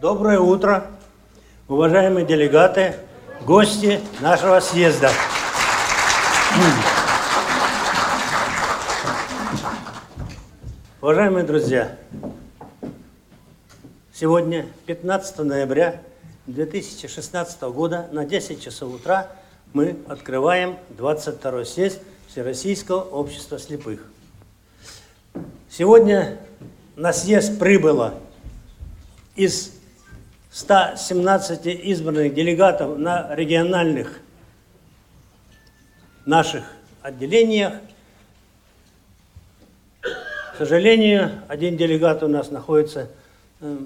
Доброе 0.00 0.40
утро, 0.40 0.86
уважаемые 1.68 2.24
делегаты, 2.24 2.94
гости 3.42 4.00
нашего 4.22 4.58
съезда. 4.60 5.10
Уважаемые 11.02 11.44
друзья, 11.44 11.98
сегодня 14.14 14.64
15 14.86 15.40
ноября 15.40 16.00
2016 16.46 17.60
года 17.64 18.08
на 18.10 18.24
10 18.24 18.62
часов 18.62 18.94
утра 18.94 19.28
мы 19.74 19.98
открываем 20.08 20.78
22 20.96 21.66
съезд 21.66 22.00
Всероссийского 22.26 23.02
общества 23.02 23.58
слепых. 23.58 24.02
Сегодня 25.68 26.38
на 26.96 27.12
съезд 27.12 27.58
прибыло 27.58 28.14
из 29.36 29.72
117 30.50 31.66
избранных 31.66 32.34
делегатов 32.34 32.98
на 32.98 33.34
региональных 33.34 34.18
наших 36.26 36.64
отделениях. 37.02 37.74
К 40.02 40.56
сожалению, 40.58 41.30
один 41.48 41.76
делегат 41.76 42.22
у 42.22 42.28
нас 42.28 42.50
находится 42.50 43.08
э, 43.60 43.78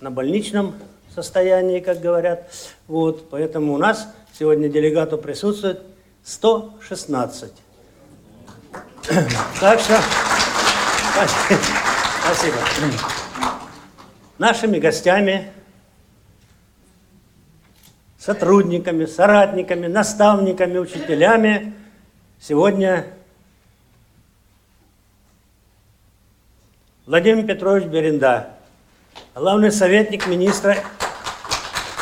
на 0.00 0.10
больничном 0.10 0.74
состоянии, 1.14 1.80
как 1.80 2.00
говорят. 2.00 2.50
Вот, 2.88 3.30
поэтому 3.30 3.72
у 3.72 3.78
нас 3.78 4.08
сегодня 4.38 4.68
делегатов 4.68 5.22
присутствует 5.22 5.80
116. 6.24 7.52
Так 9.60 9.80
что, 9.80 10.00
спасибо. 12.22 12.56
Нашими 14.38 14.78
гостями, 14.78 15.50
сотрудниками, 18.26 19.06
соратниками, 19.06 19.86
наставниками, 19.86 20.78
учителями 20.78 21.74
сегодня 22.40 23.06
Владимир 27.06 27.46
Петрович 27.46 27.84
Беренда, 27.84 28.48
главный 29.36 29.70
советник 29.70 30.26
министра 30.26 30.76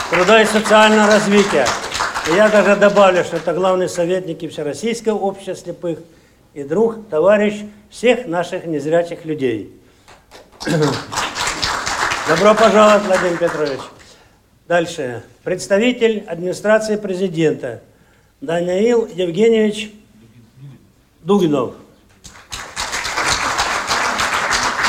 труда 0.09 0.41
и 0.41 0.47
социального 0.47 1.09
развития. 1.09 1.67
И 2.31 2.35
я 2.35 2.49
даже 2.49 2.77
добавлю, 2.77 3.23
что 3.23 3.37
это 3.37 3.53
главный 3.53 3.91
советник 3.91 4.43
и 4.43 4.49
Всероссийского 4.49 5.19
общества 5.19 5.55
слепых 5.55 5.99
и 6.55 6.63
друг, 6.63 7.07
товарищ 7.11 7.67
всех 7.91 8.27
наших 8.27 8.65
незрячих 8.65 9.27
людей. 9.27 9.79
Добро 12.29 12.55
пожаловать, 12.55 13.03
Владимир 13.03 13.37
Петрович. 13.37 13.81
Дальше. 14.67 15.23
Представитель 15.43 16.25
администрации 16.27 16.97
президента 16.97 17.83
Даниил 18.41 19.07
Евгеньевич 19.07 19.93
Дугинов. 21.23 21.75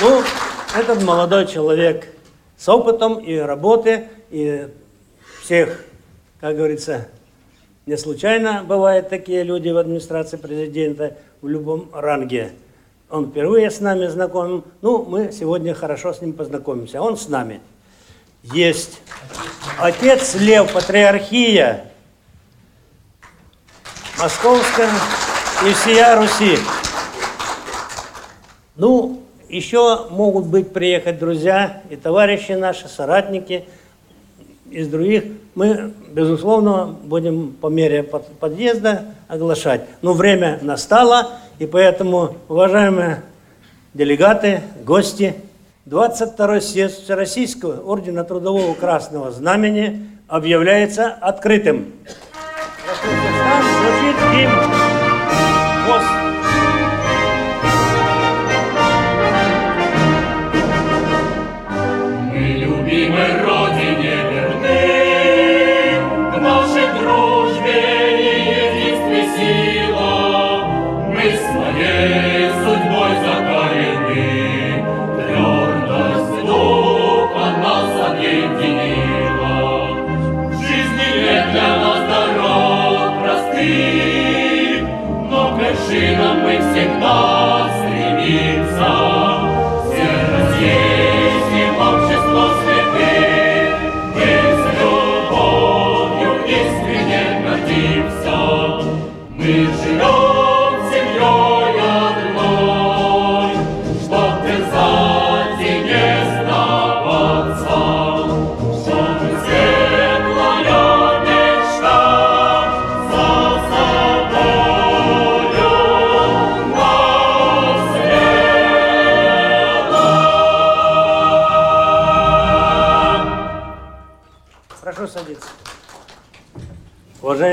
Ну, 0.01 0.23
этот 0.77 1.03
молодой 1.03 1.45
человек 1.47 2.07
с 2.57 2.69
опытом 2.69 3.19
и 3.19 3.35
работы, 3.35 4.07
и 4.29 4.69
всех, 5.41 5.83
как 6.39 6.55
говорится, 6.55 7.09
не 7.85 7.97
случайно 7.97 8.63
бывают 8.63 9.09
такие 9.09 9.43
люди 9.43 9.67
в 9.67 9.77
администрации 9.77 10.37
президента 10.37 11.17
в 11.41 11.49
любом 11.49 11.89
ранге. 11.91 12.53
Он 13.09 13.29
впервые 13.29 13.69
с 13.69 13.81
нами 13.81 14.07
знаком. 14.07 14.63
Ну, 14.81 15.03
мы 15.03 15.33
сегодня 15.33 15.73
хорошо 15.73 16.13
с 16.13 16.21
ним 16.21 16.31
познакомимся. 16.31 17.01
Он 17.01 17.17
с 17.17 17.27
нами. 17.27 17.59
Есть. 18.53 19.01
Отец 19.79 20.35
Лев, 20.35 20.71
патриархия, 20.71 21.91
Московская 24.19 24.89
и 25.67 25.73
всея 25.73 26.15
Руси. 26.15 26.57
Ну, 28.75 29.21
еще 29.49 30.07
могут 30.09 30.45
быть 30.45 30.73
приехать 30.73 31.19
друзья 31.19 31.81
и 31.89 31.95
товарищи 31.95 32.53
наши, 32.53 32.87
соратники– 32.87 33.65
из 34.75 34.87
других, 34.87 35.23
мы, 35.53 35.93
безусловно, 36.09 36.95
будем 37.03 37.53
по 37.53 37.67
мере 37.67 38.03
подъезда 38.03 39.05
оглашать. 39.27 39.85
Но 40.01 40.13
время 40.13 40.59
настало, 40.61 41.29
и 41.59 41.65
поэтому, 41.65 42.35
уважаемые 42.49 43.23
делегаты, 43.93 44.61
гости, 44.83 45.35
22-й 45.87 46.61
съезд 46.61 47.03
Всероссийского 47.03 47.79
ордена 47.81 48.23
Трудового 48.23 48.73
Красного 48.73 49.29
Знамени 49.31 50.09
объявляется 50.27 51.09
открытым. 51.21 51.93
Звучит 53.03 54.15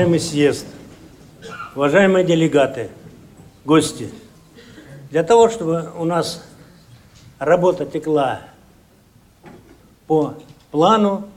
Уважаемый 0.03 0.19
съезд, 0.19 0.65
уважаемые 1.77 2.25
делегаты, 2.25 2.89
гости, 3.63 4.09
для 5.11 5.23
того, 5.23 5.47
чтобы 5.47 5.93
у 5.97 6.03
нас 6.03 6.43
работа 7.39 7.85
текла 7.85 8.41
по 10.05 10.33
плану, 10.71 11.29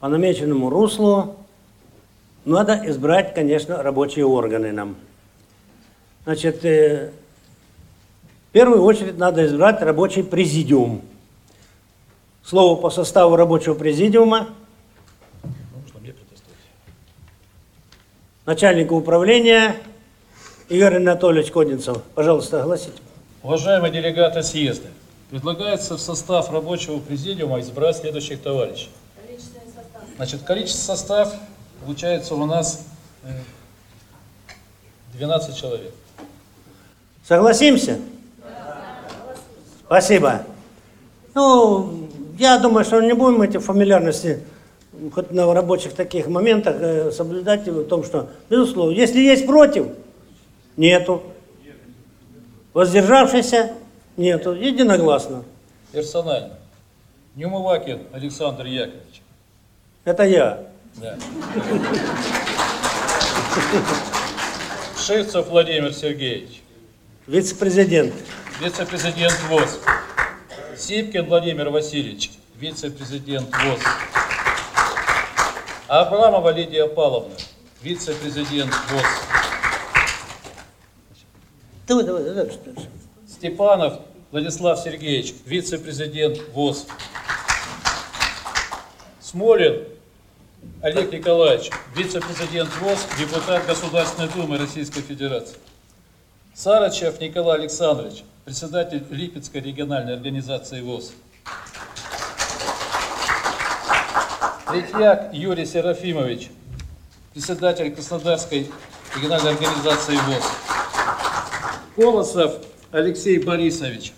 по 0.00 0.08
намеченному 0.08 0.70
руслу, 0.70 1.36
надо 2.44 2.82
избрать, 2.86 3.32
конечно, 3.32 3.80
рабочие 3.80 4.26
органы 4.26 4.72
нам. 4.72 4.96
Значит, 6.24 6.64
э, 6.64 7.12
в 8.48 8.52
первую 8.52 8.82
очередь 8.82 9.18
надо 9.18 9.46
избрать 9.46 9.80
рабочий 9.82 10.24
президиум. 10.24 11.02
Слово 12.42 12.74
по 12.74 12.90
составу 12.90 13.36
рабочего 13.36 13.74
президиума– 13.74 14.48
начальника 18.46 18.92
управления 18.92 19.76
Игорь 20.68 20.96
Анатольевич 20.96 21.50
Кодинцев. 21.50 21.98
Пожалуйста, 22.14 22.62
огласите. 22.62 22.98
Уважаемые 23.42 23.92
делегаты 23.92 24.42
съезда, 24.42 24.88
предлагается 25.30 25.96
в 25.96 26.00
состав 26.00 26.50
рабочего 26.52 26.98
президиума 26.98 27.60
избрать 27.60 27.96
следующих 27.96 28.40
товарищей. 28.42 28.88
Количественный 29.26 29.66
состав. 29.66 30.02
Значит, 30.16 30.42
количество 30.42 30.94
состав 30.94 31.34
получается 31.84 32.34
у 32.34 32.46
нас 32.46 32.86
12 35.14 35.50
э, 35.50 35.60
человек. 35.60 35.92
Согласимся? 37.26 37.98
Спасибо. 39.86 40.42
Ну, 41.34 42.08
я 42.38 42.58
думаю, 42.58 42.84
что 42.84 43.00
не 43.00 43.12
будем 43.12 43.42
эти 43.42 43.58
фамильярности 43.58 44.42
хоть 45.12 45.30
на 45.30 45.52
рабочих 45.52 45.94
таких 45.94 46.26
моментах 46.26 46.76
э, 46.80 47.10
соблюдать 47.12 47.66
в 47.66 47.84
том, 47.84 48.04
что, 48.04 48.28
безусловно, 48.48 48.92
если 48.92 49.20
есть 49.20 49.46
против, 49.46 49.86
нету. 50.76 51.22
Воздержавшийся, 52.72 53.72
нету. 54.16 54.52
Единогласно. 54.52 55.44
Персонально. 55.92 56.58
Неумывакин 57.34 58.00
Александр 58.12 58.66
Яковлевич. 58.66 59.22
Это 60.04 60.24
я. 60.24 60.66
Да. 60.96 61.16
Шевцев 64.98 65.48
Владимир 65.48 65.92
Сергеевич. 65.92 66.62
Вице-президент. 67.26 68.12
Вице-президент 68.60 69.38
ВОЗ. 69.48 69.80
Сипкин 70.76 71.26
Владимир 71.26 71.70
Васильевич. 71.70 72.30
Вице-президент 72.58 73.48
ВОЗ. 73.48 73.80
Абрамова 75.90 76.50
Лидия 76.52 76.86
Павловна. 76.86 77.34
Вице-президент 77.82 78.72
ВОЗ. 78.90 79.02
Степанов 83.26 83.94
Владислав 84.30 84.78
Сергеевич, 84.78 85.34
вице-президент 85.44 86.38
ВОЗ. 86.52 86.86
Смолин 89.20 89.88
Олег 90.80 91.12
Николаевич, 91.12 91.72
вице-президент 91.96 92.70
ВОЗ, 92.80 93.08
депутат 93.18 93.66
Государственной 93.66 94.28
Думы 94.28 94.58
Российской 94.58 95.00
Федерации. 95.00 95.56
Сарычев 96.54 97.20
Николай 97.20 97.58
Александрович, 97.58 98.22
председатель 98.44 99.04
Липецкой 99.10 99.62
региональной 99.62 100.14
организации 100.14 100.82
ВОЗ. 100.82 101.10
Третьяк 104.70 105.34
Юрий 105.34 105.66
Серафимович, 105.66 106.48
председатель 107.34 107.92
Краснодарской 107.92 108.70
региональной 109.16 109.54
организации 109.54 110.14
ВОЗ. 110.14 110.44
Колосов 111.96 112.54
Алексей 112.92 113.40
Борисович, 113.42 114.12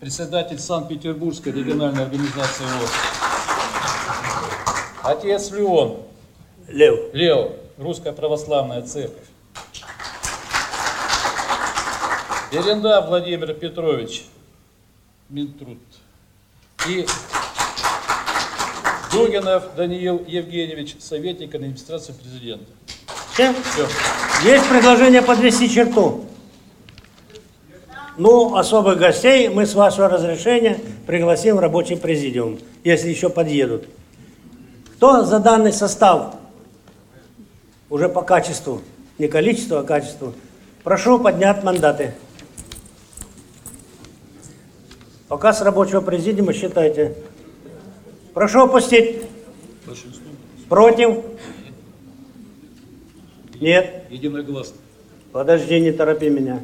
председатель 0.00 0.58
Санкт-Петербургской 0.58 1.52
региональной 1.52 2.04
организации 2.04 2.64
ВОЗ. 2.64 2.90
Отец 5.02 5.50
Леон, 5.50 5.98
Лев. 6.68 7.12
Лео, 7.12 7.52
Русская 7.76 8.12
Православная 8.12 8.80
Церковь. 8.80 9.28
Беренда 12.50 13.02
Владимир 13.02 13.52
Петрович, 13.52 14.24
Минтруд. 15.28 15.78
И 16.88 17.06
Дугинов 19.12 19.74
Даниил 19.76 20.24
Евгеньевич, 20.26 20.96
советник 21.00 21.54
администрации 21.54 22.12
президента. 22.12 22.66
Все? 23.32 23.52
Все. 23.52 23.86
Есть 24.44 24.68
предложение 24.68 25.22
подвести 25.22 25.68
черту. 25.68 26.24
Ну, 28.16 28.54
особых 28.56 28.98
гостей 28.98 29.48
мы 29.48 29.66
с 29.66 29.74
вашего 29.74 30.08
разрешения 30.08 30.78
пригласим 31.06 31.56
в 31.56 31.60
рабочий 31.60 31.96
президиум, 31.96 32.58
если 32.84 33.08
еще 33.08 33.30
подъедут. 33.30 33.84
Кто 34.96 35.24
за 35.24 35.40
данный 35.40 35.72
состав? 35.72 36.34
Уже 37.88 38.08
по 38.08 38.22
качеству, 38.22 38.82
не 39.18 39.26
количеству, 39.26 39.76
а 39.76 39.82
качеству. 39.82 40.34
Прошу 40.84 41.18
поднять 41.18 41.64
мандаты. 41.64 42.14
Пока 45.28 45.52
с 45.52 45.62
рабочего 45.62 46.00
президиума 46.00 46.52
считайте. 46.52 47.16
Прошу 48.40 48.60
опустить. 48.60 49.20
Против? 50.70 51.26
Нет. 53.60 54.04
Единогласно. 54.08 54.76
Подожди, 55.30 55.78
не 55.78 55.92
торопи 55.92 56.30
меня. 56.30 56.60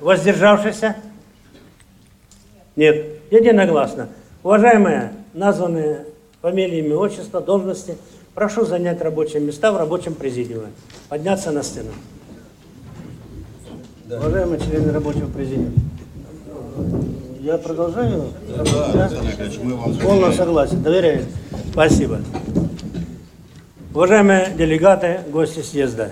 Воздержавшийся? 0.00 0.96
Нет. 2.74 3.06
Единогласно. 3.30 4.08
Уважаемые, 4.42 5.12
названные 5.34 6.06
фамилии, 6.40 6.78
имя, 6.78 6.96
отчество, 6.96 7.42
должности, 7.42 7.98
прошу 8.34 8.64
занять 8.64 9.02
рабочие 9.02 9.42
места 9.42 9.72
в 9.72 9.76
рабочем 9.76 10.14
президиуме. 10.14 10.68
Подняться 11.10 11.50
на 11.50 11.62
стену. 11.62 11.90
Уважаемые 14.08 14.58
члены 14.58 14.90
рабочего 14.90 15.28
президиума. 15.28 15.74
Я 17.46 17.58
продолжаю? 17.58 18.32
Да? 18.92 19.08
Полное 20.02 20.32
согласие. 20.32 20.80
Доверяю. 20.80 21.26
Спасибо. 21.70 22.18
Уважаемые 23.94 24.50
делегаты, 24.58 25.20
гости 25.30 25.60
съезда, 25.60 26.10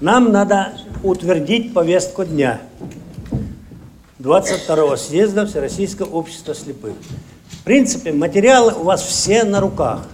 нам 0.00 0.32
надо 0.32 0.72
утвердить 1.02 1.74
повестку 1.74 2.24
дня 2.24 2.58
22-го 4.18 4.96
съезда 4.96 5.44
Всероссийского 5.44 6.08
общества 6.08 6.54
слепых. 6.54 6.94
В 7.50 7.62
принципе, 7.64 8.10
материалы 8.10 8.72
у 8.72 8.84
вас 8.84 9.02
все 9.02 9.44
на 9.44 9.60
руках. 9.60 10.06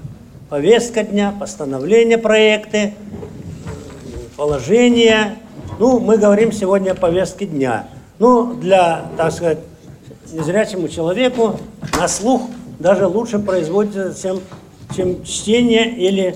Повестка 0.49 1.05
дня, 1.05 1.33
постановление, 1.39 2.19
проекты, 2.19 2.95
положения. 4.37 5.37
Ну, 5.79 6.01
мы 6.01 6.19
говорим 6.19 6.51
сегодня 6.51 6.91
о 6.91 6.95
повестке 6.97 7.47
дня. 7.47 7.89
Ну, 8.19 8.55
для, 8.55 9.05
так 9.17 9.31
сказать, 9.31 9.59
незрячему 10.33 10.89
человеку 10.89 11.59
на 11.99 12.09
слух 12.09 12.43
даже 12.79 13.07
лучше 13.07 13.39
производится, 13.39 14.15
чем, 14.21 14.41
чем 14.95 15.25
чтение 15.25 15.97
или 15.97 16.29
э, 16.29 16.35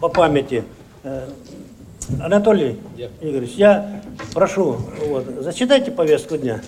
по 0.00 0.08
памяти. 0.08 0.64
Э, 1.04 1.28
Анатолий 2.20 2.78
Я. 2.96 3.08
Игоревич, 3.20 3.52
я 3.56 4.02
прошу, 4.32 4.78
вот, 5.06 5.26
зачитайте 5.40 5.90
повестку 5.90 6.38
дня. 6.38 6.62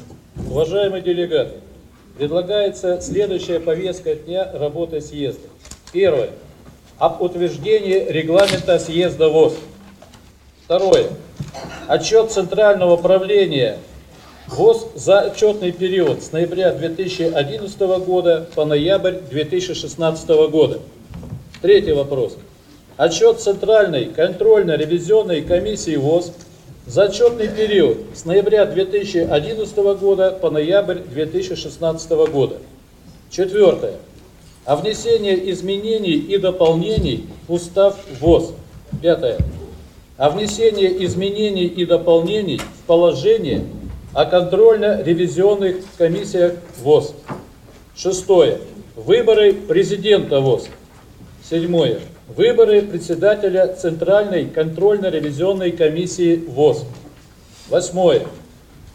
Уважаемые 0.50 1.02
делегаты, 1.02 1.54
предлагается 2.18 3.00
следующая 3.00 3.58
повестка 3.58 4.14
дня 4.14 4.50
работы 4.52 5.00
съезда. 5.00 5.48
Первое. 5.92 6.30
Об 6.98 7.22
утверждении 7.22 8.04
регламента 8.10 8.78
съезда 8.78 9.30
ВОЗ. 9.30 9.54
Второе. 10.66 11.06
Отчет 11.88 12.30
Центрального 12.30 12.96
правления 12.98 13.78
ВОЗ 14.50 14.88
за 14.96 15.20
отчетный 15.20 15.70
период 15.70 16.24
с 16.24 16.32
ноября 16.32 16.72
2011 16.72 17.78
года 18.04 18.48
по 18.56 18.64
ноябрь 18.64 19.14
2016 19.30 20.28
года. 20.50 20.80
Третий 21.62 21.92
вопрос. 21.92 22.36
Отчет 22.96 23.38
Центральной 23.40 24.06
контрольно-ревизионной 24.06 25.42
комиссии 25.42 25.94
ВОЗ 25.94 26.32
за 26.84 27.04
отчетный 27.04 27.46
период 27.46 27.98
с 28.12 28.24
ноября 28.24 28.66
2011 28.66 29.76
года 30.00 30.32
по 30.32 30.50
ноябрь 30.50 30.98
2016 30.98 32.10
года. 32.32 32.56
Четвертое. 33.30 33.94
О 34.64 34.74
внесении 34.74 35.52
изменений 35.52 36.16
и 36.16 36.38
дополнений 36.38 37.26
в 37.46 37.52
устав 37.52 37.96
ВОЗ. 38.18 38.52
Пятое. 39.00 39.38
О 40.16 40.28
внесении 40.28 41.04
изменений 41.04 41.66
и 41.66 41.86
дополнений 41.86 42.58
в 42.58 42.86
положение 42.88 43.62
о 44.12 44.24
контрольно-ревизионных 44.24 45.76
комиссиях 45.96 46.54
ВОЗ. 46.82 47.14
Шестое. 47.96 48.58
Выборы 48.96 49.52
президента 49.52 50.40
ВОЗ. 50.40 50.68
Седьмое. 51.48 52.00
Выборы 52.28 52.82
председателя 52.82 53.68
Центральной 53.68 54.46
контрольно-ревизионной 54.46 55.72
комиссии 55.72 56.36
ВОЗ. 56.48 56.84
Восьмое. 57.68 58.22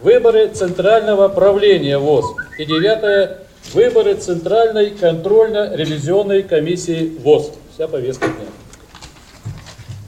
Выборы 0.02 0.50
Центрального 0.50 1.30
правления 1.30 1.98
ВОЗ. 1.98 2.26
И 2.60 2.66
девятое. 2.66 3.40
Выборы 3.74 4.16
Центральной 4.16 4.92
контрольно-ревизионной 4.92 6.44
комиссии 6.44 7.18
ВОЗ. 7.24 7.52
Вся 7.74 7.88
повестка 7.88 8.28
дня. 8.28 8.46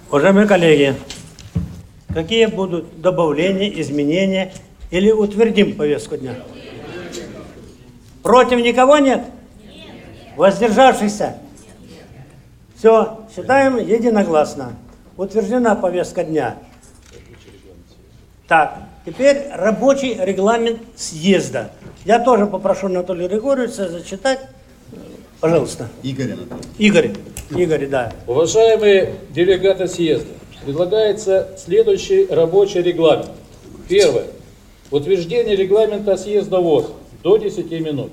Уважаемые 0.10 0.48
коллеги, 0.48 0.96
какие 2.14 2.46
будут 2.46 3.02
добавления, 3.02 3.70
изменения 3.82 4.54
или 4.92 5.12
утвердим 5.12 5.76
повестку 5.76 6.18
дня? 6.18 6.36
Против 8.24 8.60
никого 8.60 8.98
нет? 8.98 9.22
Воздержавшийся? 10.36 11.38
Все, 12.76 13.20
считаем 13.36 13.78
единогласно. 13.78 14.76
Утверждена 15.18 15.76
повестка 15.76 16.24
дня. 16.24 16.58
Так, 18.48 18.80
теперь 19.06 19.48
рабочий 19.52 20.16
регламент 20.20 20.80
съезда. 20.96 21.72
Я 22.06 22.20
тоже 22.20 22.46
попрошу 22.46 22.86
Анатолия 22.86 23.28
Григорьевича 23.28 23.90
зачитать. 23.90 24.40
Пожалуйста. 25.40 25.88
Игорь 26.04 26.34
Анатольевич. 26.34 26.66
Игорь, 26.78 27.12
Игорь, 27.50 27.88
да. 27.88 28.14
Уважаемые 28.26 29.16
делегаты 29.32 29.88
съезда, 29.88 30.30
предлагается 30.64 31.50
следующий 31.58 32.28
рабочий 32.28 32.82
регламент. 32.82 33.32
Первое. 33.90 34.26
Утверждение 34.90 35.56
регламента 35.56 36.16
съезда 36.16 36.60
ВОЗ 36.60 36.86
до 37.22 37.38
10 37.38 37.70
минут. 37.82 38.12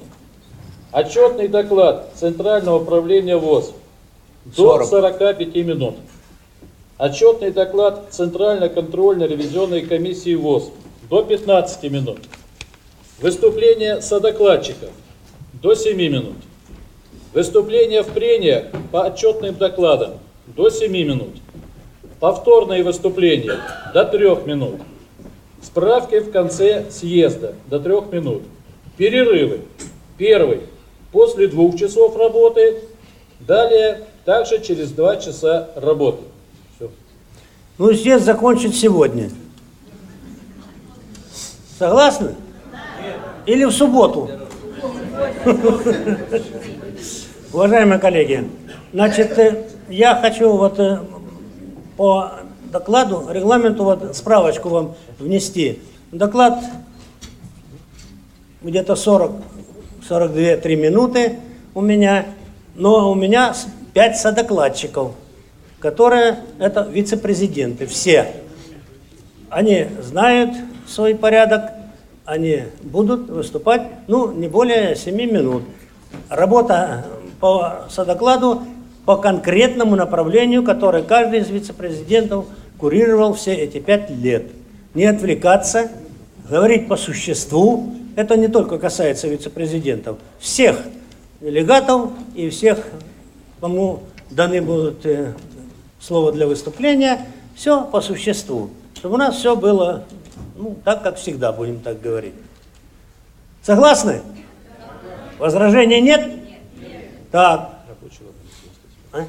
Отчетный 0.91 1.47
доклад 1.47 2.11
Центрального 2.15 2.83
управления 2.83 3.37
ВОЗ 3.37 3.73
до 4.45 4.79
40. 4.79 4.89
45 4.89 5.55
минут. 5.57 5.95
Отчетный 6.99 7.53
доклад 7.53 8.07
Центральной 8.11 8.69
контрольно-ревизионной 8.71 9.83
комиссии 9.83 10.35
ВОЗ 10.35 10.71
до 11.09 11.23
15 11.23 11.91
минут. 11.93 12.19
Выступление 13.21 14.01
содокладчиков 14.01 14.91
до 15.63 15.75
7 15.75 15.97
минут. 15.97 16.37
Выступления 17.33 18.03
в 18.03 18.09
прениях 18.09 18.65
по 18.91 19.07
отчетным 19.07 19.55
докладам 19.55 20.15
до 20.49 20.71
7 20.71 20.91
минут. 20.91 21.37
Повторные 22.19 22.83
выступления 22.83 23.61
до 23.93 24.05
3 24.05 24.45
минут. 24.47 24.81
Справки 25.65 26.21
в 26.21 26.31
конце 26.31 26.85
съезда 26.91 27.55
до 27.69 27.81
3 27.81 27.93
минут. 28.13 28.43
Перерывы. 28.99 29.63
Первый 30.19 30.61
после 31.11 31.49
двух 31.49 31.77
часов 31.77 32.17
работы, 32.17 32.83
далее 33.41 34.03
также 34.25 34.61
через 34.61 34.91
два 34.91 35.17
часа 35.17 35.71
работы. 35.77 36.23
Все. 36.77 36.91
Ну, 37.79 37.95
съезд 37.95 38.25
закончит 38.25 38.75
сегодня. 38.75 39.31
Согласны? 41.79 42.35
Или 43.47 43.65
в 43.65 43.71
субботу? 43.71 44.29
Уважаемые 47.53 48.01
коллеги, 48.01 48.51
значит, 48.93 49.39
э, 49.39 49.65
я 49.89 50.17
хочу 50.17 50.57
вот 50.57 50.79
э, 50.81 50.99
по 51.97 52.33
докладу, 52.75 53.29
регламенту, 53.31 53.85
вот 53.85 54.17
справочку 54.17 54.69
вам 54.69 54.95
внести. 55.21 55.79
Доклад 56.11 56.59
где-то 58.63 58.97
40, 58.97 59.31
42-3 60.11 60.75
минуты 60.75 61.39
у 61.73 61.81
меня, 61.81 62.27
но 62.75 63.13
у 63.13 63.15
меня 63.15 63.55
5 63.93 64.17
содокладчиков, 64.17 65.13
которые 65.79 66.41
это 66.59 66.83
вице-президенты, 66.83 67.87
все. 67.87 68.33
Они 69.51 69.87
знают 70.03 70.51
свой 70.89 71.15
порядок, 71.15 71.71
они 72.25 72.65
будут 72.83 73.31
выступать, 73.31 73.83
ну, 74.09 74.33
не 74.33 74.49
более 74.49 74.97
7 74.97 75.15
минут. 75.15 75.63
Работа 76.29 77.05
по 77.39 77.85
содокладу 77.89 78.63
по 79.05 79.17
конкретному 79.17 79.97
направлению, 79.97 80.65
которое 80.65 81.03
каждый 81.03 81.41
из 81.41 81.51
вице-президентов 81.51 82.47
курировал 82.85 83.33
все 83.33 83.55
эти 83.55 83.79
пять 83.81 84.11
лет. 84.11 84.45
Не 84.93 85.07
отвлекаться, 85.07 85.91
говорить 86.51 86.87
по 86.87 86.99
существу. 86.99 87.95
Это 88.15 88.37
не 88.37 88.49
только 88.49 88.79
касается 88.79 89.27
вице-президентов. 89.27 90.19
Всех 90.39 90.83
делегатов 91.41 92.11
и 92.35 92.51
всех, 92.51 92.85
кому 93.63 94.03
даны 94.29 94.61
будут 94.61 95.07
э, 95.07 95.33
слова 95.99 96.31
для 96.31 96.47
выступления, 96.47 97.27
все 97.57 97.85
по 97.85 98.03
существу. 98.03 98.69
Чтобы 98.97 99.15
у 99.15 99.19
нас 99.19 99.37
все 99.37 99.57
было 99.57 100.05
ну, 100.55 100.77
так, 100.85 101.03
как 101.03 101.17
всегда, 101.17 101.53
будем 101.53 101.81
так 101.81 102.03
говорить. 102.03 102.35
Согласны? 103.63 104.21
Возражений 105.39 106.03
нет? 106.03 106.31
Так. 107.33 107.79
А? 109.11 109.25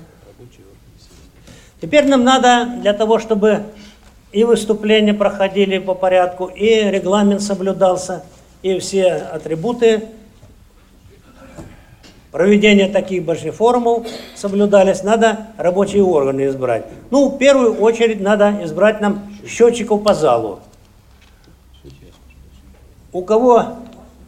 Теперь 1.81 2.07
нам 2.07 2.23
надо 2.23 2.69
для 2.81 2.93
того, 2.93 3.19
чтобы 3.19 3.63
и 4.31 4.43
выступления 4.43 5.13
проходили 5.13 5.77
по 5.77 5.93
порядку, 5.93 6.47
и 6.47 6.89
регламент 6.89 7.41
соблюдался, 7.41 8.23
и 8.61 8.79
все 8.79 9.13
атрибуты 9.13 10.03
проведения 12.31 12.89
таких 12.89 13.23
больших 13.23 13.55
форумов 13.55 14.05
соблюдались, 14.35 15.03
надо 15.03 15.47
рабочие 15.57 16.03
органы 16.03 16.47
избрать. 16.47 16.85
Ну, 17.11 17.29
в 17.29 17.37
первую 17.37 17.79
очередь 17.79 18.19
надо 18.19 18.59
избрать 18.63 18.99
нам 18.99 19.31
счетчиков 19.47 20.03
по 20.03 20.13
залу. 20.13 20.59
У 23.13 23.21
кого 23.21 23.77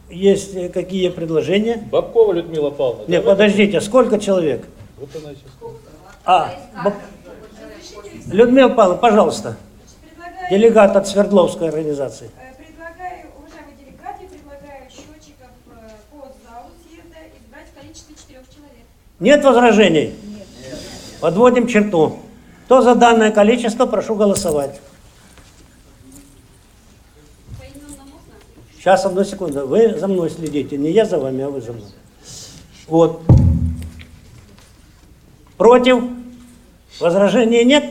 есть 0.08 0.72
какие 0.72 1.10
предложения? 1.10 1.86
Бабкова 1.90 2.32
Людмила 2.32 2.70
Павловна. 2.70 3.02
Не, 3.02 3.18
давайте. 3.18 3.28
подождите, 3.28 3.80
сколько 3.82 4.18
человек? 4.18 4.64
Вот 4.98 5.10
она 5.14 5.34
сейчас. 5.34 5.70
А, 6.24 6.54
Людмила 8.30 8.68
Павловна, 8.68 9.00
пожалуйста, 9.00 9.56
Предлагаю, 10.00 10.50
делегат 10.50 10.96
от 10.96 11.08
Свердловской 11.08 11.68
организации. 11.68 12.30
э, 12.36 12.54
предлагаю, 12.56 13.26
уважаемые 13.38 13.76
делегаты, 13.78 14.26
предлагаю 14.28 14.90
счетчиков 14.90 15.48
э, 15.66 15.88
по 16.10 16.16
залу 16.18 16.70
съезда 16.86 17.16
избрать 17.38 17.66
в 17.74 17.80
количестве 17.80 18.14
четырех 18.16 18.42
человек. 18.54 18.84
Нет 19.20 19.44
возражений? 19.44 20.14
Подводим 21.20 21.66
черту. 21.66 22.18
Кто 22.66 22.82
за 22.82 22.94
данное 22.94 23.30
количество, 23.30 23.86
прошу 23.86 24.14
голосовать. 24.14 24.80
Сейчас, 28.76 29.04
одну 29.04 29.24
секунду. 29.24 29.66
Вы 29.66 29.98
за 29.98 30.06
мной 30.06 30.30
следите. 30.30 30.76
Не 30.76 30.90
я 30.90 31.04
за 31.04 31.18
вами, 31.18 31.44
а 31.44 31.48
вы 31.50 31.60
за 31.60 31.72
мной. 31.72 31.88
Вот. 32.86 33.22
Против? 35.56 36.04
Возражений 37.00 37.64
нет? 37.64 37.84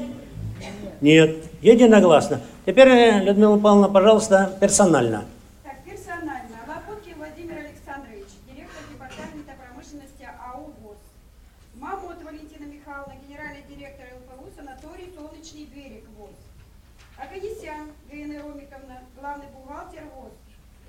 Нет. 1.01 1.37
Единогласно. 1.61 2.41
Теперь, 2.65 2.87
э, 2.89 3.23
Людмила 3.23 3.57
Павловна, 3.57 3.87
пожалуйста, 3.89 4.51
персонально. 4.59 5.25
Так, 5.63 5.77
персонально. 5.85 6.57
Лопуткин 6.67 7.13
Владимир 7.17 7.57
Александрович, 7.57 8.25
директор 8.49 8.81
департамента 8.91 9.53
промышленности 9.61 10.25
АО 10.25 10.73
ВОЗ. 10.81 10.97
Мамот 11.75 12.17
Валентина 12.25 12.65
Михайловна, 12.65 13.13
генеральный 13.27 13.63
директор 13.69 14.07
ЛПУ 14.17 14.49
санаторий 14.57 15.13
Солнечный 15.15 15.69
берег 15.69 16.03
ВОЗ. 16.17 16.33
Аганесян 17.17 17.93
Галина 18.09 18.41
Ромиковна, 18.41 18.97
главный 19.21 19.47
бухгалтер 19.53 20.03
ВОЗ. 20.17 20.33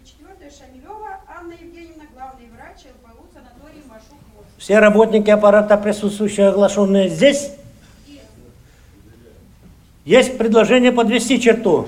И 0.01 0.07
четвертая 0.09 0.51
Шамилева 0.51 1.21
Анна 1.29 1.53
Евгеньевна, 1.53 2.05
главный 2.17 2.49
врач 2.57 2.89
ЛПУ 2.89 3.29
санаторий 3.33 3.85
Машук 3.85 4.21
ВОЗ. 4.35 4.47
Все 4.57 4.79
работники 4.81 5.29
аппарата, 5.31 5.77
присутствующие, 5.77 6.49
оглашенные 6.49 7.09
здесь? 7.11 7.53
Есть 10.09 10.39
предложение 10.39 10.91
подвести 10.91 11.39
черту? 11.39 11.87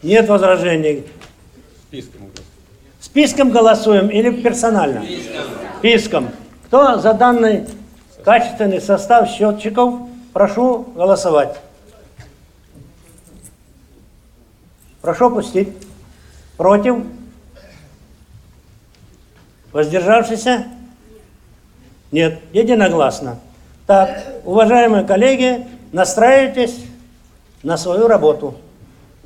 Нет 0.00 0.28
возражений. 0.28 1.04
Списком 3.00 3.50
голосуем 3.50 4.06
или 4.06 4.30
персонально? 4.30 5.04
Списком. 5.78 6.28
Кто 6.66 7.00
за 7.00 7.14
данный 7.14 7.66
качественный 8.24 8.80
состав 8.80 9.28
счетчиков, 9.28 10.02
прошу 10.32 10.84
голосовать. 10.94 11.58
Прошу 15.00 15.30
пустить. 15.30 15.70
Против? 16.56 17.04
Воздержавшийся? 19.72 20.68
Нет, 22.12 22.38
единогласно. 22.52 23.40
Так, 23.88 24.24
уважаемые 24.44 25.02
коллеги, 25.02 25.66
настраивайтесь 25.92 26.76
на 27.62 27.76
свою 27.76 28.08
работу. 28.08 28.56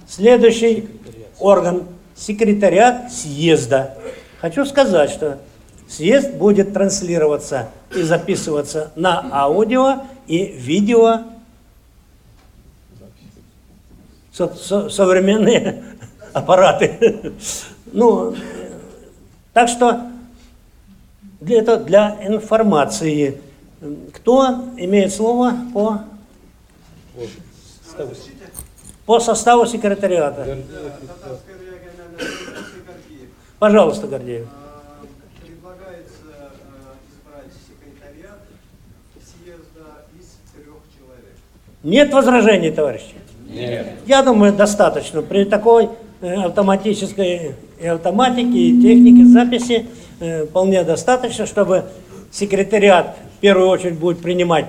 Следующий 0.08 0.88
орган– 1.38 1.84
секретариат 2.16 3.12
съезда. 3.12 3.96
Хочу 4.40 4.64
сказать, 4.64 5.10
что 5.10 5.38
съезд 5.88 6.32
будет 6.34 6.72
транслироваться 6.72 7.68
и 7.94 8.02
записываться 8.02 8.92
на 8.96 9.26
аудио 9.32 10.02
и 10.26 10.44
видео. 10.44 11.20
Со- 14.32 14.54
со- 14.54 14.90
современные 14.90 15.82
аппараты. 16.32 17.32
Ну, 17.92 18.34
так 19.52 19.68
что 19.68 20.02
для, 21.40 21.60
это 21.60 21.78
для 21.78 22.18
информации. 22.22 23.40
Кто 24.14 24.64
имеет 24.76 25.14
слово 25.14 25.54
по, 25.72 26.00
по 29.06 29.20
составу 29.20 29.66
секретариата? 29.66 30.58
Пожалуйста, 33.58 34.06
Гордеев. 34.06 34.46
Предлагается 35.40 36.26
э, 36.28 36.76
избрать 37.08 37.52
секретариат 37.66 38.40
съезда 39.24 40.04
из 40.18 40.26
трех 40.52 40.76
человек. 40.94 41.36
Нет 41.82 42.12
возражений, 42.12 42.70
товарищи? 42.70 43.14
Нет. 43.48 43.86
Я 44.06 44.22
думаю, 44.22 44.52
достаточно. 44.52 45.22
При 45.22 45.44
такой 45.44 45.88
э, 46.20 46.34
автоматической 46.34 47.54
и 47.80 47.86
автоматике, 47.86 48.58
и 48.58 48.82
технике 48.82 49.24
записи 49.24 49.86
э, 50.20 50.44
вполне 50.44 50.84
достаточно, 50.84 51.46
чтобы 51.46 51.84
секретариат 52.30 53.16
в 53.36 53.40
первую 53.40 53.68
очередь 53.68 53.98
будет 53.98 54.20
принимать 54.20 54.66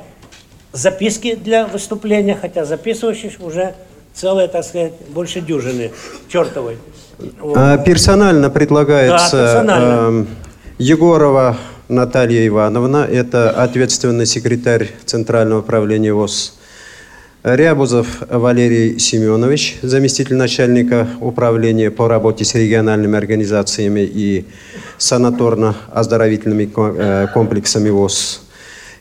записки 0.74 1.36
для 1.36 1.66
выступления, 1.68 2.38
хотя 2.40 2.66
записывающих 2.66 3.34
уже 3.40 3.74
целые, 4.14 4.48
так 4.48 4.64
сказать, 4.64 4.94
больше 5.10 5.42
дюжины 5.42 5.92
чертовой. 6.30 6.78
Вот. 7.40 7.58
А, 7.58 7.78
Персонально 7.78 8.50
предлагается 8.50 9.38
Да, 9.38 9.44
персонально. 9.54 10.08
эм, 10.08 10.28
Егорова 10.78 11.58
Наталья 11.88 12.46
Ивановна, 12.48 13.08
это 13.10 13.50
ответственный 13.52 14.26
секретарь 14.26 14.92
Центрального 15.06 15.60
управления 15.62 16.14
ВОЗ. 16.14 16.54
Рябузов 17.44 18.08
Валерий 18.30 19.00
Семенович, 19.00 19.78
заместитель 19.82 20.36
начальника 20.36 21.08
управления 21.22 21.90
по 21.92 22.08
работе 22.10 22.44
с 22.44 22.54
региональными 22.56 23.18
организациями 23.18 24.02
и 24.02 24.46
санаторно-оздоровительными 24.98 26.70
э, 26.98 27.28
комплексами 27.34 27.90
ВОЗ. 27.90 28.42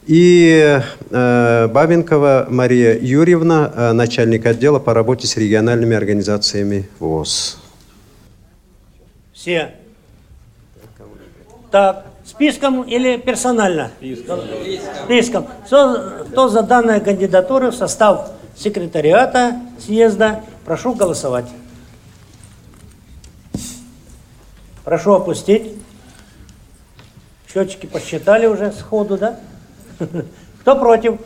И 0.07 0.81
э, 1.11 1.67
Бабенкова 1.67 2.47
Мария 2.49 2.97
Юрьевна, 2.97 3.73
э, 3.75 3.93
начальник 3.93 4.47
отдела 4.47 4.79
по 4.79 4.95
работе 4.95 5.27
с 5.27 5.37
региональными 5.37 5.97
организациями 5.97 6.89
ВОЗ. 7.01 7.59
Все. 9.33 9.75
Так, 11.73 12.07
списком 12.25 12.83
или 12.83 13.17
персонально? 13.17 13.91
Списком. 13.99 14.41
Списком. 15.05 15.47
Кто, 15.67 16.25
кто 16.31 16.49
за 16.49 16.63
данные 16.63 17.01
кандидатуры 17.01 17.73
в 17.73 17.75
состав 17.75 18.31
секретариата 18.55 19.61
съезда, 19.81 20.45
прошу 20.65 20.95
голосовать. 20.95 21.47
Прошу 24.85 25.15
опустить. 25.15 25.73
Счетчики 27.53 27.87
посчитали 27.87 28.47
уже 28.47 28.71
сходу, 28.71 29.19
да? 29.19 29.41
Кто 30.61 30.77
против? 30.77 31.19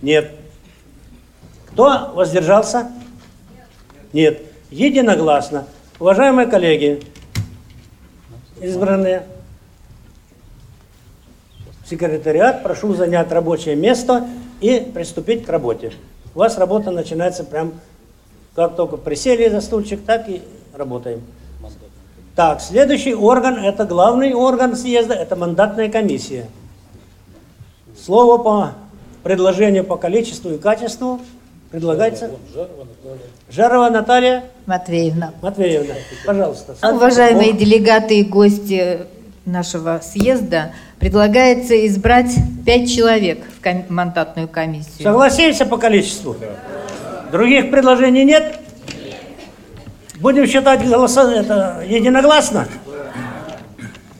Нет. 0.00 0.32
Кто 1.72 2.12
воздержался? 2.14 2.90
Нет. 4.12 4.42
Единогласно. 4.70 5.66
Уважаемые 5.98 6.46
коллеги, 6.48 7.02
избранные, 8.60 9.26
секретариат, 11.84 12.62
прошу 12.62 12.94
занять 12.94 13.30
рабочее 13.30 13.76
место 13.76 14.26
и 14.60 14.80
приступить 14.80 15.44
к 15.44 15.48
работе. 15.48 15.92
У 16.34 16.38
вас 16.38 16.56
работа 16.58 16.90
начинается 16.90 17.44
прям, 17.44 17.74
как 18.54 18.76
только 18.76 18.96
присели 18.96 19.48
за 19.48 19.60
стульчик, 19.60 20.04
так 20.04 20.28
и 20.28 20.42
работаем. 20.72 21.22
Так, 22.34 22.60
следующий 22.62 23.14
орган, 23.14 23.58
это 23.58 23.84
главный 23.84 24.32
орган 24.32 24.74
съезда, 24.74 25.14
это 25.14 25.36
мандатная 25.36 25.90
комиссия. 25.90 26.46
Слово 28.04 28.38
по 28.38 28.70
предложению 29.22 29.84
по 29.84 29.96
количеству 29.96 30.50
и 30.50 30.58
качеству 30.58 31.20
предлагается 31.70 32.30
Жарова 33.50 33.90
Наталья 33.90 34.44
Матвеевна. 34.66 35.32
Матвеевна. 35.42 35.94
Пожалуйста. 36.26 36.74
Уважаемые 36.90 37.52
делегаты 37.52 38.20
и 38.20 38.24
гости 38.24 39.00
нашего 39.44 40.00
съезда, 40.02 40.72
предлагается 40.98 41.86
избрать 41.86 42.30
пять 42.64 42.88
человек 42.94 43.40
в 43.58 43.62
ком- 43.62 43.84
мандатную 43.88 44.48
комиссию. 44.48 45.02
Согласимся 45.02 45.66
по 45.66 45.76
количеству? 45.78 46.36
Других 47.32 47.70
предложений 47.70 48.24
нет? 48.24 48.58
Будем 50.22 50.46
считать 50.46 50.88
голоса 50.88 51.28
это 51.32 51.82
единогласно? 51.84 52.68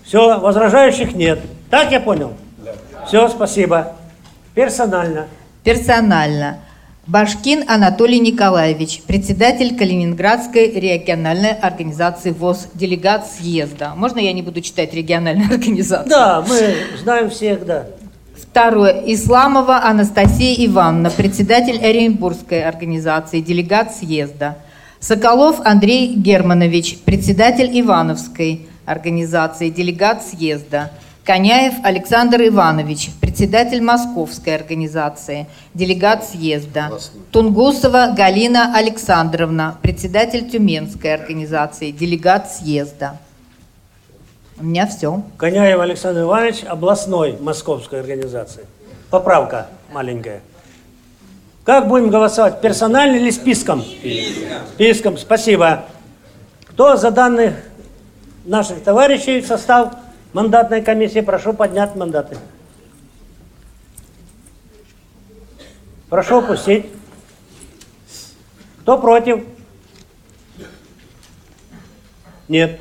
Все, 0.05 0.41
возражающих 0.41 1.15
нет. 1.15 1.39
Так 1.71 1.93
я 1.93 2.01
понял? 2.01 2.33
Все, 3.07 3.29
спасибо. 3.29 3.93
Персонально. 4.53 5.29
Персонально. 5.63 6.59
Башкин 7.07 7.71
Анатолий 7.71 8.19
Николаевич, 8.19 9.03
председатель 9.07 9.77
Калининградской 9.77 10.71
региональной 10.73 11.53
организации 11.53 12.33
ВОЗ, 12.33 12.67
делегат 12.75 13.31
съезда. 13.31 13.93
Можно 13.95 14.19
я 14.19 14.33
не 14.33 14.43
буду 14.43 14.61
читать 14.61 14.93
региональную 14.95 15.53
организацию? 15.53 16.11
Да, 16.11 16.45
мы 16.49 16.75
знаем 17.01 17.31
всех, 17.31 17.65
да. 17.65 17.87
Второе. 18.37 19.05
Исламова 19.07 19.85
Анастасия 19.85 20.67
Ивановна, 20.67 21.11
председатель 21.11 21.79
Оренбургской 21.79 22.65
организации, 22.65 23.41
делегат 23.41 23.95
съезда. 23.95 24.57
Соколов 25.03 25.61
Андрей 25.65 26.15
Германович, 26.15 26.99
председатель 27.05 27.69
Ивановской 27.81 28.69
организации, 28.87 29.69
делегат 29.69 30.23
съезда. 30.23 30.93
Коняев 31.25 31.75
Александр 31.83 32.47
Иванович, 32.47 33.11
председатель 33.21 33.83
Московской 33.83 34.55
организации, 34.55 35.49
делегат 35.75 36.25
съезда. 36.25 36.93
Тунгусова 37.33 38.15
Галина 38.17 38.77
Александровна, 38.77 39.77
председатель 39.83 40.49
Тюменской 40.49 41.13
организации, 41.13 41.91
делегат 41.91 42.53
съезда. 42.53 43.19
У 44.61 44.63
меня 44.65 44.87
все. 44.87 45.21
Коняев 45.37 45.81
Александр 45.81 46.21
Иванович, 46.21 46.63
областной 46.65 47.37
московской 47.41 47.99
организации. 47.99 48.67
Поправка 49.11 49.67
маленькая. 49.93 50.43
Как 51.65 51.87
будем 51.87 52.11
голосовать? 52.11 52.61
Персонально 52.61 53.17
или 53.17 53.31
списком? 53.31 53.83
Списком. 53.83 54.67
Списком, 54.75 55.19
спасибо. 55.19 55.85
Кто 56.67 56.97
за 56.97 57.11
данных 57.11 57.55
наших 58.45 58.83
товарищей 58.83 59.41
в 59.41 59.47
состав 59.47 59.95
мандатной 60.33 60.83
комиссии, 60.83 61.21
прошу 61.21 61.53
поднять 61.53 61.95
мандаты. 61.95 62.37
Прошу 66.09 66.39
опустить. 66.39 66.87
Кто 68.81 68.99
против? 68.99 69.45
Нет. 72.49 72.81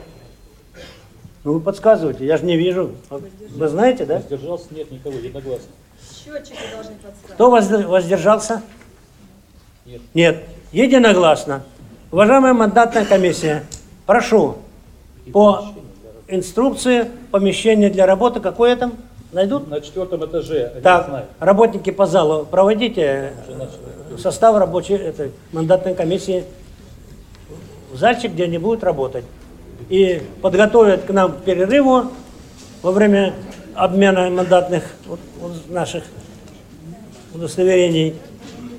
Ну 1.44 1.54
вы 1.54 1.60
подсказывайте, 1.60 2.26
я 2.26 2.38
же 2.38 2.46
не 2.46 2.58
вижу. 2.58 2.96
Вы 3.10 3.68
знаете, 3.68 4.06
да? 4.06 4.20
Сдержался? 4.22 4.66
Нет, 4.72 4.92
никого, 4.92 5.16
единогласно. 5.16 5.68
Кто 7.34 7.50
возд- 7.58 7.86
воздержался? 7.88 8.62
Нет. 10.14 10.44
Единогласно. 10.72 11.64
Уважаемая 12.12 12.54
мандатная 12.54 13.06
комиссия, 13.06 13.64
прошу 14.06 14.58
по 15.34 15.74
инструкции 16.28 17.10
помещение 17.32 17.90
для 17.90 18.06
работы, 18.06 18.40
какое 18.40 18.76
там? 18.76 18.94
Найдут? 19.32 19.70
На 19.70 19.80
четвертом 19.80 20.26
этаже, 20.26 20.74
Так, 20.84 21.08
знают. 21.08 21.30
работники 21.40 21.90
по 21.90 22.06
залу, 22.06 22.46
проводите 22.46 23.34
э, 23.48 24.18
состав 24.18 24.58
рабочей 24.58 24.96
этой 24.96 25.32
мандатной 25.54 25.96
комиссии 25.96 26.44
в 27.94 27.98
зальчик, 27.98 28.34
где 28.34 28.44
они 28.44 28.58
будут 28.58 28.84
работать. 28.84 29.24
И 29.90 30.22
подготовят 30.42 31.04
к 31.04 31.10
нам 31.12 31.32
к 31.34 31.44
перерыву 31.44 32.12
во 32.82 32.92
время 32.92 33.34
обмена 33.82 34.30
мандатных 34.30 34.84
вот- 35.08 35.20
вот 35.40 35.70
наших 35.70 36.04
удостоверений 37.34 38.16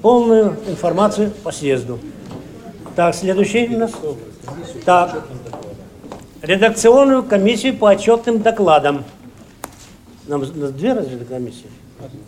полную 0.00 0.56
информацию 0.68 1.32
по 1.42 1.50
съезду. 1.50 1.98
Так, 2.94 3.12
следующий 3.14 3.66
у 3.74 3.78
нас. 3.80 3.90
Так, 4.84 5.24
редакционную 6.40 7.24
комиссию 7.24 7.76
по 7.76 7.90
отчетным 7.90 8.42
докладам. 8.42 9.04
Нам 10.28 10.44
две 10.72 10.92
разве 10.92 11.24
комиссии? 11.24 11.66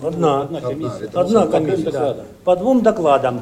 Одна. 0.03 0.43
Одна 0.43 0.61
комиссия. 0.61 1.05
Одна 1.13 1.43
По 1.43 1.47
двум 1.47 1.53
комиссия, 1.53 1.85
да. 1.85 1.91
докладам. 1.93 2.27
По 2.45 2.57
двум 2.57 2.83
докладам. 2.83 3.41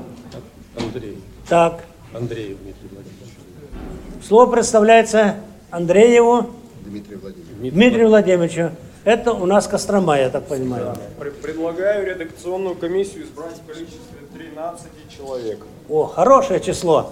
Андрей. 0.77 1.19
Так, 1.49 1.85
Андреев 2.15 2.59
Дмитрий 2.59 2.89
Владимирович. 2.91 4.27
слово 4.29 4.53
представляется 4.53 5.37
Андрееву 5.71 6.51
Дмитрий 6.85 7.17
Владимирович. 7.17 7.73
Дмитрию 7.73 8.09
Владимировичу. 8.09 8.71
Это 9.05 9.33
у 9.33 9.47
нас 9.47 9.67
Кострома, 9.67 10.17
я 10.19 10.29
так 10.31 10.45
понимаю. 10.47 10.95
Пр- 11.19 11.33
Предлагаю 11.43 12.07
редакционную 12.07 12.77
комиссию 12.77 13.25
избрать 13.25 13.57
в 13.57 13.67
количестве 13.67 13.99
13 14.35 14.87
человек. 15.17 15.59
О, 15.89 16.07
хорошее 16.07 16.61
число. 16.61 17.11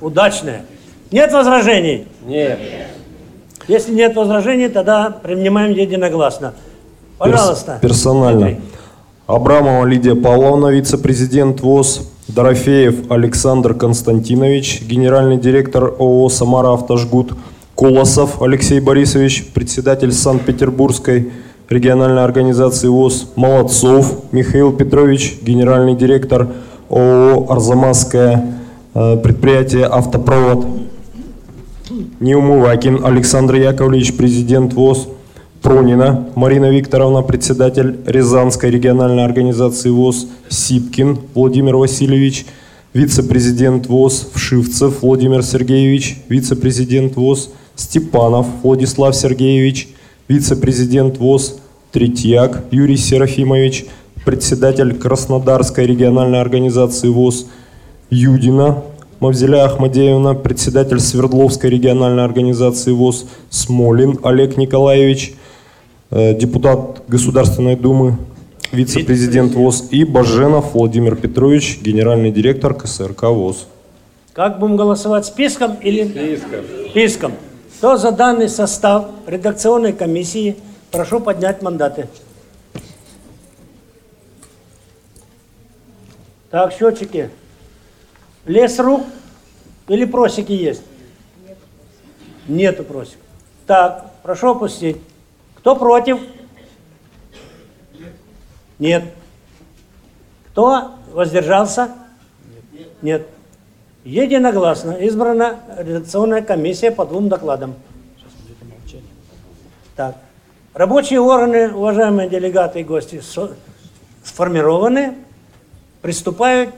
Удачное. 0.00 0.64
Нет 1.12 1.32
возражений? 1.32 2.08
Нет. 2.26 2.58
Если 3.68 3.94
нет 3.94 4.16
возражений, 4.16 4.68
тогда 4.68 5.10
принимаем 5.10 5.72
единогласно. 5.72 6.54
Пожалуйста. 7.18 7.78
Персонально. 7.80 8.46
Дмитрий. 8.46 8.64
Абрамова 9.26 9.84
Лидия 9.84 10.14
Павловна, 10.16 10.68
вице-президент 10.68 11.60
ВОЗ. 11.60 12.10
Дорофеев 12.28 13.10
Александр 13.10 13.74
Константинович, 13.74 14.82
генеральный 14.82 15.36
директор 15.38 15.84
ООО 15.98 16.28
«Самара 16.28 16.74
Автожгут». 16.74 17.32
Колосов 17.78 18.42
Алексей 18.42 18.80
Борисович, 18.80 19.44
председатель 19.54 20.10
Санкт-Петербургской 20.10 21.30
региональной 21.68 22.24
организации 22.24 22.88
ВОЗ. 22.88 23.28
Молодцов 23.36 24.24
Михаил 24.32 24.72
Петрович, 24.72 25.38
генеральный 25.42 25.94
директор 25.94 26.48
ООО 26.90 27.52
«Арзамасское 27.52 28.58
э, 28.94 29.16
предприятие 29.18 29.84
«Автопровод». 29.84 30.66
Неумывакин 32.18 33.04
Александр 33.04 33.54
Яковлевич, 33.54 34.16
президент 34.16 34.74
ВОЗ. 34.74 35.06
Пронина 35.62 36.30
Марина 36.34 36.70
Викторовна, 36.70 37.22
председатель 37.22 38.00
Рязанской 38.06 38.72
региональной 38.72 39.24
организации 39.24 39.90
ВОЗ. 39.90 40.26
Сипкин 40.48 41.20
Владимир 41.32 41.76
Васильевич, 41.76 42.44
вице-президент 42.92 43.86
ВОЗ. 43.86 44.30
Вшивцев 44.34 45.02
Владимир 45.02 45.44
Сергеевич, 45.44 46.18
вице-президент 46.28 47.14
ВОЗ. 47.14 47.50
Степанов 47.78 48.46
Владислав 48.64 49.14
Сергеевич, 49.14 49.88
вице-президент 50.26 51.18
ВОЗ. 51.18 51.60
Третьяк 51.92 52.64
Юрий 52.70 52.96
Серафимович, 52.96 53.86
председатель 54.26 54.94
Краснодарской 54.94 55.86
региональной 55.86 56.40
организации 56.40 57.08
ВОЗ. 57.08 57.46
Юдина 58.10 58.82
Мавзеля 59.20 59.64
Ахмадеевна, 59.64 60.34
председатель 60.34 60.98
Свердловской 60.98 61.70
региональной 61.70 62.24
организации 62.24 62.90
ВОЗ 62.90 63.26
Смолин 63.48 64.18
Олег 64.24 64.56
Николаевич, 64.56 65.34
э, 66.10 66.34
депутат 66.34 67.04
Государственной 67.06 67.76
Думы, 67.76 68.18
вице-президент 68.72 69.54
ВОЗ 69.54 69.88
и 69.92 70.02
Баженов 70.04 70.74
Владимир 70.74 71.14
Петрович, 71.14 71.78
генеральный 71.80 72.32
директор 72.32 72.74
КСРК 72.74 73.22
ВОЗ. 73.24 73.66
Как 74.32 74.58
будем 74.58 74.76
голосовать, 74.76 75.26
списком 75.26 75.76
или? 75.80 76.04
Списком. 76.04 76.60
Списком. 76.90 77.32
Кто 77.78 77.96
за 77.96 78.10
данный 78.10 78.48
состав 78.48 79.06
редакционной 79.28 79.92
комиссии, 79.92 80.56
прошу 80.90 81.20
поднять 81.20 81.62
мандаты. 81.62 82.08
Так, 86.50 86.72
счетчики. 86.72 87.30
Лес 88.46 88.80
рук 88.80 89.02
или 89.86 90.04
просики 90.06 90.50
есть? 90.50 90.82
Нету 92.48 92.82
просек. 92.82 93.18
Так, 93.64 94.10
прошу 94.24 94.48
опустить. 94.48 94.96
Кто 95.54 95.76
против? 95.76 96.18
Нет. 98.80 99.04
Кто 100.50 100.96
воздержался? 101.12 101.94
Нет. 103.02 103.28
Единогласно 104.08 104.92
избрана 104.92 105.60
редакционная 105.76 106.40
комиссия 106.40 106.90
по 106.90 107.04
двум 107.04 107.28
докладам. 107.28 107.74
Так. 109.96 110.16
Рабочие 110.72 111.20
органы, 111.20 111.74
уважаемые 111.74 112.30
делегаты 112.30 112.80
и 112.80 112.84
гости, 112.84 113.20
сформированы, 114.24 115.14
приступают 116.00 116.74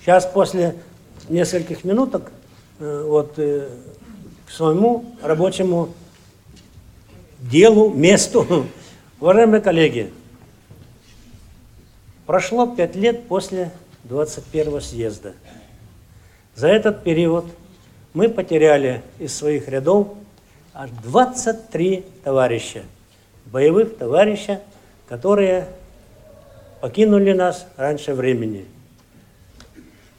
сейчас 0.00 0.26
после 0.26 0.76
нескольких 1.28 1.82
минуток 1.82 2.30
э, 2.78 3.04
вот, 3.04 3.32
э, 3.38 3.68
к 4.46 4.50
своему 4.52 5.06
рабочему 5.22 5.88
делу, 7.40 7.90
месту. 7.92 8.66
Уважаемые 9.20 9.60
коллеги, 9.60 10.12
прошло 12.26 12.68
пять 12.68 12.94
лет 12.94 13.26
после 13.26 13.72
21 14.04 14.80
съезда. 14.80 15.32
За 16.54 16.68
этот 16.68 17.02
период 17.02 17.46
мы 18.12 18.28
потеряли 18.28 19.02
из 19.18 19.36
своих 19.36 19.68
рядов 19.68 20.14
аж 20.72 20.88
23 21.02 22.04
товарища, 22.22 22.82
боевых 23.46 23.96
товарища, 23.98 24.60
которые 25.08 25.66
покинули 26.80 27.32
нас 27.32 27.66
раньше 27.76 28.14
времени. 28.14 28.66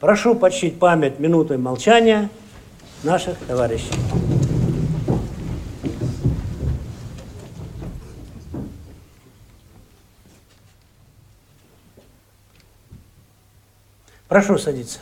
Прошу 0.01 0.35
почтить 0.35 0.77
память 0.77 1.19
минутой 1.19 1.57
молчания 1.57 2.29
наших 3.03 3.37
товарищей. 3.47 3.93
Прошу 14.27 14.57
садиться. 14.57 14.99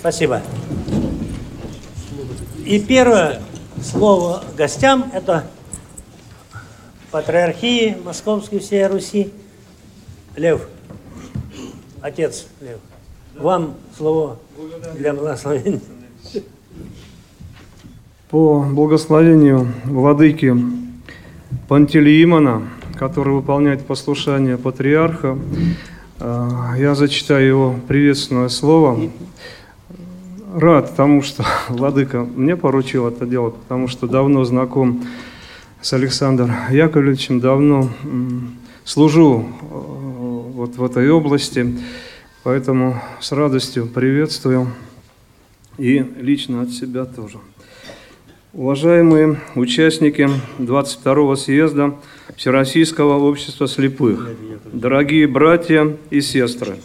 Спасибо. 0.00 0.40
И 2.64 2.80
первое 2.80 3.42
слово 3.82 4.42
гостям– 4.56 5.10
это 5.14 5.44
патриархии 7.10 7.98
Московской 8.02 8.60
всей 8.60 8.86
Руси. 8.86 9.30
Лев, 10.36 10.66
отец 12.00 12.46
Лев, 12.62 12.78
вам 13.38 13.74
слово 13.98 14.38
для 14.96 15.12
благословения. 15.12 15.82
По 18.30 18.62
благословению 18.62 19.70
владыки 19.84 20.56
Пантелеимона, 21.68 22.70
который 22.94 23.34
выполняет 23.34 23.84
послушание 23.84 24.56
патриарха, 24.56 25.38
э, 26.20 26.48
я 26.78 26.94
зачитаю 26.94 27.46
его 27.46 27.76
приветственное 27.86 28.48
слово. 28.48 29.10
Рад 30.54 30.96
тому, 30.96 31.22
что 31.22 31.44
владыка 31.68 32.20
мне 32.22 32.56
поручил 32.56 33.06
это 33.06 33.26
дело, 33.26 33.50
потому 33.50 33.88
что 33.88 34.06
давно 34.06 34.44
знаком 34.44 35.04
с 35.80 35.92
Александром 35.92 36.52
Яковлевичем, 36.70 37.40
давно 37.40 37.88
служу 38.84 39.46
э, 39.46 39.64
вот 39.70 40.76
в 40.76 40.84
этой 40.84 41.08
области, 41.10 41.78
поэтому 42.42 43.00
с 43.20 43.30
радостью 43.32 43.86
приветствую 43.86 44.72
и 45.78 46.04
лично 46.18 46.62
от 46.62 46.70
себя 46.70 47.04
тоже. 47.04 47.38
Уважаемые 48.52 49.40
участники 49.54 50.28
22-го 50.58 51.36
съезда 51.36 51.94
Всероссийского 52.36 53.18
общества 53.18 53.68
слепых, 53.68 54.28
дорогие 54.72 55.28
братья 55.28 55.96
и 56.10 56.20
сестры, 56.20 56.78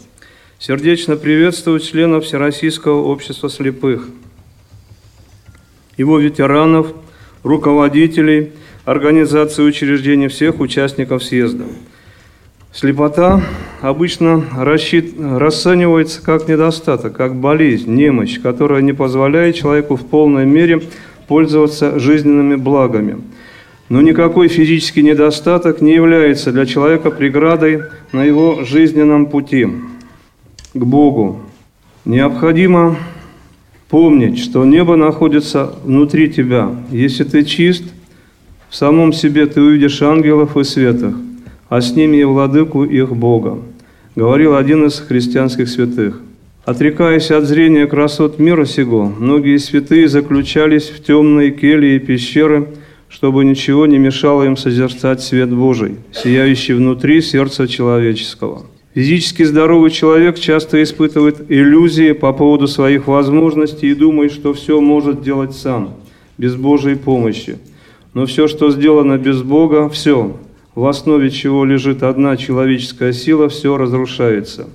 сердечно 0.58 1.16
приветствую 1.16 1.80
членов 1.80 2.24
Всероссийского 2.24 3.02
общества 3.02 3.50
слепых, 3.50 4.08
его 5.98 6.18
ветеранов, 6.18 6.94
руководителей, 7.42 8.52
организаций 8.84 9.64
и 9.64 9.68
учреждений 9.68 10.28
всех 10.28 10.60
участников 10.60 11.22
съезда. 11.24 11.64
Слепота 12.72 13.42
обычно 13.80 14.44
рассчит- 14.56 15.14
расценивается 15.18 16.22
как 16.22 16.48
недостаток, 16.48 17.14
как 17.14 17.34
болезнь, 17.34 17.92
немощь, 17.94 18.40
которая 18.40 18.82
не 18.82 18.92
позволяет 18.92 19.56
человеку 19.56 19.96
в 19.96 20.06
полной 20.06 20.46
мере 20.46 20.82
пользоваться 21.28 21.98
жизненными 21.98 22.56
благами. 22.56 23.22
Но 23.88 24.00
никакой 24.00 24.48
физический 24.48 25.02
недостаток 25.02 25.80
не 25.80 25.94
является 25.94 26.50
для 26.50 26.66
человека 26.66 27.10
преградой 27.10 27.82
на 28.12 28.24
его 28.24 28.64
жизненном 28.64 29.26
пути 29.26 29.68
к 30.76 30.84
Богу. 30.84 31.40
Необходимо 32.04 32.96
помнить, 33.88 34.38
что 34.38 34.64
небо 34.64 34.96
находится 34.96 35.72
внутри 35.84 36.30
тебя. 36.30 36.70
Если 36.90 37.24
ты 37.24 37.44
чист, 37.44 37.84
в 38.68 38.76
самом 38.76 39.12
себе 39.12 39.46
ты 39.46 39.60
увидишь 39.60 40.02
ангелов 40.02 40.56
и 40.56 40.64
светах, 40.64 41.14
а 41.68 41.80
с 41.80 41.94
ними 41.96 42.18
и 42.18 42.24
владыку 42.24 42.84
их 42.84 43.14
Бога, 43.14 43.58
говорил 44.14 44.56
один 44.56 44.86
из 44.86 45.00
христианских 45.00 45.68
святых. 45.68 46.20
Отрекаясь 46.64 47.30
от 47.30 47.44
зрения 47.44 47.86
красот 47.86 48.40
мира 48.40 48.64
сего, 48.64 49.12
многие 49.18 49.56
святые 49.58 50.08
заключались 50.08 50.88
в 50.88 51.02
темные 51.02 51.52
кельи 51.52 51.94
и 51.94 52.00
пещеры, 52.00 52.68
чтобы 53.08 53.44
ничего 53.44 53.86
не 53.86 53.98
мешало 53.98 54.42
им 54.42 54.56
созерцать 54.56 55.22
свет 55.22 55.48
Божий, 55.48 55.94
сияющий 56.12 56.74
внутри 56.74 57.22
сердца 57.22 57.68
человеческого. 57.68 58.66
Физически 58.96 59.42
здоровый 59.42 59.90
человек 59.90 60.38
часто 60.38 60.82
испытывает 60.82 61.50
иллюзии 61.50 62.12
по 62.12 62.32
поводу 62.32 62.66
своих 62.66 63.08
возможностей 63.08 63.90
и 63.90 63.94
думает, 63.94 64.32
что 64.32 64.54
все 64.54 64.80
может 64.80 65.20
делать 65.20 65.54
сам, 65.54 65.96
без 66.38 66.54
Божьей 66.54 66.94
помощи. 66.94 67.58
Но 68.14 68.24
все, 68.24 68.48
что 68.48 68.70
сделано 68.70 69.18
без 69.18 69.42
Бога, 69.42 69.90
все, 69.90 70.38
в 70.74 70.86
основе 70.86 71.28
чего 71.30 71.66
лежит 71.66 72.02
одна 72.02 72.38
человеческая 72.38 73.12
сила, 73.12 73.50
все 73.50 73.76
разрушается. 73.76 74.70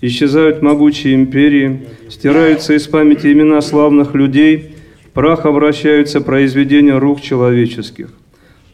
Исчезают 0.00 0.62
могучие 0.62 1.16
империи, 1.16 1.88
стираются 2.08 2.74
из 2.74 2.86
памяти 2.86 3.32
имена 3.32 3.60
славных 3.60 4.14
людей, 4.14 4.76
прах 5.14 5.46
обращаются 5.46 6.20
произведения 6.20 6.96
рук 6.96 7.20
человеческих. 7.20 8.10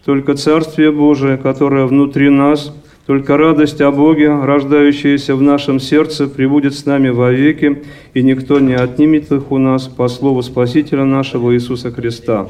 Только 0.04 0.34
Царствие 0.34 0.92
Божие, 0.92 1.38
которое 1.38 1.86
внутри 1.86 2.28
нас, 2.28 2.74
только 3.10 3.36
радость 3.36 3.80
о 3.80 3.90
Боге, 3.90 4.28
рождающаяся 4.28 5.34
в 5.34 5.42
нашем 5.42 5.80
сердце, 5.80 6.28
пребудет 6.28 6.74
с 6.74 6.86
нами 6.86 7.08
вовеки, 7.08 7.82
и 8.14 8.22
никто 8.22 8.60
не 8.60 8.74
отнимет 8.74 9.32
их 9.32 9.50
у 9.50 9.58
нас 9.58 9.88
по 9.88 10.06
слову 10.06 10.42
Спасителя 10.42 11.04
нашего 11.04 11.52
Иисуса 11.52 11.90
Христа. 11.90 12.48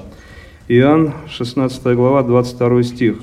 Иоанн, 0.68 1.14
16 1.31 1.83
глава, 1.96 2.23
22 2.23 2.83
стих. 2.83 3.14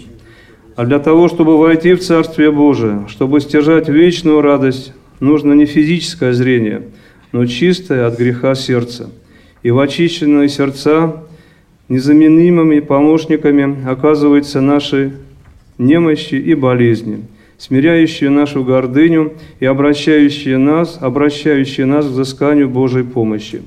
А 0.75 0.83
для 0.87 0.97
того, 0.97 1.27
чтобы 1.27 1.59
войти 1.59 1.93
в 1.93 1.99
Царствие 1.99 2.51
Божие, 2.51 3.05
чтобы 3.07 3.39
стяжать 3.39 3.87
вечную 3.87 4.41
радость, 4.41 4.93
нужно 5.19 5.53
не 5.53 5.67
физическое 5.67 6.33
зрение, 6.33 6.85
но 7.33 7.45
чистое 7.45 8.07
от 8.07 8.17
греха 8.17 8.55
сердце. 8.55 9.11
И 9.61 9.69
в 9.69 9.77
очищенные 9.77 10.49
сердца 10.49 11.21
незаменимыми 11.87 12.79
помощниками 12.79 13.87
оказываются 13.87 14.59
наши 14.59 15.13
немощи 15.77 16.35
и 16.35 16.55
болезни, 16.55 17.25
смиряющие 17.57 18.29
нашу 18.29 18.63
гордыню 18.63 19.33
и 19.59 19.65
обращающие 19.65 20.57
нас, 20.57 20.97
обращающие 20.99 21.85
нас 21.85 22.05
к 22.05 22.09
взысканию 22.09 22.69
Божьей 22.69 23.03
помощи. 23.03 23.61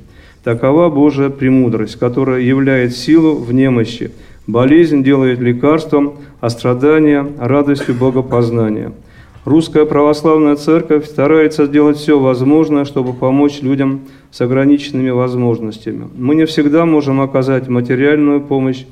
Такова 0.44 0.88
Божья 0.88 1.28
премудрость, 1.28 1.98
которая 1.98 2.40
являет 2.40 2.96
силу 2.96 3.34
в 3.36 3.52
немощи. 3.52 4.10
Болезнь 4.46 5.04
делает 5.04 5.38
лекарством, 5.38 6.14
а 6.40 6.48
страдание– 6.48 7.26
радостью 7.38 7.94
богопознания. 7.94 8.92
Русская 9.44 9.86
Православная 9.86 10.56
Церковь 10.56 11.06
старается 11.06 11.66
сделать 11.66 11.96
все 11.96 12.18
возможное, 12.18 12.84
чтобы 12.84 13.14
помочь 13.14 13.62
людям 13.62 14.02
с 14.30 14.40
ограниченными 14.40 15.10
возможностями. 15.10 16.08
Мы 16.16 16.34
не 16.34 16.44
всегда 16.46 16.84
можем 16.84 17.20
оказать 17.20 17.68
материальную 17.68 18.40
помощь, 18.40 18.84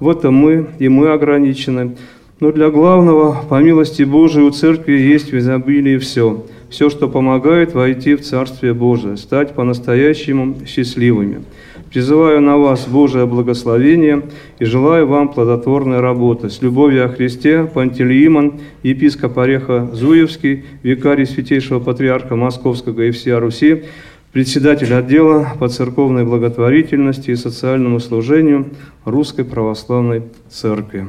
в 0.00 0.08
этом 0.08 0.34
мы 0.34 0.66
и 0.78 0.88
мы 0.88 1.10
ограничены. 1.10 1.96
Но 2.40 2.50
для 2.50 2.70
главного, 2.70 3.44
по 3.48 3.60
милости 3.60 4.02
Божией, 4.02 4.44
у 4.44 4.50
Церкви 4.50 4.94
есть 4.94 5.30
в 5.30 5.38
изобилии 5.38 5.98
все. 5.98 6.44
Все, 6.68 6.90
что 6.90 7.08
помогает 7.08 7.74
войти 7.74 8.16
в 8.16 8.22
Царствие 8.22 8.74
Божие, 8.74 9.16
стать 9.16 9.54
по-настоящему 9.54 10.56
счастливыми. 10.66 11.44
Призываю 11.90 12.40
на 12.40 12.58
вас 12.58 12.88
Божие 12.88 13.24
благословение 13.24 14.22
и 14.58 14.64
желаю 14.64 15.06
вам 15.06 15.28
плодотворной 15.28 16.00
работы. 16.00 16.50
С 16.50 16.60
любовью 16.60 17.04
о 17.04 17.08
Христе, 17.08 17.70
Пантелеимон, 17.72 18.54
епископ 18.82 19.38
Ореха 19.38 19.88
Зуевский, 19.92 20.64
викарий 20.82 21.26
Святейшего 21.26 21.78
Патриарха 21.78 22.34
Московского 22.34 23.02
и 23.02 23.12
всея 23.12 23.38
Руси, 23.38 23.84
председатель 24.32 24.92
отдела 24.92 25.52
по 25.60 25.68
церковной 25.68 26.24
благотворительности 26.24 27.30
и 27.30 27.36
социальному 27.36 28.00
служению 28.00 28.70
Русской 29.04 29.44
Православной 29.44 30.22
Церкви. 30.50 31.06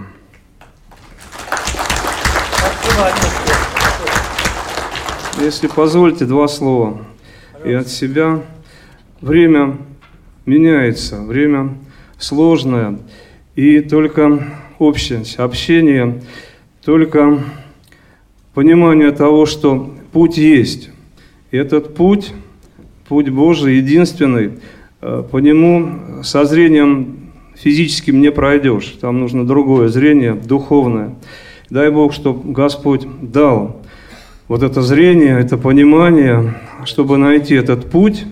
Если 5.40 5.68
позволите, 5.68 6.26
два 6.26 6.48
слова. 6.48 7.06
И 7.64 7.72
от 7.74 7.88
себя. 7.88 8.42
Время 9.22 9.78
меняется, 10.46 11.22
время 11.22 11.78
сложное. 12.18 13.00
И 13.56 13.82
только 13.82 14.48
общность, 14.80 15.38
общение, 15.38 16.22
только 16.84 17.44
понимание 18.54 19.12
того, 19.12 19.46
что 19.46 19.94
путь 20.12 20.38
есть. 20.38 20.90
И 21.52 21.58
этот 21.58 21.96
путь, 21.96 22.34
путь 23.08 23.30
Божий, 23.30 23.78
единственный, 23.78 24.60
э, 25.02 25.24
по 25.30 25.38
нему 25.38 26.24
со 26.24 26.46
зрением 26.46 27.32
физическим 27.56 28.22
не 28.22 28.32
пройдешь. 28.32 28.98
Там 29.02 29.20
нужно 29.20 29.46
другое 29.46 29.90
зрение, 29.90 30.34
духовное. 30.34 31.16
Дай 31.70 31.90
Бог, 31.90 32.14
чтобы 32.14 32.52
Господь 32.54 33.08
дал 33.22 33.82
вот 34.48 34.62
это 34.62 34.84
зрение, 34.84 35.40
это 35.40 35.58
понимание, 35.58 36.54
чтобы 36.86 37.18
найти 37.18 37.56
этот 37.56 37.90
путь, 37.90 38.26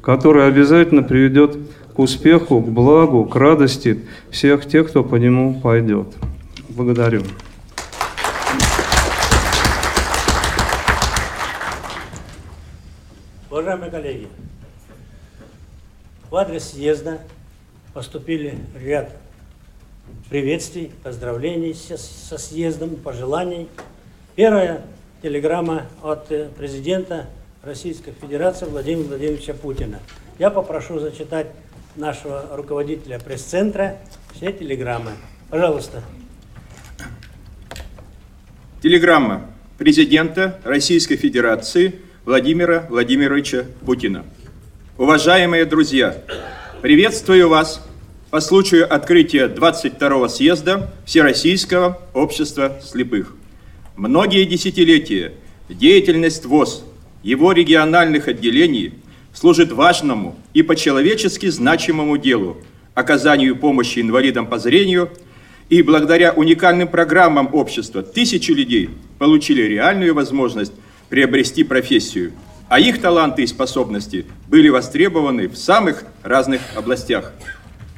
который 0.00 0.46
обязательно 0.46 1.02
приведет 1.02 1.56
к 1.94 1.98
успеху, 1.98 2.60
к 2.60 2.68
благу, 2.68 3.24
к 3.24 3.34
радости 3.34 4.04
всех 4.30 4.66
тех, 4.66 4.88
кто 4.88 5.02
по 5.02 5.16
нему 5.16 5.60
пойдет. 5.60 6.06
Благодарю. 6.68 7.22
Уважаемые 13.50 13.90
коллеги, 13.90 14.28
в 16.30 16.36
адрес 16.36 16.70
съезда 16.70 17.18
поступили 17.92 18.54
ряд 18.80 19.16
приветствий, 20.30 20.90
поздравлений 21.02 21.74
со, 21.74 22.38
съездом, 22.38 22.96
пожеланий. 22.96 23.68
Первая 24.36 24.82
телеграмма 25.22 25.86
от 26.02 26.30
э, 26.32 26.48
президента 26.56 27.26
Российской 27.62 28.12
Федерации 28.12 28.66
Владимира 28.66 29.08
Владимировича 29.08 29.54
Путина. 29.54 30.00
Я 30.38 30.50
попрошу 30.50 30.98
зачитать 30.98 31.46
нашего 31.96 32.48
руководителя 32.52 33.18
пресс-центра 33.18 33.98
все 34.34 34.52
телеграммы. 34.52 35.12
Пожалуйста. 35.50 36.02
Телеграмма 38.82 39.50
президента 39.78 40.60
Российской 40.64 41.16
Федерации 41.16 42.00
Владимира 42.24 42.86
Владимировича 42.90 43.64
Путина. 43.86 44.24
Уважаемые 44.98 45.64
друзья, 45.64 46.22
приветствую 46.82 47.48
вас 47.48 47.86
по 48.34 48.40
случаю 48.40 48.92
открытия 48.92 49.46
22-го 49.46 50.26
съезда 50.26 50.90
Всероссийского 51.06 52.00
общества 52.14 52.80
слепых. 52.82 53.36
Многие 53.94 54.44
десятилетия 54.44 55.34
деятельность 55.68 56.44
ВОЗ, 56.44 56.82
его 57.22 57.52
региональных 57.52 58.26
отделений 58.26 58.94
служит 59.32 59.70
важному 59.70 60.34
и 60.52 60.62
по-человечески 60.62 61.46
значимому 61.46 62.18
делу– 62.18 62.56
оказанию 62.94 63.54
помощи 63.54 64.00
инвалидам 64.00 64.48
по 64.48 64.58
зрению– 64.58 65.10
и 65.68 65.82
благодаря 65.82 66.32
уникальным 66.32 66.88
программам 66.88 67.54
общества 67.54 68.02
тысячи 68.02 68.50
людей 68.50 68.90
получили 69.20 69.62
реальную 69.62 70.12
возможность 70.12 70.72
приобрести 71.08 71.62
профессию, 71.62 72.32
а 72.68 72.80
их 72.80 73.00
таланты 73.00 73.44
и 73.44 73.46
способности 73.46 74.26
были 74.48 74.70
востребованы 74.70 75.46
в 75.46 75.56
самых 75.56 76.02
разных 76.24 76.62
областях. 76.74 77.32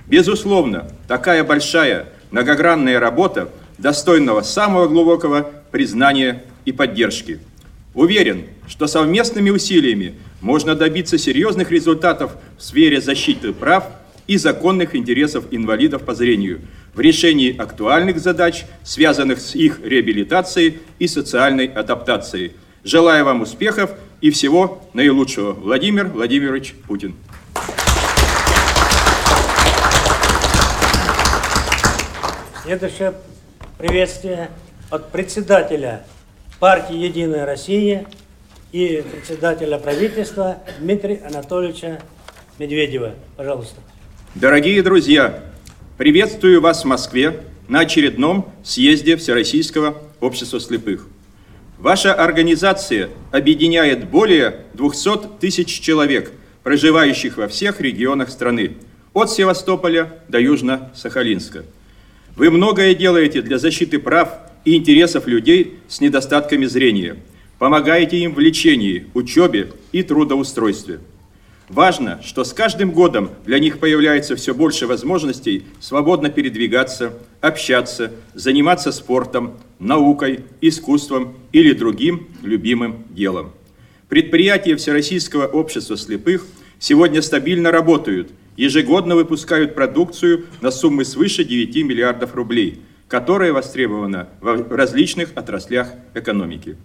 Безусловно, 0.07 0.89
такая 1.09 1.43
большая 1.45 2.09
многогранная 2.31 3.01
работа 3.01 3.51
достойного 3.79 4.43
самого 4.43 4.89
глубокого 4.89 5.51
признания 5.71 6.45
и 6.65 6.73
поддержки. 6.73 7.41
Уверен, 7.95 8.45
что 8.69 8.87
совместными 8.87 9.51
усилиями 9.51 10.15
можно 10.41 10.75
добиться 10.75 11.19
серьезных 11.19 11.71
результатов 11.71 12.37
в 12.59 12.63
сфере 12.63 13.01
защиты 13.01 13.53
прав 13.53 13.85
и 14.27 14.37
законных 14.37 14.95
интересов 14.95 15.47
инвалидов 15.51 16.03
по 16.03 16.15
зрению 16.15 16.61
в 16.95 17.01
решении 17.01 17.57
актуальных 17.57 18.19
задач, 18.19 18.65
связанных 18.83 19.41
с 19.41 19.55
их 19.55 19.81
реабилитацией 19.83 20.79
и 20.99 21.07
социальной 21.07 21.67
адаптацией. 21.67 22.53
Желаю 22.85 23.25
вам 23.25 23.43
успехов 23.43 23.91
и 24.21 24.31
всего 24.31 24.83
наилучшего. 24.95 25.53
Владимир 25.53 26.07
Владимирович 26.07 26.75
Путин. 26.87 27.15
Следующее 32.67 33.15
приветствие 33.79 34.51
от 34.91 35.13
председателя 35.13 36.05
партии 36.59 36.97
«Единая 36.97 37.47
Россия» 37.47 38.07
и 38.73 39.05
председателя 39.09 39.79
правительства 39.79 40.57
Дмитрия 40.81 41.23
Анатольевича 41.25 42.01
Медведева. 42.59 43.15
Пожалуйста. 43.37 43.77
Дорогие 44.35 44.83
друзья, 44.83 45.45
приветствую 45.97 46.61
вас 46.61 46.83
в 46.83 46.87
Москве 46.87 47.45
на 47.69 47.81
очередном 47.83 48.53
съезде 48.65 49.17
Всероссийского 49.17 50.03
общества 50.21 50.59
слепых. 50.59 51.07
Ваша 51.79 52.15
организация 52.15 53.11
объединяет 53.31 54.09
более 54.09 54.63
200 54.75 55.39
тысяч 55.39 55.69
человек, 55.69 56.33
проживающих 56.65 57.37
во 57.37 57.47
всех 57.47 57.81
регионах 57.81 58.29
страны, 58.29 58.73
от 59.13 59.31
Севастополя 59.31 60.15
до 60.27 60.41
Южно-Сахалинска. 60.41 61.65
Вы 62.37 62.51
многое 62.51 62.95
делаете 62.95 63.43
для 63.43 63.59
защиты 63.59 63.99
прав 63.99 64.29
и 64.65 64.77
интересов 64.77 65.27
людей 65.27 65.79
с 65.89 66.01
недостатками 66.01 66.67
зрения, 66.67 67.17
помогаете 67.59 68.19
им 68.19 68.35
в 68.35 68.39
лечении, 68.39 69.07
учебе 69.15 69.73
и 69.93 70.03
трудоустройстве– 70.03 71.01
Важно, 71.69 72.21
что 72.23 72.45
с 72.45 72.53
каждым 72.53 72.93
годом 72.93 73.31
для 73.45 73.59
них 73.59 73.81
появляется 73.81 74.37
все 74.37 74.55
больше 74.55 74.87
возможностей 74.87 75.65
свободно 75.81 76.31
передвигаться, 76.31 77.15
общаться, 77.41 78.13
заниматься 78.35 78.93
спортом, 78.93 79.55
наукой, 79.81 80.45
искусством 80.61 81.35
или 81.51 81.73
другим 81.73 82.29
любимым 82.43 83.05
делом. 83.11 83.51
Предприятия 84.09 84.77
Всероссийского 84.77 85.47
общества 85.47 85.97
слепых 85.97 86.47
сегодня 86.79 87.21
стабильно 87.21 87.73
работают, 87.73 88.31
ежегодно 88.57 89.17
выпускают 89.17 89.75
продукцию 89.75 90.47
на 90.61 90.71
суммы 90.71 91.05
свыше 91.05 91.45
9 91.45 91.77
миллиардов 91.85 92.35
рублей, 92.35 92.81
которая 93.09 93.53
востребована 93.53 94.29
в 94.41 94.75
различных 94.75 95.31
отраслях 95.35 95.93
экономики. 96.15 96.77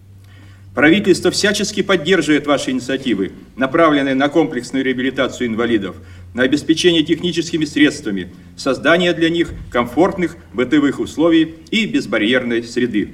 Правительство 0.74 1.32
всячески 1.32 1.82
поддерживает 1.82 2.48
ваши 2.48 2.72
инициативы, 2.72 3.34
направленные 3.58 4.16
на 4.16 4.30
комплексную 4.30 4.86
реабилитацию 4.86 5.48
инвалидов, 5.48 5.98
на 6.34 6.44
обеспечение 6.44 7.04
техническими 7.04 7.66
средствами, 7.66 8.32
создание 8.56 9.14
для 9.14 9.30
них 9.30 9.52
комфортных 9.70 10.38
бытовых 10.54 11.00
условий 11.02 11.56
и 11.72 11.86
безбарьерной 11.86 12.64
среды. 12.64 13.10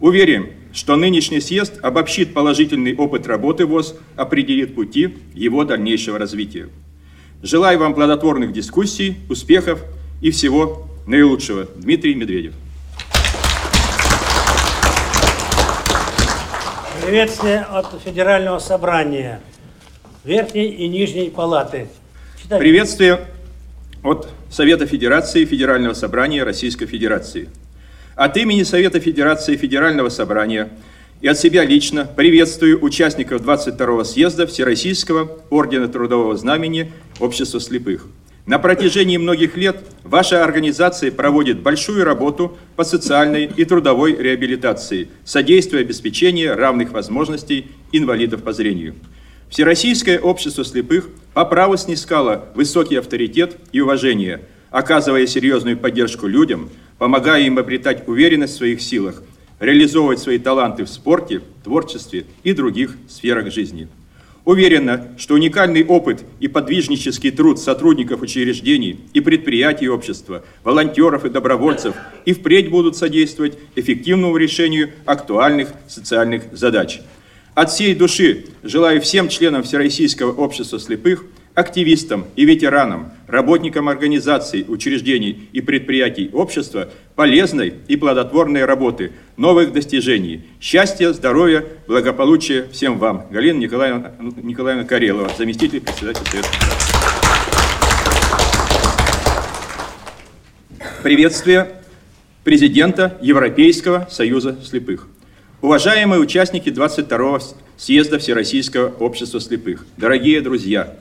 Уверен, 0.00 0.48
что 0.74 0.96
нынешний 0.96 1.40
съезд 1.40 1.78
обобщит 1.82 2.34
положительный 2.34 2.94
опыт 2.94 3.26
работы 3.26 3.64
ВОЗ, 3.64 3.94
определит 4.14 4.74
пути 4.74 5.14
его 5.32 5.64
дальнейшего 5.64 6.18
развития. 6.18 6.68
Желаю 7.42 7.78
вам 7.78 7.94
плодотворных 7.94 8.52
дискуссий, 8.52 9.18
успехов 9.28 9.80
и 10.22 10.30
всего 10.30 10.88
наилучшего. 11.06 11.68
Дмитрий 11.76 12.14
Медведев. 12.14 12.54
Приветствие 17.04 17.60
от 17.60 17.86
Федерального 18.02 18.58
собрания 18.58 19.40
Верхней 20.24 20.70
и 20.70 20.88
Нижней 20.88 21.30
палаты. 21.30 21.88
Читайте. 22.42 22.60
Приветствие 22.60 23.26
от 24.02 24.28
Совета 24.50 24.86
Федерации 24.86 25.44
Федерального 25.44 25.92
собрания 25.92 26.42
Российской 26.42 26.86
Федерации. 26.86 27.50
От 28.16 28.36
имени 28.38 28.62
Совета 28.62 28.98
Федерации 28.98 29.56
Федерального 29.56 30.08
собрания 30.08 30.70
и 31.26 31.28
от 31.28 31.40
себя 31.40 31.64
лично 31.64 32.04
приветствую 32.04 32.80
участников 32.84 33.42
22-го 33.42 34.04
съезда 34.04 34.46
Всероссийского 34.46 35.28
Ордена 35.50 35.88
Трудового 35.88 36.36
Знамени 36.36 36.92
Общества 37.18 37.58
слепых. 37.58 38.06
На 38.46 38.60
протяжении 38.60 39.16
многих 39.16 39.56
лет 39.56 39.76
ваша 40.04 40.44
организация 40.44 41.10
проводит 41.10 41.58
большую 41.58 42.04
работу 42.04 42.56
по 42.76 42.84
социальной 42.84 43.46
и 43.46 43.64
трудовой 43.64 44.14
реабилитации, 44.14 45.08
содействуя 45.24 45.80
обеспечению 45.80 46.54
равных 46.54 46.92
возможностей 46.92 47.72
инвалидов 47.90 48.44
по 48.44 48.52
зрению. 48.52 48.94
Всероссийское 49.50 50.20
общество 50.20 50.64
слепых 50.64 51.08
по 51.34 51.44
праву 51.44 51.76
снискало 51.76 52.50
высокий 52.54 52.94
авторитет 52.94 53.56
и 53.72 53.80
уважение, 53.80 54.42
оказывая 54.70 55.26
серьезную 55.26 55.76
поддержку 55.76 56.28
людям, 56.28 56.70
помогая 56.98 57.42
им 57.42 57.58
обретать 57.58 58.06
уверенность 58.06 58.54
в 58.54 58.58
своих 58.58 58.80
силах, 58.80 59.24
реализовывать 59.60 60.18
свои 60.18 60.38
таланты 60.38 60.84
в 60.84 60.88
спорте, 60.88 61.42
творчестве 61.64 62.26
и 62.42 62.52
других 62.52 62.96
сферах 63.08 63.52
жизни. 63.52 63.88
Уверена, 64.44 65.08
что 65.18 65.34
уникальный 65.34 65.84
опыт 65.84 66.22
и 66.38 66.46
подвижнический 66.46 67.32
труд 67.32 67.58
сотрудников 67.58 68.22
учреждений 68.22 69.00
и 69.12 69.20
предприятий 69.20 69.88
общества, 69.88 70.44
волонтеров 70.62 71.24
и 71.24 71.30
добровольцев 71.30 71.96
и 72.24 72.32
впредь 72.32 72.70
будут 72.70 72.96
содействовать 72.96 73.58
эффективному 73.74 74.36
решению 74.36 74.90
актуальных 75.04 75.70
социальных 75.88 76.44
задач. 76.52 77.00
От 77.54 77.70
всей 77.70 77.94
души 77.94 78.46
желаю 78.62 79.00
всем 79.00 79.28
членам 79.28 79.64
Всероссийского 79.64 80.30
общества 80.30 80.78
слепых– 80.78 81.24
активистам 81.56 82.26
и 82.36 82.44
ветеранам, 82.44 83.10
работникам 83.26 83.88
организаций, 83.88 84.64
учреждений 84.66 85.48
и 85.52 85.60
предприятий 85.60 86.30
общества 86.32 86.88
полезной 87.14 87.74
и 87.88 87.96
плодотворной 87.96 88.64
работы, 88.64 89.12
новых 89.36 89.72
достижений, 89.72 90.44
счастья, 90.60 91.12
здоровья, 91.12 91.64
благополучия 91.86 92.66
всем 92.72 92.98
вам. 92.98 93.26
Галина 93.30 93.58
Николаевна, 93.58 94.12
Николаевна 94.42 94.84
Карелова, 94.84 95.30
заместитель 95.36 95.80
председателя 95.80 96.24
Совета. 96.26 96.48
Приветствие 101.02 101.68
президента 102.44 103.18
Европейского 103.22 104.06
союза 104.10 104.58
слепых. 104.62 105.08
Уважаемые 105.62 106.20
участники 106.20 106.68
22-го 106.68 107.40
съезда 107.76 108.18
Всероссийского 108.18 108.88
общества 109.00 109.40
слепых, 109.40 109.86
дорогие 109.96 110.40
друзья, 110.40 110.96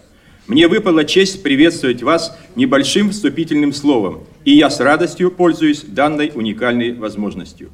мне 0.47 0.67
выпала 0.67 1.05
честь 1.05 1.41
приветствовать 1.41 2.03
вас 2.03 2.37
небольшим 2.55 3.09
вступительным 3.09 3.73
словом, 3.73 4.25
и 4.43 4.51
я 4.51 4.69
с 4.69 4.79
радостью 4.79 5.31
пользуюсь 5.31 5.81
данной 5.81 6.31
уникальной 6.35 6.93
возможностью. 6.93 7.71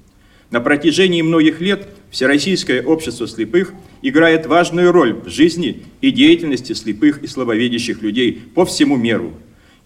На 0.51 0.61
протяжении 0.61 1.21
многих 1.21 1.61
лет 1.61 1.87
Всероссийское 2.11 2.81
общество 2.83 3.27
слепых 3.27 3.73
играет 4.01 4.45
важную 4.45 4.91
роль 4.91 5.13
в 5.13 5.29
жизни 5.29 5.83
и 6.01 6.11
деятельности 6.11 6.73
слепых 6.73 7.23
и 7.23 7.27
слабовидящих 7.27 8.01
людей 8.01 8.41
по 8.53 8.65
всему 8.65 8.97
миру. 8.97 9.33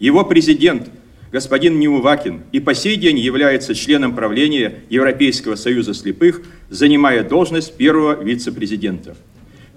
Его 0.00 0.24
президент, 0.24 0.90
господин 1.30 1.78
Неувакин, 1.78 2.42
и 2.50 2.58
по 2.58 2.74
сей 2.74 2.96
день 2.96 3.18
является 3.18 3.74
членом 3.74 4.14
правления 4.14 4.80
Европейского 4.90 5.54
союза 5.54 5.94
слепых, 5.94 6.42
занимая 6.68 7.22
должность 7.22 7.76
первого 7.76 8.22
вице-президента. 8.22 9.16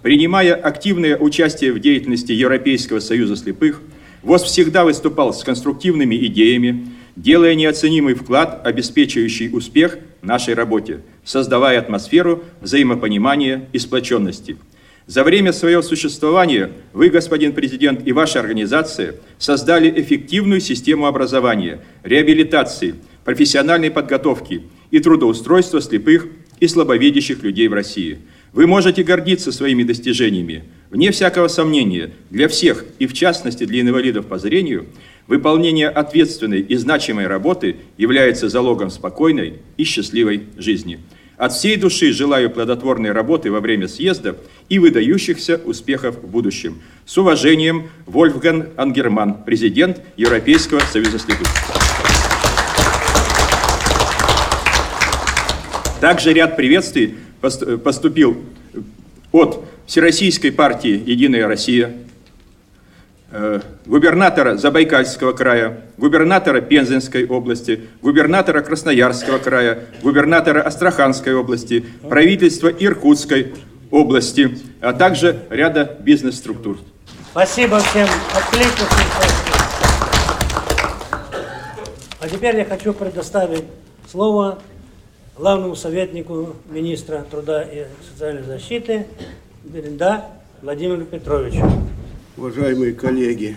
Принимая 0.01 0.55
активное 0.55 1.17
участие 1.17 1.73
в 1.73 1.79
деятельности 1.79 2.31
Европейского 2.31 3.01
союза 3.01 3.35
слепых, 3.35 3.81
ВОЗ 4.23 4.43
всегда 4.43 4.85
выступал 4.85 5.33
с 5.33 5.43
конструктивными 5.43 6.15
идеями, 6.27 6.87
делая 7.17 7.53
неоценимый 7.53 8.13
вклад, 8.13 8.65
обеспечивающий 8.65 9.49
успех 9.51 9.97
нашей 10.21 10.53
работе, 10.53 11.01
создавая 11.25 11.79
атмосферу 11.79 12.43
взаимопонимания 12.61 13.67
и 13.73 13.79
сплоченности. 13.79 14.57
За 15.05 15.23
время 15.23 15.51
своего 15.51 15.81
существования 15.81 16.71
вы, 16.93 17.09
господин 17.09 17.51
президент, 17.51 18.07
и 18.07 18.13
ваша 18.13 18.39
организация 18.39 19.15
создали 19.37 19.89
эффективную 20.01 20.61
систему 20.61 21.07
образования, 21.07 21.81
реабилитации, 22.03 22.95
профессиональной 23.25 23.91
подготовки 23.91 24.63
и 24.91 24.99
трудоустройства 24.99 25.81
слепых 25.81 26.27
и 26.59 26.67
слабовидящих 26.67 27.43
людей 27.43 27.67
в 27.67 27.73
России– 27.73 28.19
вы 28.51 28.67
можете 28.67 29.03
гордиться 29.03 29.51
своими 29.51 29.83
достижениями. 29.83 30.63
Вне 30.89 31.11
всякого 31.11 31.47
сомнения, 31.47 32.11
для 32.29 32.47
всех, 32.47 32.83
и 32.97 33.05
в 33.05 33.13
частности 33.13 33.65
для 33.65 33.81
инвалидов 33.81 34.25
по 34.25 34.39
зрению, 34.39 34.87
выполнение 35.27 35.87
ответственной 35.87 36.61
и 36.61 36.75
значимой 36.75 37.27
работы 37.27 37.75
является 37.97 38.49
залогом 38.49 38.89
спокойной 38.89 39.59
и 39.77 39.83
счастливой 39.83 40.43
жизни. 40.57 40.99
От 41.37 41.53
всей 41.53 41.77
души 41.77 42.11
желаю 42.11 42.49
плодотворной 42.49 43.11
работы 43.11 43.51
во 43.51 43.61
время 43.61 43.87
съезда 43.87 44.35
и 44.67 44.79
выдающихся 44.79 45.61
успехов 45.63 46.17
в 46.21 46.27
будущем. 46.27 46.81
С 47.05 47.17
уважением, 47.17 47.89
Вольфган 48.07 48.69
Ангерман, 48.75 49.43
президент 49.45 50.01
Европейского 50.17 50.79
союза 50.79 51.19
слепых. 51.19 51.47
Также 55.99 56.31
ряд 56.31 56.55
приветствий 56.55 57.17
поступил 57.41 58.41
от 59.31 59.65
Всероссийской 59.85 60.51
партии 60.51 61.01
«Единая 61.05 61.47
Россия», 61.47 61.93
э, 63.31 63.59
губернатора 63.85 64.55
Забайкальского 64.55 65.33
края, 65.33 65.81
губернатора 65.97 66.61
Пензенской 66.61 67.25
области, 67.25 67.81
губернатора 68.01 68.61
Красноярского 68.61 69.39
края, 69.39 69.85
губернатора 70.01 70.61
Астраханской 70.61 71.33
области, 71.35 71.83
правительства 72.07 72.69
Иркутской 72.69 73.53
области, 73.91 74.57
а 74.81 74.93
также 74.93 75.39
ряда 75.49 75.97
бизнес-структур. 75.99 76.77
Спасибо 77.31 77.79
всем. 77.79 78.07
Отлично. 78.33 78.85
А 82.21 82.27
теперь 82.27 82.57
я 82.57 82.65
хочу 82.65 82.93
предоставить 82.93 83.63
слово 84.09 84.59
главному 85.39 85.73
советнику 85.73 86.49
министра 86.69 87.25
труда 87.31 87.63
и 87.63 87.85
социальной 88.11 88.43
защиты 88.43 89.05
Беренда 89.63 90.25
Владимиру 90.61 91.05
Петровичу. 91.05 91.63
Уважаемые 92.35 92.91
коллеги, 92.91 93.55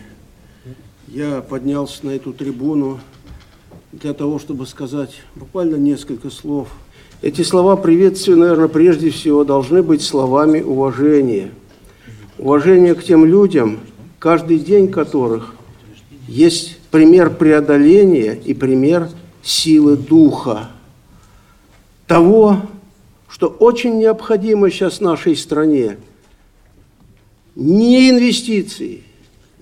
я 1.08 1.40
поднялся 1.40 2.06
на 2.06 2.10
эту 2.10 2.32
трибуну 2.32 3.00
для 3.90 4.14
того, 4.14 4.38
чтобы 4.38 4.66
сказать 4.66 5.22
буквально 5.34 5.74
несколько 5.74 6.30
слов. 6.30 6.68
Эти 7.20 7.42
слова 7.42 7.74
приветствия, 7.74 8.36
наверное, 8.36 8.68
прежде 8.68 9.10
всего 9.10 9.42
должны 9.42 9.82
быть 9.82 10.02
словами 10.02 10.60
уважения. 10.60 11.50
Уважение 12.38 12.94
к 12.94 13.02
тем 13.02 13.24
людям, 13.24 13.80
каждый 14.20 14.60
день 14.60 14.88
которых 14.88 15.56
есть 16.28 16.78
пример 16.92 17.30
преодоления 17.30 18.34
и 18.34 18.54
пример 18.54 19.08
силы 19.42 19.96
духа 19.96 20.68
того, 22.12 22.58
что 23.26 23.46
очень 23.46 23.96
необходимо 23.96 24.70
сейчас 24.70 25.00
нашей 25.00 25.34
стране. 25.34 25.96
Не 27.54 28.10
инвестиции, 28.10 29.04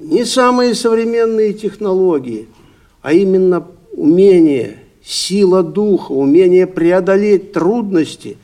не 0.00 0.24
самые 0.24 0.74
современные 0.74 1.52
технологии, 1.52 2.48
а 3.02 3.12
именно 3.12 3.68
умение, 3.92 4.78
сила 5.00 5.62
духа, 5.62 6.10
умение 6.10 6.66
преодолеть 6.66 7.52
трудности. 7.52 8.36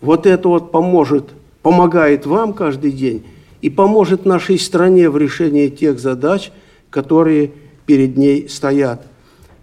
Вот 0.00 0.24
это 0.24 0.48
вот 0.48 0.72
поможет, 0.72 1.28
помогает 1.60 2.24
вам 2.24 2.54
каждый 2.54 2.92
день 2.92 3.22
и 3.60 3.68
поможет 3.68 4.24
нашей 4.24 4.58
стране 4.58 5.10
в 5.10 5.18
решении 5.18 5.68
тех 5.68 6.00
задач, 6.00 6.52
которые 6.88 7.52
перед 7.84 8.16
ней 8.16 8.48
стоят. 8.48 9.06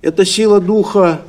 Эта 0.04 0.26
сила 0.26 0.60
духа 0.60 1.22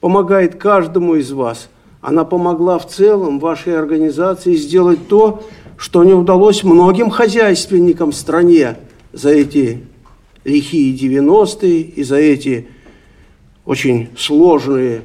помогает 0.00 0.54
каждому 0.54 1.16
из 1.16 1.32
вас– 1.32 1.68
она 2.06 2.24
помогла 2.24 2.78
в 2.78 2.86
целом 2.86 3.40
вашей 3.40 3.76
организации 3.76 4.54
сделать 4.54 5.08
то, 5.08 5.42
что 5.76 6.04
не 6.04 6.12
удалось 6.12 6.62
многим 6.62 7.10
хозяйственникам 7.10 8.12
в 8.12 8.14
стране 8.14 8.76
за 9.12 9.30
эти 9.30 9.82
лихие 10.44 10.96
90-е 10.96 11.80
и 11.80 12.04
за 12.04 12.14
эти 12.14 12.68
очень 13.64 14.10
сложные 14.16 15.02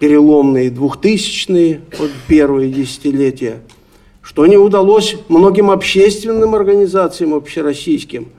переломные 0.00 0.68
двухтысячные, 0.68 1.82
вот 1.96 2.10
первые 2.26 2.72
десятилетия, 2.72 3.60
что 4.20 4.48
не 4.48 4.56
удалось 4.56 5.14
многим 5.28 5.70
общественным 5.70 6.56
организациям 6.56 7.34
общероссийским 7.34 8.30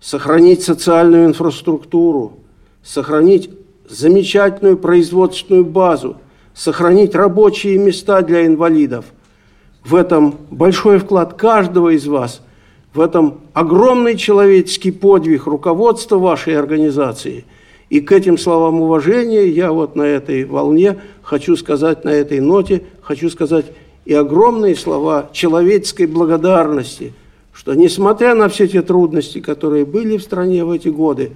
сохранить 0.00 0.64
социальную 0.64 1.26
инфраструктуру, 1.26 2.40
сохранить 2.82 3.48
замечательную 3.88 4.76
производственную 4.76 5.64
базу– 5.64 6.16
сохранить 6.60 7.14
рабочие 7.14 7.78
места 7.78 8.20
для 8.20 8.44
инвалидов. 8.44 9.06
В 9.82 9.94
этом 9.94 10.36
большой 10.50 10.98
вклад 10.98 11.32
каждого 11.32 11.88
из 11.88 12.06
вас, 12.06 12.42
в 12.92 13.00
этом 13.00 13.40
огромный 13.54 14.14
человеческий 14.14 14.90
подвиг 14.90 15.46
руководства 15.46 16.18
вашей 16.18 16.58
организации. 16.58 17.46
И 17.88 18.00
к 18.00 18.12
этим 18.12 18.36
словам 18.36 18.82
уважения 18.82 19.46
я 19.46 19.72
вот 19.72 19.96
на 19.96 20.02
этой 20.02 20.44
волне 20.44 20.98
хочу 21.22 21.56
сказать, 21.56 22.04
на 22.04 22.10
этой 22.10 22.40
ноте, 22.40 22.82
хочу 23.00 23.30
сказать 23.30 23.64
и 24.04 24.12
огромные 24.12 24.76
слова 24.76 25.30
человеческой 25.32 26.08
благодарности, 26.08 27.14
что 27.54 27.72
несмотря 27.72 28.34
на 28.34 28.50
все 28.50 28.68
те 28.68 28.82
трудности, 28.82 29.40
которые 29.40 29.86
были 29.86 30.18
в 30.18 30.22
стране 30.22 30.62
в 30.66 30.72
эти 30.72 30.88
годы, 30.88 31.32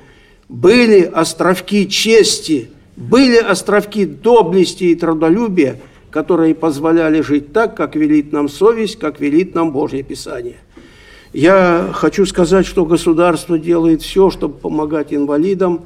были 0.51 1.01
островки 1.01 1.89
чести, 1.89 2.69
были 2.97 3.37
островки 3.37 4.05
доблести 4.05 4.85
и 4.85 4.95
трудолюбия, 4.95 5.81
которые 6.11 6.55
позволяли 6.55 7.21
жить 7.21 7.53
так, 7.53 7.77
как 7.77 7.97
велит 7.97 8.33
нам 8.33 8.49
совесть, 8.49 8.99
как 8.99 9.21
велит 9.21 9.55
нам 9.55 9.73
Божье 9.73 10.03
Писание. 10.03 10.57
Я 11.33 11.91
хочу 11.93 12.25
сказать, 12.27 12.65
что 12.67 12.85
государство 12.85 13.59
делает 13.59 14.03
все, 14.03 14.31
чтобы 14.31 14.55
помогать 14.55 15.13
инвалидам. 15.13 15.83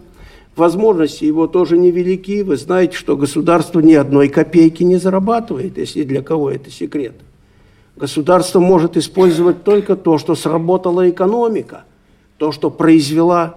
Возможности 0.56 1.24
его 1.24 1.46
тоже 1.46 1.78
невелики. 1.78 2.42
Вы 2.42 2.58
знаете, 2.58 2.94
что 2.96 3.16
государство 3.16 3.80
ни 3.80 3.94
одной 3.94 4.28
копейки 4.28 4.82
не 4.82 4.96
зарабатывает, 4.96 5.78
если 5.78 6.02
для 6.02 6.20
кого 6.20 6.50
это 6.50 6.70
секрет. 6.70 7.14
Государство 7.96 8.60
может 8.60 8.98
использовать 8.98 9.64
только 9.64 9.96
то, 9.96 10.18
что 10.18 10.34
сработала 10.34 11.08
экономика, 11.08 11.84
то, 12.36 12.52
что 12.52 12.70
произвела 12.70 13.56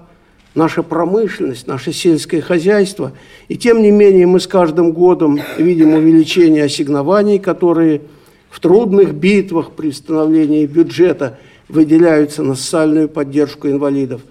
наша 0.56 0.84
промышленность, 0.84 1.68
наше 1.68 1.94
сельское 1.94 2.42
хозяйство. 2.42 3.14
И 3.48 3.58
тем 3.58 3.82
не 3.82 3.92
менее 3.92 4.28
мы 4.28 4.40
с 4.40 4.48
каждым 4.48 4.92
годом 4.92 5.40
видим 5.58 5.94
увеличение 5.94 6.66
ассигнований, 6.66 7.40
которые 7.40 8.02
в 8.50 8.60
трудных 8.60 9.14
битвах 9.14 9.72
при 9.72 9.92
становлении 9.92 10.66
бюджета– 10.66 11.40
выделяются 11.72 12.44
на 12.44 12.56
социальную 12.56 13.10
поддержку 13.10 13.68
инвалидов. 13.68 14.22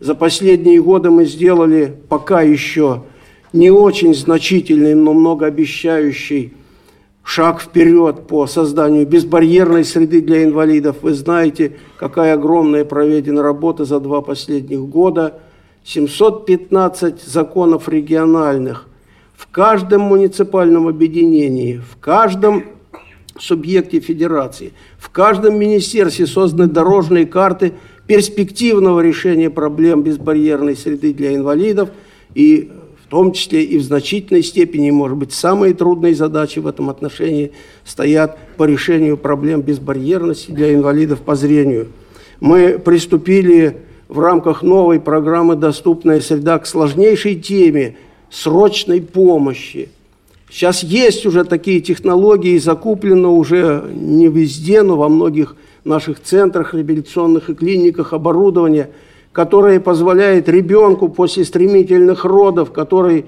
За 0.00 0.14
последние 0.14 0.80
годы 0.80 1.10
мы 1.10 1.24
сделали 1.24 1.94
пока 2.08 2.42
еще 2.42 3.02
не 3.52 3.70
очень 3.70 4.14
значительный, 4.14 4.94
но 4.94 5.12
многообещающий 5.12 6.54
шаг 7.22 7.60
вперед 7.60 8.26
по 8.26 8.46
созданию 8.46 9.06
безбарьерной 9.06 9.84
среды 9.84 10.20
для 10.20 10.44
инвалидов. 10.44 10.96
Вы 11.02 11.14
знаете, 11.14 11.76
какая 11.96 12.34
огромная 12.34 12.84
проведена 12.84 13.42
работа 13.42 13.84
за 13.84 14.00
два 14.00 14.20
последних 14.20 14.80
года. 14.80 15.40
715 15.84 17.22
законов 17.22 17.88
региональных. 17.88 18.86
В 19.36 19.46
каждом 19.48 20.02
муниципальном 20.02 20.88
объединении, 20.88 21.76
в 21.76 21.98
каждом 21.98 22.64
субъекте 23.38 24.00
федерации. 24.00 24.72
В 24.96 25.10
каждом 25.10 25.58
министерстве 25.58 26.26
созданы 26.26 26.68
дорожные 26.68 27.26
карты 27.26 27.72
перспективного 28.06 29.00
решения 29.00 29.50
проблем 29.50 30.02
безбарьерной 30.02 30.76
среды 30.76 31.12
для 31.12 31.34
инвалидов 31.34 31.90
и 32.34 32.70
в 33.04 33.08
том 33.08 33.32
числе 33.32 33.62
и 33.62 33.78
в 33.78 33.82
значительной 33.82 34.42
степени, 34.42 34.90
может 34.90 35.16
быть, 35.16 35.32
самые 35.32 35.74
трудные 35.74 36.14
задачи 36.14 36.58
в 36.58 36.66
этом 36.66 36.90
отношении 36.90 37.52
стоят 37.84 38.38
по 38.56 38.64
решению 38.64 39.16
проблем 39.16 39.62
безбарьерности 39.62 40.50
для 40.50 40.74
инвалидов 40.74 41.20
по 41.20 41.34
зрению. 41.34 41.88
Мы 42.40 42.78
приступили 42.78 43.82
в 44.08 44.18
рамках 44.18 44.62
новой 44.62 45.00
программы 45.00 45.56
«Доступная 45.56 46.20
среда» 46.20 46.58
к 46.58 46.66
сложнейшей 46.66 47.36
теме 47.36 47.96
срочной 48.30 49.00
помощи– 49.00 49.88
Сейчас 50.54 50.84
есть 50.84 51.26
уже 51.26 51.42
такие 51.42 51.80
технологии, 51.80 52.58
закуплено 52.58 53.34
уже 53.34 53.90
не 53.92 54.28
везде, 54.28 54.82
но 54.82 54.96
во 54.96 55.08
многих 55.08 55.56
наших 55.82 56.22
центрах 56.22 56.74
реабилитационных 56.74 57.50
и 57.50 57.54
клиниках 57.56 58.12
оборудование, 58.12 58.90
которое 59.32 59.80
позволяет 59.80 60.48
ребенку 60.48 61.08
после 61.08 61.44
стремительных 61.44 62.24
родов, 62.24 62.70
который 62.70 63.24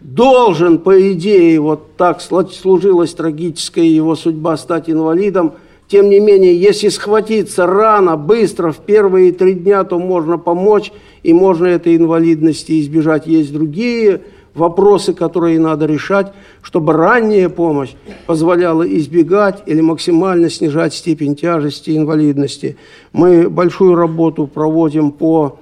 должен, 0.00 0.78
по 0.78 1.12
идее, 1.12 1.60
вот 1.60 1.94
так 1.96 2.20
служилась 2.20 3.14
трагическая 3.14 3.84
его 3.84 4.16
судьба 4.16 4.56
стать 4.56 4.90
инвалидом, 4.90 5.52
тем 5.90 6.08
не 6.08 6.20
менее, 6.20 6.56
если 6.56 6.88
схватиться 6.88 7.66
рано, 7.66 8.16
быстро, 8.16 8.70
в 8.70 8.76
первые 8.76 9.32
три 9.32 9.54
дня, 9.54 9.82
то 9.82 9.98
можно 9.98 10.38
помочь, 10.38 10.92
и 11.24 11.32
можно 11.32 11.66
этой 11.66 11.96
инвалидности 11.96 12.80
избежать. 12.80 13.26
Есть 13.26 13.52
другие 13.52 14.20
вопросы, 14.54 15.14
которые 15.14 15.58
надо 15.58 15.86
решать, 15.86 16.32
чтобы 16.62 16.92
ранняя 16.92 17.48
помощь 17.48 17.94
позволяла 18.26 18.84
избегать 18.84 19.64
или 19.66 19.80
максимально 19.80 20.48
снижать 20.48 20.94
степень 20.94 21.34
тяжести 21.34 21.96
инвалидности. 21.96 22.76
Мы 23.12 23.50
большую 23.50 23.96
работу 23.96 24.46
проводим 24.46 25.10
по, 25.10 25.58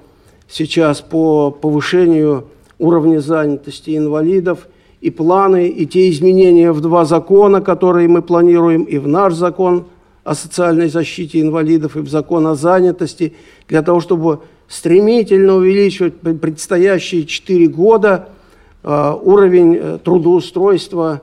сейчас 0.47 1.01
по 1.01 1.49
повышению 1.49 2.45
уровня 2.77 3.19
занятости 3.19 3.97
инвалидов 3.97 4.67
и 5.01 5.09
планы, 5.09 5.69
и 5.69 5.87
те 5.87 6.07
изменения 6.11 6.71
в 6.71 6.81
два 6.81 7.05
закона, 7.05 7.61
которые 7.61 8.07
мы 8.07 8.21
планируем, 8.21 8.83
и 8.83 8.99
в 8.99 9.07
наш 9.07 9.33
закон 9.33 9.85
о 10.23 10.35
социальной 10.35 10.89
защите 10.89 11.41
инвалидов, 11.41 11.95
и 11.95 11.99
в 11.99 12.09
закон 12.09 12.47
о 12.47 12.55
занятости, 12.55 13.33
для 13.67 13.81
того, 13.81 13.99
чтобы 13.99 14.41
стремительно 14.67 15.55
увеличивать 15.55 16.19
предстоящие 16.19 17.25
четыре 17.25 17.67
года– 17.67 18.29
Э, 18.81 19.13
уровень 19.21 19.75
э, 19.75 19.97
трудоустройства 20.01 21.21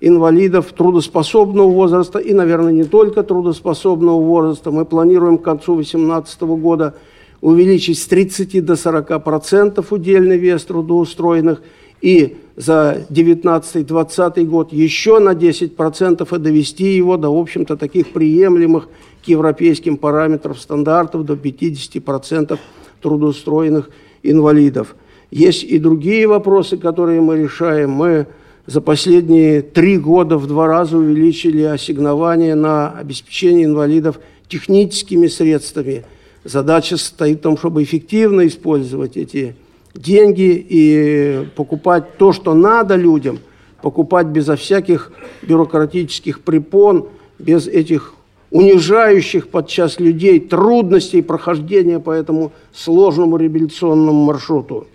инвалидов 0.00 0.72
трудоспособного 0.76 1.70
возраста 1.70 2.18
и, 2.18 2.34
наверное, 2.34 2.72
не 2.72 2.84
только 2.84 3.22
трудоспособного 3.22 4.20
возраста. 4.20 4.70
Мы 4.70 4.84
планируем 4.84 5.38
к 5.38 5.42
концу 5.42 5.74
2018 5.76 6.42
года 6.42 6.94
увеличить 7.40 7.98
с 7.98 8.06
30 8.06 8.64
до 8.64 8.76
40 8.76 9.24
процентов 9.24 9.90
удельный 9.90 10.36
вес 10.36 10.64
трудоустроенных 10.64 11.62
и 12.00 12.36
за 12.56 13.06
19-20 13.10 14.44
год 14.44 14.72
еще 14.72 15.18
на 15.18 15.34
10 15.34 15.76
процентов 15.76 16.32
и 16.32 16.38
довести 16.38 16.96
его 16.96 17.16
до, 17.16 17.32
в 17.34 17.38
общем-то, 17.38 17.76
таких 17.76 18.12
приемлемых 18.12 18.88
к 19.24 19.28
европейским 19.28 19.96
параметрам 19.96 20.56
стандартов 20.56 21.24
до 21.24 21.36
50 21.36 22.02
процентов 22.02 22.58
трудоустроенных 23.00 23.90
инвалидов. 24.22 24.96
Есть 25.30 25.62
и 25.64 25.78
другие 25.78 26.26
вопросы, 26.26 26.76
которые 26.78 27.20
мы 27.20 27.38
решаем. 27.38 27.90
Мы 27.90 28.26
за 28.66 28.80
последние 28.80 29.62
три 29.62 29.96
года 29.96 30.36
в 30.36 30.46
два 30.46 30.66
раза 30.66 30.96
увеличили 30.96 31.62
ассигнование 31.62 32.54
на 32.54 32.90
обеспечение 32.90 33.64
инвалидов 33.64 34.18
техническими 34.48 35.26
средствами. 35.26 36.04
Задача 36.44 36.96
состоит 36.96 37.38
в 37.38 37.42
том, 37.42 37.56
чтобы 37.56 37.82
эффективно 37.82 38.46
использовать 38.46 39.16
эти 39.16 39.54
деньги 39.98 40.64
и 40.68 41.48
покупать 41.56 42.16
то, 42.18 42.32
что 42.32 42.54
надо 42.54 42.94
людям, 42.94 43.40
покупать 43.82 44.26
безо 44.28 44.56
всяких 44.56 45.12
бюрократических 45.42 46.40
препон, 46.40 47.08
без 47.38 47.66
этих 47.66 48.14
унижающих 48.50 49.48
подчас 49.48 50.00
людей 50.00 50.40
трудностей 50.40 51.20
прохождения 51.20 51.98
по 51.98 52.12
этому 52.12 52.52
сложному 52.72 53.36
реабилитационному 53.36 54.24
маршруту. 54.24 54.86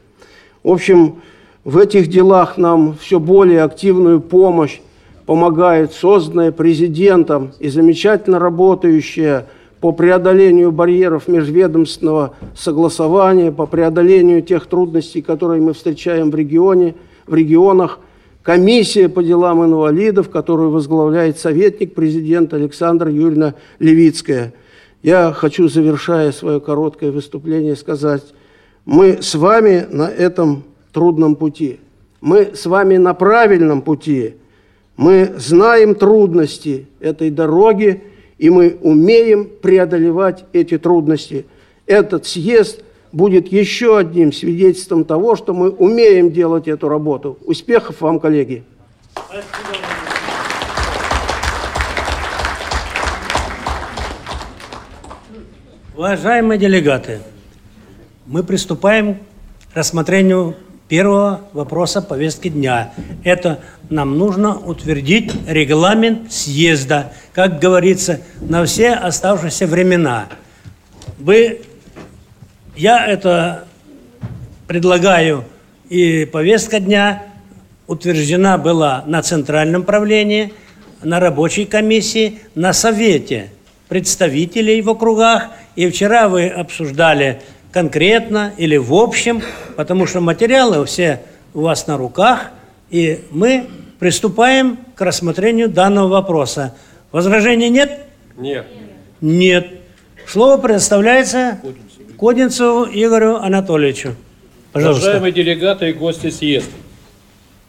В 0.63 0.71
общем, 0.71 1.15
в 1.63 1.77
этих 1.77 2.07
делах 2.07 2.57
нам 2.57 2.97
все 2.97 3.19
более 3.19 3.63
активную 3.63 4.21
помощь 4.21 4.79
помогает 5.25 5.93
созданная 5.93 6.51
президентом 6.51 7.51
и 7.59 7.69
замечательно 7.69 8.39
работающая 8.39 9.47
по 9.83 9.91
преодолению 9.91 10.71
барьеров 10.71 11.27
межведомственного 11.27 12.37
согласования, 12.55 13.51
по 13.51 13.65
преодолению 13.65 14.41
тех 14.41 14.65
трудностей, 14.67 15.21
которые 15.21 15.61
мы 15.61 15.73
встречаем 15.73 16.31
в 16.31 16.35
регионе, 16.35 16.95
в 17.27 17.33
регионах, 17.35 17.99
комиссия 18.43 19.09
по 19.09 19.21
делам 19.21 19.61
инвалидов, 19.65 20.29
которую 20.29 20.71
возглавляет 20.71 21.37
советник 21.37 21.95
президента 21.95 22.55
Александра 22.55 23.11
Юрьевна 23.11 23.55
Левицкая. 23.79 24.53
Я 25.01 25.33
хочу, 25.33 25.67
завершая 25.67 26.31
свое 26.31 26.61
короткое 26.61 27.11
выступление, 27.11 27.75
сказать, 27.75 28.23
мы 28.85 29.21
с 29.21 29.35
вами 29.35 29.85
на 29.91 30.07
этом 30.07 30.63
трудном 30.93 31.35
пути. 31.35 31.81
Мы 32.21 32.51
с 32.53 32.65
вами 32.67 32.95
на 32.95 33.13
правильном 33.13 33.81
пути. 33.81 34.35
Мы 34.95 35.33
знаем 35.35 35.93
трудности 35.93 36.87
этой 37.01 37.29
дороги, 37.31 38.01
и 38.37 38.49
мы 38.49 38.77
умеем 38.81 39.49
преодолевать 39.61 40.45
эти 40.53 40.77
трудности. 40.77 41.45
Этот 41.85 42.25
съезд 42.25 42.83
будет 43.11 43.51
еще 43.51 43.97
одним 43.97 44.33
свидетельством 44.33 45.05
того, 45.05 45.35
что 45.35 45.53
мы 45.53 45.69
умеем 45.69 46.31
делать 46.31 46.67
эту 46.67 46.89
работу. 46.89 47.37
Успехов 47.45 48.01
вам, 48.01 48.19
коллеги! 48.19 48.63
Уважаемые 55.95 56.57
делегаты, 56.57 57.19
мы 58.25 58.43
приступаем 58.43 59.19
к 59.73 59.77
рассмотрению 59.77 60.55
первого 60.87 61.41
вопроса 61.53 62.01
повестки 62.01 62.49
дня. 62.49 62.93
Это 63.23 63.61
нам 63.89 64.17
нужно 64.17 64.57
утвердить 64.57 65.31
регламент 65.47 66.31
съезда, 66.31 67.13
как 67.33 67.59
говорится, 67.59 68.21
на 68.41 68.63
все 68.65 68.91
оставшиеся 68.91 69.65
времена. 69.65 70.27
Вы, 71.17 71.61
я 72.75 73.05
это 73.05 73.65
предлагаю, 74.67 75.43
и 75.89 76.25
повестка 76.25 76.79
дня 76.79 77.23
утверждена 77.87 78.57
была 78.57 79.03
на 79.07 79.21
центральном 79.21 79.83
правлении, 79.83 80.53
на 81.01 81.19
рабочей 81.19 81.65
комиссии, 81.65 82.39
на 82.55 82.71
совете 82.71 83.51
представителей 83.89 84.81
в 84.81 84.89
округах. 84.89 85.49
И 85.75 85.89
вчера 85.89 86.29
вы 86.29 86.47
обсуждали 86.47 87.41
конкретно 87.71 88.53
или 88.57 88.77
в 88.77 88.93
общем, 88.93 89.41
потому 89.75 90.05
что 90.05 90.21
материалы 90.21 90.85
все 90.85 91.21
у 91.53 91.61
вас 91.61 91.87
на 91.87 91.97
руках, 91.97 92.51
и 92.89 93.21
мы 93.31 93.67
приступаем 93.99 94.77
к 94.95 95.01
рассмотрению 95.01 95.69
данного 95.69 96.07
вопроса. 96.07 96.75
Возражений 97.13 97.69
нет? 97.69 97.99
Нет. 98.37 98.65
Нет. 99.21 99.67
Слово 100.25 100.57
предоставляется 100.57 101.61
Кодинцеву 102.17 102.85
Игорю 102.91 103.35
Анатольевичу. 103.35 104.15
Пожалуйста. 104.71 105.03
Уважаемые 105.03 105.31
делегаты 105.31 105.91
и 105.91 105.93
гости 105.93 106.31
съезда. 106.31 106.71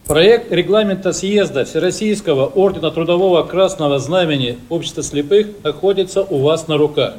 Проект 0.06 0.50
регламента 0.50 1.12
съезда 1.12 1.66
Всероссийского 1.66 2.46
Ордена 2.46 2.90
Трудового 2.90 3.42
Красного 3.42 3.98
Знамени 3.98 4.58
Общества 4.70 5.02
слепых 5.02 5.48
находится 5.62 6.22
у 6.22 6.38
вас 6.38 6.66
на 6.66 6.78
руках. 6.78 7.14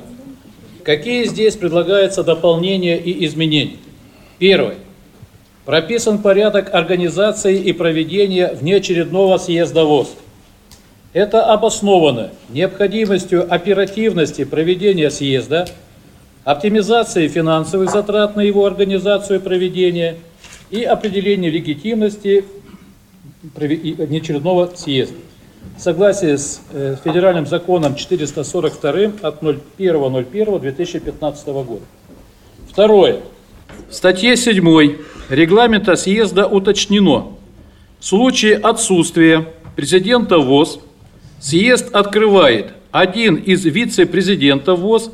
Какие 0.83 1.25
здесь 1.25 1.55
предлагаются 1.55 2.23
дополнения 2.23 2.97
и 2.97 3.23
изменения? 3.27 3.77
Первое. 4.39 4.77
Прописан 5.65 6.17
порядок 6.17 6.73
организации 6.73 7.59
и 7.59 7.71
проведения 7.71 8.51
внеочередного 8.59 9.37
съезда 9.37 9.85
ВОЗ. 9.85 10.09
Это 11.15 11.43
обосновано 11.45 12.29
необходимостью 12.49 13.47
оперативности 13.49 14.43
проведения 14.43 15.09
съезда, 15.09 15.65
оптимизации 16.43 17.29
финансовых 17.29 17.89
затрат 17.89 18.35
на 18.35 18.41
его 18.41 18.65
организацию 18.65 19.39
и 19.39 19.41
проведение 19.41 20.17
и 20.69 20.83
определение 20.83 21.49
легитимности 21.49 22.43
внеочередного 23.55 24.69
съезда. 24.75 25.15
В 25.77 25.81
согласии 25.81 26.35
с 26.35 26.59
э, 26.73 26.97
федеральным 27.01 27.47
законом 27.47 27.95
442 27.95 28.91
от 29.21 29.41
01.01.2015 29.41 31.63
года. 31.63 31.85
Второе. 32.69 33.21
В 33.89 33.95
статье 33.95 34.35
7 34.35 34.97
регламента 35.29 35.95
съезда 35.95 36.45
уточнено. 36.45 37.37
В 38.01 38.05
случае 38.05 38.57
отсутствия 38.57 39.47
президента 39.77 40.39
ВОЗ 40.39 40.81
съезд 41.45 41.93
открывает 41.93 42.73
один 42.91 43.35
из 43.35 43.63
вице-президентов 43.65 44.79
ВОЗ 44.79 45.11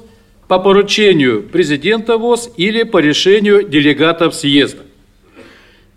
по 0.47 0.59
поручению 0.59 1.43
президента 1.43 2.17
ВОЗ 2.17 2.49
или 2.55 2.83
по 2.83 2.99
решению 2.99 3.67
делегатов 3.67 4.33
съезда. 4.33 4.83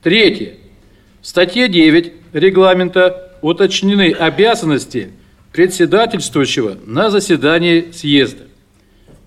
Третье. 0.03 0.55
В 1.23 1.27
статье 1.29 1.69
9 1.69 2.13
регламента 2.33 3.33
уточнены 3.43 4.11
обязанности 4.11 5.11
председательствующего 5.53 6.79
на 6.85 7.11
заседании 7.11 7.93
съезда. 7.93 8.43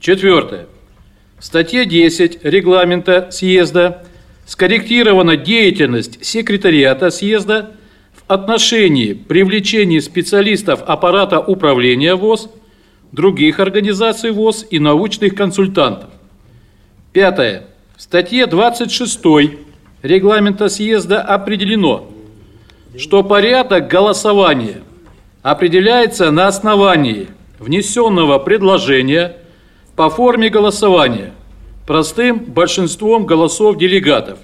Четвертое. 0.01 0.65
В 1.39 1.45
статье 1.45 1.85
10 1.85 2.43
регламента 2.43 3.29
съезда 3.31 4.03
скорректирована 4.45 5.37
деятельность 5.37 6.25
секретариата 6.25 7.11
съезда 7.11 7.76
отношении 8.27 9.13
привлечения 9.13 10.01
специалистов 10.01 10.83
аппарата 10.85 11.39
управления 11.39 12.15
ВОЗ, 12.15 12.49
других 13.11 13.59
организаций 13.59 14.31
ВОЗ 14.31 14.65
и 14.69 14.79
научных 14.79 15.35
консультантов. 15.35 16.09
Пятое. 17.13 17.67
В 17.95 18.01
статье 18.01 18.45
26 18.45 19.19
регламента 20.03 20.69
съезда 20.69 21.21
определено, 21.21 22.11
что 22.97 23.23
порядок 23.23 23.87
голосования 23.87 24.81
определяется 25.41 26.29
на 26.29 26.47
основании 26.47 27.27
внесенного 27.59 28.37
предложения 28.39 29.37
по 29.95 30.09
форме 30.09 30.49
голосования 30.49 31.33
простым 31.87 32.39
большинством 32.39 33.25
голосов 33.25 33.77
делегатов, 33.77 34.39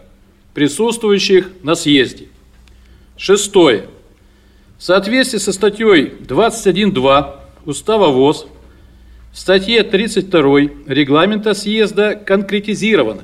присутствующих 0.54 1.52
на 1.62 1.76
съезде. 1.76 2.30
Шестое. 3.18 3.86
В 4.78 4.84
соответствии 4.84 5.38
со 5.38 5.54
статьей 5.54 6.14
21.2 6.28 7.36
Устава 7.66 8.08
ВОЗ 8.08 8.48
в 9.32 9.38
статье 9.40 9.84
32 9.84 10.60
регламента 10.88 11.54
съезда 11.54 12.16
конкретизировано. 12.16 13.22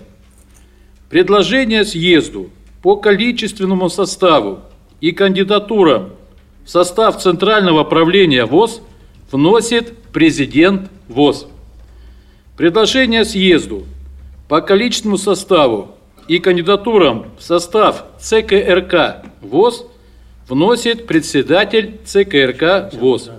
Предложение 1.10 1.86
съезду 1.86 2.50
по 2.82 2.98
количественному 2.98 3.90
составу 3.90 4.60
и 5.02 5.12
кандидатурам 5.12 6.12
в 6.64 6.70
состав 6.70 7.22
Центрального 7.22 7.84
правления 7.84 8.46
ВОЗ 8.46 8.82
вносит 9.32 9.98
президент 10.14 10.90
ВОЗ. 11.08 11.48
Предложение 12.56 13.26
съезду 13.26 13.86
по 14.48 14.62
количественному 14.62 15.18
составу 15.18 15.96
и 16.30 16.38
кандидатурам 16.38 17.26
в 17.38 17.44
состав 17.44 18.06
ЦКРК 18.20 19.26
ВОЗ 19.42 19.88
вносит 20.48 21.08
председатель 21.08 22.00
ЦКРК 22.06 22.94
ВОЗ. 22.94 23.32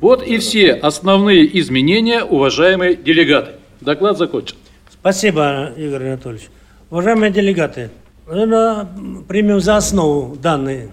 Вот 0.00 0.26
и 0.26 0.38
все 0.38 0.72
основные 0.72 1.58
изменения, 1.60 2.24
уважаемые 2.24 2.96
делегаты. 2.96 3.52
Доклад 3.80 4.18
закончен. 4.18 4.56
Спасибо, 4.90 5.72
Игорь 5.76 6.08
Анатольевич. 6.08 6.48
Уважаемые 6.90 7.30
делегаты, 7.30 7.90
наверное, 8.26 8.88
примем 9.28 9.60
за 9.60 9.76
основу 9.76 10.36
данный 10.36 10.90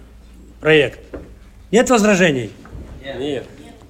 проект. 0.61 0.99
Нет 1.71 1.89
возражений? 1.89 2.51
Нет. 3.03 3.45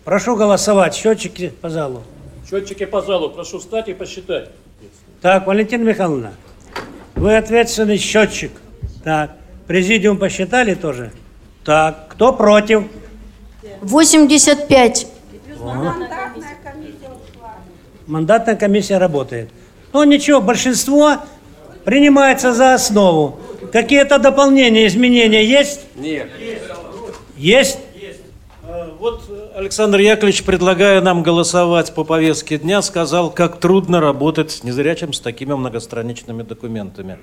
Прошу 0.05 0.38
голосовать. 0.38 0.95
Счетчики 0.95 1.51
по 1.61 1.69
залу. 1.69 2.03
Счетчики 2.49 2.86
по 2.86 3.01
залу, 3.01 3.30
прошу 3.30 3.59
встать 3.59 3.89
и 3.89 3.93
посчитать. 3.93 4.49
Так, 5.21 5.45
Валентина 5.47 5.84
Михайловна, 5.84 6.32
вы 7.18 7.36
ответственный 7.36 7.97
счетчик. 7.97 8.51
Так, 9.03 9.32
президиум 9.68 10.18
посчитали 10.18 10.76
тоже? 10.76 11.11
Так, 11.65 12.09
кто 12.09 12.32
против? 12.32 12.84
85. 13.82 15.07
Мандатная 15.59 16.57
комиссия 16.63 17.07
ушла. 17.07 17.55
Мандатная 18.05 18.55
комиссия 18.55 18.97
работает. 18.97 19.49
Ну 19.93 20.03
ничего, 20.03 20.41
большинство 20.41 21.18
принимается 21.84 22.53
за 22.53 22.74
основу. 22.74 23.39
Какие-то 23.72 24.20
дополнения, 24.20 24.88
изменения 24.88 25.43
есть? 25.43 25.82
Нет. 25.95 26.30
Есть? 27.36 27.80
Вот 28.99 29.24
э, 29.30 29.47
Александр 29.55 29.99
Яковлевич, 29.99 30.43
предлагая 30.43 30.99
нам 31.01 31.24
голосовать 31.24 31.93
по 31.93 32.03
повестке 32.03 32.57
дня, 32.57 32.82
сказал, 32.82 33.30
как 33.30 33.59
трудно 33.59 34.01
работать 34.01 34.51
с 34.51 34.63
незрячим 34.63 35.13
с 35.13 35.22
такими 35.22 35.53
многостраничными 35.53 36.43
документами. 36.43 37.18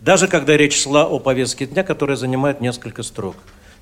Даже 0.00 0.28
когда 0.28 0.56
речь 0.56 0.80
шла 0.80 1.04
о 1.04 1.18
повестке 1.18 1.66
дня, 1.66 1.82
которая 1.82 2.16
занимает 2.16 2.60
несколько 2.60 3.02
строк. 3.02 3.34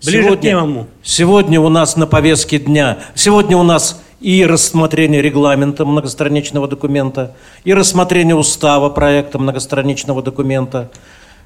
Ближе 0.02 0.36
к 0.36 0.40
темам. 0.40 0.86
Сегодня 1.02 1.60
у 1.60 1.68
нас 1.68 1.96
на 1.96 2.06
повестке 2.06 2.58
дня, 2.58 2.98
сегодня 3.14 3.56
у 3.58 3.62
нас 3.62 4.00
и 4.20 4.46
рассмотрение 4.46 5.20
регламента 5.20 5.84
многостраничного 5.84 6.68
документа, 6.68 7.36
и 7.64 7.74
рассмотрение 7.74 8.34
устава 8.34 8.88
проекта 8.88 9.38
многостраничного 9.38 10.22
документа, 10.22 10.90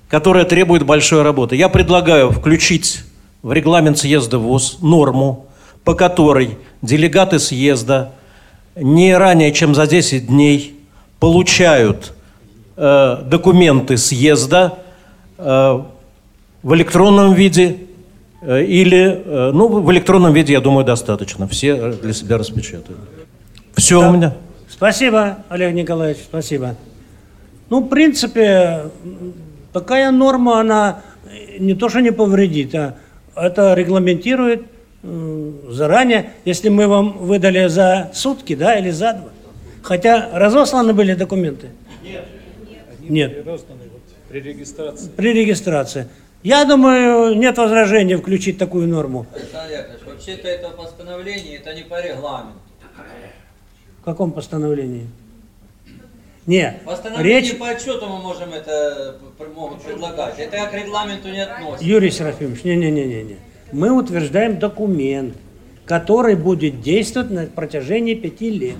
которое 0.09 0.45
требует 0.45 0.87
большой 0.87 1.23
работы. 1.23 1.57
Я 1.57 1.69
предлагаю 1.69 2.31
включить 2.31 3.01
в 3.43 3.53
регламент 3.53 3.99
съезда 3.99 4.39
ВОЗ 4.39 4.79
норму, 4.81 5.48
по 5.85 5.95
которой 5.95 6.59
делегаты 6.83 7.39
съезда 7.39 8.13
не 8.77 9.17
ранее, 9.17 9.53
чем 9.53 9.75
за 9.75 9.87
10 9.87 10.27
дней 10.27 10.79
получают 11.19 12.13
э, 12.77 13.23
документы 13.25 13.97
съезда 13.97 14.79
э, 15.37 15.83
в 16.63 16.75
электронном 16.75 17.35
виде 17.35 17.79
э, 18.43 18.65
или, 18.65 19.23
э, 19.25 19.51
ну, 19.53 19.69
в 19.69 19.91
электронном 19.93 20.33
виде, 20.33 20.53
я 20.53 20.61
думаю, 20.61 20.85
достаточно. 20.85 21.49
Все 21.49 21.93
для 21.93 22.13
себя 22.13 22.39
распечатают. 22.39 23.01
Все 23.77 24.09
у 24.09 24.13
меня. 24.13 24.35
Спасибо, 24.69 25.39
Олег 25.49 25.75
Николаевич, 25.75 26.23
спасибо. 26.23 26.77
Ну, 27.71 27.81
в 27.81 27.89
принципе, 27.89 28.85
такая 29.73 30.11
норма, 30.11 30.61
она 30.61 31.03
не 31.59 31.75
то, 31.75 31.89
что 31.89 32.01
не 32.01 32.13
повредит, 32.13 32.75
а 32.75 32.95
это 33.35 33.75
регламентирует 33.75 34.63
заранее, 35.03 36.33
если 36.45 36.69
мы 36.69 36.89
вам 36.89 37.19
выдали 37.19 37.69
за 37.69 38.11
сутки, 38.15 38.55
да, 38.55 38.79
или 38.79 38.91
за 38.91 39.13
два. 39.15 39.31
Хотя 39.83 40.31
разосланы 40.33 40.93
были 40.93 41.15
документы. 41.15 41.71
Нет. 43.01 43.47
Розданы 43.47 43.85
вот 43.93 44.03
при 44.29 44.41
регистрации. 44.41 45.11
При 45.17 45.33
регистрации. 45.33 46.09
Я 46.43 46.65
думаю, 46.65 47.35
нет 47.37 47.57
возражений 47.59 48.17
включить 48.17 48.59
такую 48.59 48.87
норму. 48.87 49.27
Александр 49.35 49.73
Яковлевич, 49.73 50.07
вообще-то 50.07 50.49
это 50.49 50.69
постановление, 50.71 51.57
это 51.57 51.75
не 51.75 51.83
по 51.83 52.01
регламенту. 52.01 52.59
В 54.01 54.05
каком 54.05 54.33
постановлении? 54.33 55.07
Не, 56.47 56.81
Постановление 56.87 57.41
речь... 57.43 57.59
по 57.59 57.69
отчету 57.69 58.07
мы 58.09 58.19
можем 58.23 58.55
это 58.55 59.17
могут 59.55 59.83
предлагать. 59.83 60.39
Это 60.39 60.67
к 60.67 60.75
регламенту 60.75 61.29
не 61.29 61.41
относится. 61.41 61.85
Юрий 61.85 62.11
Серафимович, 62.11 62.65
не-не-не-не. 62.65 63.37
Мы 63.73 63.91
утверждаем 63.91 64.59
документ. 64.59 65.35
который 65.89 66.37
будет 66.37 66.83
действовать 66.83 67.31
на 67.31 67.47
протяжении 67.47 68.15
пяти 68.15 68.51
лет. 68.51 68.77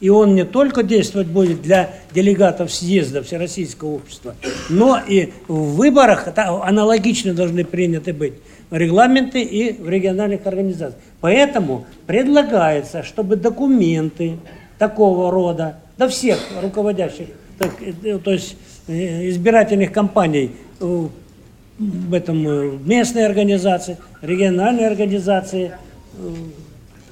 И 0.00 0.08
он 0.08 0.34
не 0.34 0.44
только 0.44 0.82
действовать 0.82 1.26
будет 1.26 1.62
для 1.62 1.90
делегатов 2.12 2.72
съезда 2.72 3.22
Всероссийского 3.22 3.94
общества, 3.94 4.34
но 4.68 5.00
и 5.06 5.32
в 5.48 5.76
выборах 5.76 6.28
аналогично 6.36 7.34
должны 7.34 7.64
приняты 7.64 8.12
быть 8.12 8.34
регламенты 8.70 9.42
и 9.42 9.72
в 9.72 9.88
региональных 9.88 10.46
организациях. 10.46 11.02
Поэтому 11.20 11.86
предлагается, 12.06 13.02
чтобы 13.02 13.36
документы 13.36 14.36
такого 14.78 15.30
рода, 15.30 15.78
до 15.96 16.08
всех 16.08 16.38
руководящих, 16.60 17.28
так, 17.58 17.70
э, 17.80 18.18
то 18.18 18.32
есть 18.32 18.56
э, 18.88 19.28
избирательных 19.30 19.92
кампаний 19.92 20.50
э, 20.80 21.08
в 21.78 22.14
этом 22.14 22.46
э, 22.48 22.78
местной 22.84 23.26
организации, 23.26 23.96
региональной 24.22 24.86
организации, 24.86 25.72
э, 26.16 26.30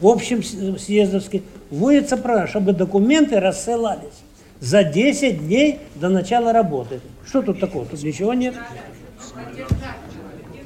в 0.00 0.06
общем 0.06 0.42
с- 0.42 0.82
съездовской, 0.84 1.42
вводится 1.70 2.16
правило, 2.16 2.46
чтобы 2.46 2.72
документы 2.72 3.40
рассылались 3.40 4.22
за 4.60 4.84
10 4.84 5.46
дней 5.46 5.80
до 5.96 6.08
начала 6.08 6.52
работы. 6.52 7.00
Что 7.26 7.42
тут 7.42 7.58
такого? 7.60 7.86
Тут 7.86 8.02
ничего 8.02 8.34
нет. 8.34 8.54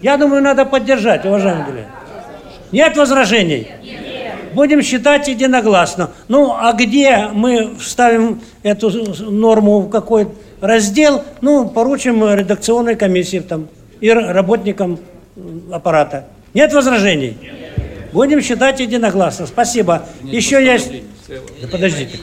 Я 0.02 0.16
думаю, 0.18 0.42
надо 0.42 0.64
поддержать, 0.66 1.24
уважаемые 1.24 1.64
друзья. 1.66 1.90
Нет 2.72 2.96
возражений? 2.96 3.68
Будем 4.54 4.82
считать 4.82 5.28
единогласно. 5.28 6.10
Ну, 6.28 6.52
а 6.54 6.72
где 6.72 7.28
мы 7.32 7.74
вставим 7.78 8.40
эту 8.62 8.90
норму 9.30 9.80
в 9.80 9.90
какой 9.90 10.28
раздел, 10.60 11.22
ну, 11.40 11.68
поручим 11.68 12.24
редакционной 12.34 12.96
комиссии 12.96 13.38
там, 13.40 13.68
и 14.00 14.10
работникам 14.10 14.98
аппарата. 15.72 16.28
Нет 16.54 16.72
возражений? 16.72 17.36
Будем 18.12 18.40
считать 18.40 18.80
единогласно. 18.80 19.46
Спасибо. 19.46 20.06
Еще 20.22 20.64
есть... 20.64 20.90
Да 21.60 21.68
подождите. 21.68 22.18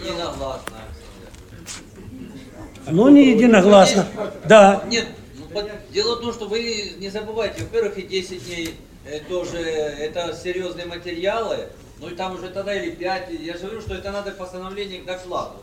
Ну, 2.88 3.10
не 3.10 3.32
единогласно. 3.32 4.06
Да. 4.46 4.84
Нет, 4.88 5.08
ну, 5.38 5.46
под- 5.54 5.70
дело 5.92 6.16
в 6.18 6.22
том, 6.22 6.34
что 6.34 6.48
вы 6.48 6.94
не 6.98 7.10
забывайте, 7.10 7.64
во-первых, 7.64 7.98
и 7.98 8.02
10 8.02 8.46
дней 8.46 8.76
э, 9.06 9.20
тоже 9.30 9.58
это 9.58 10.36
серьезные 10.36 10.86
материалы, 10.86 11.68
ну 12.00 12.10
и 12.10 12.16
там 12.16 12.36
уже 12.36 12.50
тогда 12.50 12.74
или 12.76 12.92
5, 12.92 13.30
я 13.40 13.54
же 13.54 13.60
говорю, 13.60 13.82
что 13.82 13.96
это 13.96 14.12
надо 14.12 14.32
постановление 14.32 15.02
к 15.02 15.06
докладу. 15.06 15.56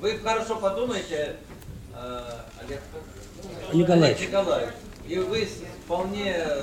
Вы 0.00 0.18
хорошо 0.22 0.56
подумайте, 0.56 1.36
э, 1.94 2.20
Олег 2.64 2.80
Николаевич. 3.72 4.20
Николаевич, 4.28 4.70
и 5.10 5.18
вы 5.18 5.48
вполне 5.84 6.36
э, 6.36 6.60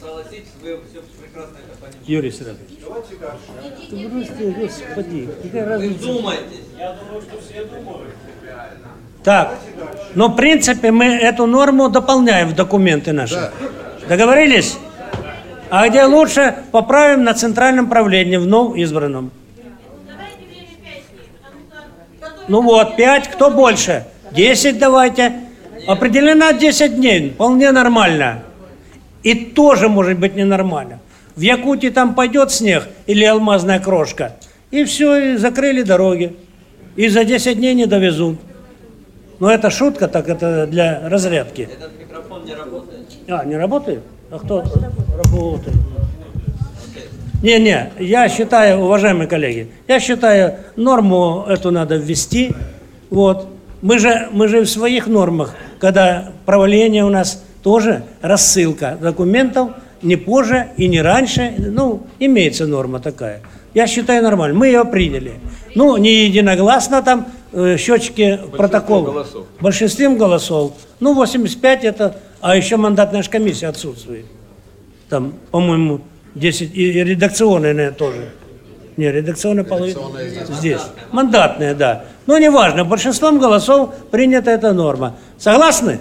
согласитесь, 0.00 0.48
вы 0.62 0.80
все 0.90 1.02
прекрасно 1.20 1.56
это 1.58 1.76
понимаете. 1.76 1.98
Юрий 2.06 2.30
Серафимович. 2.30 2.78
Ты 3.90 4.08
просто, 4.08 4.44
господи, 4.60 5.28
какая 5.42 5.64
Вы 5.64 5.70
разница? 5.70 5.98
вдумайтесь. 5.98 6.60
Так, 9.22 9.58
но 10.14 10.28
в 10.28 10.36
принципе 10.36 10.90
мы 10.90 11.04
эту 11.04 11.46
норму 11.46 11.90
дополняем 11.90 12.48
в 12.48 12.54
документы 12.54 13.12
наши. 13.12 13.52
Договорились? 14.08 14.78
А 15.68 15.88
где 15.88 16.04
лучше, 16.04 16.56
поправим 16.72 17.24
на 17.24 17.34
центральном 17.34 17.90
правлении, 17.90 18.38
в 18.38 18.46
новом 18.46 18.74
избранном. 18.76 19.30
Ну 22.48 22.62
вот, 22.62 22.96
пять, 22.96 23.28
кто 23.28 23.50
больше? 23.50 24.06
Десять 24.32 24.78
давайте. 24.78 25.41
Определено 25.86 26.52
10 26.52 26.96
дней, 26.96 27.30
вполне 27.30 27.72
нормально. 27.72 28.42
И 29.22 29.34
тоже 29.34 29.88
может 29.88 30.18
быть 30.18 30.34
ненормально. 30.34 31.00
В 31.36 31.40
Якутии 31.40 31.88
там 31.88 32.14
пойдет 32.14 32.50
снег 32.50 32.88
или 33.06 33.24
алмазная 33.24 33.80
крошка, 33.80 34.36
и 34.70 34.84
все, 34.84 35.32
и 35.32 35.36
закрыли 35.36 35.82
дороги. 35.82 36.36
И 36.96 37.08
за 37.08 37.24
10 37.24 37.56
дней 37.56 37.74
не 37.74 37.86
довезут. 37.86 38.38
Но 39.38 39.50
это 39.50 39.70
шутка, 39.70 40.08
так 40.08 40.28
это 40.28 40.66
для 40.66 41.08
разрядки. 41.08 41.68
Этот 41.72 41.98
микрофон 41.98 42.44
не 42.44 42.54
работает. 42.54 43.06
А, 43.28 43.44
не 43.44 43.56
работает? 43.56 44.02
А 44.30 44.38
кто? 44.38 44.64
Работает. 45.16 45.76
Не-не, 47.42 47.90
я 47.98 48.28
считаю, 48.28 48.78
уважаемые 48.80 49.26
коллеги, 49.26 49.68
я 49.88 49.98
считаю, 49.98 50.58
норму 50.76 51.44
эту 51.48 51.72
надо 51.72 51.96
ввести. 51.96 52.54
Вот. 53.10 53.48
Мы 53.80 53.98
же, 53.98 54.28
мы 54.30 54.46
же 54.46 54.60
в 54.60 54.70
своих 54.70 55.08
нормах, 55.08 55.56
когда 55.82 56.30
правление 56.46 57.04
у 57.04 57.08
нас 57.08 57.42
тоже 57.60 58.04
рассылка 58.20 58.96
документов 59.00 59.70
не 60.00 60.14
позже 60.14 60.68
и 60.76 60.86
не 60.86 61.02
раньше, 61.02 61.54
ну, 61.58 62.06
имеется 62.20 62.66
норма 62.66 63.00
такая. 63.00 63.40
Я 63.74 63.88
считаю 63.88 64.22
нормально. 64.22 64.56
Мы 64.56 64.68
ее 64.68 64.84
приняли. 64.84 65.32
Ну, 65.74 65.96
не 65.96 66.26
единогласно 66.26 67.02
там, 67.02 67.26
э, 67.52 67.76
счетчики 67.78 68.38
протокола. 68.56 69.26
Большинством 69.60 70.16
голосов. 70.16 70.74
Ну, 71.00 71.14
85 71.14 71.82
это, 71.82 72.16
а 72.40 72.56
еще 72.56 72.76
мандатная 72.76 73.22
ж 73.24 73.28
комиссия 73.28 73.66
отсутствует. 73.66 74.26
Там, 75.08 75.34
по-моему, 75.50 76.00
10, 76.36 76.76
и, 76.76 76.92
и 76.92 77.04
редакционная, 77.04 77.74
наверное, 77.74 77.98
тоже. 77.98 78.30
Не, 78.96 79.10
редакционная 79.10 79.64
половина 79.64 80.00
здесь. 80.50 80.80
Мандатная, 81.10 81.74
да. 81.74 82.04
Но 82.26 82.38
неважно, 82.38 82.84
большинством 82.84 83.38
голосов 83.38 83.94
принята 84.10 84.50
эта 84.50 84.72
норма. 84.72 85.16
Согласны? 85.38 86.00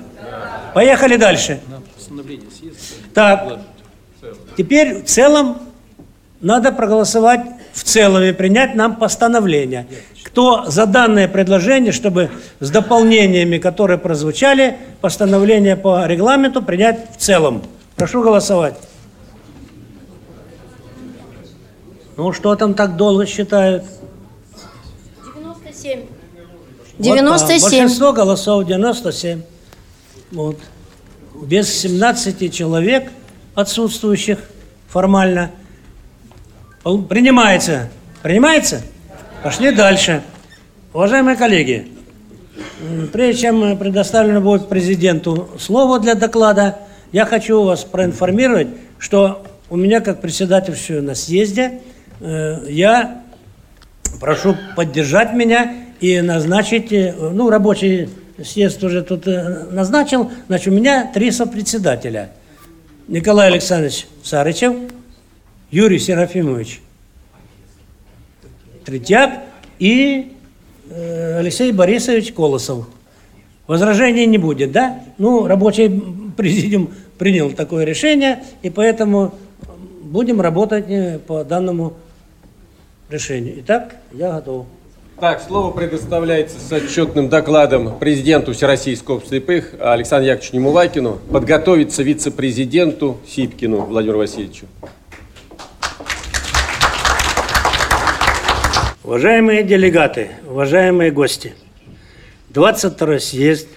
Поехали 0.74 1.18
дальше. 1.18 1.60
Так, 3.14 3.60
теперь 4.58 5.04
в 5.04 5.06
целом 5.06 5.58
надо 6.42 6.72
проголосовать 6.72 7.42
в 7.74 7.84
целом 7.84 8.24
и 8.24 8.34
принять 8.34 8.76
нам 8.76 8.96
постановление. 8.98 9.88
Кто 10.24 10.66
за 10.66 10.86
данное 10.86 11.28
предложение, 11.28 11.92
чтобы 11.92 12.30
с 12.60 12.70
дополнениями, 12.70 13.58
которые 13.58 13.98
прозвучали, 13.98 14.78
постановление 15.02 15.76
по 15.76 16.06
регламенту 16.06 16.62
принять 16.62 17.12
в 17.16 17.18
целом? 17.18 17.64
Прошу 17.96 18.24
голосовать. 18.24 18.76
Ну, 22.18 22.34
что 22.34 22.56
там 22.56 22.74
так 22.74 22.98
долго 22.98 23.26
считают? 23.26 23.84
97. 25.34 26.00
Вот 26.00 26.08
так. 26.38 27.04
97. 27.04 27.62
Большинство 27.62 28.14
голосов 28.14 28.66
97. 28.66 29.42
Вот. 30.32 30.58
Без 31.42 31.70
17 31.70 32.54
человек 32.54 33.12
отсутствующих 33.56 34.40
формально. 34.88 35.52
Принимается. 36.84 37.90
Принимается? 38.22 38.82
Пошли 39.44 39.72
дальше. 39.72 40.22
Уважаемые 40.94 41.38
коллеги, 41.38 41.88
прежде 43.14 43.44
чем 43.44 43.78
предоставлено 43.78 44.42
будет 44.42 44.68
президенту 44.68 45.50
слово 45.58 46.00
для 46.00 46.16
доклада, 46.16 46.80
я 47.12 47.26
хочу 47.26 47.64
вас 47.64 47.84
проинформировать, 47.84 48.68
что 49.00 49.44
у 49.70 49.78
меня 49.78 50.02
как 50.02 50.22
председатель 50.22 50.74
все 50.74 51.02
на 51.02 51.16
съезде, 51.16 51.82
я 52.22 53.22
прошу 54.20 54.56
поддержать 54.76 55.34
меня 55.34 55.76
и 56.00 56.22
назначить, 56.22 56.92
э, 56.92 57.14
ну, 57.14 57.50
рабочий 57.50 58.10
съезд 58.44 58.84
уже 58.84 59.04
тут 59.04 59.28
э, 59.28 59.68
назначил, 59.72 60.32
значит, 60.48 60.68
у 60.68 60.76
меня 60.76 61.12
три 61.14 61.32
сопредседателя. 61.32 62.32
Николай 63.08 63.48
Александрович 63.48 64.08
Сарычев, 64.24 64.74
Юрий 65.70 66.00
Серафимович 66.00 66.82
Третьяк 68.86 69.40
и 69.80 70.34
э, 70.90 71.40
Алексей 71.40 71.72
Борисович 71.72 72.34
Колосов. 72.34 72.88
Возражений 73.68 74.26
не 74.26 74.38
будет, 74.38 74.72
да? 74.72 75.00
Ну, 75.18 75.46
рабочий 75.48 75.90
президиум 76.38 76.92
принял 77.18 77.52
такое 77.52 77.86
решение, 77.86 78.44
и 78.64 78.70
поэтому 78.70 79.36
будем 80.04 80.42
работать 80.42 80.86
э, 80.90 81.20
по 81.20 81.44
данному 81.44 81.94
решению. 83.12 83.56
Итак, 83.60 83.96
я 84.14 84.32
готов. 84.32 84.66
Так, 85.20 85.42
слово 85.42 85.72
предоставляется 85.72 86.60
с 86.60 86.72
отчетным 86.72 87.30
докладом 87.30 88.00
президенту 88.00 88.54
Всероссийского 88.54 89.18
общества 89.18 89.38
слепых 89.38 89.76
Александру 89.80 90.30
Яковлевичу 90.30 90.56
Немулакину, 90.56 91.20
подготовиться 91.32 92.02
вице-президенту 92.02 93.20
Сипкину 93.28 93.82
Владимиру 93.82 94.18
Васильевичу. 94.18 94.66
Уважаемые 99.04 99.64
делегаты, 99.64 100.32
уважаемые 100.50 101.12
гости, 101.12 101.54
22-й 102.52 103.20
съезд 103.20 103.68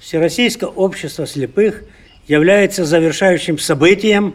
Всероссийского 0.00 0.70
общества 0.70 1.26
слепых 1.26 1.84
является 2.26 2.84
завершающим 2.84 3.58
событием 3.58 4.34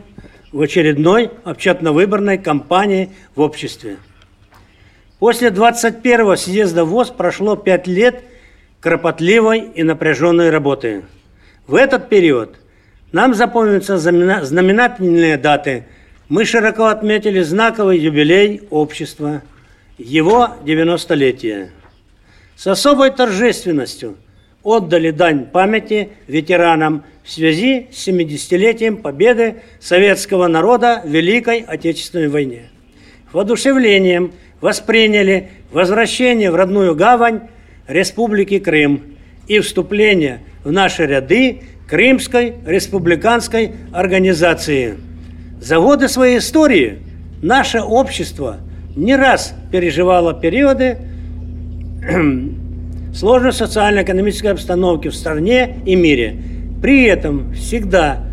в 0.51 0.62
очередной 0.62 1.30
общетно-выборной 1.43 2.38
кампании 2.38 3.12
в 3.36 3.41
обществе. 3.41 3.97
После 5.26 5.49
21-го 5.49 6.36
съезда 6.36 6.86
ВОЗ 6.86 7.09
прошло 7.09 7.55
5 7.55 7.88
лет 7.88 8.23
кропотливой 8.80 9.71
и 9.73 9.82
напряженной 9.82 10.51
работы. 10.51 11.01
В 11.65 11.73
этот 11.73 12.09
период 12.09 12.57
нам 13.11 13.34
запомнятся 13.34 13.95
знамена- 13.95 14.43
знаменательные 14.43 15.38
даты 15.38 15.86
мы 16.30 16.45
широко 16.45 16.86
отметили 16.86 17.41
знаковый 17.41 17.97
юбилей 17.97 18.67
общества, 18.69 19.41
его 19.97 20.49
90-летие. 20.63 21.69
С 22.55 22.67
особой 22.67 23.09
торжественностью 23.09 24.17
отдали 24.61 25.09
дань 25.09 25.45
памяти 25.47 26.09
ветеранам 26.28 27.03
в 27.23 27.32
связи 27.32 27.88
с 27.91 28.07
70-летием 28.07 28.97
победы 28.97 29.63
советского 29.80 30.45
народа 30.45 31.01
в 31.03 31.09
Великой 31.09 31.61
Отечественной 31.61 32.28
войне. 32.28 32.69
Воодушевлением 33.32 34.32
восприняли 34.61 35.49
возвращение 35.71 36.51
в 36.51 36.55
родную 36.55 36.95
гавань 36.95 37.41
Республики 37.88 38.59
Крым 38.59 39.01
и 39.47 39.59
вступление 39.59 40.39
в 40.63 40.71
наши 40.71 41.05
ряды 41.05 41.61
Крымской 41.88 42.55
республиканской 42.65 43.71
организации. 43.93 44.95
За 45.61 45.78
годы 45.78 46.07
своей 46.07 46.39
истории 46.39 46.99
наше 47.41 47.82
общество 47.82 48.57
не 48.95 49.15
раз 49.15 49.53
переживало 49.71 50.34
периоды 50.34 50.97
сложной 53.13 53.53
социально-экономической 53.53 54.47
обстановки 54.47 55.09
в 55.09 55.15
стране 55.15 55.78
и 55.86 55.95
мире. 55.95 56.36
При 56.82 57.05
этом 57.05 57.53
всегда 57.53 58.23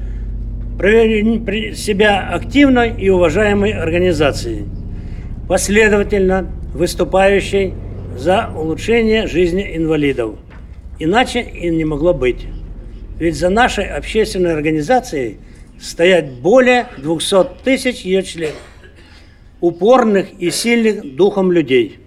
проявили 0.79 1.75
себя 1.75 2.31
активной 2.33 2.95
и 2.99 3.09
уважаемой 3.09 3.73
организацией, 3.73 4.65
последовательно 5.49 6.51
выступающей 6.75 7.75
за 8.17 8.51
улучшение 8.55 9.27
жизни 9.27 9.77
инвалидов. 9.77 10.37
Иначе 10.99 11.41
и 11.41 11.71
не 11.71 11.85
могло 11.85 12.15
быть. 12.15 12.47
Ведь 13.19 13.37
за 13.37 13.49
нашей 13.51 13.87
общественной 13.87 14.53
организацией 14.53 15.39
стоят 15.81 16.31
более 16.31 16.87
200 16.99 17.65
тысяч 17.65 18.03
ее 18.03 18.23
членов, 18.23 18.57
упорных 19.61 20.29
и 20.39 20.51
сильных 20.51 21.17
духом 21.17 21.53
людей. 21.53 21.99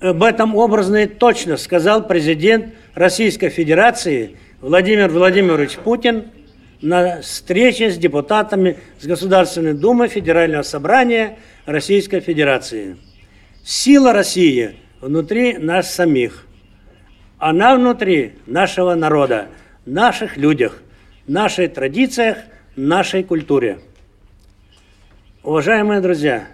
Об 0.00 0.22
этом 0.22 0.56
образно 0.56 1.04
и 1.04 1.06
точно 1.06 1.56
сказал 1.56 2.06
президент 2.06 2.74
Российской 2.94 3.48
Федерации 3.48 4.36
Владимир 4.60 5.10
Владимирович 5.10 5.76
Путин 5.76 6.24
на 6.84 7.22
встрече 7.22 7.90
с 7.90 7.96
депутатами 7.96 8.76
с 9.00 9.06
Государственной 9.06 9.72
Думы 9.72 10.08
Федерального 10.08 10.62
Собрания 10.62 11.38
Российской 11.64 12.20
Федерации. 12.20 12.98
Сила 13.64 14.12
России 14.12 14.76
внутри 15.00 15.56
нас 15.56 15.94
самих. 15.94 16.46
Она 17.38 17.74
внутри 17.74 18.34
нашего 18.46 18.94
народа, 18.94 19.48
наших 19.86 20.36
людях, 20.36 20.82
нашей 21.26 21.68
традициях, 21.68 22.36
нашей 22.76 23.22
культуре. 23.24 23.78
Уважаемые 25.42 26.02
друзья, 26.02 26.48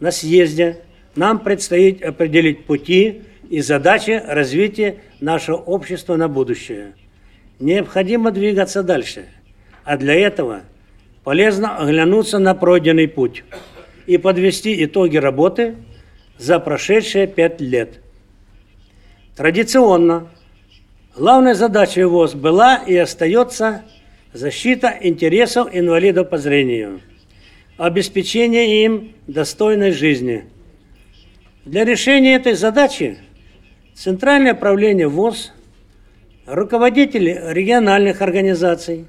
на 0.00 0.10
съезде 0.10 0.80
нам 1.16 1.38
предстоит 1.38 2.02
определить 2.02 2.64
пути 2.64 3.24
и 3.50 3.60
задачи 3.60 4.22
развития 4.26 5.02
нашего 5.20 5.56
общества 5.56 6.16
на 6.16 6.28
будущее. 6.28 6.94
Необходимо 7.60 8.30
двигаться 8.30 8.82
дальше, 8.82 9.26
а 9.84 9.96
для 9.96 10.14
этого 10.14 10.62
полезно 11.22 11.78
оглянуться 11.78 12.38
на 12.38 12.54
пройденный 12.54 13.08
путь 13.08 13.44
и 14.06 14.18
подвести 14.18 14.84
итоги 14.84 15.16
работы 15.16 15.76
за 16.38 16.58
прошедшие 16.58 17.26
пять 17.26 17.60
лет. 17.60 18.00
Традиционно 19.36 20.28
главной 21.16 21.54
задачей 21.54 22.04
ВОЗ 22.04 22.34
была 22.34 22.76
и 22.76 22.96
остается 22.96 23.82
защита 24.32 24.96
интересов 25.00 25.68
инвалидов 25.72 26.30
по 26.30 26.38
зрению, 26.38 27.00
обеспечение 27.76 28.84
им 28.84 29.12
достойной 29.26 29.92
жизни– 29.92 30.44
для 31.64 31.86
решения 31.86 32.34
этой 32.34 32.52
задачи 32.52 33.16
Центральное 33.94 34.52
правление 34.52 35.08
ВОЗ, 35.08 35.50
руководители 36.44 37.40
региональных 37.42 38.20
организаций 38.20 39.06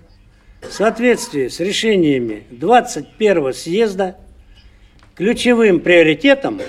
в 0.61 0.71
соответствии 0.71 1.47
с 1.47 1.59
решениями 1.59 2.43
21 2.51 3.53
съезда 3.53 4.17
ключевым 5.15 5.79
приоритетом 5.79 6.61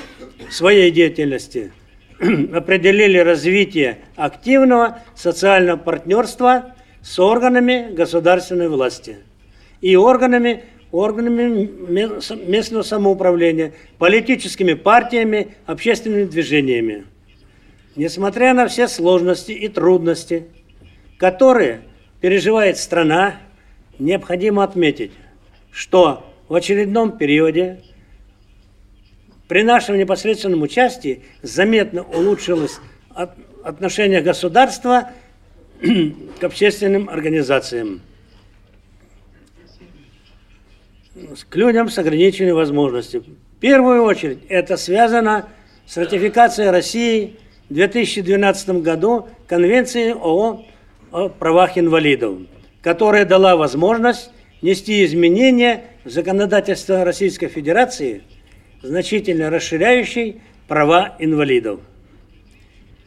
своей 0.50 0.90
деятельности 0.90 1.72
определили 2.52 3.18
развитие 3.18 3.98
активного 4.16 5.00
социального 5.14 5.76
партнерства 5.76 6.74
с 7.02 7.18
органами 7.18 7.92
государственной 7.92 8.68
власти 8.68 9.18
и 9.80 9.96
органами 9.96 10.64
органами 10.92 11.68
местного 12.46 12.82
самоуправления, 12.82 13.72
политическими 13.98 14.74
партиями, 14.74 15.54
общественными 15.66 16.24
движениями. 16.24 17.04
Несмотря 17.96 18.54
на 18.54 18.68
все 18.68 18.88
сложности 18.88 19.52
и 19.52 19.68
трудности, 19.68 20.46
которые 21.18 21.80
переживает 22.20 22.78
страна, 22.78 23.36
необходимо 23.98 24.62
отметить, 24.62 25.12
что 25.70 26.24
в 26.48 26.54
очередном 26.54 27.16
периоде 27.18 27.82
при 29.48 29.62
нашем 29.62 29.98
непосредственном 29.98 30.62
участии 30.62 31.22
заметно 31.42 32.02
улучшилось 32.02 32.80
отношение 33.62 34.20
государства 34.20 35.10
к 36.40 36.44
общественным 36.44 37.08
организациям 37.08 38.00
к 41.48 41.56
людям 41.56 41.88
с 41.88 41.98
ограниченными 41.98 42.52
возможностями. 42.52 43.36
В 43.56 43.60
первую 43.60 44.04
очередь 44.04 44.38
это 44.48 44.76
связано 44.76 45.48
с 45.86 45.96
ратификацией 45.96 46.70
России 46.70 47.36
в 47.70 47.74
2012 47.74 48.82
году 48.82 49.28
Конвенции 49.46 50.12
ООН 50.12 50.66
о 51.12 51.28
правах 51.28 51.78
инвалидов, 51.78 52.38
которая 52.86 53.24
дала 53.24 53.56
возможность 53.56 54.30
нести 54.62 55.04
изменения 55.04 55.86
в 56.04 56.08
законодательство 56.10 57.04
Российской 57.04 57.48
Федерации, 57.48 58.22
значительно 58.80 59.50
расширяющие 59.50 60.36
права 60.68 61.16
инвалидов. 61.18 61.80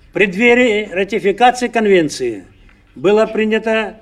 В 0.10 0.12
преддверии 0.12 0.90
ратификации 0.92 1.70
конвенции 1.70 2.44
была 2.94 3.26
принята 3.26 4.02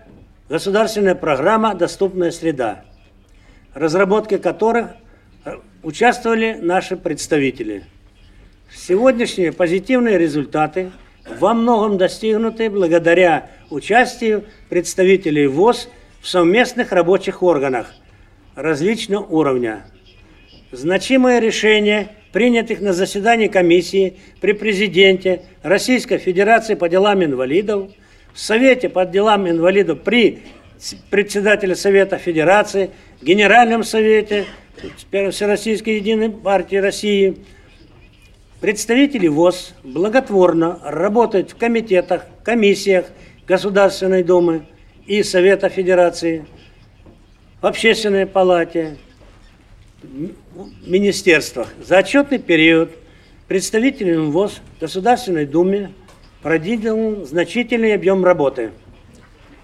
государственная 0.50 1.14
программа 1.14 1.76
«Доступная 1.76 2.32
среда», 2.32 2.84
разработке 3.76 4.40
которых 4.40 4.88
э, 5.46 5.58
участвовали 5.84 6.58
наши 6.60 6.98
представители. 6.98 7.84
Сегодняшние 8.74 9.52
позитивные 9.52 10.18
результаты 10.18 10.90
во 11.40 11.54
многом 11.54 12.00
достигнуты 12.00 12.72
благодаря 12.72 13.52
участию 13.70 14.46
представителей 14.70 15.48
ВОЗ 15.48 15.90
в 16.22 16.28
совместных 16.28 16.92
рабочих 16.92 17.44
органах 17.44 17.94
различного 18.56 19.24
уровня. 19.24 19.86
Значимые 20.72 21.40
решения, 21.40 22.10
принятых 22.34 22.82
на 22.82 22.94
заседании 22.94 23.48
комиссии 23.48 24.18
при 24.42 24.52
президенте 24.52 25.44
Российской 25.64 26.18
Федерации 26.18 26.76
по 26.76 26.90
делам 26.90 27.24
инвалидов, 27.24 27.92
в 28.34 28.40
Совете 28.40 28.90
по 28.90 29.06
делам 29.06 29.50
инвалидов 29.50 30.02
при 30.02 30.40
председателе 31.10 31.76
Совета 31.76 32.18
Федерации, 32.18 32.92
Генеральном 33.22 33.84
Совете 33.84 34.46
Всероссийской 35.12 35.96
Единой 35.96 36.30
партии 36.30 36.76
России. 36.76 37.38
Представители 38.62 39.28
ВОЗ 39.28 39.74
благотворно 39.84 40.80
работают 40.84 41.52
в 41.52 41.58
комитетах, 41.58 42.26
комиссиях 42.44 43.06
Государственной 43.48 44.24
Думы 44.24 44.66
и 45.06 45.24
Совета 45.24 45.70
Федерации, 45.70 46.46
в 47.62 47.66
Общественной 47.66 48.26
палате, 48.26 48.98
в 50.04 50.90
министерствах. 50.90 51.70
За 51.84 52.00
отчетный 52.00 52.40
период 52.40 52.92
представителям 53.48 54.32
ВОЗ 54.32 54.62
в 54.78 54.82
Государственной 54.82 55.46
Думе 55.46 55.92
проделан 56.42 57.26
значительный 57.26 57.94
объем 57.94 58.24
работы– 58.24 58.72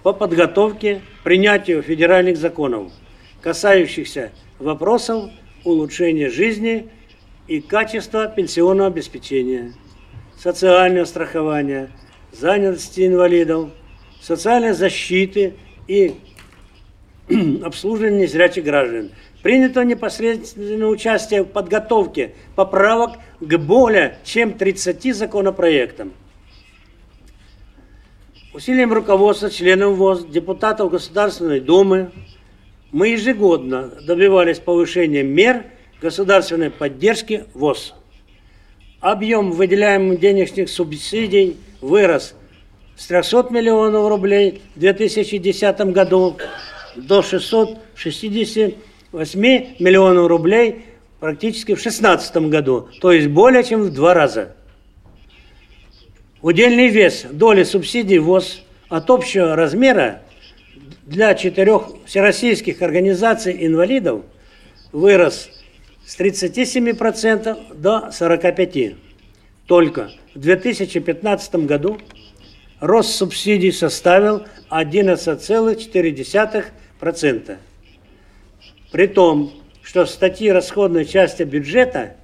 по 0.04 0.12
подготовке, 0.12 1.00
принятию 1.24 1.82
федеральных 1.82 2.36
законов, 2.36 2.92
касающихся 3.40 4.32
вопросов 4.58 5.30
улучшения 5.64 6.28
жизни 6.28 6.90
и 7.48 7.62
качества 7.62 8.28
пенсионного 8.28 8.88
обеспечения, 8.88 9.72
социального 10.38 11.06
страхования, 11.06 11.90
занятости 12.38 13.06
инвалидов, 13.06 13.70
социальной 14.20 14.72
защиты 14.72 15.54
и 15.88 16.14
обслуживания 17.64 18.22
незрячих 18.22 18.64
граждан. 18.64 19.10
Принято 19.42 19.84
непосредственное 19.84 20.86
участие 20.86 21.42
в 21.42 21.46
подготовке 21.46 22.34
поправок 22.54 23.18
к 23.40 23.56
более 23.58 24.18
чем 24.24 24.52
30 24.54 25.14
законопроектам– 25.14 26.12
Усилием 28.54 28.92
руководства 28.92 29.50
членов 29.50 29.96
ВОЗ, 29.96 30.26
депутатов 30.26 30.88
Государственной 30.88 31.58
Думы 31.58 32.12
мы 32.92 33.08
ежегодно 33.08 33.90
добивались 34.06 34.60
повышения 34.60 35.24
мер 35.24 35.64
государственной 36.00 36.70
поддержки 36.70 37.46
ВОЗ. 37.52 37.94
Объем 39.00 39.50
выделяемых 39.50 40.20
денежных 40.20 40.68
субсидий 40.68 41.56
вырос 41.84 42.34
с 42.96 43.06
300 43.06 43.48
миллионов 43.50 44.08
рублей 44.08 44.62
в 44.74 44.80
2010 44.80 45.80
году 45.92 46.36
до 46.96 47.22
668 47.22 49.40
миллионов 49.78 50.26
рублей 50.28 50.86
практически 51.20 51.74
в 51.74 51.82
2016 51.82 52.36
году, 52.48 52.88
то 53.00 53.12
есть 53.12 53.28
более 53.28 53.62
чем 53.64 53.82
в 53.82 53.92
два 53.92 54.14
раза. 54.14 54.56
Удельный 56.40 56.88
вес 56.88 57.26
доли 57.30 57.64
субсидий 57.64 58.16
ВОЗ 58.18 58.62
от 58.88 59.10
общего 59.10 59.54
размера 59.56 60.22
для 61.06 61.34
четырех 61.34 61.88
всероссийских 62.06 62.80
организаций 62.82 63.66
инвалидов 63.66 64.22
вырос 64.92 65.50
с 66.06 66.18
37% 66.18 67.74
до 67.74 68.08
45%. 68.10 68.96
Только 69.66 70.10
в 70.34 70.40
2015 70.40 71.54
году 71.66 71.98
рост 72.80 73.14
субсидий 73.14 73.72
составил 73.72 74.44
11,4%. 74.70 77.56
При 78.92 79.06
том, 79.06 79.52
что 79.82 80.04
статьи 80.06 80.50
расходной 80.50 81.04
части 81.06 81.42
бюджета 81.44 82.16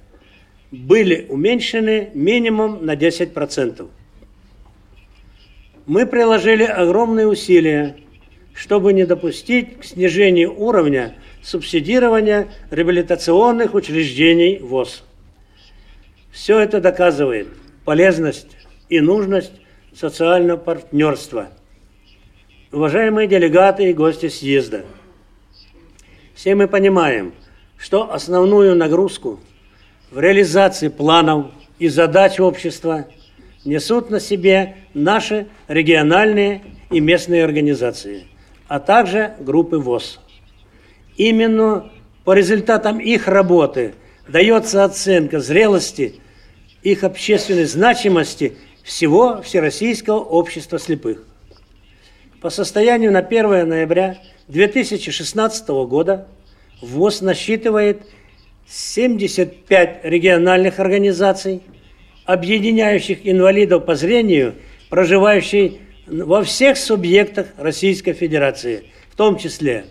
были 0.71 1.25
уменьшены 1.29 2.09
минимум 2.13 2.85
на 2.85 2.95
10%. 2.95 3.89
Мы 5.87 6.05
приложили 6.05 6.63
огромные 6.63 7.27
усилия, 7.27 7.97
чтобы 8.53 8.93
не 8.93 9.05
допустить 9.05 9.79
к 9.79 9.83
снижению 9.83 10.57
уровня 10.57 11.15
субсидирования 11.41 12.47
реабилитационных 12.69 13.73
учреждений 13.73 14.59
ВОЗ. 14.59 15.03
Все 16.31 16.59
это 16.59 16.79
доказывает 16.79 17.47
полезность 17.83 18.55
и 18.89 19.01
нужность 19.01 19.51
социального 19.93 20.57
партнерства. 20.57 21.49
Уважаемые 22.71 23.27
делегаты 23.27 23.89
и 23.89 23.93
гости 23.93 24.29
съезда, 24.29 24.85
все 26.33 26.55
мы 26.55 26.69
понимаем, 26.69 27.33
что 27.77 28.13
основную 28.13 28.75
нагрузку 28.75 29.41
в 30.09 30.19
реализации 30.19 30.87
планов 30.87 31.47
и 31.79 31.89
задач 31.89 32.39
общества 32.39 33.07
несут 33.65 34.09
на 34.09 34.21
себе 34.21 34.77
наши 34.93 35.47
региональные 35.67 36.61
и 36.89 37.01
местные 37.01 37.43
организации, 37.43 38.27
а 38.67 38.79
также 38.79 39.35
группы 39.39 39.77
ВОЗ. 39.77 40.21
Именно 41.17 41.91
по 42.23 42.33
результатам 42.33 42.99
их 42.99 43.27
работы 43.27 43.95
дается 44.27 44.83
оценка 44.83 45.39
зрелости, 45.39 46.15
их 46.83 47.03
общественной 47.03 47.65
значимости 47.65 48.53
всего 48.83 49.41
Всероссийского 49.41 50.19
общества 50.19 50.79
слепых. 50.79 51.23
По 52.41 52.49
состоянию 52.49 53.11
на 53.11 53.19
1 53.19 53.69
ноября 53.69 54.17
2016 54.47 55.67
года 55.69 56.27
ВОЗ 56.81 57.21
насчитывает 57.21 58.01
75 58.67 59.99
региональных 60.03 60.79
организаций, 60.79 61.61
объединяющих 62.25 63.19
инвалидов 63.23 63.85
по 63.85 63.95
зрению, 63.95 64.55
проживающих 64.89 65.73
во 66.07 66.43
всех 66.43 66.77
субъектах 66.77 67.47
Российской 67.57 68.13
Федерации, 68.13 68.85
в 69.11 69.15
том 69.15 69.37
числе 69.37 69.85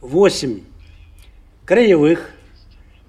8 0.00 0.60
краевых, 1.64 2.30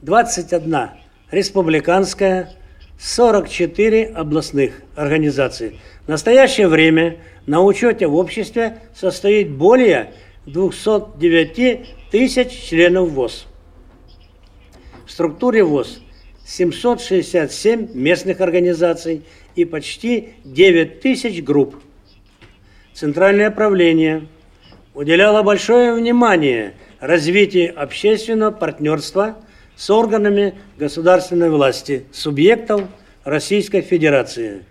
21 0.02 0.92
республиканская, 1.32 2.54
44 3.00 4.06
областных 4.06 4.82
организаций. 4.96 5.80
В 6.06 6.10
настоящее 6.10 6.68
время 6.68 7.18
на 7.48 7.62
учете 7.64 8.06
в 8.08 8.16
обществе 8.16 8.80
состоит 8.96 9.50
более 9.52 10.14
209 10.46 12.12
тысяч 12.12 12.52
членов 12.52 13.10
ВОЗ. 13.10 13.48
В 15.06 15.12
структуре 15.12 15.64
ВОЗ 15.64 16.00
767 16.46 17.90
местных 17.94 18.40
организаций 18.40 19.24
и 19.56 19.66
почти 19.66 20.34
9 20.46 21.02
тысяч 21.02 21.44
групп. 21.44 21.76
Центральное 22.94 23.50
правление 23.50 24.28
уделяло 24.94 25.42
большое 25.42 25.94
внимание 25.94 26.74
развитию 27.00 27.80
общественного 27.80 28.52
партнерства 28.52 29.38
с 29.78 29.90
органами 29.92 30.56
государственной 30.78 31.50
власти, 31.50 32.06
субъектов 32.12 32.84
Российской 33.24 33.82
Федерации 33.82 34.66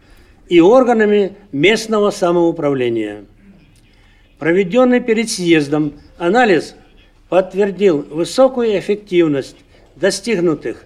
и 0.49 0.61
органами 0.61 1.37
местного 1.53 2.11
самоуправления. 2.11 3.25
Проведенный 4.39 5.01
перед 5.01 5.31
съездом 5.31 5.95
анализ 6.19 6.75
подтвердил 7.29 8.03
высокую 8.11 8.79
эффективность 8.79 9.57
достигнутых 9.95 10.85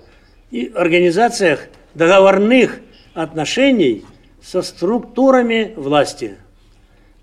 и 0.50 0.70
организациях 0.74 1.60
договорных 1.94 2.80
отношений 3.14 4.04
со 4.42 4.62
структурами 4.62 5.72
власти. 5.76 6.36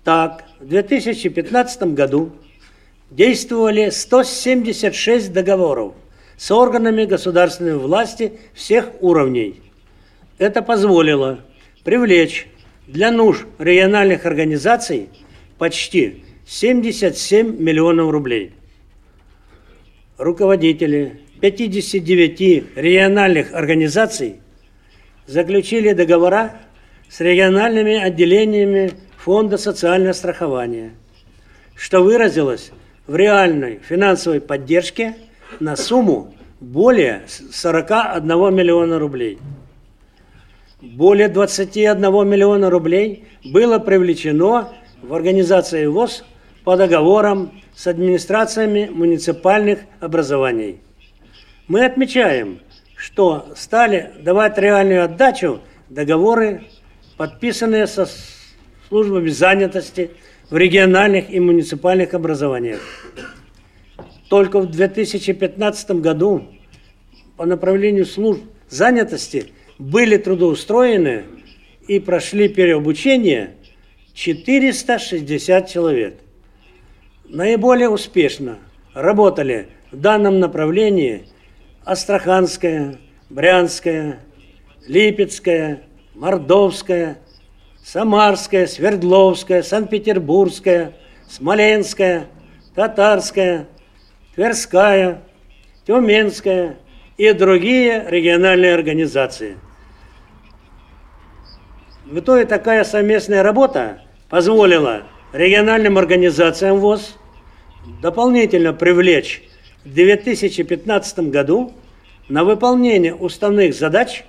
Так, 0.04 0.44
в 0.58 0.66
2015 0.66 1.94
году 1.94 2.32
действовали 3.10 3.90
176 3.90 5.32
договоров 5.32 5.94
с 6.38 6.50
органами 6.52 7.04
государственной 7.04 7.76
власти 7.76 8.32
всех 8.54 8.90
уровней. 9.00 9.60
Это 10.38 10.62
позволило 10.62 11.40
привлечь 11.82 12.46
для 12.86 13.10
нужд 13.10 13.44
региональных 13.58 14.24
организаций 14.24 15.08
почти 15.58 16.22
77 16.46 17.60
миллионов 17.60 18.10
рублей. 18.10 18.52
Руководители 20.16 21.20
59 21.40 22.76
региональных 22.76 23.52
организаций 23.52 24.40
заключили 25.26 25.92
договора 25.92 26.56
с 27.08 27.20
региональными 27.20 27.96
отделениями 27.96 28.92
Фонда 29.18 29.58
социального 29.58 30.12
страхования, 30.12 30.92
что 31.74 32.02
выразилось 32.02 32.70
в 33.08 33.16
реальной 33.16 33.80
финансовой 33.86 34.40
поддержке 34.40 35.16
на 35.60 35.76
сумму 35.76 36.34
более 36.60 37.22
41 37.26 38.54
миллиона 38.54 38.98
рублей. 38.98 39.38
Более 40.80 41.28
21 41.28 42.00
миллиона 42.28 42.70
рублей 42.70 43.24
было 43.44 43.78
привлечено 43.78 44.72
в 45.02 45.12
организации 45.12 45.86
ВОЗ 45.86 46.24
по 46.64 46.76
договорам 46.76 47.52
с 47.74 47.86
администрациями 47.86 48.88
муниципальных 48.92 49.80
образований. 50.00 50.80
Мы 51.66 51.84
отмечаем, 51.84 52.60
что 52.96 53.46
стали 53.56 54.12
давать 54.20 54.58
реальную 54.58 55.04
отдачу 55.04 55.60
договоры, 55.88 56.64
подписанные 57.16 57.86
со 57.86 58.08
службами 58.88 59.28
занятости 59.28 60.10
в 60.50 60.56
региональных 60.56 61.30
и 61.30 61.40
муниципальных 61.40 62.14
образованиях. 62.14 62.80
Только 64.28 64.60
в 64.60 64.66
2015 64.70 65.90
году 66.02 66.44
по 67.36 67.46
направлению 67.46 68.04
служб 68.04 68.42
занятости 68.68 69.52
были 69.78 70.16
трудоустроены 70.16 71.24
и 71.86 71.98
прошли 71.98 72.48
переобучение 72.48 73.54
460 74.12 75.68
человек. 75.68 76.18
Наиболее 77.24 77.88
успешно 77.88 78.58
работали 78.92 79.68
в 79.90 79.96
данном 79.96 80.40
направлении 80.40 81.24
Астраханская, 81.84 82.98
Брянская, 83.30 84.20
Липецкая, 84.86 85.82
Мордовская, 86.14 87.18
Самарская, 87.82 88.66
Свердловская, 88.66 89.62
Санкт-Петербургская, 89.62 90.92
Смоленская, 91.28 92.26
Татарская, 92.74 93.68
Тверская, 94.38 95.20
Тюменская 95.84 96.76
и 97.16 97.32
другие 97.32 98.04
региональные 98.06 98.72
организации. 98.72 99.56
В 102.04 102.20
итоге 102.20 102.46
такая 102.46 102.84
совместная 102.84 103.42
работа 103.42 104.00
позволила 104.28 105.02
региональным 105.32 105.98
организациям 105.98 106.76
ВОЗ 106.76 107.16
дополнительно 108.00 108.72
привлечь 108.72 109.42
в 109.84 109.92
2015 109.92 111.18
году 111.30 111.72
на 112.28 112.44
выполнение 112.44 113.16
уставных 113.16 113.74
задач 113.74 114.22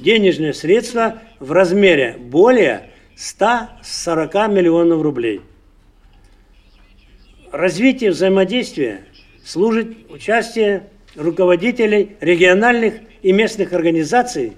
денежные 0.00 0.52
средства 0.52 1.20
в 1.38 1.52
размере 1.52 2.16
более 2.18 2.90
140 3.14 4.34
миллионов 4.48 5.00
рублей. 5.00 5.42
Развитие 7.52 8.10
взаимодействия 8.10 9.04
служит 9.44 10.10
участие 10.10 10.88
руководителей 11.16 12.16
региональных 12.20 12.94
и 13.22 13.32
местных 13.32 13.72
организаций, 13.72 14.54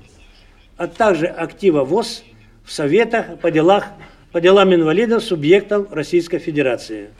а 0.76 0.86
также 0.86 1.26
актива 1.26 1.84
ВОЗ 1.84 2.22
в 2.64 2.72
советах 2.72 3.38
по, 3.40 3.50
делах, 3.50 3.86
по 4.32 4.40
делам 4.40 4.74
инвалидов 4.74 5.22
субъектов 5.22 5.92
Российской 5.92 6.38
Федерации. 6.38 7.10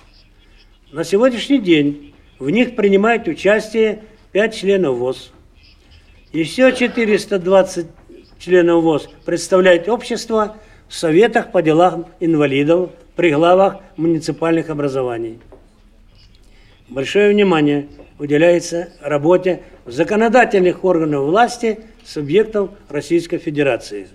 На 0.92 1.04
сегодняшний 1.04 1.58
день 1.58 2.14
в 2.38 2.48
них 2.50 2.76
принимают 2.76 3.26
участие 3.28 4.02
5 4.32 4.54
членов 4.54 4.96
ВОЗ. 4.96 5.32
Еще 6.32 6.72
420 6.72 7.86
членов 8.38 8.82
ВОЗ 8.82 9.08
представляют 9.24 9.88
общество 9.88 10.56
в 10.88 10.94
советах 10.94 11.50
по 11.52 11.62
делам 11.62 12.06
инвалидов 12.20 12.90
при 13.16 13.32
главах 13.32 13.78
муниципальных 13.96 14.70
образований. 14.70 15.40
Большое 16.88 17.30
внимание 17.30 17.88
уделяется 18.20 18.90
работе 19.00 19.62
законодательных 19.86 20.84
органов 20.84 21.24
власти 21.24 21.80
субъектов 22.04 22.70
Российской 22.88 23.38
Федерации. 23.38 24.06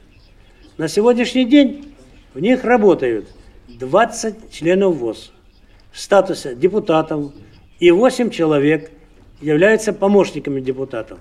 На 0.78 0.88
сегодняшний 0.88 1.44
день 1.44 1.94
в 2.34 2.40
них 2.40 2.64
работают 2.64 3.28
20 3.68 4.52
членов 4.52 4.96
ВОЗ 4.96 5.34
в 5.92 6.00
статусе 6.00 6.56
депутатов 6.56 7.34
и 7.82 7.92
8 7.92 8.30
человек 8.30 8.90
являются 9.42 9.92
помощниками 9.92 10.62
депутатов. 10.62 11.20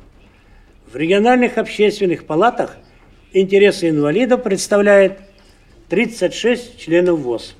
В 0.86 0.94
региональных 0.94 1.59
общественных 1.59 2.26
палатах 2.26 2.76
интересы 3.32 3.88
инвалидов 3.88 4.44
представляет 4.44 5.18
36 5.88 6.78
членов 6.78 7.18
ВОЗ. 7.18 7.57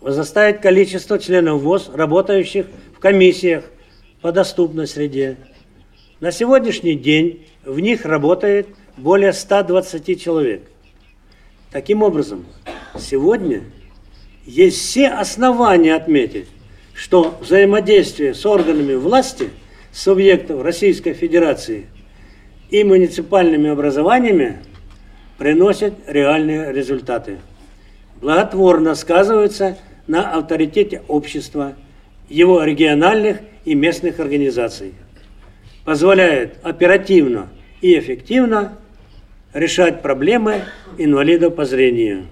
Возрастает 0.00 0.60
количество 0.60 1.18
членов 1.18 1.60
ВОЗ, 1.60 1.90
работающих 1.92 2.66
в 2.96 3.00
комиссиях 3.00 3.64
по 4.22 4.32
доступной 4.32 4.86
среде. 4.86 5.36
На 6.20 6.32
сегодняшний 6.32 6.94
день 6.94 7.46
в 7.64 7.80
них 7.80 8.06
работает 8.06 8.68
более 8.96 9.32
120 9.32 10.22
человек. 10.22 10.62
Таким 11.70 12.02
образом, 12.02 12.46
сегодня 12.98 13.62
есть 14.46 14.78
все 14.78 15.08
основания 15.08 15.94
отметить, 15.94 16.48
что 16.94 17.38
взаимодействие 17.40 18.34
с 18.34 18.44
органами 18.44 18.94
власти 18.94 19.50
субъектов 19.92 20.62
Российской 20.62 21.12
Федерации 21.12 21.86
и 22.70 22.84
муниципальными 22.84 23.70
образованиями 23.70 24.58
приносит 25.38 25.94
реальные 26.06 26.72
результаты. 26.72 27.38
Благотворно 28.20 28.94
сказывается 28.94 29.78
на 30.10 30.32
авторитете 30.32 31.02
общества, 31.06 31.76
его 32.28 32.64
региональных 32.64 33.38
и 33.64 33.76
местных 33.76 34.18
организаций. 34.18 34.92
Позволяет 35.84 36.54
оперативно 36.64 37.48
и 37.80 37.96
эффективно 37.96 38.76
решать 39.54 40.02
проблемы 40.02 40.62
инвалидов 40.98 41.54
по 41.54 41.64
зрению. 41.64 42.26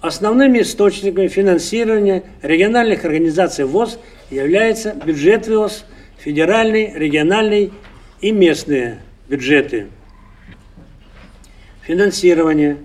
Основными 0.00 0.62
источниками 0.62 1.28
финансирования 1.28 2.24
региональных 2.42 3.04
организаций 3.04 3.64
ВОЗ 3.64 4.00
являются 4.32 4.94
бюджет 4.94 5.46
ВОЗ, 5.46 5.84
федеральный, 6.18 6.92
региональный 6.92 7.70
и 8.20 8.32
местные 8.32 8.98
бюджеты. 9.28 9.86
Финансирование 11.82 12.78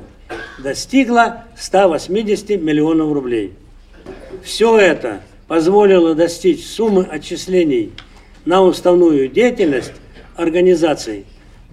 достигла 0.62 1.44
180 1.58 2.50
миллионов 2.62 3.12
рублей. 3.12 3.52
Все 4.44 4.78
это 4.78 5.20
позволило 5.48 6.14
достичь 6.14 6.64
суммы 6.64 7.02
отчислений 7.02 7.90
на 8.44 8.62
уставную 8.62 9.28
деятельность 9.28 9.92
организаций 10.36 11.26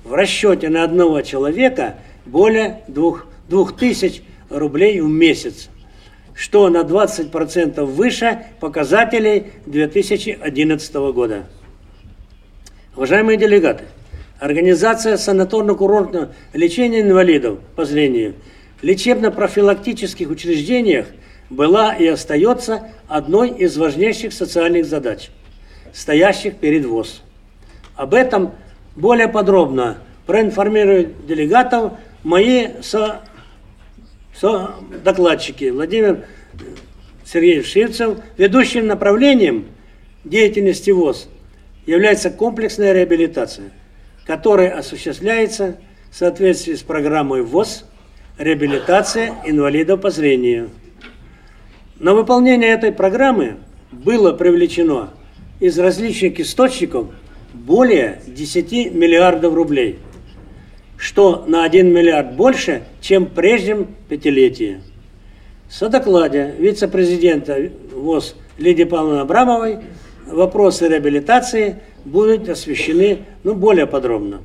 в 0.04 0.12
расчете 0.14 0.70
на 0.70 0.84
одного 0.84 1.22
человека 1.22 1.98
более 2.26 2.82
2000 2.88 4.24
рублей 4.50 5.00
в 5.02 5.08
месяц, 5.08 5.70
что 6.34 6.68
на 6.70 6.82
20% 6.82 7.86
выше 7.86 8.44
показателей 8.60 9.52
2011 9.68 10.96
года. 11.14 11.46
Уважаемые 12.96 13.38
делегаты, 13.38 13.84
организация 14.40 15.18
санаторно-курортного 15.18 16.34
лечения 16.54 17.02
инвалидов 17.02 17.60
по 17.76 17.86
зрению 17.86 18.36
в 18.80 18.84
лечебно-профилактических 18.84 20.30
учреждениях 20.30 21.08
была 21.50 21.96
и 21.96 22.06
остается 22.08 22.92
одной 23.08 23.50
из 23.50 23.78
важнейших 23.78 24.34
социальных 24.34 24.86
задач, 24.86 25.30
стоящих 25.94 26.58
перед 26.58 26.86
ВОЗ. 26.86 27.22
Об 27.96 28.14
этом 28.14 28.54
более 28.96 29.28
подробно 29.28 29.98
проинформируют 30.26 31.26
делегатов 31.26 31.94
мои 32.24 32.68
со, 32.82 33.22
со 34.36 34.76
докладчики 35.04 35.70
Владимир 35.70 36.26
Сергеевич 37.26 37.72
Шивцев. 37.72 38.20
Ведущим 38.38 38.86
направлением 38.88 39.66
деятельности 40.24 40.92
ВОЗ 40.92 41.28
является 41.86 42.30
комплексная 42.30 42.94
реабилитация, 42.94 43.72
которая 44.28 44.78
осуществляется 44.78 45.78
в 46.12 46.16
соответствии 46.16 46.74
с 46.74 46.82
программой 46.82 47.44
ВОЗ 47.44 47.86
«Реабилитация 48.38 49.34
инвалидов 49.46 50.02
по 50.02 50.10
зрению». 50.10 50.70
На 51.98 52.14
выполнение 52.14 52.70
этой 52.70 52.92
программы 52.92 53.56
было 53.92 54.34
привлечено 54.34 55.12
из 55.62 55.80
различных 55.80 56.40
источников 56.42 57.08
более 57.54 58.22
10 58.28 58.94
миллиардов 58.94 59.54
рублей, 59.54 59.98
что 60.98 61.46
на 61.48 61.64
1 61.64 61.88
миллиард 61.88 62.36
больше, 62.36 62.84
чем 63.00 63.26
в 63.26 63.30
прежнем 63.30 63.88
пятилетии. 64.10 64.82
В 65.70 65.74
содокладе 65.74 66.54
вице-президента 66.60 67.72
ВОЗ 67.94 68.36
Лидии 68.58 68.84
Павловны 68.84 69.22
Абрамовой 69.22 69.80
вопросы 70.32 70.88
реабилитации 70.88 71.78
будут 72.06 72.50
освещены 72.50 73.20
ну, 73.44 73.54
более 73.54 73.88
подробно. 73.88 74.42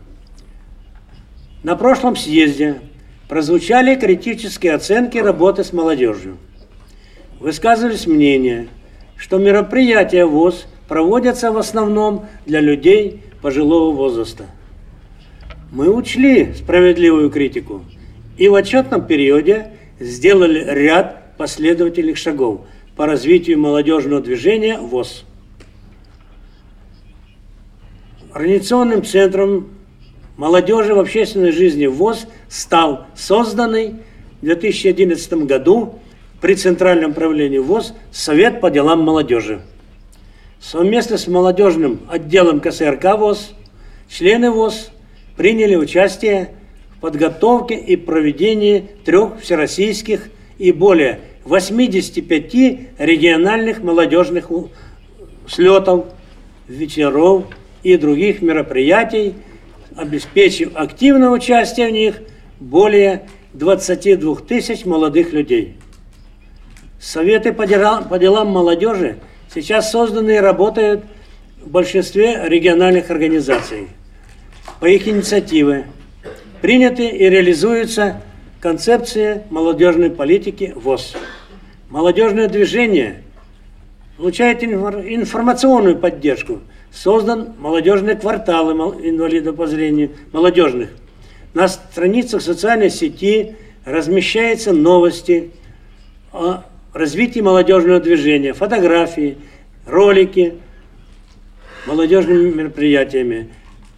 На 1.62 1.76
прошлом 1.76 2.16
съезде 2.16 2.80
прозвучали 3.28 3.94
критические 3.94 4.74
оценки 4.74 5.18
работы 5.18 5.64
с 5.64 5.72
молодежью. 5.72 6.36
Высказывались 7.38 8.06
мнения, 8.06 8.68
что 9.16 9.38
мероприятия 9.38 10.24
ВОЗ 10.24 10.66
проводятся 10.88 11.52
в 11.52 11.58
основном 11.58 12.26
для 12.46 12.60
людей 12.60 13.22
пожилого 13.40 13.94
возраста. 13.94 14.46
Мы 15.70 15.88
учли 15.88 16.52
справедливую 16.54 17.30
критику 17.30 17.82
и 18.36 18.48
в 18.48 18.54
отчетном 18.54 19.06
периоде 19.06 19.72
сделали 19.98 20.64
ряд 20.68 21.36
последовательных 21.36 22.16
шагов 22.18 22.62
по 22.96 23.06
развитию 23.06 23.58
молодежного 23.58 24.20
движения 24.20 24.78
ВОЗ. 24.78 25.24
Организационным 28.32 29.04
центром 29.04 29.68
молодежи 30.38 30.94
в 30.94 30.98
общественной 30.98 31.52
жизни 31.52 31.86
ВОЗ 31.86 32.26
стал 32.48 33.06
созданный 33.14 33.96
в 34.40 34.44
2011 34.46 35.32
году 35.44 35.98
при 36.40 36.54
Центральном 36.54 37.12
правлении 37.12 37.58
ВОЗ 37.58 37.92
Совет 38.10 38.62
по 38.62 38.70
делам 38.70 39.02
молодежи. 39.02 39.60
Совместно 40.60 41.18
с 41.18 41.26
молодежным 41.26 42.00
отделом 42.08 42.60
КСРК 42.60 43.18
ВОЗ 43.18 43.52
члены 44.08 44.50
ВОЗ 44.50 44.92
приняли 45.36 45.76
участие 45.76 46.52
в 46.96 47.00
подготовке 47.00 47.74
и 47.74 47.96
проведении 47.96 48.88
трех 49.04 49.42
всероссийских 49.42 50.30
и 50.56 50.72
более 50.72 51.20
85 51.44 52.54
региональных 52.98 53.82
молодежных 53.82 54.48
слетов, 55.46 56.06
вечеров 56.66 57.44
и 57.82 57.96
других 57.96 58.42
мероприятий, 58.42 59.34
обеспечив 59.96 60.70
активное 60.74 61.30
участие 61.30 61.88
в 61.88 61.92
них 61.92 62.20
более 62.60 63.28
22 63.54 64.36
тысяч 64.36 64.84
молодых 64.84 65.32
людей. 65.32 65.76
Советы 67.00 67.52
по 67.52 67.66
делам, 67.66 68.48
молодежи 68.48 69.18
сейчас 69.52 69.90
созданы 69.90 70.36
и 70.36 70.40
работают 70.40 71.04
в 71.60 71.68
большинстве 71.68 72.48
региональных 72.48 73.10
организаций. 73.10 73.88
По 74.80 74.86
их 74.86 75.06
инициативе 75.06 75.86
приняты 76.60 77.08
и 77.08 77.28
реализуются 77.28 78.22
концепции 78.60 79.42
молодежной 79.50 80.10
политики 80.10 80.72
ВОЗ. 80.76 81.14
Молодежное 81.90 82.48
движение 82.48 83.22
получает 84.16 84.62
информационную 84.62 85.98
поддержку. 85.98 86.60
Создан 86.92 87.54
молодежный 87.58 88.16
квартал 88.16 88.70
инвалидов 88.70 89.56
по 89.56 89.66
зрению, 89.66 90.10
молодежных. 90.32 90.90
На 91.54 91.66
страницах 91.68 92.42
социальной 92.42 92.90
сети 92.90 93.56
размещаются 93.84 94.72
новости 94.72 95.50
о 96.32 96.64
развитии 96.92 97.40
молодежного 97.40 97.98
движения, 97.98 98.52
фотографии, 98.52 99.38
ролики 99.86 100.54
молодежными 101.86 102.50
мероприятиями. 102.50 103.48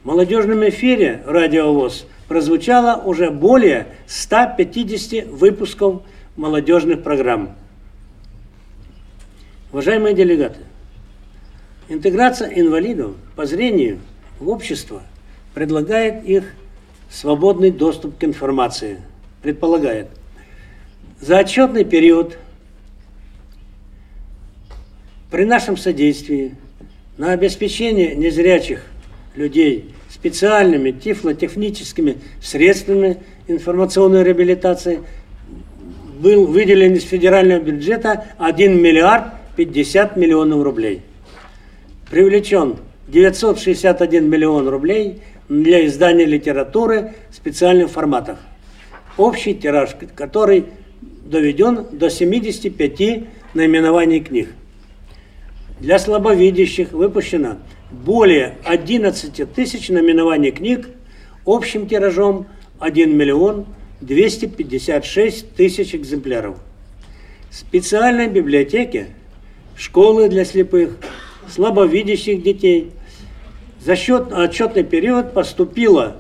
В 0.03 0.07
молодежном 0.07 0.67
эфире 0.69 1.23
радиовоз 1.27 2.07
прозвучало 2.29 3.03
уже 3.05 3.31
более 3.31 3.89
150 4.07 5.27
выпусков 5.27 6.03
молодежных 6.37 7.03
программ. 7.03 7.57
Уважаемые 9.73 10.15
делегаты, 10.15 10.61
интеграция 11.89 12.49
инвалидов 12.49 13.13
по 13.37 13.47
зрению 13.47 14.01
в 14.41 14.49
общество 14.49 15.03
предлагает 15.55 16.25
их 16.25 16.45
свободный 17.11 17.71
доступ 17.71 18.19
к 18.19 18.25
информации, 18.25 19.01
предполагает. 19.43 20.09
За 21.21 21.39
отчетный 21.39 21.85
период 21.85 22.37
при 25.31 25.45
нашем 25.45 25.77
содействии 25.77 26.55
на 27.17 27.33
обеспечение 27.33 28.15
незрячих 28.15 28.85
людей 29.37 29.95
специальными 30.11 30.91
тифлотехническими 30.91 32.19
средствами 32.41 33.19
информационной 33.47 34.25
реабилитации 34.25 35.01
был 36.19 36.47
выделен 36.47 36.95
из 36.95 37.05
федерального 37.05 37.61
бюджета 37.61 38.25
1 38.39 38.81
миллиард 38.81 39.35
50 39.57 40.17
миллионов 40.17 40.63
рублей. 40.63 41.03
Привлечен 42.15 42.77
961 43.09 44.31
миллион 44.31 44.69
рублей 44.69 45.21
для 45.49 45.85
издания 45.85 46.25
литературы 46.25 47.15
в 47.29 47.35
специальных 47.35 47.91
форматах. 47.91 48.39
Общий 49.17 49.53
тираж, 49.53 49.97
который 50.15 50.67
доведен 51.25 51.87
до 51.91 52.11
75 52.11 53.25
наименований 53.55 54.21
книг. 54.21 54.51
Для 55.81 55.99
слабовидящих 55.99 56.93
выпущено 56.93 57.57
более 57.91 58.59
11 58.65 59.53
тысяч 59.53 59.89
наименований 59.89 60.53
книг 60.53 60.91
общим 61.45 61.89
тиражом 61.89 62.47
1 62.79 63.11
миллион 63.17 63.67
256 64.03 65.57
тысяч 65.57 65.97
экземпляров. 65.97 66.59
Специальные 67.51 68.29
библиотеки, 68.29 69.09
школы 69.77 70.29
для 70.29 70.45
слепых, 70.45 70.97
слабовидящих 71.51 72.43
детей. 72.43 72.91
За 73.81 73.97
счет 73.97 74.33
отчетный 74.33 74.85
период 74.85 75.35
поступило 75.35 76.17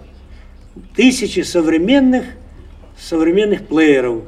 тысячи 0.94 1.40
современных, 1.40 2.24
современных 2.98 3.66
плееров 3.66 4.24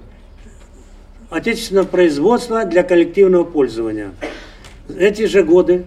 отечественного 1.30 1.86
производства 1.86 2.64
для 2.64 2.82
коллективного 2.82 3.44
пользования. 3.44 4.12
Эти 4.96 5.26
же 5.26 5.42
годы 5.42 5.86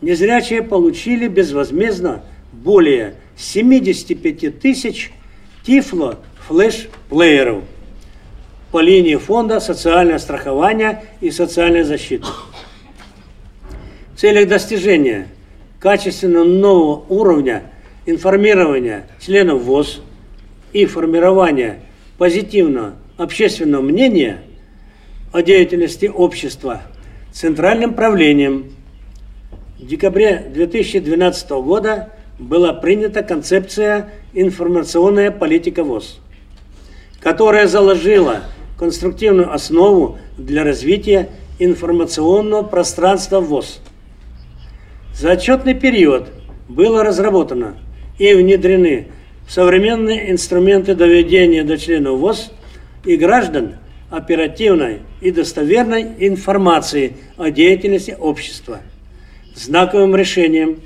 незрячие 0.00 0.62
получили 0.62 1.28
безвозмездно 1.28 2.22
более 2.52 3.14
75 3.36 4.60
тысяч 4.60 5.12
тифло 5.64 6.18
флеш-плееров 6.48 7.64
по 8.70 8.80
линии 8.80 9.16
фонда 9.16 9.60
социального 9.60 10.18
страхования 10.18 11.04
и 11.20 11.30
социальной 11.30 11.84
защиты. 11.84 12.26
Целях 14.24 14.48
достижения 14.48 15.28
качественного 15.78 16.44
нового 16.44 17.04
уровня 17.10 17.64
информирования 18.06 19.06
членов 19.20 19.60
ВОЗ 19.64 20.00
и 20.72 20.86
формирования 20.86 21.80
позитивного 22.16 22.94
общественного 23.18 23.82
мнения 23.82 24.40
о 25.30 25.42
деятельности 25.42 26.06
общества 26.06 26.80
Центральным 27.32 27.92
правлением 27.92 28.72
в 29.78 29.86
декабре 29.86 30.50
2012 30.54 31.50
года 31.50 32.08
была 32.38 32.72
принята 32.72 33.22
концепция 33.22 34.10
«Информационная 34.32 35.32
политика 35.32 35.84
ВОЗ», 35.84 36.18
которая 37.20 37.66
заложила 37.66 38.44
конструктивную 38.78 39.52
основу 39.52 40.16
для 40.38 40.64
развития 40.64 41.28
информационного 41.58 42.62
пространства 42.62 43.40
ВОЗ. 43.40 43.80
За 45.14 45.32
отчетный 45.32 45.74
период 45.74 46.28
было 46.68 47.04
разработано 47.04 47.76
и 48.18 48.34
внедрены 48.34 49.08
современные 49.48 50.30
инструменты 50.30 50.94
доведения 50.94 51.64
до 51.64 51.78
членов 51.78 52.18
ВОЗ 52.18 52.52
и 53.04 53.16
граждан 53.16 53.76
оперативной 54.10 55.00
и 55.20 55.30
достоверной 55.30 56.06
информации 56.18 57.16
о 57.36 57.50
деятельности 57.50 58.16
общества– 58.18 58.80
Знаковым 59.54 60.16
решением, 60.16 60.80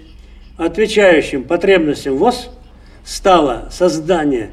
отвечающим 0.59 1.45
потребностям 1.45 2.18
ВОЗ, 2.18 2.51
стало 3.03 3.68
создание 3.70 4.51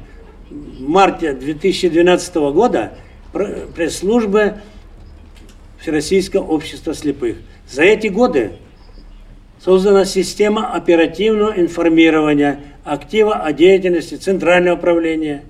в 0.48 0.88
марте 0.88 1.34
2012 1.34 2.34
года 2.36 2.94
пресс-службы 3.32 4.54
Всероссийского 5.80 6.44
общества 6.44 6.94
слепых. 6.94 7.36
За 7.68 7.82
эти 7.82 8.06
годы 8.06 8.52
создана 9.66 10.04
система 10.04 10.72
оперативного 10.72 11.58
информирования 11.58 12.60
актива 12.84 13.34
о 13.34 13.52
деятельности 13.52 14.14
Центрального 14.14 14.76
управления. 14.76 15.42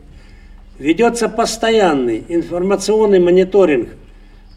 Ведется 0.79 1.29
постоянный 1.29 2.25
информационный 2.27 3.21
мониторинг, 3.21 3.91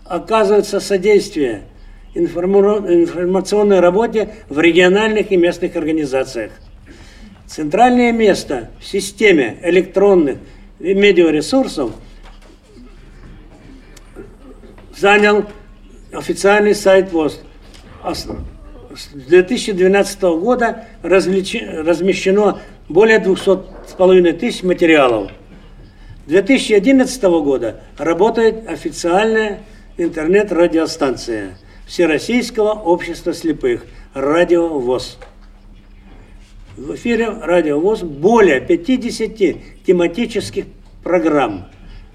оказывается 0.05 0.79
содействие– 0.79 1.63
информационной 2.15 3.81
работе 3.81 4.29
в 4.47 4.61
региональных 4.61 5.29
и 5.33 5.35
местных 5.35 5.75
организациях. 5.75 6.53
Центральное 7.45 8.13
место 8.13 8.69
в 8.79 8.85
системе 8.85 9.59
электронных 9.61 10.37
медиаресурсов 10.79 11.91
занял 14.95 15.43
официальный 16.13 16.75
сайт 16.75 17.11
ВОЗ. 17.11 17.41
С 18.95 19.09
2012 19.13 20.21
года 20.21 20.85
размещено 21.03 22.59
более 22.87 23.19
200,5 23.19 24.33
тысяч 24.33 24.63
материалов. 24.63 25.31
2011 26.25 27.23
года 27.23 27.81
работает 27.97 28.67
официальная 28.67 29.59
интернет-радиостанция– 29.97 31.57
Всероссийского 31.87 32.73
общества 32.73 33.33
слепых 33.33 33.85
«Радио 34.13 34.67
ВОЗ». 34.67 35.17
В 36.77 36.95
эфире 36.95 37.29
«Радио 37.29 37.79
ВОЗ» 37.79 38.03
более 38.03 38.61
50 38.61 39.85
тематических 39.85 40.65
программ, 41.03 41.67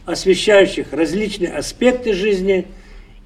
освещающих 0.07 0.93
различные 0.93 1.53
аспекты 1.53 2.15
жизни 2.15 2.67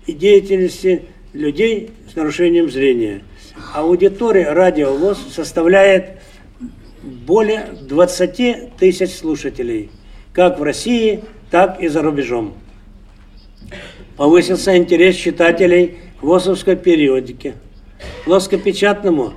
и 0.06 0.14
деятельности 0.14 1.02
людей 1.34 1.90
с 2.10 2.16
нарушением 2.16 2.70
зрения. 2.70 3.22
Аудитория 3.74 4.52
«Радио 4.52 4.94
ВОЗ» 4.94 5.18
составляет 5.32 6.20
более 7.02 7.68
20 7.82 8.76
тысяч 8.76 9.14
слушателей, 9.16 9.90
как 10.32 10.58
в 10.58 10.62
России, 10.62 11.24
так 11.50 11.80
и 11.80 11.88
за 11.88 12.02
рубежом. 12.02 12.54
Повысился 14.16 14.76
интерес 14.76 15.16
читателей 15.16 15.98
ВОСовской 16.20 16.76
периодике, 16.76 17.54
плоскопечатному 18.24 19.34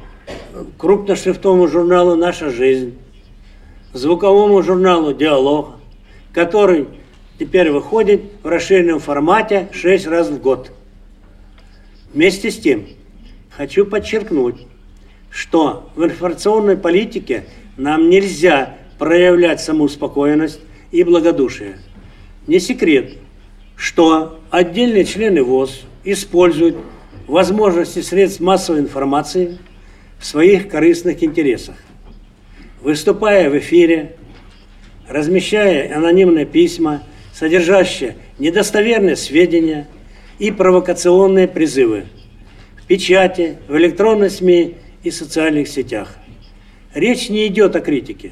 крупношрифтовому 0.78 1.68
журналу 1.68 2.16
«Наша 2.16 2.50
жизнь», 2.50 2.98
звуковому 3.94 4.62
журналу 4.64 5.14
«Диалог», 5.14 5.76
который 6.34 6.88
теперь 7.38 7.72
выходит 7.72 8.22
в 8.44 8.48
расширенном 8.48 9.00
формате 9.00 9.68
6 9.72 10.08
раз 10.08 10.30
в 10.30 10.42
год. 10.42 10.72
Вместе 12.14 12.52
с 12.52 12.58
тем, 12.58 12.88
хочу 13.62 13.86
подчеркнуть, 13.86 14.56
что 15.30 15.92
в 15.96 16.04
информационной 16.04 16.76
политике 16.76 17.44
нам 17.78 18.10
нельзя 18.10 18.76
проявлять 18.98 19.62
самоуспокоенность 19.62 20.60
и 20.90 21.04
благодушие. 21.04 21.78
Не 22.48 22.60
секрет, 22.60 23.18
что 23.76 24.40
отдельные 24.50 25.06
члены 25.06 25.44
ВОЗ 25.44 25.84
используют 26.04 26.76
возможности 27.28 28.00
средств 28.00 28.40
массовой 28.40 28.80
информации 28.80 29.60
в 30.18 30.26
своих 30.26 30.68
корыстных 30.68 31.24
интересах. 31.24 31.76
Выступая 32.82 33.48
в 33.52 33.58
эфире, 33.60 34.16
размещая 35.08 35.96
анонимные 35.96 36.48
письма, 36.48 37.04
содержащие 37.32 38.16
недостоверные 38.40 39.16
сведения 39.16 39.88
и 40.40 40.50
провокационные 40.50 41.48
призывы 41.48 42.06
печати, 42.92 43.58
в 43.70 43.78
электронной 43.78 44.30
СМИ 44.30 44.76
и 45.02 45.12
социальных 45.12 45.70
сетях. 45.70 46.18
Речь 46.94 47.30
не 47.30 47.48
идет 47.48 47.74
о 47.78 47.80
критике. 47.80 48.32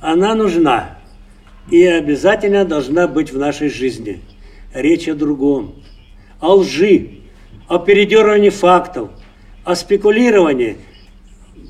Она 0.00 0.36
нужна 0.36 0.98
и 1.72 1.84
обязательно 1.84 2.64
должна 2.64 3.08
быть 3.08 3.32
в 3.32 3.36
нашей 3.36 3.68
жизни. 3.68 4.20
Речь 4.72 5.08
о 5.08 5.16
другом. 5.16 5.82
О 6.38 6.54
лжи, 6.54 7.22
о 7.66 7.80
передергивании 7.80 8.50
фактов, 8.50 9.10
о 9.64 9.74
спекулировании 9.74 10.76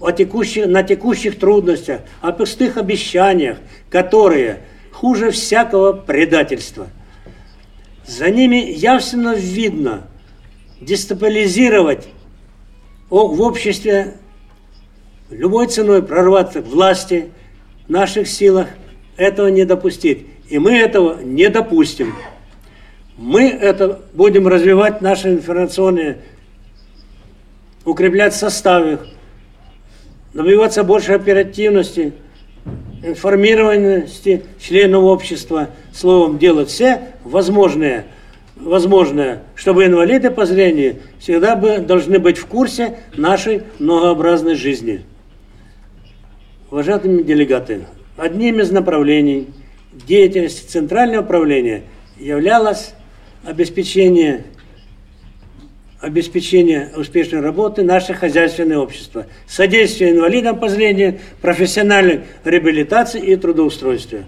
о 0.03 0.13
текущих, 0.13 0.67
на 0.67 0.83
текущих 0.83 1.39
трудностях, 1.39 2.03
о 2.21 2.33
пустых 2.33 2.77
обещаниях, 2.77 3.57
которые 3.89 4.61
хуже 4.93 5.31
всякого 5.31 5.95
предательства. 5.95 6.89
За 8.07 8.29
ними 8.29 8.57
явственно 8.57 9.35
видно 9.35 10.07
дестабилизировать 10.83 12.09
в 13.09 13.41
обществе 13.41 14.15
любой 15.31 15.67
ценой 15.69 16.03
прорваться 16.03 16.63
к 16.63 16.67
власти, 16.67 17.31
в 17.87 17.91
наших 17.91 18.29
силах 18.29 18.69
этого 19.17 19.49
не 19.49 19.65
допустить. 19.65 20.27
И 20.49 20.59
мы 20.59 20.73
этого 20.73 21.21
не 21.23 21.49
допустим. 21.49 22.15
Мы 23.17 23.49
это 23.49 24.03
будем 24.13 24.47
развивать 24.47 25.01
наши 25.01 25.31
информационные, 25.31 26.19
укреплять 27.85 28.35
составы, 28.35 28.99
добиваться 30.35 30.85
большей 30.85 31.17
оперативности, 31.17 32.13
информированности 33.03 34.45
членов 34.61 35.05
общества, 35.05 35.71
словом, 35.93 36.39
делать 36.39 36.69
все 36.69 37.15
возможное, 37.25 38.07
возможное, 38.57 39.43
чтобы 39.55 39.85
инвалиды 39.87 40.31
по 40.31 40.47
зрению 40.47 40.97
всегда 41.19 41.57
бы, 41.57 41.79
должны 41.79 42.19
быть 42.19 42.39
в 42.39 42.47
курсе 42.47 42.99
нашей 43.17 43.63
многообразной 43.79 44.55
жизни. 44.55 45.03
Уважаемые 46.71 47.23
делегаты, 47.23 47.83
одним 48.17 48.61
из 48.61 48.71
направлений 48.71 49.49
деятельности 49.93 50.67
Центрального 50.67 51.23
управления 51.23 51.85
являлось 52.19 52.95
обеспечение, 53.45 54.45
обеспечение 56.01 56.91
успешной 56.97 57.41
работы 57.41 57.83
наших 57.83 58.19
хозяйственного 58.19 58.83
общества, 58.83 59.27
содействие 59.47 60.11
инвалидам 60.11 60.59
по 60.59 60.69
зрению, 60.69 61.21
профессиональной 61.41 62.23
реабилитации 62.45 63.21
и 63.21 63.37
трудоустройстве. 63.37 64.25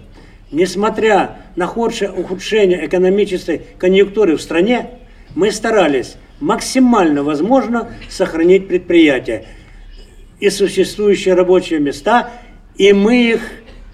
Несмотря 0.51 1.37
на 1.55 1.67
худшее 1.67 2.11
ухудшение 2.11 2.85
экономической 2.87 3.61
конъюнктуры 3.77 4.35
в 4.35 4.41
стране, 4.41 4.89
мы 5.35 5.51
старались 5.51 6.15
максимально 6.39 7.23
возможно 7.23 7.89
сохранить 8.09 8.67
предприятия 8.67 9.45
и 10.39 10.49
существующие 10.49 11.35
рабочие 11.35 11.79
места, 11.79 12.31
и 12.75 12.93
мы 12.93 13.31
их 13.31 13.41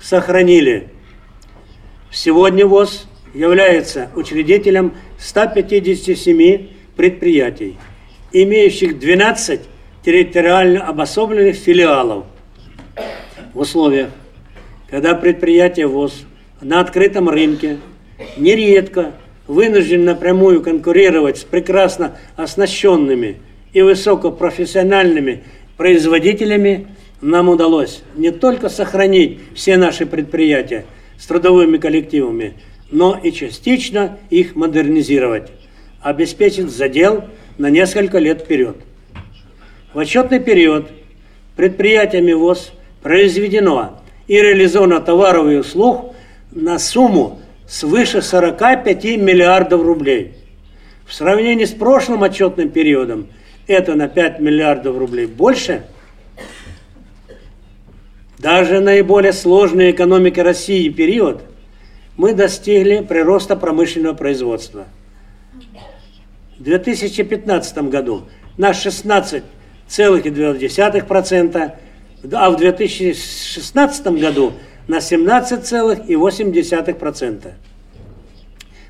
сохранили. 0.01 0.89
Сегодня 2.11 2.65
ВОЗ 2.65 3.07
является 3.33 4.09
учредителем 4.15 4.93
157 5.19 6.67
предприятий, 6.95 7.75
имеющих 8.31 8.97
12 8.99 9.61
территориально 10.05 10.87
обособленных 10.87 11.57
филиалов. 11.57 12.25
В 13.53 13.59
условиях, 13.59 14.11
когда 14.89 15.15
предприятие 15.15 15.87
ВОЗ 15.87 16.25
на 16.65 16.79
открытом 16.79 17.29
рынке 17.29 17.77
нередко 18.37 19.11
вынужден 19.45 20.03
напрямую 20.03 20.63
конкурировать 20.63 21.37
с 21.37 21.43
прекрасно 21.43 22.17
оснащенными 22.35 23.37
и 23.71 23.83
высокопрофессиональными 23.83 25.43
производителями, 25.77 26.87
нам 27.21 27.49
удалось 27.49 28.01
не 28.15 28.31
только 28.31 28.69
сохранить 28.69 29.39
все 29.53 29.77
наши 29.77 30.07
предприятия 30.07 30.85
с 31.19 31.27
трудовыми 31.27 31.77
коллективами, 31.77 32.55
но 32.89 33.19
и 33.21 33.31
частично 33.31 34.17
их 34.31 34.55
модернизировать, 34.55 35.51
обеспечить 36.01 36.71
задел 36.71 37.25
на 37.59 37.69
несколько 37.69 38.17
лет 38.17 38.41
вперед. 38.41 38.77
В 39.93 39.99
отчетный 39.99 40.39
период 40.39 40.87
предприятиями 41.55 42.33
ВОЗ 42.33 42.71
произведено 43.03 44.01
и 44.27 44.41
реализовано 44.41 44.99
товаров 44.99 45.51
и 45.51 45.57
услуг 45.57 46.14
на 46.55 46.79
сумму 46.79 47.39
свыше 47.67 48.23
45 48.23 49.03
миллиардов 49.17 49.83
рублей. 49.83 50.33
В 51.05 51.13
сравнении 51.13 51.65
с 51.65 51.71
прошлым 51.71 52.23
отчетным 52.23 52.69
периодом 52.69 53.27
это 53.67 53.93
на 53.93 54.07
5 54.07 54.39
миллиардов 54.39 54.97
рублей 54.97 55.27
больше. 55.27 55.83
Даже 58.39 58.79
наиболее 58.79 59.33
сложной 59.33 59.91
экономики 59.91 60.39
России 60.39 60.89
период– 60.89 61.43
мы 62.17 62.33
достигли 62.33 63.01
прироста 63.01 63.55
промышленного 63.55 64.13
производства. 64.13 64.85
В 66.57 66.63
2015 66.63 67.77
году 67.89 68.23
на 68.57 68.71
16,2%, 68.71 71.71
а 72.31 72.49
в 72.49 72.57
2016 72.57 74.07
году 74.07 74.53
на 74.87 74.97
17,8%. 74.97 77.51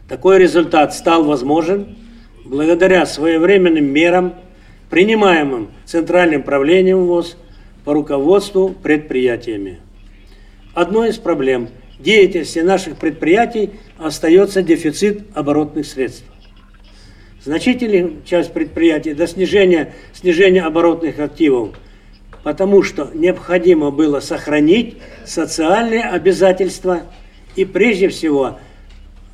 Такой 0.08 0.38
результат 0.38 0.94
стал 0.94 1.24
возможен 1.24 1.96
благодаря 2.44 3.06
своевременным 3.06 3.86
мерам, 3.86 4.34
принимаемым 4.90 5.70
Центральным 5.86 6.44
правлением 6.44 7.06
ВОЗ 7.08 7.38
по 7.84 7.94
руководству 7.94 8.70
предприятиями. 8.70 9.80
Одной 10.74 11.10
из 11.10 11.18
проблем– 11.18 11.70
деятельности 12.00 12.60
наших 12.60 12.98
предприятий 12.98 13.72
остается 13.98 14.62
дефицит 14.62 15.24
оборотных 15.34 15.88
средств. 15.88 16.26
Значительная 17.44 18.12
часть 18.26 18.54
предприятий 18.54 19.14
до 19.14 19.28
снижения, 19.28 19.94
снижения 20.14 20.64
оборотных 20.64 21.20
активов, 21.20 21.76
потому 22.46 22.84
что 22.84 23.10
необходимо 23.16 23.90
было 23.90 24.20
сохранить 24.20 24.98
социальные 25.26 26.04
обязательства 26.04 27.02
и 27.56 27.66
прежде 27.66 28.08
всего 28.10 28.60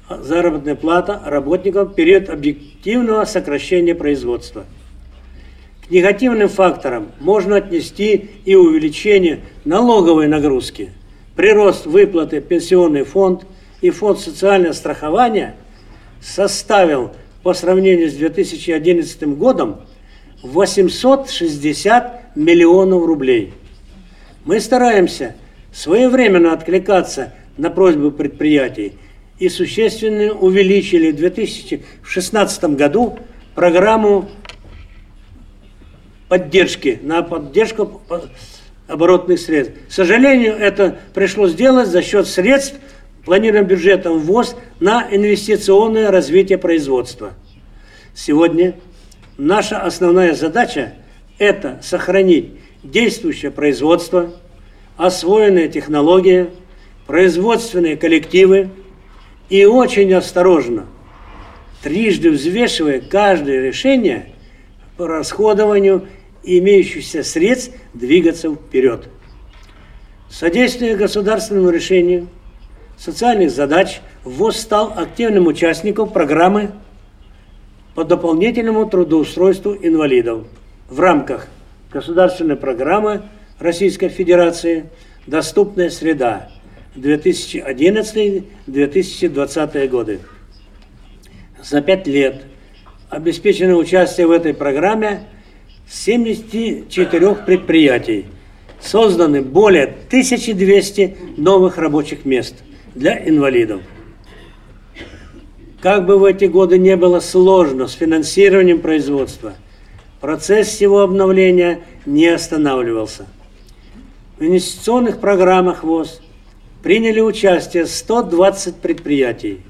заработная 0.09 0.75
плата 0.75 1.21
работников 1.25 1.89
в 1.89 1.93
период 1.93 2.29
объективного 2.29 3.25
сокращения 3.25 3.95
производства. 3.95 4.63
К 5.85 5.91
негативным 5.91 6.47
факторам 6.47 7.11
можно 7.19 7.57
отнести 7.57 8.29
и 8.45 8.55
увеличение 8.55 9.41
налоговой 9.65 10.29
нагрузки– 10.29 10.91
прирост 11.35 11.85
выплаты 11.85 12.39
пенсионный 12.39 13.03
фонд 13.03 13.45
и 13.81 13.89
фонд 13.89 14.19
социального 14.19 14.71
страхования 14.71 15.55
составил 16.21 17.11
по 17.43 17.53
сравнению 17.53 18.09
с 18.09 18.13
2011 18.13 19.23
годом 19.37 19.81
860 20.43 22.20
миллионов 22.35 23.05
рублей. 23.05 23.53
Мы 24.45 24.59
стараемся 24.59 25.35
своевременно 25.71 26.53
откликаться 26.53 27.33
на 27.57 27.69
просьбы 27.69 28.11
предприятий 28.11 28.93
и 29.39 29.49
существенно 29.49 30.33
увеличили 30.33 31.11
в 31.11 31.15
2016 31.15 32.63
году 32.75 33.19
программу 33.55 34.29
поддержки 36.27 36.99
на 37.03 37.21
поддержку 37.21 38.01
оборотных 38.87 39.39
средств. 39.39 39.75
К 39.89 39.91
сожалению, 39.91 40.55
это 40.55 40.97
пришлось 41.13 41.51
сделать 41.51 41.87
за 41.87 42.01
счет 42.01 42.27
средств, 42.27 42.75
планируемым 43.25 43.67
бюджетом 43.67 44.19
ВОЗ 44.19 44.55
на 44.79 45.07
инвестиционное 45.11 46.09
развитие 46.09 46.57
производства. 46.57 47.33
Сегодня 48.13 48.75
наша 49.37 49.81
основная 49.81 50.33
задача– 50.33 50.93
это 51.41 51.79
сохранить 51.81 52.51
действующее 52.83 53.49
производство, 53.49 54.31
освоенные 54.95 55.69
технологии, 55.69 56.51
производственные 57.07 57.97
коллективы 57.97 58.69
и 59.49 59.65
очень 59.65 60.13
осторожно, 60.13 60.85
трижды 61.81 62.29
взвешивая 62.29 63.01
каждое 63.01 63.59
решение 63.59 64.27
по 64.97 65.07
расходованию 65.07 66.07
имеющихся 66.43 67.23
средств 67.23 67.75
двигаться 67.95 68.53
вперед. 68.53 69.09
Содействие 70.29 70.95
государственному 70.95 71.71
решению 71.71 72.27
социальных 72.99 73.49
задач 73.49 74.01
ВОЗ 74.23 74.57
стал 74.57 74.93
активным 74.95 75.47
участником 75.47 76.07
программы 76.07 76.69
по 77.95 78.03
дополнительному 78.03 78.85
трудоустройству 78.85 79.73
инвалидов 79.73 80.45
в 80.91 80.99
рамках 80.99 81.47
государственной 81.91 82.57
программы 82.57 83.23
Российской 83.59 84.09
Федерации 84.09 84.91
«Доступная 85.25 85.89
среда» 85.89 86.51
2011-2020 86.95 89.87
годы. 89.87 90.19
За 91.63 91.81
пять 91.81 92.05
лет 92.07 92.43
обеспечено 93.09 93.77
участие 93.77 94.27
в 94.27 94.31
этой 94.31 94.53
программе 94.53 95.23
74 95.89 97.35
предприятий. 97.35 98.25
Созданы 98.81 99.41
более 99.41 99.85
1200 99.85 101.15
новых 101.37 101.77
рабочих 101.77 102.25
мест 102.25 102.55
для 102.95 103.17
инвалидов. 103.29 103.81
Как 105.79 106.05
бы 106.05 106.19
в 106.19 106.25
эти 106.25 106.43
годы 106.45 106.77
не 106.77 106.97
было 106.97 107.21
сложно 107.21 107.87
с 107.87 107.93
финансированием 107.93 108.81
производства, 108.81 109.53
процесс 110.21 110.79
его 110.79 111.01
обновления 111.01 111.81
не 112.05 112.27
останавливался. 112.27 113.25
В 114.37 114.43
инвестиционных 114.43 115.19
программах 115.19 115.83
ВОЗ 115.83 116.21
приняли 116.81 117.19
участие 117.19 117.85
120 117.85 118.75
предприятий. 118.75 119.61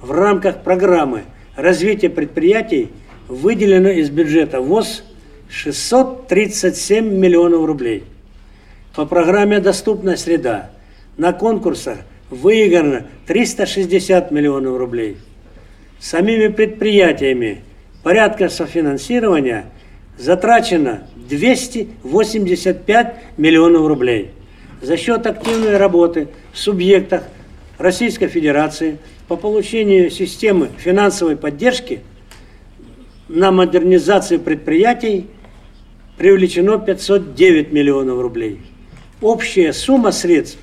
В 0.00 0.12
рамках 0.12 0.62
программы 0.62 1.24
развития 1.56 2.08
предприятий 2.10 2.90
выделено 3.26 3.88
из 3.88 4.10
бюджета 4.10 4.60
ВОЗ 4.60 5.02
637 5.50 7.06
миллионов 7.06 7.64
рублей. 7.64 8.04
По 8.94 9.06
программе 9.06 9.60
«Доступная 9.60 10.16
среда» 10.16 10.70
на 11.16 11.32
конкурсах 11.32 11.98
выиграно 12.30 13.06
360 13.26 14.30
миллионов 14.30 14.76
рублей. 14.76 15.16
Самими 15.98 16.48
предприятиями 16.48 17.62
порядка 18.02 18.48
софинансирования 18.48 19.66
затрачено 20.18 21.06
285 21.16 23.14
миллионов 23.36 23.86
рублей. 23.86 24.32
За 24.82 24.96
счет 24.96 25.26
активной 25.26 25.76
работы 25.76 26.28
в 26.52 26.58
субъектах 26.58 27.22
Российской 27.78 28.26
Федерации 28.26 28.98
по 29.28 29.36
получению 29.36 30.10
системы 30.10 30.70
финансовой 30.76 31.36
поддержки 31.36 32.00
на 33.28 33.52
модернизацию 33.52 34.40
предприятий 34.40 35.26
привлечено 36.16 36.78
509 36.78 37.72
миллионов 37.72 38.20
рублей. 38.20 38.60
Общая 39.20 39.72
сумма 39.72 40.12
средств, 40.12 40.58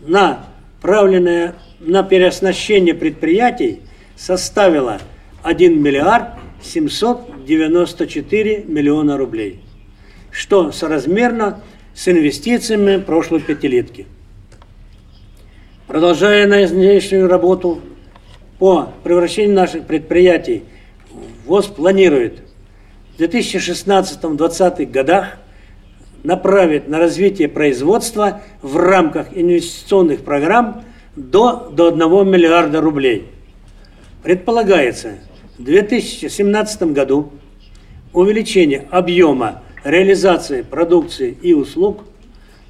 направленная 0.00 1.54
на 1.80 2.02
переоснащение 2.02 2.94
предприятий, 2.94 3.80
составила 4.16 5.00
1 5.42 5.82
миллиард 5.82 6.28
794 6.64 8.64
миллиона 8.66 9.16
рублей, 9.16 9.60
что 10.30 10.72
соразмерно 10.72 11.60
с 11.94 12.08
инвестициями 12.08 13.00
прошлой 13.00 13.40
пятилетки. 13.40 14.06
Продолжая 15.86 16.46
наизнейшую 16.46 17.28
работу 17.28 17.80
по 18.58 18.92
превращению 19.02 19.54
наших 19.54 19.86
предприятий, 19.86 20.64
ВОЗ 21.44 21.66
планирует 21.66 22.40
в 23.16 23.20
2016-2020 23.20 24.86
годах 24.86 25.38
направить 26.24 26.88
на 26.88 26.98
развитие 26.98 27.48
производства 27.48 28.40
в 28.62 28.78
рамках 28.78 29.36
инвестиционных 29.36 30.24
программ 30.24 30.82
до, 31.14 31.68
до 31.70 31.88
1 31.88 31.98
миллиарда 32.28 32.80
рублей. 32.80 33.26
Предполагается 34.22 35.18
в 35.58 35.62
2017 35.62 36.82
году 36.92 37.30
увеличение 38.12 38.86
объема 38.90 39.62
реализации 39.84 40.62
продукции 40.62 41.36
и 41.42 41.52
услуг 41.52 42.04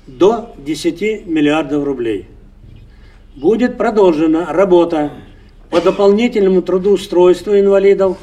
до 0.07 0.55
10 0.59 1.27
миллиардов 1.27 1.85
рублей. 1.85 2.27
Будет 3.37 3.77
продолжена 3.79 4.53
работа 4.53 5.13
по 5.71 5.81
дополнительному 5.81 6.63
трудоустройству 6.63 7.59
инвалидов 7.59 8.19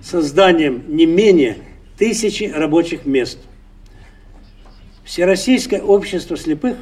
созданием 0.00 0.82
не 0.88 1.06
менее 1.06 1.58
тысячи 1.98 2.44
рабочих 2.44 3.04
мест. 3.06 3.38
Всероссийское 5.04 5.80
общество 5.80 6.36
слепых 6.36 6.76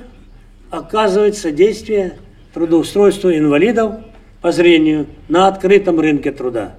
оказывает 0.71 1.37
содействие 1.37 2.19
трудоустройству 2.55 3.31
инвалидов 3.31 3.97
по 4.41 4.53
зрению 4.53 5.07
на 5.29 5.49
открытом 5.49 6.01
рынке 6.01 6.33
труда, 6.33 6.77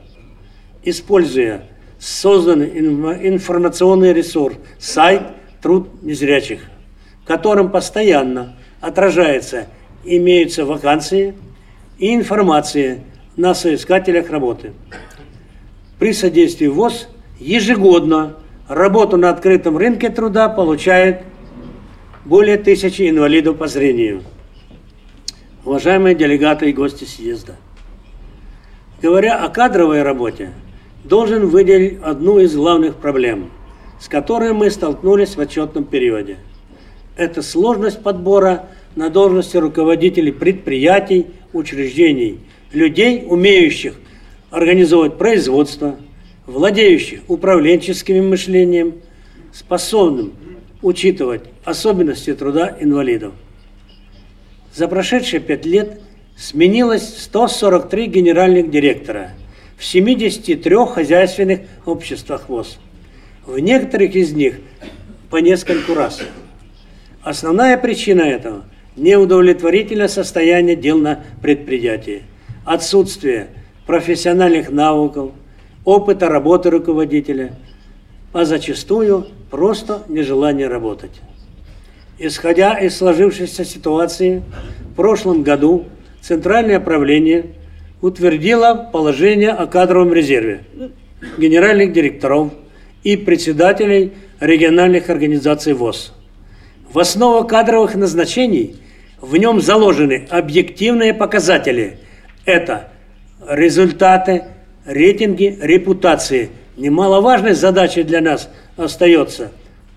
используя 0.85 1.63
созданный 1.99 2.77
информационный 3.27 4.13
ресурс, 4.13 4.55
сайт 4.79 5.23
«Труд 5.61 6.03
незрячих», 6.03 6.61
в 7.23 7.27
котором 7.27 7.71
постоянно 7.71 8.55
отражается, 8.79 9.67
имеются 10.03 10.65
вакансии 10.65 11.33
и 11.97 12.13
информация 12.13 12.99
на 13.35 13.53
соискателях 13.53 14.29
работы. 14.29 14.73
При 15.97 16.13
содействии 16.13 16.67
ВОЗ 16.67 17.07
ежегодно 17.39 18.35
работу 18.67 19.17
на 19.17 19.29
открытом 19.29 19.77
рынке 19.77 20.09
труда 20.09 20.49
получает 20.49 21.23
более 22.25 22.57
тысячи 22.57 23.09
инвалидов 23.09 23.57
по 23.57 23.67
зрению. 23.67 24.21
Уважаемые 25.63 26.13
делегаты 26.13 26.69
и 26.69 26.73
гости 26.73 27.05
съезда, 27.05 27.55
говоря 29.01 29.43
о 29.43 29.49
кадровой 29.49 30.03
работе, 30.03 30.51
должен 31.07 31.47
выделить 31.47 31.99
одну 32.01 32.39
из 32.39 32.55
главных 32.55 32.95
проблем, 32.95 33.51
с 33.99 34.07
которой 34.07 34.53
мы 34.53 34.69
столкнулись 34.71 35.35
в 35.35 35.39
отчетном 35.39 35.85
периоде. 35.85 36.37
Это 37.15 37.41
сложность 37.41 38.01
подбора 38.01 38.67
на 38.95 39.09
должности 39.09 39.57
руководителей 39.57 40.31
предприятий, 40.31 41.27
учреждений, 41.53 42.39
людей, 42.73 43.25
умеющих 43.27 43.93
организовать 44.49 45.17
производство, 45.17 45.95
владеющих 46.45 47.21
управленческим 47.27 48.29
мышлением, 48.29 48.95
способным 49.53 50.33
учитывать 50.81 51.41
особенности 51.63 52.33
труда 52.33 52.75
инвалидов. 52.79 53.33
За 54.73 54.87
прошедшие 54.87 55.39
пять 55.39 55.65
лет 55.65 56.01
сменилось 56.35 57.23
143 57.23 58.07
генеральных 58.07 58.69
директора– 58.71 59.31
в 59.77 59.83
73 59.83 60.75
хозяйственных 60.87 61.61
обществах 61.85 62.49
ВОЗ. 62.49 62.77
В 63.45 63.59
некоторых 63.59 64.15
из 64.15 64.33
них 64.33 64.59
по 65.29 65.37
нескольку 65.37 65.93
раз. 65.93 66.21
Основная 67.21 67.77
причина 67.77 68.21
этого– 68.21 68.63
неудовлетворительное 68.95 70.07
состояние 70.07 70.75
дел 70.75 70.97
на 70.97 71.23
предприятии, 71.41 72.23
отсутствие 72.63 73.47
профессиональных 73.85 74.71
навыков, 74.71 75.31
опыта 75.83 76.29
работы 76.29 76.69
руководителя, 76.69 77.53
а 78.31 78.45
зачастую 78.45 79.27
просто 79.51 80.03
нежелание 80.07 80.67
работать. 80.67 81.21
Исходя 82.17 82.79
из 82.79 82.95
сложившейся 82.97 83.65
ситуации, 83.65 84.41
в 84.91 84.95
прошлом 84.95 85.43
году 85.43 85.85
Центральное 86.21 86.79
правление– 86.79 87.47
утвердила 88.05 88.87
положение 88.93 89.49
о 89.49 89.65
кадровом 89.65 90.13
резерве 90.13 90.63
генеральных 91.39 91.91
директоров 91.91 92.51
и 93.03 93.17
председателей 93.17 94.13
региональных 94.39 95.09
организаций 95.09 95.73
ВОЗ. 95.73 96.13
В 96.93 96.99
основу 96.99 97.47
кадровых 97.47 97.95
назначений 97.95 98.75
в 99.19 99.35
нем 99.37 99.59
заложены 99.59 100.27
объективные 100.29 101.15
показатели. 101.15 101.97
Это 102.45 102.89
результаты, 103.49 104.43
рейтинги, 104.85 105.57
репутации. 105.59 106.51
Немаловажной 106.77 107.53
задачей 107.53 108.03
для 108.03 108.21
нас 108.21 108.51
остается 108.77 109.51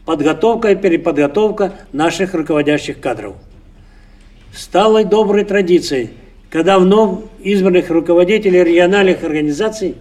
подготовка 0.06 0.70
и 0.70 0.76
переподготовка 0.76 1.74
наших 1.92 2.32
руководящих 2.32 3.00
кадров. 3.00 3.36
Сталой 4.54 5.04
доброй 5.04 5.44
традицией– 5.44 6.12
когда 6.50 6.78
вновь 6.78 7.24
избранных 7.40 7.90
руководителей 7.90 8.64
региональных 8.64 9.22
организаций 9.22 9.96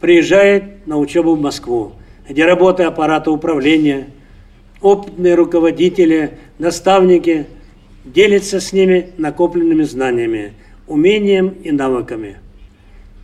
приезжает 0.00 0.86
на 0.86 0.98
учебу 0.98 1.34
в 1.34 1.40
Москву, 1.40 1.92
где 2.28 2.44
работа 2.44 2.86
аппарата 2.86 3.30
управления, 3.30 4.08
опытные 4.80 5.34
руководители, 5.34 6.32
наставники 6.58 7.46
делятся 8.04 8.60
с 8.60 8.72
ними 8.72 9.10
накопленными 9.16 9.82
знаниями, 9.82 10.52
умением 10.86 11.48
и 11.62 11.70
навыками. 11.70 12.36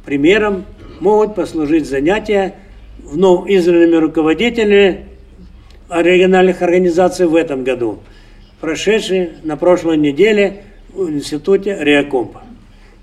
Примером 0.05 0.65
могут 1.01 1.35
послужить 1.35 1.87
занятия 1.87 2.55
вновь 3.03 3.49
избранными 3.49 3.97
руководителями 3.97 5.07
региональных 5.91 6.63
организаций 6.63 7.27
в 7.27 7.37
этом 7.37 7.63
году, 7.63 7.99
прошедшие 8.61 9.35
на 9.43 9.57
прошлой 9.57 9.99
неделе 9.99 10.63
в 10.93 11.11
Институте 11.11 11.77
Реакомпа. 11.81 12.44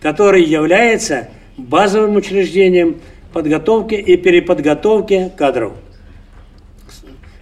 Который 0.02 0.44
является 0.44 1.30
базовым 1.58 2.16
учреждением 2.16 3.02
подготовки 3.32 3.96
и 3.96 4.18
переподготовки 4.18 5.32
кадров. 5.38 5.74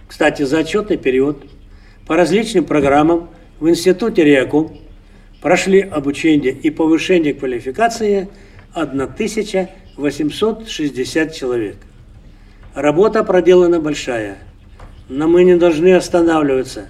Кстати, 0.06 0.42
за 0.42 0.58
отчетный 0.60 0.98
период 0.98 1.44
по 2.06 2.14
различным 2.16 2.64
программам 2.64 3.30
в 3.58 3.68
Институте 3.68 4.22
РИАКУ 4.24 4.76
прошли 5.40 5.80
обучение 5.80 6.52
и 6.52 6.70
повышение 6.70 7.34
квалификации 7.34 8.28
1860 8.74 11.34
человек. 11.34 11.76
Работа 12.74 13.24
проделана 13.24 13.80
большая, 13.80 14.36
но 15.08 15.26
мы 15.26 15.42
не 15.44 15.56
должны 15.56 15.94
останавливаться. 15.94 16.88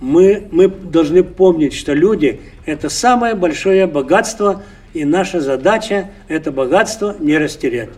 Мы, 0.00 0.48
мы 0.50 0.68
должны 0.68 1.22
помнить, 1.22 1.74
что 1.74 1.92
люди– 1.92 2.40
это 2.66 2.88
самое 2.88 3.34
большое 3.34 3.86
богатство, 3.86 4.62
и 4.92 5.04
наша 5.04 5.40
задача– 5.40 6.10
это 6.28 6.52
богатство 6.52 7.16
не 7.18 7.38
растерять. 7.38 7.88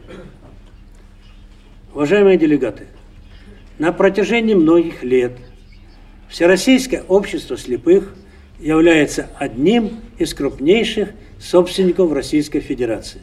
Уважаемые 1.95 2.39
делегаты, 2.39 2.87
на 3.79 3.93
протяжении 3.93 4.55
многих 4.55 5.03
лет 5.03 5.33
Всероссийское 6.29 7.03
общество 7.09 7.59
слепых 7.59 8.15
является 8.59 9.29
одним 9.39 10.01
из 10.17 10.33
крупнейших 10.33 11.11
собственников 11.39 12.11
Российской 12.13 12.61
Федерации. 12.61 13.21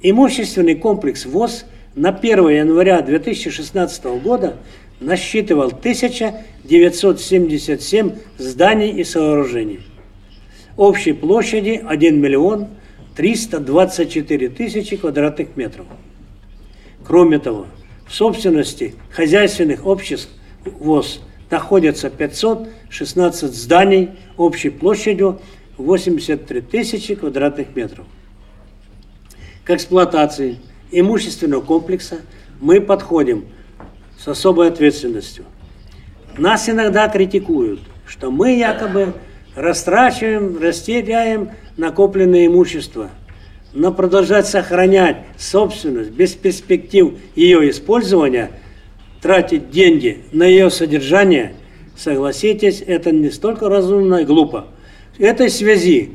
Имущественный 0.00 0.76
комплекс 0.76 1.26
ВОЗ 1.26 1.66
на 1.94 2.08
1 2.08 2.48
января 2.48 3.02
2016 3.02 4.04
года 4.22 4.56
насчитывал 5.00 5.66
1977 5.66 8.12
зданий 8.38 8.92
и 8.92 9.04
сооружений. 9.04 9.80
Общей 10.76 11.12
площади 11.12 11.82
1 11.86 12.20
миллион 12.20 12.68
324 13.16 14.48
тысячи 14.48 14.96
квадратных 14.96 15.56
метров. 15.56 15.86
Кроме 17.04 17.38
того, 17.38 17.66
в 18.06 18.14
собственности 18.14 18.94
хозяйственных 19.10 19.86
обществ 19.86 20.30
ВОЗ 20.64 21.20
находятся 21.50 22.08
516 22.08 23.52
зданий 23.52 24.10
общей 24.38 24.70
площадью 24.70 25.40
83 25.76 26.60
тысячи 26.62 27.14
квадратных 27.14 27.76
метров. 27.76 28.06
К 29.64 29.70
эксплуатации 29.70 30.58
имущественного 30.90 31.60
комплекса 31.60 32.20
мы 32.60 32.80
подходим 32.80 33.44
с 34.18 34.26
особой 34.28 34.68
ответственностью. 34.68 35.44
Нас 36.38 36.68
иногда 36.68 37.08
критикуют, 37.08 37.80
что 38.06 38.30
мы 38.30 38.56
якобы 38.56 39.12
растрачиваем, 39.54 40.58
растеряем 40.60 41.50
накопленное 41.76 42.46
имущество. 42.46 43.10
Но 43.72 43.92
продолжать 43.92 44.46
сохранять 44.46 45.18
собственность 45.38 46.10
без 46.10 46.34
перспектив 46.34 47.14
ее 47.34 47.70
использования, 47.70 48.50
тратить 49.20 49.70
деньги 49.70 50.24
на 50.32 50.44
ее 50.44 50.70
содержание, 50.70 51.54
согласитесь, 51.96 52.82
это 52.86 53.12
не 53.12 53.30
столько 53.30 53.68
разумно 53.68 54.16
и 54.16 54.24
глупо. 54.24 54.66
В 55.16 55.22
этой 55.22 55.48
связи 55.48 56.10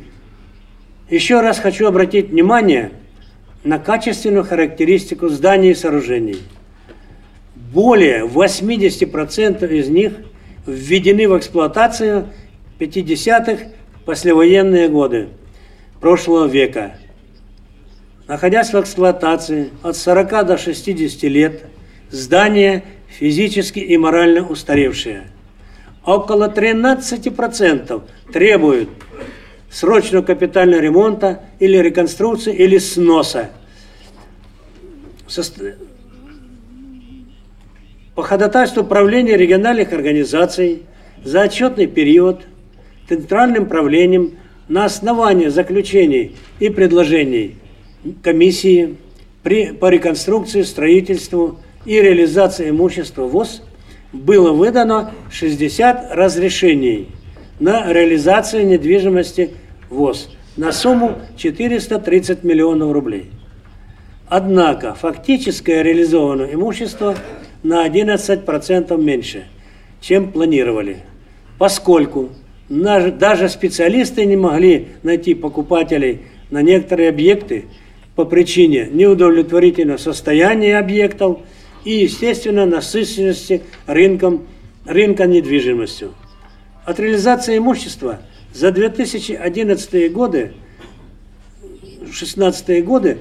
еще 1.10 1.42
раз 1.42 1.60
хочу 1.60 1.88
обратить 1.88 2.30
внимание 2.30 2.92
на 3.64 3.80
качественную 3.80 4.44
характеристику 4.44 5.30
зданий 5.30 5.72
и 5.72 5.76
сооружений. 5.76 6.40
Более 7.56 8.26
80% 8.26 9.70
из 9.72 9.90
них 9.90 10.14
введены 10.66 11.28
в 11.28 11.38
эксплуатацию 11.38 12.28
50-х 12.80 13.66
послевоенные 14.06 14.88
годы 14.90 15.30
прошлого 16.00 16.46
века. 16.46 16.96
Находясь 18.28 18.74
в 18.74 18.80
эксплуатации 18.80 19.70
от 19.84 19.96
40 19.96 20.46
до 20.46 20.58
60 20.58 21.24
лет, 21.24 21.64
здания 22.10 22.84
физически 23.08 23.80
и 23.80 23.98
морально 23.98 24.48
устаревшие. 24.48 25.28
Около 26.06 26.50
13% 26.50 28.02
требуют 28.32 28.90
срочного 29.70 30.24
капитального 30.24 30.82
ремонта 30.82 31.42
или 31.60 31.78
реконструкции, 31.78 32.54
или 32.54 32.78
сноса. 32.78 33.50
По 38.16 38.24
ходатайству 38.24 38.84
управления 38.84 39.38
региональных 39.38 39.92
организаций 39.94 40.84
за 41.24 41.44
отчетный 41.44 41.88
период 41.88 42.46
Центральным 43.08 43.68
правлением 43.68 44.34
на 44.68 44.86
основании 44.86 45.48
заключений 45.48 46.36
и 46.60 46.70
предложений 46.70 47.56
комиссии 48.22 48.98
при, 49.44 49.72
по 49.72 49.90
реконструкции, 49.90 50.64
строительству 50.64 51.60
и 51.86 52.02
реализации 52.02 52.70
имущества 52.70 53.24
ВОЗ 53.24 53.62
было 54.12 54.52
выдано 54.52 55.14
60 55.32 56.10
разрешений 56.12 57.08
на 57.60 57.92
реализацию 57.92 58.68
недвижимости 58.68 59.52
ВОЗ 59.90 60.30
на 60.58 60.72
сумму 60.72 61.18
430 61.38 62.44
миллионов 62.44 62.92
рублей. 62.92 63.32
Однако 64.28 64.94
фактическое 64.94 65.82
реализованное 65.82 66.54
имущество 66.54 67.16
на 67.64 67.88
11% 67.88 69.02
меньше, 69.02 69.46
чем 70.02 70.32
планировали, 70.32 70.98
поскольку 71.58 72.30
даже 72.70 73.50
специалисты 73.50 74.26
не 74.26 74.36
могли 74.36 74.88
найти 75.04 75.34
покупателей 75.34 76.22
на 76.50 76.62
некоторые 76.62 77.10
объекты 77.10 77.66
по 78.16 78.26
причине 78.26 78.90
неудовлетворительного 78.92 79.98
состояния 79.98 80.78
объектов 80.78 81.40
и, 81.86 81.92
естественно, 81.92 82.66
насыщенности 82.66 83.62
рынком, 83.86 84.48
рынка 84.86 85.28
недвижимостью. 85.28 86.14
От 86.84 87.00
реализации 87.00 87.58
имущества 87.58 88.20
за 88.54 88.72
2011 88.72 90.12
годы, 90.12 90.54
2016 92.00 92.84
годы 92.84 93.18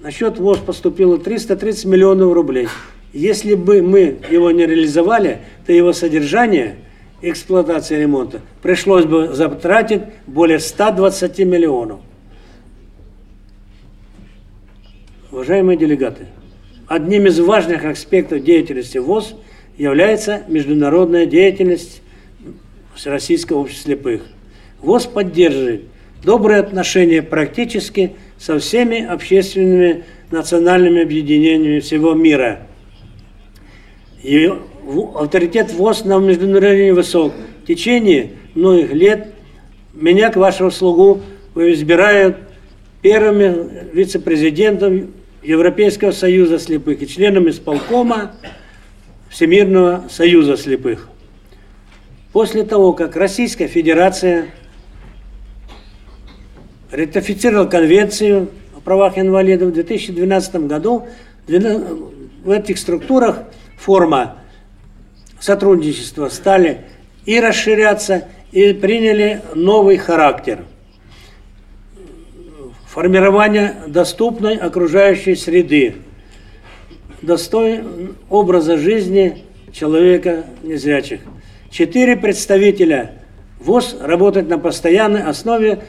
на 0.00 0.10
счет 0.10 0.38
ВОЗ 0.38 0.58
поступило 0.58 1.18
330 1.18 1.86
миллионов 1.86 2.32
рублей. 2.34 2.68
Если 3.14 3.54
бы 3.54 3.80
мы 3.80 4.18
его 4.30 4.50
не 4.50 4.66
реализовали, 4.66 5.38
то 5.66 5.72
его 5.72 5.92
содержание, 5.92 6.76
эксплуатация 7.22 8.00
ремонта 8.00 8.40
пришлось 8.62 9.04
бы 9.04 9.34
затратить 9.34 10.02
более 10.26 10.58
120 10.58 11.38
миллионов. 11.40 12.00
Уважаемые 15.30 15.76
делегаты, 15.76 16.26
одним 16.86 17.26
из 17.26 17.40
важных 17.40 17.84
аспектов 17.84 18.42
деятельности 18.42 18.98
ВОЗ– 18.98 19.34
является 19.76 20.42
международная 20.48 21.26
деятельность 21.26 22.00
Всероссийского 22.94 23.58
общества 23.58 23.90
слепых. 23.90 24.22
ВОЗ 24.80 25.06
поддерживает 25.06 25.82
добрые 26.22 26.60
отношения 26.60 27.22
практически 27.22 28.12
со 28.38 28.58
всеми 28.58 29.04
общественными 29.04 30.04
национальными 30.30 31.02
объединениями 31.02 31.80
всего 31.80 32.14
мира. 32.14 32.66
И 34.22 34.52
авторитет 35.14 35.72
ВОЗ 35.72 36.04
на 36.04 36.18
международный 36.18 36.92
высок. 36.92 37.32
В 37.62 37.66
течение 37.66 38.32
многих 38.54 38.92
лет 38.92 39.34
меня 39.92 40.30
к 40.30 40.36
вашему 40.36 40.70
слугу 40.70 41.20
избирают 41.54 42.36
первым 43.02 43.70
вице-президентом 43.92 45.12
Европейского 45.42 46.10
союза 46.10 46.58
слепых 46.58 47.02
и 47.02 47.06
членом 47.06 47.48
исполкома 47.48 48.32
Всемирного 49.28 50.04
союза 50.08 50.56
слепых. 50.56 51.08
После 52.32 52.64
того, 52.64 52.92
как 52.92 53.16
Российская 53.16 53.68
Федерация 53.68 54.46
ратифицировала 56.90 57.66
конвенцию 57.66 58.48
о 58.76 58.80
правах 58.80 59.18
инвалидов 59.18 59.70
в 59.70 59.72
2012 59.74 60.54
году, 60.66 61.06
в 61.46 62.50
этих 62.50 62.78
структурах 62.78 63.44
форма 63.76 64.38
сотрудничества 65.44 66.30
стали 66.30 66.78
и 67.26 67.38
расширяться, 67.38 68.28
и 68.50 68.72
приняли 68.72 69.42
новый 69.54 69.98
характер. 69.98 70.64
Формирование 72.86 73.74
доступной 73.86 74.56
окружающей 74.56 75.34
среды– 75.34 75.96
достоин 77.20 78.16
образа 78.30 78.78
жизни 78.78 79.44
человека 79.70 80.46
незрячих. 80.62 81.20
Четыре 81.70 82.16
представителя 82.16 83.12
ВОЗ 83.60 83.96
работают 84.00 84.48
на 84.48 84.58
постоянной 84.58 85.24
основе 85.24 85.80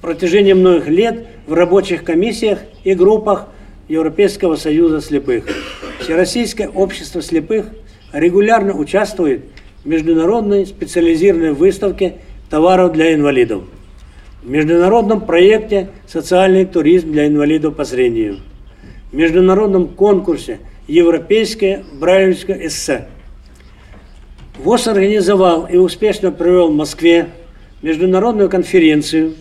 протяжении 0.00 0.54
многих 0.54 0.88
лет 0.88 1.26
в 1.46 1.52
рабочих 1.52 2.02
комиссиях 2.02 2.60
и 2.82 2.94
группах 2.94 3.48
Европейского 3.88 4.56
союза 4.56 5.02
слепых. 5.02 5.44
Всероссийское 6.00 6.68
общество 6.68 7.20
слепых 7.20 7.66
регулярно 8.14 8.74
участвует 8.74 9.44
в 9.82 9.88
международной 9.88 10.66
специализированной 10.66 11.52
выставке 11.52 12.14
товаров 12.48 12.92
для 12.92 13.12
инвалидов. 13.14 13.64
в 14.42 14.48
международном 14.48 15.22
проекте 15.22 15.88
«Социальный 16.06 16.66
туризм 16.66 17.12
для 17.12 17.26
инвалидов 17.26 17.76
по 17.76 17.84
зрению», 17.84 18.40
в 19.10 19.16
международном 19.16 19.88
конкурсе 19.88 20.60
«Европейское 20.86 21.82
брайлевское 21.94 22.66
эссе». 22.66 23.08
ВОЗ 24.58 24.88
организовал 24.88 25.66
и 25.66 25.76
успешно 25.76 26.30
провел 26.30 26.68
в 26.68 26.74
Москве 26.74 27.28
международную 27.82 28.48
конференцию 28.48 29.34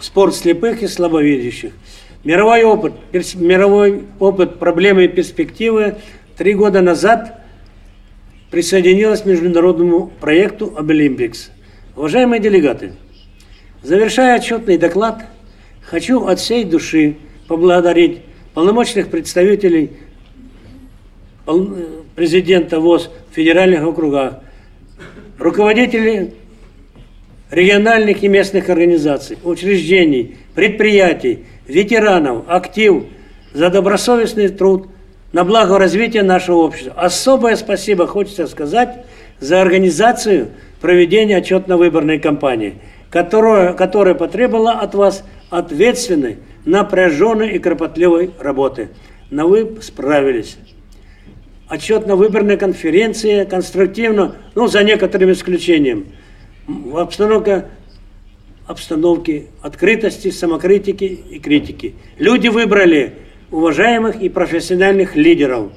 «Спорт 0.00 0.34
слепых 0.34 0.82
и 0.82 0.86
слабовидящих». 0.86 1.72
Мировой 2.24 2.62
опыт, 2.62 2.92
мировой 3.34 4.04
опыт 4.20 4.60
проблемы 4.60 5.06
и 5.06 5.08
перспективы 5.08 5.96
три 6.42 6.54
года 6.54 6.80
назад 6.80 7.40
присоединилась 8.50 9.20
к 9.20 9.26
международному 9.26 10.08
проекту 10.08 10.74
«Обилимпикс». 10.76 11.52
Уважаемые 11.94 12.40
делегаты, 12.40 12.94
завершая 13.84 14.34
отчетный 14.34 14.76
доклад, 14.76 15.24
хочу 15.82 16.26
от 16.26 16.40
всей 16.40 16.64
души 16.64 17.14
поблагодарить 17.46 18.22
полномочных 18.54 19.06
представителей 19.06 19.92
э, 21.46 21.52
президента 22.16 22.80
ВОЗ 22.80 23.08
в 23.30 23.36
федеральных 23.36 23.86
округах, 23.86 24.40
руководителей 25.38 26.32
региональных 27.52 28.20
и 28.24 28.26
местных 28.26 28.68
организаций, 28.68 29.38
учреждений, 29.44 30.38
предприятий, 30.56 31.44
ветеранов, 31.68 32.46
актив 32.48 33.04
за 33.54 33.70
добросовестный 33.70 34.48
труд 34.48 34.88
на 35.32 35.44
благо 35.44 35.78
развития 35.78 36.22
нашего 36.22 36.58
общества. 36.58 36.94
Особое 36.96 37.56
спасибо 37.56 38.06
хочется 38.06 38.46
сказать 38.46 39.04
за 39.40 39.60
организацию 39.60 40.48
проведения 40.80 41.36
отчетно-выборной 41.38 42.18
кампании, 42.18 42.74
которая, 43.10 43.72
которая 43.72 44.14
потребовала 44.14 44.72
от 44.72 44.94
вас 44.94 45.24
ответственной, 45.50 46.38
напряженной 46.64 47.50
и 47.52 47.58
кропотливой 47.58 48.30
работы. 48.38 48.90
Но 49.30 49.48
вы 49.48 49.78
справились. 49.80 50.58
Отчетно-выборная 51.68 52.58
конференция 52.58 53.46
конструктивно, 53.46 54.36
ну, 54.54 54.68
за 54.68 54.84
некоторым 54.84 55.32
исключением, 55.32 56.06
обстановка 56.94 57.66
обстановки 58.66 59.48
открытости, 59.60 60.30
самокритики 60.30 61.04
и 61.04 61.38
критики. 61.38 61.94
Люди 62.18 62.48
выбрали 62.48 63.14
уважаемых 63.52 64.20
и 64.20 64.28
профессиональных 64.28 65.14
лидеров, 65.14 65.70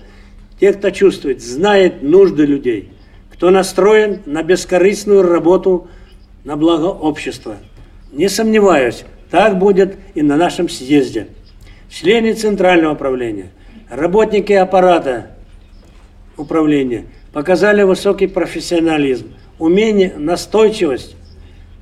тех, 0.59 0.77
кто 0.77 0.89
чувствует, 0.89 1.43
знает 1.43 2.01
нужды 2.01 2.45
людей, 2.45 2.89
кто 3.31 3.51
настроен 3.51 4.21
на 4.25 4.41
бескорыстную 4.41 5.21
работу 5.21 5.87
на 6.45 6.55
благо 6.55 6.85
общества. 6.85 7.57
Не 8.13 8.29
сомневаюсь, 8.29 9.03
так 9.29 9.59
будет 9.59 9.97
и 10.13 10.21
на 10.21 10.37
нашем 10.37 10.69
съезде. 10.69 11.27
Члены 11.89 12.33
Центрального 12.33 12.93
управления, 12.93 13.51
работники 13.89 14.53
аппарата 14.53 15.31
управления 16.37 17.05
показали 17.33 17.83
высокий 17.83 18.27
профессионализм, 18.27 19.33
умение, 19.59 20.13
настойчивость, 20.17 21.15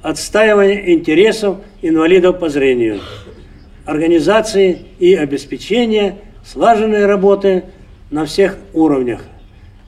отстаивание 0.01 0.93
интересов 0.93 1.57
инвалидов 1.81 2.39
по 2.39 2.49
зрению, 2.49 2.99
организации 3.85 4.79
и 4.99 5.15
обеспечение 5.15 6.17
слаженной 6.45 7.05
работы 7.05 7.63
на 8.09 8.25
всех 8.25 8.57
уровнях. 8.73 9.21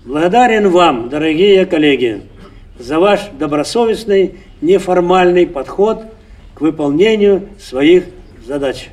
Благодарен 0.04 0.70
вам, 0.70 1.10
дорогие 1.10 1.66
коллеги, 1.66 2.22
за 2.78 3.00
ваш 3.00 3.22
добросовестный, 3.40 4.36
неформальный 4.62 5.48
подход 5.48 6.04
к 6.54 6.62
выполнению 6.62 7.50
своих 7.60 8.06
задач 8.46 8.90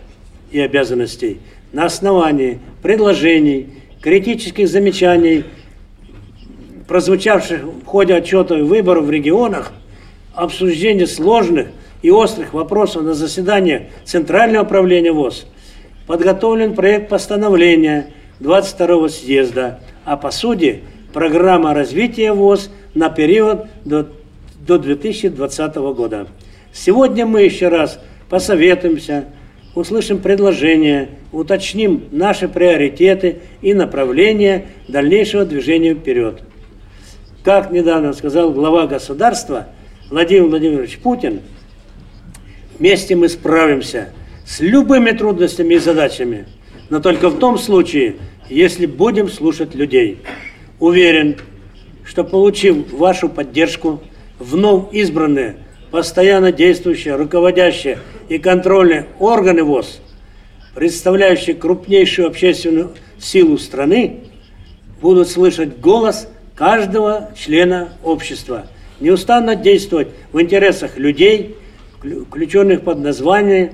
и 0.51 0.61
обязанностей 0.61 1.41
на 1.73 1.87
основании 1.87 2.59
предложений, 2.83 3.69
критических 4.01 4.69
замечаний, 4.69 5.45
прозвучавших 6.87 7.63
в 7.63 7.85
ходе 7.85 8.15
отчета 8.15 8.57
выборов 8.57 9.07
в 9.07 9.11
регионах, 9.11 9.73
обсуждение 10.35 11.07
сложных 11.07 11.69
и 12.03 12.11
острых 12.11 12.53
вопросов 12.53 13.03
на 13.03 13.15
заседаниях 13.15 13.83
Центрального 14.05 14.65
управления 14.65 15.13
ВОЗ, 15.13 15.47
подготовлен 16.07 16.75
проект 16.75 17.09
постановления 17.09 18.09
22 18.41 19.09
съезда, 19.09 19.81
а 20.05 20.17
по 20.17 20.31
сути 20.31 20.83
программа 21.13 21.75
развития 21.75 22.33
ВОЗ 22.33 22.71
на 22.95 23.09
период 23.09 23.67
до, 23.85 24.09
до 24.67 24.79
2020 24.79 25.77
года. 25.77 26.27
Сегодня 26.73 27.25
мы 27.25 27.43
еще 27.43 27.69
раз 27.69 28.01
посоветуемся, 28.29 29.27
услышим 29.75 30.19
предложения, 30.19 31.11
уточним 31.31 32.05
наши 32.11 32.49
приоритеты 32.49 33.39
и 33.61 33.75
направления 33.75 34.67
дальнейшего 34.89 35.45
движения 35.45 35.95
вперед. 35.95 36.43
Как 37.45 37.71
недавно 37.71 38.13
сказал 38.13 38.53
глава 38.53 38.87
государства 38.87 39.69
Владимир 40.11 40.45
Владимирович 40.45 40.99
Путин, 40.99 41.41
вместе 42.83 43.15
мы 43.15 43.29
справимся 43.29 44.09
с 44.45 44.59
любыми 44.59 45.13
трудностями 45.13 45.75
и 45.75 45.79
задачами, 45.79 46.47
но 46.91 46.99
только 46.99 47.29
в 47.29 47.39
том 47.39 47.57
случае, 47.57 48.17
если 48.51 48.87
будем 48.87 49.29
слушать 49.29 49.77
людей. 49.77 50.19
Уверен, 50.81 51.37
что 52.05 52.25
получив 52.25 52.93
вашу 52.93 53.29
поддержку, 53.29 54.03
вновь 54.41 54.93
избранные, 54.93 55.59
постоянно 55.93 56.51
действующие, 56.51 57.15
руководящие 57.15 58.01
и 58.29 58.39
контрольные 58.39 59.07
органы 59.21 59.63
ВОЗ, 59.63 60.01
представляющие 60.75 61.55
крупнейшую 61.55 62.27
общественную 62.27 62.91
силу 63.17 63.59
страны, 63.59 64.23
будут 65.01 65.29
слышать 65.29 65.79
голос 65.79 66.27
каждого 66.57 67.31
члена 67.37 67.91
общества, 68.03 68.67
неустанно 68.99 69.55
действовать 69.55 70.09
в 70.33 70.41
интересах 70.41 70.97
людей, 70.97 71.59
включенных 72.03 72.83
под 72.83 72.99
название 72.99 73.73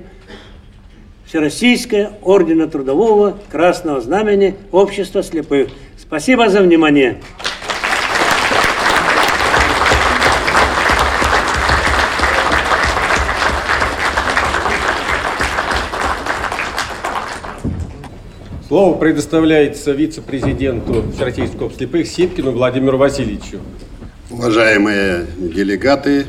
Всероссийское 1.25 2.11
Ордена 2.21 2.67
Трудового 2.67 3.37
Красного 3.51 4.01
Знамени 4.01 4.55
Общества 4.71 5.23
Слепых. 5.23 5.69
Спасибо 5.97 6.49
за 6.49 6.61
внимание. 6.61 7.17
Слово 18.67 18.95
предоставляется 18.97 19.91
вице-президенту 19.93 21.03
Всероссийского 21.15 21.65
общества 21.65 21.87
слепых 21.87 22.07
Сипкину 22.07 22.51
Владимиру 22.51 22.99
Васильевичу. 22.99 23.59
Уважаемые 24.29 25.25
делегаты, 25.39 26.27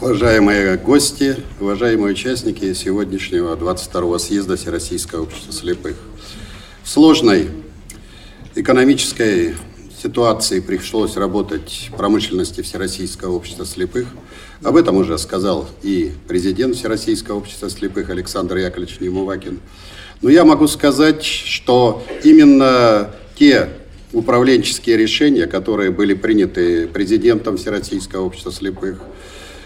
уважаемые 0.00 0.76
гости, 0.76 1.36
уважаемые 1.60 2.12
участники 2.12 2.72
сегодняшнего 2.74 3.54
22-го 3.54 4.18
съезда 4.18 4.56
Всероссийского 4.56 5.22
общества 5.22 5.52
слепых. 5.52 5.96
В 6.82 6.88
сложной 6.88 7.48
экономической 8.54 9.54
ситуации 10.02 10.60
пришлось 10.60 11.16
работать 11.16 11.90
промышленности 11.96 12.60
Всероссийского 12.60 13.34
общества 13.34 13.64
слепых. 13.64 14.08
Об 14.62 14.76
этом 14.76 14.96
уже 14.96 15.16
сказал 15.16 15.68
и 15.82 16.12
президент 16.28 16.76
Всероссийского 16.76 17.36
общества 17.36 17.70
слепых 17.70 18.10
Александр 18.10 18.56
Яковлевич 18.56 19.00
Немувакин. 19.00 19.60
Но 20.22 20.28
я 20.28 20.44
могу 20.44 20.66
сказать, 20.66 21.22
что 21.24 22.04
именно 22.24 23.10
те 23.36 23.68
управленческие 24.12 24.96
решения, 24.96 25.46
которые 25.46 25.90
были 25.90 26.14
приняты 26.14 26.88
президентом 26.88 27.56
Всероссийского 27.56 28.24
общества 28.24 28.52
слепых, 28.52 29.00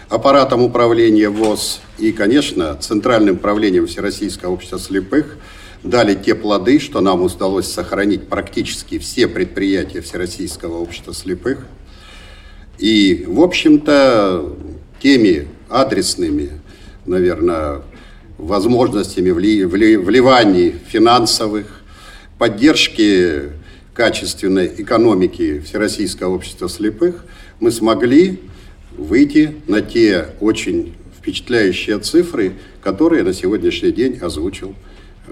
аппаратом 0.09 0.63
управления 0.63 1.29
ВОЗ 1.29 1.81
и, 1.99 2.11
конечно, 2.11 2.75
Центральным 2.75 3.37
правлением 3.37 3.87
Всероссийского 3.87 4.51
общества 4.51 4.79
слепых, 4.79 5.37
дали 5.83 6.15
те 6.15 6.35
плоды, 6.35 6.79
что 6.79 6.99
нам 6.99 7.21
удалось 7.21 7.67
сохранить 7.67 8.27
практически 8.27 8.97
все 8.97 9.27
предприятия 9.27 10.01
Всероссийского 10.01 10.79
общества 10.79 11.13
слепых. 11.13 11.65
И, 12.79 13.23
в 13.27 13.41
общем-то, 13.41 14.57
теми 15.01 15.47
адресными, 15.69 16.49
наверное, 17.05 17.83
возможностями 18.37 19.29
вли- 19.29 19.63
вли- 19.63 19.97
вливаний 19.97 20.75
финансовых, 20.87 21.81
поддержки 22.37 23.51
качественной 23.93 24.67
экономики 24.77 25.59
Всероссийского 25.59 26.35
общества 26.35 26.67
слепых, 26.67 27.25
мы 27.59 27.71
смогли 27.71 28.39
выйти 28.99 29.55
на 29.67 29.81
те 29.81 30.27
очень 30.39 30.95
впечатляющие 31.17 31.99
цифры, 31.99 32.53
которые 32.81 33.23
на 33.23 33.33
сегодняшний 33.33 33.91
день 33.91 34.17
озвучил 34.21 34.75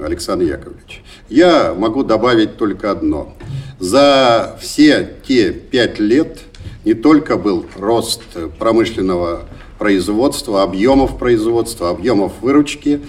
Александр 0.01 0.45
Яковлевич. 0.45 1.01
Я 1.29 1.73
могу 1.73 2.03
добавить 2.03 2.57
только 2.57 2.91
одно. 2.91 3.35
За 3.79 4.57
все 4.61 5.15
те 5.27 5.51
пять 5.51 5.99
лет 5.99 6.39
не 6.85 6.93
только 6.93 7.37
был 7.37 7.65
рост 7.75 8.21
промышленного 8.59 9.45
производства, 9.77 10.63
объемов 10.63 11.17
производства, 11.17 11.89
объемов 11.89 12.33
выручки. 12.41 13.01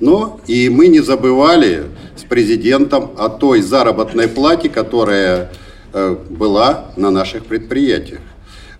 Но 0.00 0.40
и 0.46 0.68
мы 0.68 0.88
не 0.88 1.00
забывали 1.00 1.84
с 2.16 2.22
президентом 2.22 3.12
о 3.16 3.28
той 3.28 3.62
заработной 3.62 4.28
плате, 4.28 4.68
которая 4.68 5.50
э, 5.92 6.16
была 6.28 6.92
на 6.96 7.10
наших 7.10 7.46
предприятиях. 7.46 8.20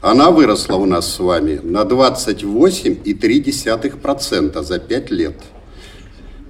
Она 0.00 0.30
выросла 0.30 0.76
у 0.76 0.84
нас 0.84 1.12
с 1.14 1.18
вами 1.18 1.58
на 1.62 1.82
28,3% 1.82 4.62
за 4.62 4.78
5 4.78 5.10
лет. 5.10 5.34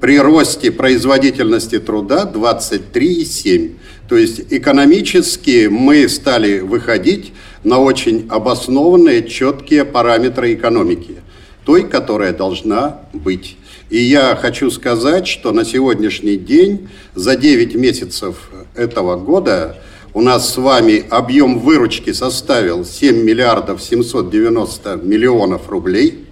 При 0.00 0.18
росте 0.18 0.72
производительности 0.72 1.78
труда 1.78 2.28
23,7%. 2.32 3.72
То 4.08 4.16
есть 4.16 4.42
экономически 4.50 5.66
мы 5.66 6.08
стали 6.08 6.60
выходить 6.60 7.32
на 7.64 7.80
очень 7.80 8.28
обоснованные, 8.30 9.28
четкие 9.28 9.84
параметры 9.84 10.54
экономики, 10.54 11.16
той, 11.64 11.88
которая 11.88 12.32
должна 12.32 13.00
быть. 13.12 13.56
И 13.90 13.98
я 13.98 14.36
хочу 14.36 14.70
сказать, 14.70 15.26
что 15.26 15.50
на 15.52 15.64
сегодняшний 15.64 16.36
день, 16.36 16.88
за 17.14 17.36
9 17.36 17.74
месяцев 17.74 18.50
этого 18.74 19.16
года, 19.16 19.76
у 20.16 20.20
нас 20.22 20.54
с 20.54 20.56
вами 20.56 21.04
объем 21.10 21.58
выручки 21.58 22.14
составил 22.14 22.86
7 22.86 23.22
миллиардов 23.22 23.82
790 23.82 24.96
миллионов 25.02 25.68
рублей. 25.68 26.24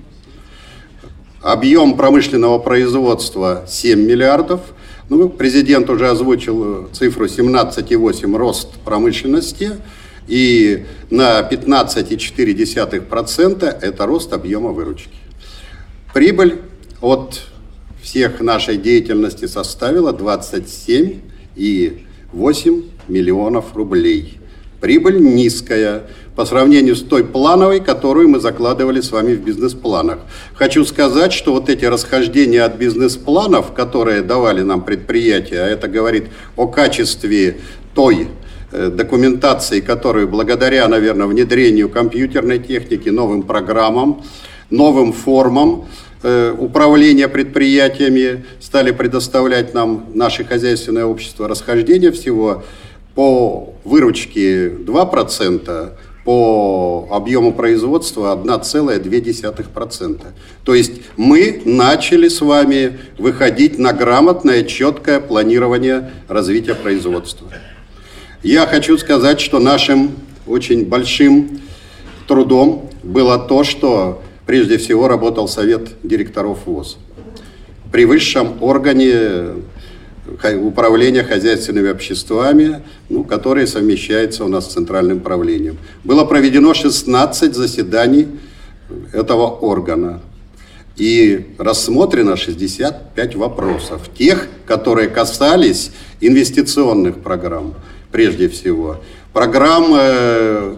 Объем 1.43 1.99
промышленного 1.99 2.59
производства 2.61 3.67
7 3.69 4.01
миллиардов. 4.01 4.63
Ну, 5.11 5.29
президент 5.29 5.91
уже 5.91 6.09
озвучил 6.09 6.89
цифру 6.95 7.27
17,8 7.27 8.35
рост 8.39 8.71
промышленности. 8.87 9.73
И 10.29 10.87
на 11.11 11.43
15,4% 11.43 13.67
это 13.67 14.07
рост 14.07 14.33
объема 14.33 14.71
выручки. 14.71 15.19
Прибыль 16.15 16.63
от 17.03 17.43
всех 18.03 18.41
нашей 18.41 18.79
деятельности 18.79 19.45
составила 19.45 20.15
27,8 22.35 22.83
миллионов 23.09 23.75
рублей. 23.75 24.39
Прибыль 24.81 25.21
низкая 25.21 26.03
по 26.37 26.45
сравнению 26.45 26.97
с 26.97 27.03
той 27.03 27.25
плановой, 27.25 27.81
которую 27.81 28.29
мы 28.29 28.41
закладывали 28.41 29.01
с 29.01 29.13
вами 29.13 29.35
в 29.35 29.43
бизнес-планах. 29.43 30.19
Хочу 30.55 30.85
сказать, 30.85 31.33
что 31.33 31.53
вот 31.53 31.69
эти 31.69 31.85
расхождения 31.85 32.65
от 32.65 32.77
бизнес-планов, 32.77 33.73
которые 33.73 34.23
давали 34.23 34.63
нам 34.63 34.83
предприятия, 34.83 35.61
а 35.61 35.69
это 35.69 35.89
говорит 35.89 36.25
о 36.57 36.67
качестве 36.67 37.59
той 37.95 38.29
Э, 38.77 38.89
документации, 38.89 39.79
которую 39.79 40.27
благодаря, 40.27 40.89
наверное, 40.89 41.29
внедрению 41.29 41.89
компьютерной 41.89 42.59
техники, 42.59 43.09
новым 43.09 43.43
программам, 43.43 44.25
новым 44.69 45.13
формам 45.13 45.85
управления 46.59 47.29
предприятиями 47.29 48.45
стали 48.61 48.93
предоставлять 48.93 49.75
нам 49.75 50.07
наши 50.15 50.45
хозяйственные 50.45 51.05
общества 51.05 51.49
расхождение 51.49 52.11
всего 52.13 52.65
по 53.15 53.75
выручке 53.85 54.69
2%, 54.69 55.93
по 56.25 57.07
объему 57.11 57.53
производства 57.53 58.35
1,2%. 58.35 60.21
То 60.65 60.75
есть 60.75 61.03
мы 61.17 61.61
начали 61.65 62.29
с 62.29 62.41
вами 62.41 62.99
выходить 63.19 63.79
на 63.79 63.93
грамотное, 63.93 64.65
четкое 64.65 65.21
планирование 65.21 66.11
развития 66.27 66.75
производства. 66.75 67.47
Я 68.43 68.67
хочу 68.67 68.97
сказать, 68.97 69.41
что 69.41 69.59
нашим 69.61 70.13
очень 70.47 70.87
большим 70.87 71.61
трудом 72.27 72.91
было 73.03 73.39
то, 73.39 73.63
что 73.65 74.23
прежде 74.47 74.79
всего 74.79 75.09
работал 75.09 75.49
Совет 75.49 75.89
директоров 76.03 76.67
ВОЗ. 76.67 76.99
При 77.91 78.05
высшем 78.05 78.63
органе 78.63 79.55
управления 80.63 81.23
хозяйственными 81.23 81.91
обществами, 81.91 82.83
ну, 83.09 83.25
которые 83.25 83.67
совмещается 83.67 84.45
у 84.45 84.49
нас 84.49 84.67
с 84.67 84.73
центральным 84.73 85.21
правлением. 85.21 85.79
Было 86.03 86.25
проведено 86.25 86.75
16 86.75 87.55
заседаний 87.55 88.29
этого 89.13 89.47
органа. 89.47 90.21
И 90.97 91.55
рассмотрено 91.59 92.37
65 92.37 93.37
вопросов, 93.37 94.03
тех, 94.17 94.47
которые 94.65 95.09
касались 95.09 95.91
инвестиционных 96.21 97.21
программ, 97.21 97.75
прежде 98.13 98.49
всего. 98.49 99.01
Программы 99.33 99.99
э, 100.01 100.77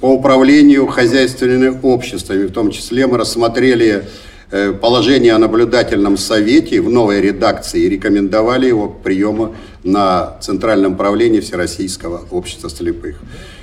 по 0.00 0.06
управлению 0.06 0.86
хозяйственными 0.86 1.78
обществами, 1.82 2.46
в 2.46 2.52
том 2.52 2.70
числе 2.70 3.06
мы 3.06 3.18
рассмотрели 3.18 4.04
э, 4.50 4.72
положение 4.72 5.32
о 5.34 5.38
наблюдательном 5.38 6.16
совете 6.16 6.80
в 6.80 6.90
новой 6.90 7.20
редакции 7.20 7.82
и 7.82 7.88
рекомендовали 7.88 8.66
его 8.66 8.88
к 8.88 9.02
приему 9.02 9.54
на 9.82 10.36
Центральном 10.40 10.96
правлении 10.96 11.40
Всероссийского 11.40 12.22
общества 12.30 12.70
слепых. 12.70 13.16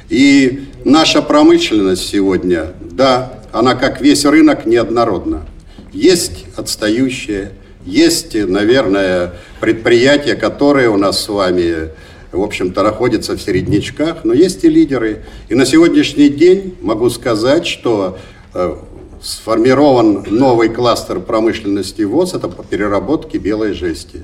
И 0.09 0.65
наша 0.83 1.21
промышленность 1.21 2.07
сегодня, 2.07 2.73
да, 2.81 3.33
она 3.51 3.75
как 3.75 4.01
весь 4.01 4.25
рынок 4.25 4.65
неоднородна. 4.65 5.45
Есть 5.93 6.45
отстающие, 6.57 7.51
есть, 7.85 8.35
наверное, 8.35 9.33
предприятия, 9.59 10.35
которые 10.35 10.89
у 10.89 10.97
нас 10.97 11.23
с 11.23 11.29
вами 11.29 11.89
в 12.33 12.41
общем-то, 12.41 12.83
находится 12.83 13.37
в 13.37 13.41
середнячках, 13.41 14.23
но 14.23 14.33
есть 14.33 14.63
и 14.63 14.69
лидеры. 14.69 15.23
И 15.49 15.55
на 15.55 15.65
сегодняшний 15.65 16.29
день 16.29 16.75
могу 16.81 17.09
сказать, 17.09 17.67
что 17.67 18.17
э, 18.53 18.75
сформирован 19.21 20.25
новый 20.29 20.69
кластер 20.69 21.19
промышленности 21.19 22.01
ВОЗ, 22.01 22.33
это 22.33 22.49
по 22.49 22.63
переработке 22.63 23.37
белой 23.37 23.73
жести. 23.73 24.23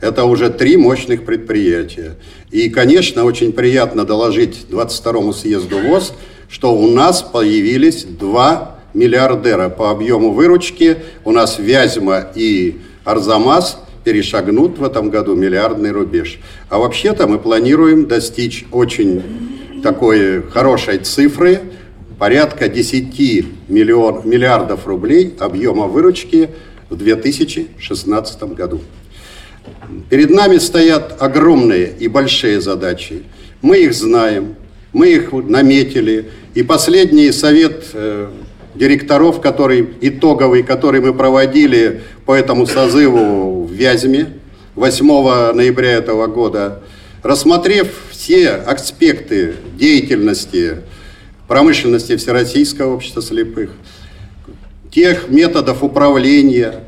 Это 0.00 0.24
уже 0.24 0.50
три 0.50 0.76
мощных 0.76 1.24
предприятия. 1.24 2.16
И, 2.50 2.68
конечно, 2.68 3.24
очень 3.24 3.52
приятно 3.52 4.04
доложить 4.04 4.66
22-му 4.68 5.32
съезду 5.32 5.78
ВОЗ, 5.78 6.14
что 6.48 6.74
у 6.74 6.90
нас 6.90 7.22
появились 7.22 8.04
два 8.04 8.80
миллиардера 8.92 9.68
по 9.68 9.90
объему 9.90 10.32
выручки. 10.32 10.98
У 11.24 11.30
нас 11.30 11.58
Вязьма 11.58 12.26
и 12.34 12.78
Арзамас– 13.04 13.78
перешагнут 14.06 14.78
в 14.78 14.84
этом 14.84 15.10
году 15.10 15.34
миллиардный 15.34 15.90
рубеж. 15.90 16.38
А 16.68 16.78
вообще-то 16.78 17.26
мы 17.26 17.40
планируем 17.40 18.06
достичь 18.06 18.64
очень 18.70 19.20
такой 19.82 20.42
хорошей 20.42 20.98
цифры, 20.98 21.62
порядка 22.16 22.68
10 22.68 23.68
миллион, 23.68 24.20
миллиардов 24.24 24.86
рублей 24.86 25.34
объема 25.40 25.88
выручки 25.88 26.50
в 26.88 26.94
2016 26.94 28.42
году. 28.54 28.80
Перед 30.08 30.30
нами 30.30 30.58
стоят 30.58 31.20
огромные 31.20 31.92
и 31.98 32.06
большие 32.06 32.60
задачи. 32.60 33.24
Мы 33.60 33.78
их 33.78 33.92
знаем, 33.92 34.54
мы 34.92 35.08
их 35.08 35.32
наметили. 35.32 36.30
И 36.54 36.62
последний 36.62 37.32
совет 37.32 37.86
э, 37.92 38.28
директоров, 38.76 39.40
который 39.40 39.88
итоговый, 40.00 40.62
который 40.62 41.00
мы 41.00 41.14
проводили 41.14 42.02
по 42.24 42.34
этому 42.34 42.66
созыву 42.66 43.64
в 43.64 43.72
Вязьме 43.72 44.34
8 44.74 45.52
ноября 45.54 45.92
этого 45.92 46.26
года, 46.26 46.82
рассмотрев 47.22 47.88
все 48.10 48.50
аспекты 48.50 49.54
деятельности 49.74 50.78
промышленности 51.48 52.16
Всероссийского 52.16 52.94
общества 52.94 53.22
слепых, 53.22 53.70
тех 54.90 55.28
методов 55.28 55.82
управления, 55.82 56.84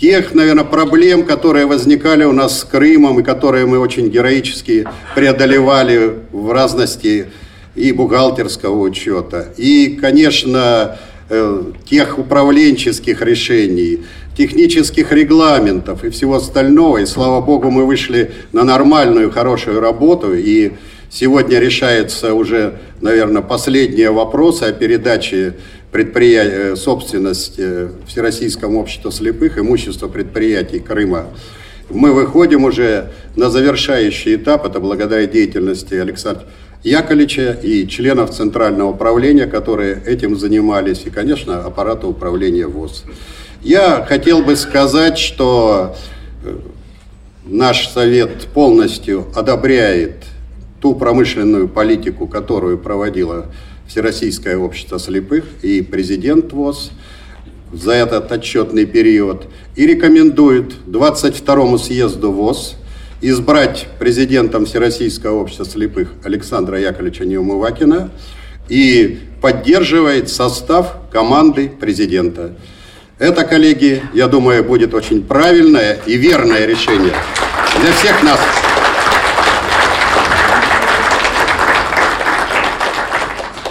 тех, 0.00 0.34
наверное, 0.34 0.64
проблем, 0.64 1.24
которые 1.24 1.66
возникали 1.66 2.24
у 2.24 2.32
нас 2.32 2.60
с 2.60 2.64
Крымом 2.64 3.20
и 3.20 3.22
которые 3.22 3.66
мы 3.66 3.78
очень 3.78 4.08
героически 4.08 4.86
преодолевали 5.14 6.18
в 6.32 6.50
разности 6.50 7.28
и 7.74 7.92
бухгалтерского 7.92 8.80
учета, 8.80 9.52
и, 9.56 9.96
конечно, 10.00 10.98
Э, 11.34 11.62
тех 11.88 12.18
управленческих 12.18 13.22
решений, 13.22 14.00
технических 14.36 15.12
регламентов 15.12 16.04
и 16.04 16.10
всего 16.10 16.34
остального. 16.34 16.98
И 16.98 17.06
слава 17.06 17.40
богу, 17.40 17.70
мы 17.70 17.86
вышли 17.86 18.32
на 18.52 18.64
нормальную, 18.64 19.30
хорошую 19.30 19.80
работу. 19.80 20.34
И 20.34 20.72
сегодня 21.08 21.58
решается 21.58 22.34
уже, 22.34 22.74
наверное, 23.00 23.40
последние 23.40 24.10
вопросы 24.10 24.64
о 24.64 24.72
передаче 24.72 25.54
предприятия, 25.90 26.72
э, 26.72 26.76
собственности 26.76 27.88
Всероссийскому 28.06 28.78
обществу 28.78 29.10
слепых, 29.10 29.56
имущества 29.56 30.08
предприятий 30.08 30.80
Крыма. 30.80 31.28
Мы 31.88 32.12
выходим 32.12 32.64
уже 32.64 33.10
на 33.36 33.48
завершающий 33.48 34.34
этап, 34.34 34.66
это 34.66 34.80
благодаря 34.80 35.26
деятельности 35.26 35.94
Александра 35.94 36.44
Яковлевича 36.84 37.52
и 37.62 37.86
членов 37.86 38.30
Центрального 38.30 38.90
управления, 38.90 39.46
которые 39.46 40.02
этим 40.04 40.36
занимались, 40.36 41.02
и, 41.04 41.10
конечно, 41.10 41.64
аппарата 41.64 42.06
управления 42.08 42.66
ВОЗ. 42.66 43.04
Я 43.62 44.04
хотел 44.08 44.42
бы 44.42 44.56
сказать, 44.56 45.16
что 45.16 45.94
э, 46.44 46.58
наш 47.44 47.88
Совет 47.88 48.48
полностью 48.48 49.26
одобряет 49.36 50.24
ту 50.80 50.96
промышленную 50.96 51.68
политику, 51.68 52.26
которую 52.26 52.78
проводила 52.78 53.46
Всероссийское 53.86 54.58
общество 54.58 54.98
слепых 54.98 55.44
и 55.62 55.82
президент 55.82 56.52
ВОЗ 56.52 56.90
за 57.72 57.92
этот 57.92 58.30
отчетный 58.32 58.86
период 58.86 59.44
и 59.76 59.86
рекомендует 59.86 60.74
22 60.86 61.78
съезду 61.78 62.32
ВОЗ 62.32 62.76
избрать 63.22 63.86
президентом 64.00 64.66
Всероссийского 64.66 65.40
общества 65.40 65.64
слепых 65.64 66.08
Александра 66.24 66.78
Яковлевича 66.78 67.24
Неумывакина 67.24 68.10
и 68.68 69.20
поддерживает 69.40 70.28
состав 70.28 70.96
команды 71.12 71.68
президента. 71.68 72.56
Это, 73.20 73.44
коллеги, 73.44 74.02
я 74.12 74.26
думаю, 74.26 74.64
будет 74.64 74.92
очень 74.92 75.22
правильное 75.22 75.98
и 76.04 76.16
верное 76.16 76.66
решение 76.66 77.14
для 77.80 77.92
всех 77.92 78.22
нас. 78.24 78.40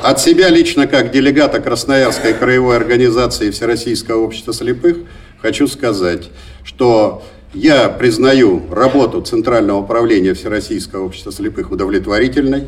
От 0.01 0.21
себя 0.21 0.49
лично, 0.49 0.87
как 0.87 1.11
делегата 1.11 1.59
Красноярской 1.59 2.33
краевой 2.33 2.77
организации 2.77 3.51
Всероссийского 3.51 4.23
общества 4.23 4.53
слепых, 4.53 4.97
хочу 5.41 5.67
сказать, 5.67 6.29
что 6.63 7.23
я 7.53 7.89
признаю 7.89 8.61
работу 8.71 9.21
Центрального 9.21 9.79
управления 9.81 10.33
Всероссийского 10.33 11.05
общества 11.05 11.31
слепых 11.31 11.71
удовлетворительной. 11.71 12.67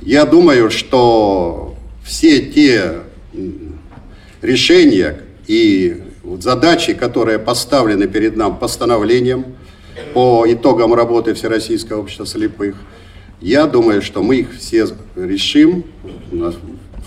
Я 0.00 0.24
думаю, 0.24 0.70
что 0.70 1.76
все 2.04 2.40
те 2.40 3.00
решения 4.42 5.20
и 5.46 6.02
задачи, 6.40 6.94
которые 6.94 7.38
поставлены 7.38 8.06
перед 8.06 8.36
нам 8.36 8.58
постановлением 8.58 9.56
по 10.12 10.44
итогам 10.46 10.94
работы 10.94 11.34
Всероссийского 11.34 12.00
общества 12.00 12.26
слепых– 12.26 12.76
я 13.44 13.66
думаю, 13.66 14.00
что 14.00 14.22
мы 14.22 14.36
их 14.36 14.56
все 14.56 14.88
решим 15.16 15.84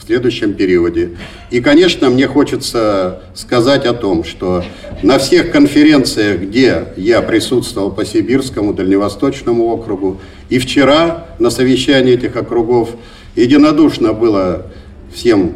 следующем 0.07 0.53
периоде. 0.53 1.17
И, 1.51 1.59
конечно, 1.59 2.09
мне 2.09 2.27
хочется 2.27 3.23
сказать 3.33 3.85
о 3.85 3.93
том, 3.93 4.23
что 4.23 4.63
на 5.03 5.19
всех 5.19 5.51
конференциях, 5.51 6.41
где 6.41 6.85
я 6.95 7.21
присутствовал 7.21 7.91
по 7.91 8.05
Сибирскому, 8.05 8.73
Дальневосточному 8.73 9.65
округу, 9.65 10.19
и 10.49 10.59
вчера 10.59 11.27
на 11.39 11.49
совещании 11.49 12.13
этих 12.13 12.37
округов 12.37 12.91
единодушно 13.35 14.13
было 14.13 14.67
всем, 15.13 15.55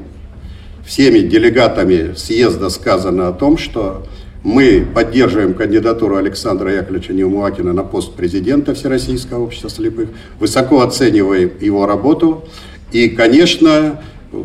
всеми 0.85 1.19
делегатами 1.19 2.13
съезда 2.15 2.69
сказано 2.69 3.29
о 3.29 3.33
том, 3.33 3.57
что 3.57 4.05
мы 4.43 4.85
поддерживаем 4.93 5.53
кандидатуру 5.53 6.17
Александра 6.17 6.73
Яковлевича 6.73 7.13
Неумуакина 7.13 7.71
на 7.71 7.83
пост 7.83 8.15
президента 8.15 8.73
Всероссийского 8.73 9.43
общества 9.43 9.69
слепых, 9.69 10.09
высоко 10.39 10.81
оцениваем 10.81 11.51
его 11.61 11.85
работу 11.85 12.43
и, 12.91 13.07
конечно, 13.09 14.01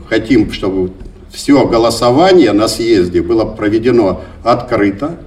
хотим, 0.09 0.53
чтобы 0.53 0.93
все 1.33 1.67
голосование 1.67 2.53
на 2.53 2.69
съезде 2.69 3.23
было 3.23 3.45
проведено 3.45 4.23
открыто, 4.43 5.19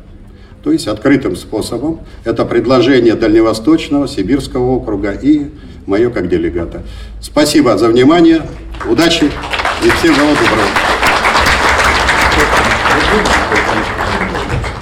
то 0.64 0.72
есть 0.72 0.88
открытым 0.88 1.36
способом. 1.36 2.02
Это 2.26 2.45
предложение 2.45 3.15
Дальневосточного, 3.15 4.07
Сибирского 4.07 4.72
округа 4.72 5.11
и 5.11 5.49
мое 5.86 6.10
как 6.10 6.30
делегата. 6.30 6.84
Спасибо 7.22 7.77
за 7.77 7.90
внимание, 7.90 8.41
удачи 8.90 9.31
и 9.84 9.90
всего 9.90 10.15
доброго. 10.15 10.68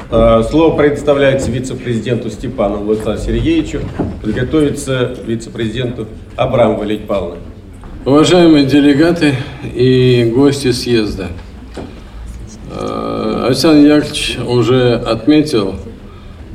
Э, 0.09 0.41
слово 0.49 0.77
предоставляется 0.77 1.51
вице-президенту 1.51 2.29
Степанову 2.29 2.85
Владиславу 2.85 3.19
Сергеевичу. 3.19 3.81
Подготовится 4.21 5.15
вице-президенту 5.25 6.07
Абрамову 6.37 6.83
Лидия 6.83 7.05
Павловна. 7.05 7.41
Уважаемые 8.07 8.65
делегаты 8.65 9.35
и 9.75 10.31
гости 10.33 10.71
съезда, 10.71 11.27
э, 12.71 13.43
Александр 13.47 13.85
Яковлевич 13.85 14.37
уже 14.47 14.93
отметил 14.93 15.75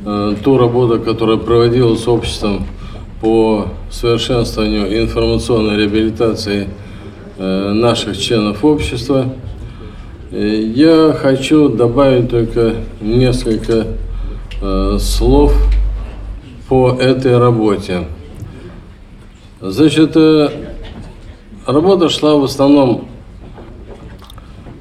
э, 0.03 0.35
ту 0.43 0.57
работу, 0.57 0.99
которая 0.99 1.37
проводилась 1.37 2.07
обществом 2.07 2.65
по 3.21 3.67
совершенствованию 3.91 5.03
информационной 5.03 5.77
реабилитации 5.77 6.69
наших 7.37 8.17
членов 8.17 8.65
общества– 8.65 9.31
я 10.31 11.13
хочу 11.13 11.69
добавить 11.69 12.31
только 12.31 12.77
несколько 12.99 13.85
э, 14.59 14.97
слов 14.99 15.55
по 16.67 16.93
этой 16.99 17.37
работе. 17.37 18.07
Значит, 19.61 20.13
э, 20.15 20.49
работа 21.65 22.09
шла 22.09 22.35
в 22.35 22.43
основном 22.43 23.07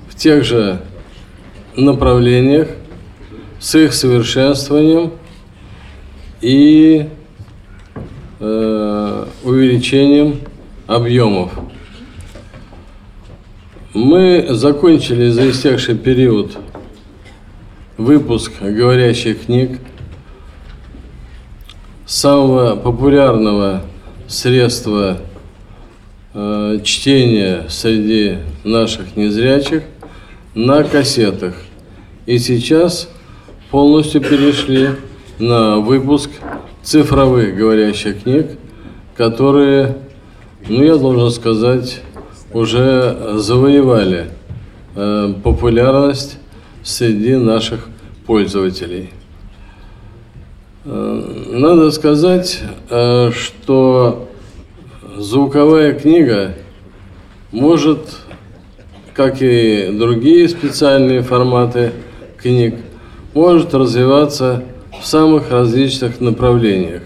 в 0.09 0.15
тех 0.15 0.45
же 0.45 0.83
направлениях, 1.77 2.69
с 3.59 3.75
их 3.77 3.95
совершенствованием 3.95 5.13
и 6.41 7.09
э, 8.41 9.27
увеличением 9.45 10.41
объемов. 10.87 11.53
Мы 13.95 14.47
закончили 14.51 15.29
за 15.29 15.51
истекший 15.51 15.97
период 15.97 16.59
выпуск 17.97 18.53
говорящих 18.61 19.45
книг 19.47 19.79
самого 22.07 22.75
популярного 22.75 23.83
средства 24.27 25.19
э, 26.35 26.79
чтения 26.85 27.67
среди 27.69 28.39
наших 28.65 29.17
незрячих 29.17 29.83
на 30.55 30.85
кассетах. 30.85 31.55
И 32.27 32.39
сейчас 32.39 33.09
полностью 33.71 34.21
перешли 34.21 34.91
на 35.39 35.79
выпуск 35.79 36.31
цифровых 36.83 37.57
говорящих 37.57 38.23
книг, 38.23 38.47
которые, 39.17 39.97
ну 40.69 40.83
я 40.83 40.97
должен 40.97 41.31
сказать, 41.31 42.01
уже 42.53 43.39
завоевали 43.39 44.31
э, 44.95 45.35
популярность 45.43 46.39
среди 46.83 47.37
наших 47.37 47.89
пользователей. 48.27 49.11
Э, 50.85 51.47
надо 51.51 51.91
сказать, 51.91 52.61
э, 52.91 53.31
что 53.33 54.29
звуковая 55.17 55.93
книга 55.93 56.55
может, 57.51 58.17
как 59.15 59.43
и 59.43 59.91
другие 59.93 60.49
специальные 60.49 61.23
форматы 61.23 61.93
книг, 62.39 62.77
может 63.35 63.75
развиваться 63.75 64.65
в 65.01 65.07
самых 65.07 65.51
различных 65.51 66.21
направлениях. 66.21 67.03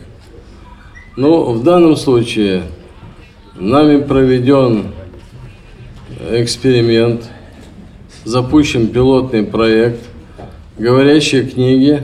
Но 1.17 1.53
в 1.53 1.65
данном 1.65 1.97
случае 1.97 2.63
нами 3.55 4.03
проведен 4.03 4.93
эксперимент, 6.31 7.29
запущен 8.25 8.89
пилотный 8.89 9.45
проект, 9.45 10.01
говорящие 10.79 11.45
книги, 11.45 12.03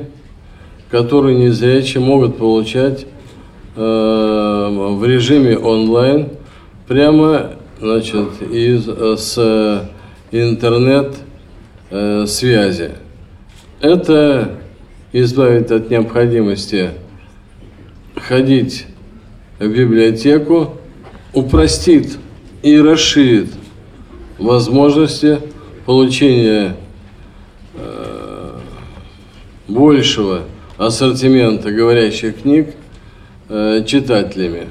которые 0.91 1.39
незрячие 1.39 2.03
могут 2.03 2.39
получать 2.39 3.07
в 3.75 5.05
режиме 5.07 5.57
онлайн 5.57 6.29
прямо 6.87 7.53
значит, 7.81 8.43
из, 8.51 8.87
с 8.87 9.89
интернет 10.31 11.17
э. 11.91 12.93
Это 13.81 14.59
избавит 15.13 15.71
от 15.71 15.91
необходимости 15.91 16.91
ходить 18.17 18.87
в 19.59 19.69
библиотеку, 19.69 20.79
упростит 21.33 22.19
и 22.63 22.79
расширит 22.79 23.53
возможности 24.39 25.39
получения 25.87 26.77
э, 27.75 28.59
большего 29.69 30.43
ассортимента 30.79 31.71
говорящих 31.71 32.43
книг 32.43 32.69
э, 32.69 32.82
читателями. 33.87 34.67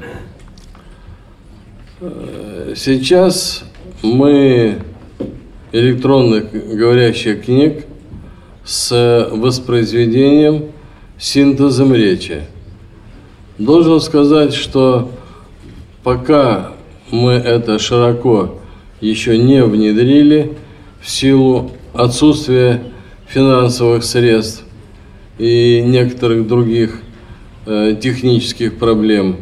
Э, 1.99 2.73
сейчас 2.75 3.63
мы 4.01 4.79
электронных 5.71 6.51
говорящих 6.51 7.45
книг 7.45 7.85
с 8.63 9.29
воспроизведением 9.31 10.71
синтезом 11.19 11.93
речи. 11.93 12.41
Должен 13.59 14.01
сказать, 14.01 14.53
что 14.53 15.11
пока 16.03 16.71
мы 17.11 17.33
это 17.33 17.77
широко 17.77 18.59
еще 18.99 19.37
не 19.37 19.63
внедрили 19.63 20.57
в 21.01 21.07
силу 21.07 21.71
отсутствия 21.93 22.81
финансовых 23.27 24.03
средств 24.03 24.63
и 25.37 25.83
некоторых 25.85 26.47
других 26.47 27.01
э, 27.65 27.95
технических 28.01 28.77
проблем. 28.77 29.37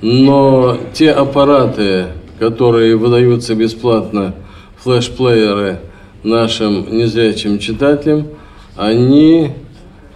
Но 0.00 0.78
те 0.92 1.10
аппараты, 1.10 2.06
которые 2.38 2.96
выдаются 2.96 3.54
бесплатно, 3.54 4.34
флешплееры 4.76 5.80
нашим 6.22 6.96
незрячим 6.96 7.58
читателям, 7.58 8.28
они 8.76 9.52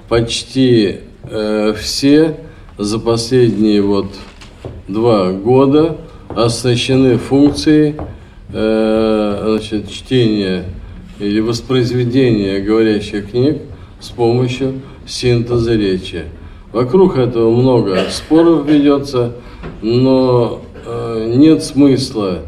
почти 0.08 1.00
э, 1.24 1.74
все 1.78 2.36
за 2.78 2.98
последние 2.98 3.82
вот 3.82 4.06
два 4.88 5.32
года 5.32 5.96
оснащены 6.28 7.18
функцией 7.18 7.96
э, 8.52 9.42
значит, 9.46 9.90
чтения 9.90 10.64
или 11.18 11.40
воспроизведения 11.40 12.60
говорящих 12.60 13.30
книг 13.30 13.62
с 14.00 14.10
помощью 14.10 14.80
синтеза 15.06 15.74
речи. 15.74 16.24
Вокруг 16.72 17.18
этого 17.18 17.54
много 17.54 17.98
споров 18.10 18.66
ведется, 18.66 19.34
но 19.82 20.62
э, 20.86 21.32
нет 21.36 21.62
смысла, 21.62 22.38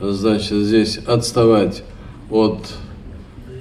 значит, 0.00 0.56
здесь 0.56 0.96
отставать 1.06 1.84
от 2.30 2.58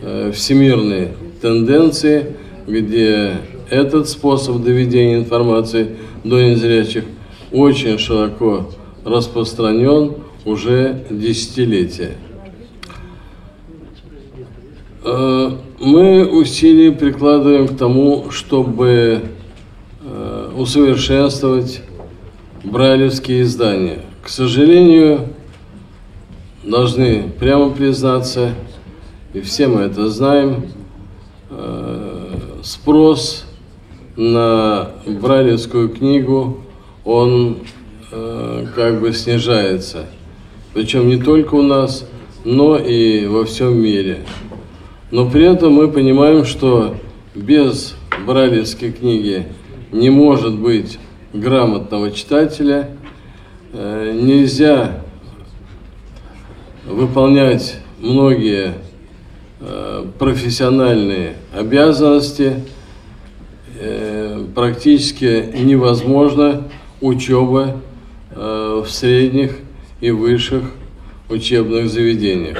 э, 0.02 0.32
всемирной 0.34 1.10
тенденции, 1.42 2.38
где 2.66 3.34
этот 3.70 4.08
способ 4.08 4.64
доведения 4.64 5.18
информации 5.18 5.98
до 6.24 6.42
незрячих 6.42 7.04
очень 7.52 7.98
широко 7.98 8.70
распространен 9.04 10.14
уже 10.46 11.04
десятилетия. 11.10 12.16
Э, 15.04 15.52
мы 15.82 16.26
усилия 16.26 16.94
прикладываем 16.94 17.68
к 17.68 17.78
тому, 17.78 18.32
чтобы 18.32 19.22
усовершенствовать 20.56 21.82
брайлевские 22.64 23.44
издания. 23.44 24.00
К 24.24 24.30
сожалению, 24.30 25.30
должны 26.64 27.30
прямо 27.40 27.70
признаться, 27.70 28.56
и 29.34 29.42
все 29.42 29.68
мы 29.68 29.82
это 29.82 30.10
знаем, 30.10 30.66
э, 31.50 32.60
спрос 32.64 33.46
на 34.16 34.92
брайлевскую 35.06 35.90
книгу, 35.90 36.62
он 37.04 37.60
как 38.76 39.02
бы 39.02 39.14
снижается. 39.14 40.06
Причем 40.74 41.08
не 41.08 41.18
только 41.18 41.56
у 41.56 41.62
нас, 41.62 42.08
но 42.44 42.78
и 42.78 43.26
во 43.26 43.46
всем 43.46 43.78
мире. 43.78 44.20
Но 45.12 45.30
при 45.30 45.46
этом 45.46 45.74
мы 45.74 45.90
понимаем, 45.90 46.46
что 46.46 46.96
без 47.34 47.96
брайлевской 48.26 48.92
книги 48.92 49.48
не 49.96 50.10
может 50.10 50.60
быть 50.60 51.00
грамотного 51.34 52.12
читателя, 52.12 52.90
э, 53.72 54.12
нельзя 54.14 55.02
выполнять 56.86 57.78
многие 58.00 58.74
э, 59.62 60.06
профессиональные 60.20 61.36
обязанности, 61.56 62.56
э, 63.80 64.46
практически 64.54 65.50
невозможно 65.58 66.64
учеба 67.02 67.82
в 68.36 68.88
средних 68.90 69.60
и 70.02 70.12
высших 70.12 70.64
учебных 71.30 71.90
заведениях. 71.90 72.58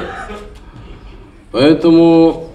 Поэтому 1.52 2.50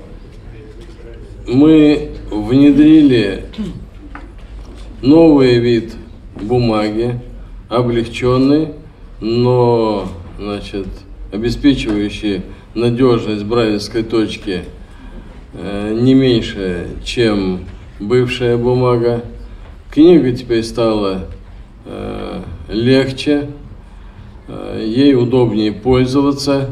мы 1.46 2.12
внедрили 2.30 3.44
новый 5.02 5.58
вид 5.58 5.94
бумаги, 6.40 7.20
облегченный, 7.68 8.68
но 9.20 10.08
значит, 10.38 10.86
обеспечивающий 11.32 12.42
надежность 12.74 13.44
брайлевской 13.44 14.02
точки 14.02 14.64
э, 15.54 15.98
не 16.00 16.14
меньше, 16.14 16.88
чем 17.04 17.66
бывшая 17.98 18.56
бумага. 18.56 19.24
Книга 19.90 20.32
теперь 20.32 20.62
стала 20.62 21.26
э, 21.84 22.42
легче, 22.68 23.48
э, 24.48 24.84
ей 24.86 25.14
удобнее 25.14 25.72
пользоваться 25.72 26.70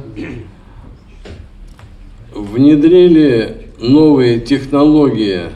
внедрили 2.34 3.68
новые 3.80 4.40
технологии 4.40 5.46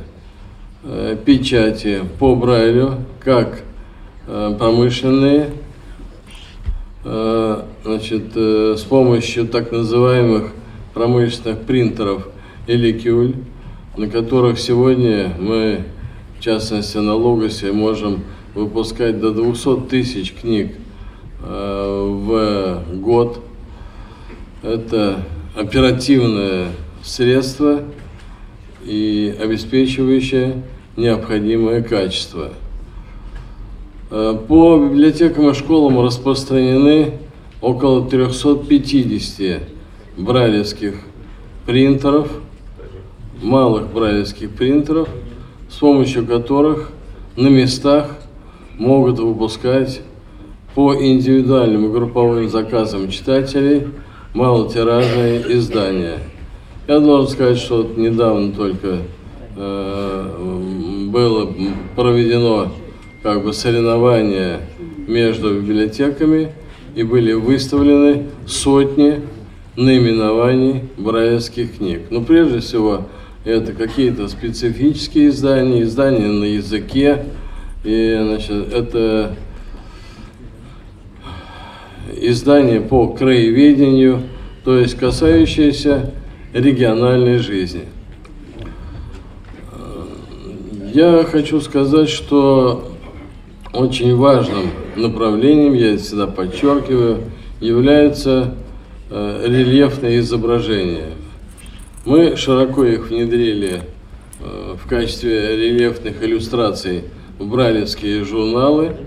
э, 0.84 1.16
печати 1.24 2.02
по 2.18 2.34
Брайлю, 2.34 2.96
как 3.20 3.62
э, 4.26 4.54
промышленные, 4.58 5.50
э, 7.04 7.62
значит, 7.84 8.36
с 8.36 8.82
помощью 8.82 9.46
так 9.46 9.72
называемых 9.72 10.52
промышленных 10.94 11.60
принтеров 11.60 12.28
или 12.66 12.92
кюль, 12.92 13.34
на 13.96 14.08
которых 14.08 14.58
сегодня 14.58 15.32
мы, 15.38 15.84
в 16.38 16.42
частности 16.42 16.98
на 16.98 17.14
Логосе, 17.14 17.72
можем 17.72 18.24
выпускать 18.54 19.20
до 19.20 19.32
200 19.32 19.88
тысяч 19.88 20.34
книг 20.34 20.72
в 21.40 22.82
год. 22.94 23.40
Это 24.62 25.24
оперативное 25.56 26.68
средство 27.02 27.82
и 28.84 29.34
обеспечивающее 29.40 30.62
необходимое 30.96 31.82
качество. 31.82 32.50
Э, 34.10 34.36
по 34.48 34.78
библиотекам 34.78 35.50
и 35.50 35.54
школам 35.54 36.00
распространены 36.00 37.14
около 37.60 38.08
350 38.08 39.62
брайлевских 40.16 40.94
принтеров, 41.66 42.30
малых 43.42 43.92
брайлевских 43.92 44.50
принтеров, 44.50 45.08
с 45.70 45.76
помощью 45.76 46.26
которых 46.26 46.90
на 47.36 47.48
местах 47.48 48.10
могут 48.78 49.18
выпускать 49.18 50.02
по 50.74 50.94
индивидуальным 50.94 51.86
и 51.86 51.92
групповым 51.92 52.48
заказам 52.48 53.10
читателей– 53.10 53.88
малотиражные 54.34 55.42
издания. 55.56 56.18
Я 56.88 56.98
должен 56.98 57.32
сказать, 57.32 57.58
что 57.58 57.92
недавно 57.96 58.52
только 58.52 59.02
э, 59.56 61.06
было 61.10 61.54
проведено 61.94 62.72
как 63.22 63.44
бы 63.44 63.52
соревнование 63.52 64.62
между 65.06 65.60
библиотеками 65.60 66.50
и 66.96 67.04
были 67.04 67.34
выставлены 67.34 68.26
сотни 68.48 69.20
наименований 69.76 70.82
брайлевских 70.96 71.76
книг. 71.76 72.00
Но 72.10 72.22
прежде 72.22 72.58
всего 72.58 73.02
это 73.44 73.74
какие-то 73.74 74.26
специфические 74.26 75.28
издания, 75.28 75.82
издания 75.82 76.26
на 76.26 76.44
языке, 76.44 77.26
и 77.84 78.18
значит, 78.20 78.72
это 78.72 79.36
издания 82.16 82.80
по 82.80 83.06
краеведению, 83.06 84.22
то 84.64 84.76
есть 84.76 84.96
касающиеся 84.96 86.12
региональной 86.52 87.38
жизни. 87.38 87.84
Я 90.92 91.24
хочу 91.24 91.60
сказать, 91.60 92.08
что 92.08 92.88
очень 93.72 94.14
важным 94.14 94.70
направлением, 94.96 95.72
я 95.72 95.96
всегда 95.96 96.26
подчеркиваю, 96.26 97.22
является 97.60 98.54
э, 99.10 99.44
рельефные 99.46 100.18
изображения. 100.18 101.12
Мы 102.04 102.36
широко 102.36 102.84
их 102.84 103.08
внедрили 103.08 103.80
э, 104.40 104.76
в 104.82 104.86
качестве 104.86 105.56
рельефных 105.56 106.22
иллюстраций 106.22 107.04
в 107.38 107.48
брайлевские 107.48 108.24
журналы– 108.24 108.96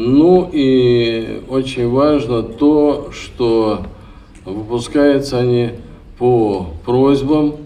ну 0.00 0.48
и 0.52 1.42
очень 1.48 1.88
важно 1.88 2.44
то, 2.44 3.10
что 3.10 3.82
выпускаются 4.44 5.40
они 5.40 5.70
по 6.18 6.74
просьбам 6.84 7.56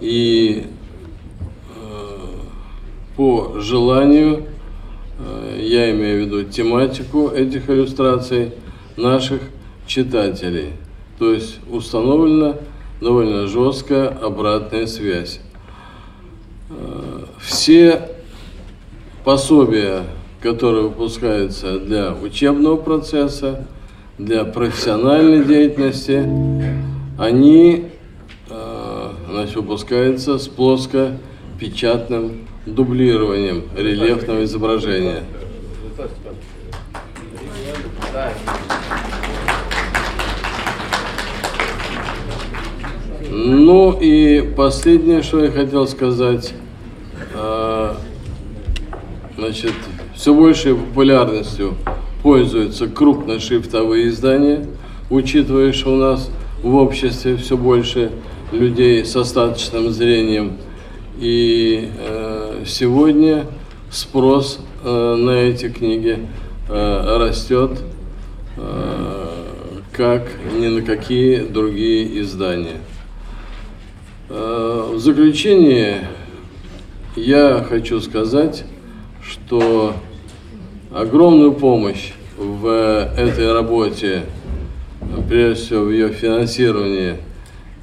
и 0.00 0.66
э, 1.74 2.16
по 3.16 3.60
желанию, 3.60 4.44
э, 5.18 5.60
я 5.62 5.90
имею 5.90 6.22
в 6.22 6.26
виду 6.26 6.44
тематику 6.44 7.28
этих 7.28 7.68
иллюстраций, 7.68 8.52
наших 8.96 9.40
читателей. 9.86 10.72
То 11.18 11.32
есть 11.32 11.58
установлена 11.70 12.56
довольно 13.00 13.46
жесткая 13.46 14.08
обратная 14.08 14.86
связь. 14.86 15.40
Э, 16.70 17.24
все 17.40 18.08
пособия 19.24 20.04
которые 20.40 20.84
выпускаются 20.84 21.78
для 21.78 22.14
учебного 22.14 22.76
процесса, 22.76 23.66
для 24.18 24.44
профессиональной 24.44 25.44
деятельности, 25.44 26.24
они 27.18 27.86
э, 28.48 29.12
значит, 29.28 29.56
выпускаются 29.56 30.38
с 30.38 30.46
плоскопечатным 30.46 32.46
дублированием 32.64 33.64
рельефного 33.76 34.44
изображения. 34.44 35.24
Ну 43.30 43.98
и 44.00 44.40
последнее, 44.56 45.22
что 45.22 45.44
я 45.44 45.50
хотел 45.50 45.88
сказать. 45.88 46.54
Э, 47.34 47.94
значит, 49.36 49.74
все 50.14 50.32
большей 50.32 50.76
популярностью 50.76 51.74
пользуются 52.22 52.86
крупношрифтовые 52.86 54.08
издания, 54.08 54.66
учитывая, 55.10 55.72
что 55.72 55.94
у 55.94 55.96
нас 55.96 56.30
в 56.62 56.74
обществе 56.74 57.36
все 57.36 57.56
больше 57.56 58.10
людей 58.52 59.04
с 59.04 59.14
остаточным 59.14 59.90
зрением. 59.90 60.58
И 61.18 61.90
э, 61.98 62.64
сегодня 62.66 63.46
спрос 63.90 64.60
э, 64.84 65.14
на 65.14 65.30
эти 65.30 65.68
книги 65.68 66.18
э, 66.68 67.16
растет, 67.18 67.82
э, 68.56 69.26
как 69.92 70.28
ни 70.58 70.68
на 70.68 70.82
какие 70.82 71.40
другие 71.40 72.20
издания. 72.20 72.78
Э, 74.28 74.92
в 74.94 74.98
заключение 74.98 76.08
я 77.16 77.64
хочу 77.68 78.00
сказать, 78.00 78.64
что 79.22 79.94
огромную 80.92 81.52
помощь 81.52 82.12
в 82.36 82.66
этой 83.16 83.52
работе, 83.52 84.22
прежде 85.28 85.64
всего 85.64 85.84
в 85.84 85.90
ее 85.90 86.10
финансировании 86.10 87.16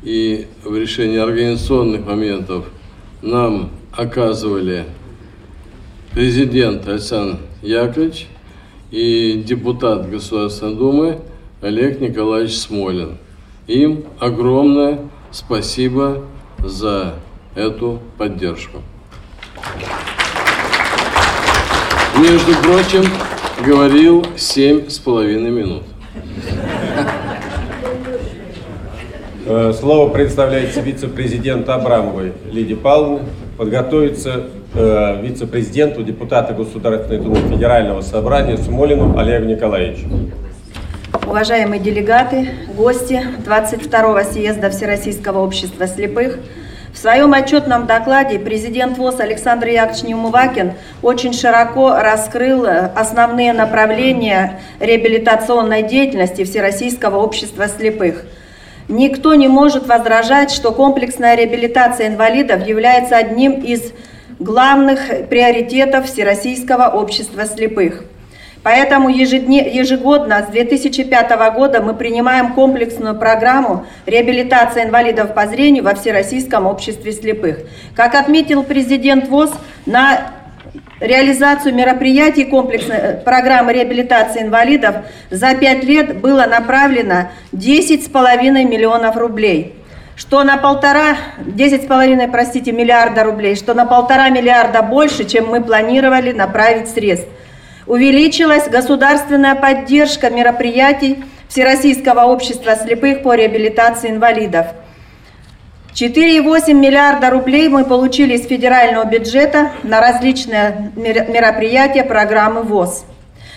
и 0.04 0.48
в 0.64 0.76
решении 0.78 1.18
организационных 1.18 2.06
моментов, 2.06 2.66
нам 3.22 3.72
оказывали 3.92 4.86
президент 6.14 6.88
Александр 6.88 7.40
Яковлевич 7.62 8.28
и 8.92 9.44
депутат 9.46 10.10
Государственной 10.10 10.76
Думы 10.76 11.20
Олег 11.62 12.00
Николаевич 12.00 12.58
Смолин. 12.58 13.18
Им 13.68 14.06
огромное 14.20 15.00
спасибо 15.32 16.24
за 16.60 17.16
эту 17.56 18.00
поддержку. 18.18 18.82
Между 22.18 22.54
прочим, 22.62 23.04
говорил 23.66 24.26
семь 24.38 24.88
с 24.90 25.00
половиной 25.00 25.52
минут. 25.52 25.84
Э, 29.48 29.74
Слово 29.80 30.10
представляется 30.10 30.82
вице-президенту 30.82 31.72
Абрамовой 31.72 32.34
Лидии 32.52 32.74
Павловне. 32.74 33.28
Подготовиться 33.58 34.48
э, 34.74 35.22
вице-президенту, 35.22 36.02
депутата 36.02 36.54
Государственной 36.54 37.20
Думы 37.20 37.38
Федерального 37.48 38.02
собрания 38.02 38.58
Смолину 38.58 39.16
Олегу 39.18 39.46
Николаевичу. 39.46 40.08
Уважаемые 41.28 41.80
делегаты, 41.80 42.50
гости 42.76 43.22
22-го 43.46 44.32
съезда 44.32 44.72
Всероссийского 44.72 45.40
общества 45.40 45.86
слепых, 45.86 46.40
в 46.92 46.98
своем 46.98 47.34
отчетном 47.34 47.86
докладе 47.86 48.40
президент 48.40 48.98
ВОЗ 48.98 49.20
Александр 49.20 49.68
Яковлевич 49.68 50.04
Неумывакин 50.04 50.74
очень 51.04 51.34
широко 51.34 51.94
раскрыл 52.00 52.66
основные 52.96 53.54
направления 53.54 54.60
реабилитационной 54.80 55.84
деятельности 55.84 56.46
Всероссийского 56.46 57.18
общества 57.18 57.68
слепых. 57.68 58.26
Никто 58.88 59.34
не 59.34 59.48
может 59.48 59.88
возражать, 59.88 60.52
что 60.52 60.72
комплексная 60.72 61.36
реабилитация 61.36 62.08
инвалидов 62.08 62.68
является 62.68 63.18
одним 63.18 63.54
из 63.54 63.94
главных 64.38 65.28
приоритетов 65.30 66.06
Всероссийского 66.06 66.90
общества 66.90 67.46
слепых. 67.46 68.04
Поэтому 68.62 69.10
ежегодно 69.10 70.44
с 70.48 70.52
2005 70.52 71.54
года 71.54 71.82
мы 71.84 71.94
принимаем 71.94 72.54
комплексную 72.54 73.16
программу 73.16 73.86
реабилитации 74.08 74.84
инвалидов 74.84 75.36
по 75.36 75.46
зрению 75.46 75.84
во 75.84 75.94
Всероссийском 75.94 76.66
обществе 76.66 77.12
слепых. 77.12 77.60
Как 77.96 78.16
отметил 78.16 78.64
президент 78.64 79.28
ВОЗ, 79.28 79.52
на 79.86 80.32
реализацию 81.00 81.74
мероприятий 81.74 82.46
комплексной 82.46 82.98
э, 82.98 83.18
программы 83.24 83.74
реабилитации 83.74 84.42
инвалидов 84.42 84.98
за 85.30 85.56
пять 85.56 85.84
лет 85.84 86.18
было 86.20 86.46
направлено 86.46 87.30
10,5 87.54 88.64
миллионов 88.64 89.18
рублей 89.18 89.76
что 90.16 90.44
на 90.44 90.58
полтора, 90.58 91.18
10,5, 91.40 92.32
простите, 92.32 92.72
миллиарда 92.72 93.24
рублей, 93.24 93.56
что 93.56 93.74
на 93.74 93.86
полтора 93.86 94.30
миллиарда 94.30 94.82
больше, 94.82 95.26
чем 95.26 95.48
мы 95.48 95.62
планировали 95.62 96.32
направить 96.32 96.90
средств. 96.90 97.28
Увеличилась 97.86 98.70
государственная 98.70 99.56
поддержка 99.56 100.30
мероприятий 100.30 101.24
Всероссийского 101.50 102.22
общества 102.26 102.76
слепых 102.76 103.22
по 103.22 103.36
реабилитации 103.36 104.10
инвалидов. 104.10 104.68
4,8 105.96 106.74
миллиарда 106.74 107.30
рублей 107.30 107.70
мы 107.70 107.86
получили 107.86 108.36
из 108.36 108.46
федерального 108.46 109.06
бюджета 109.06 109.72
на 109.84 110.02
различные 110.02 110.92
мер- 110.98 111.30
мероприятия 111.30 112.04
программы 112.04 112.64
ВОЗ. 112.64 113.06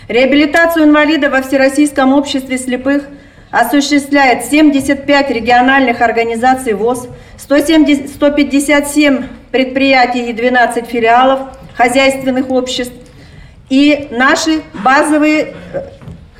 Реабилитацию 0.07 0.85
инвалидов 0.85 1.33
во 1.33 1.43
Всероссийском 1.43 2.13
обществе 2.13 2.57
слепых 2.57 3.09
осуществляет 3.51 4.45
75 4.45 5.31
региональных 5.31 6.01
организаций 6.01 6.75
ВОЗ, 6.75 7.09
170 7.39 8.09
157 8.09 9.25
предприятий 9.51 10.31
и 10.31 10.33
12 10.33 10.87
филиалов 10.87 11.41
хозяйственных 11.75 12.51
обществ, 12.51 12.95
и 13.69 14.07
наши 14.13 14.63
базовые, 14.85 15.55
э, 15.75 15.83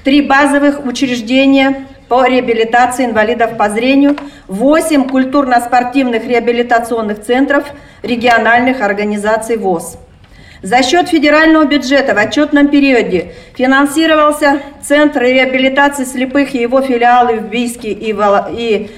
три 0.05 0.23
базовых 0.23 0.87
учреждения 0.87 1.88
по 2.09 2.25
реабилитации 2.27 3.05
инвалидов 3.05 3.57
по 3.57 3.69
зрению, 3.69 4.17
8 4.49 5.09
культурно-спортивных 5.09 6.27
реабилитационных 6.27 7.23
центров 7.23 7.65
региональных 8.03 8.81
организаций 8.81 9.57
ВОЗ. 9.57 9.99
За 10.63 10.83
счет 10.83 11.09
федерального 11.09 11.67
бюджета 11.67 12.15
в 12.15 12.19
отчетном 12.19 12.69
периоде 12.69 13.33
финансировался 13.57 14.61
Центр 14.83 15.23
реабилитации 15.23 16.05
слепых 16.05 16.55
и 16.55 16.59
его 16.59 16.81
филиалы 16.81 17.37
в 17.37 17.49
Бийске 17.49 17.93
и, 17.93 18.13
Вол- 18.13 18.47
и 18.51 18.91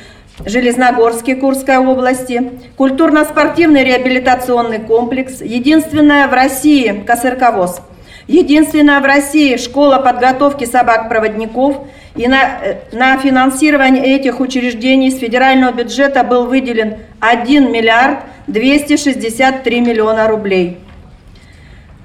Железногорске 0.47 1.35
Курской 1.35 1.77
области, 1.77 2.53
культурно-спортивный 2.79 3.85
реабилитационный 3.85 4.79
комплекс, 4.79 5.43
единственная 5.43 6.29
в 6.29 6.33
России 6.33 7.05
КСРК 7.07 7.53
ВОЗ, 7.53 7.83
единственная 8.27 9.01
в 9.01 9.05
России 9.05 9.59
школа 9.59 9.99
подготовки 9.99 10.65
собак-проводников, 10.65 11.87
и 12.17 12.27
на, 12.27 12.59
на 12.93 13.17
финансирование 13.19 14.05
этих 14.17 14.41
учреждений 14.41 15.11
с 15.11 15.19
федерального 15.19 15.73
бюджета 15.73 16.25
был 16.25 16.47
выделен 16.47 16.97
1 17.21 17.71
миллиард 17.73 18.19
263 18.49 19.81
миллиона 19.81 20.27
рублей. 20.29 20.79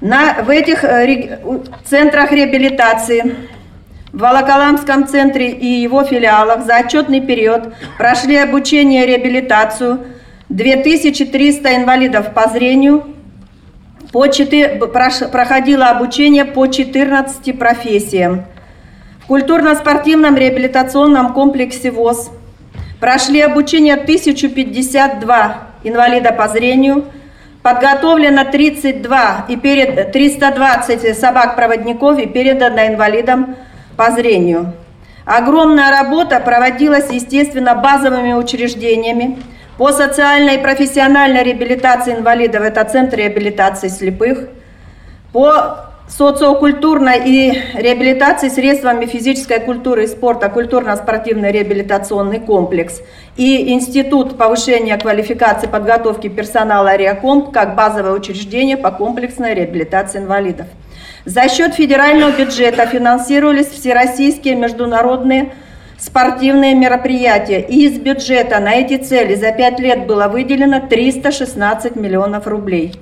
На, 0.00 0.42
в 0.42 0.50
этих 0.50 0.84
э, 0.84 1.40
у- 1.44 1.62
центрах 1.84 2.30
реабилитации 2.30 3.34
в 4.12 4.18
Волоколамском 4.20 5.06
центре 5.08 5.50
и 5.50 5.66
его 5.66 6.04
филиалах 6.04 6.64
за 6.64 6.78
отчетный 6.80 7.20
период 7.20 7.74
прошли 7.98 8.36
обучение 8.36 9.04
и 9.04 9.06
реабилитацию 9.08 10.04
2300 10.48 11.76
инвалидов 11.76 12.32
по 12.32 12.48
зрению, 12.48 13.04
по 14.12 14.26
четы- 14.28 14.78
прош- 14.78 15.28
проходило 15.30 15.86
обучение 15.86 16.44
по 16.44 16.66
14 16.68 17.58
профессиям. 17.58 18.44
Культурно-спортивном 19.28 20.36
реабилитационном 20.36 21.32
комплексе 21.32 21.90
ВОЗ. 21.90 22.30
Прошли 23.00 23.40
обучение 23.40 23.94
1052 23.94 25.56
инвалида 25.82 26.30
по 26.30 26.46
зрению, 26.46 27.06
подготовлено 27.60 28.44
32 28.44 29.46
и 29.48 29.56
перед 29.56 30.12
320 30.12 31.18
собак-проводников 31.18 32.18
и 32.20 32.26
передано 32.26 32.86
инвалидам 32.86 33.56
по 33.96 34.12
зрению. 34.12 34.72
Огромная 35.24 35.90
работа 35.90 36.38
проводилась, 36.38 37.10
естественно, 37.10 37.74
базовыми 37.74 38.32
учреждениями. 38.32 39.42
По 39.76 39.90
социальной 39.90 40.54
и 40.54 40.62
профессиональной 40.62 41.42
реабилитации 41.42 42.14
инвалидов, 42.14 42.62
это 42.62 42.84
Центр 42.84 43.16
реабилитации 43.16 43.88
слепых, 43.88 44.48
по 45.32 45.85
социокультурной 46.08 47.22
и 47.24 47.62
реабилитации 47.74 48.48
средствами 48.48 49.06
физической 49.06 49.60
культуры 49.60 50.04
и 50.04 50.06
спорта, 50.06 50.48
культурно-спортивный 50.48 51.50
реабилитационный 51.50 52.38
комплекс 52.38 53.00
и 53.36 53.72
Институт 53.72 54.38
повышения 54.38 54.96
квалификации 54.96 55.66
подготовки 55.66 56.28
персонала 56.28 56.96
Реакомп 56.96 57.50
как 57.50 57.74
базовое 57.74 58.12
учреждение 58.12 58.76
по 58.76 58.90
комплексной 58.90 59.54
реабилитации 59.54 60.18
инвалидов. 60.18 60.66
За 61.24 61.48
счет 61.48 61.74
федерального 61.74 62.30
бюджета 62.30 62.86
финансировались 62.86 63.66
всероссийские 63.66 64.54
международные 64.54 65.52
спортивные 65.98 66.74
мероприятия. 66.74 67.60
И 67.60 67.86
из 67.86 67.98
бюджета 67.98 68.60
на 68.60 68.74
эти 68.74 68.96
цели 68.96 69.34
за 69.34 69.50
5 69.50 69.80
лет 69.80 70.06
было 70.06 70.28
выделено 70.28 70.80
316 70.80 71.96
миллионов 71.96 72.46
рублей. 72.46 72.94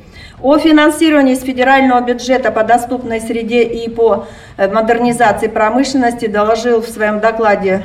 О 0.44 0.58
финансировании 0.58 1.32
из 1.32 1.42
федерального 1.42 2.02
бюджета 2.02 2.50
по 2.50 2.64
доступной 2.64 3.18
среде 3.22 3.62
и 3.62 3.88
по 3.88 4.26
э, 4.58 4.70
модернизации 4.70 5.46
промышленности 5.46 6.26
доложил 6.26 6.82
в 6.82 6.86
своем 6.86 7.18
докладе 7.20 7.82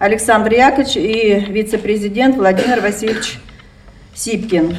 Александр 0.00 0.54
Яковлевич 0.54 0.96
и 0.96 1.38
вице-президент 1.52 2.34
Владимир 2.34 2.80
Васильевич 2.80 3.38
Сипкин. 4.12 4.76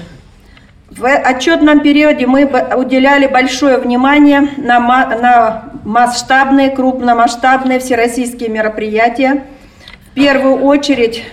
В 0.90 1.06
отчетном 1.06 1.80
периоде 1.80 2.28
мы 2.28 2.44
уделяли 2.76 3.28
большое 3.28 3.78
внимание 3.78 4.50
на, 4.58 4.80
на 4.82 5.64
масштабные, 5.86 6.70
крупномасштабные 6.70 7.80
всероссийские 7.80 8.50
мероприятия. 8.50 9.46
В 10.12 10.16
первую 10.16 10.62
очередь 10.62 11.24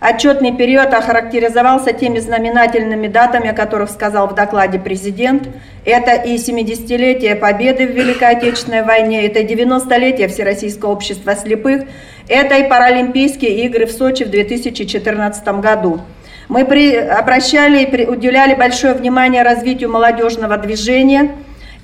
отчетный 0.00 0.56
период 0.56 0.94
охарактеризовался 0.94 1.92
теми 1.92 2.18
знаменательными 2.18 3.08
датами, 3.08 3.50
о 3.50 3.52
которых 3.52 3.90
сказал 3.90 4.28
в 4.28 4.34
докладе 4.34 4.78
президент. 4.78 5.48
Это 5.84 6.12
и 6.12 6.36
70-летие 6.36 7.34
Победы 7.34 7.86
в 7.86 7.90
Великой 7.90 8.36
Отечественной 8.36 8.82
войне, 8.82 9.26
это 9.26 9.40
90-летие 9.40 10.28
Всероссийского 10.28 10.90
общества 10.90 11.34
слепых, 11.34 11.84
это 12.28 12.56
и 12.56 12.68
Паралимпийские 12.68 13.64
игры 13.64 13.86
в 13.86 13.92
Сочи 13.92 14.24
в 14.24 14.30
2014 14.30 15.46
году. 15.60 16.00
Мы 16.48 16.64
при, 16.64 16.96
обращали 16.96 17.84
и 17.84 18.06
уделяли 18.06 18.54
большое 18.54 18.94
внимание 18.94 19.42
развитию 19.42 19.90
молодежного 19.90 20.56
движения, 20.56 21.32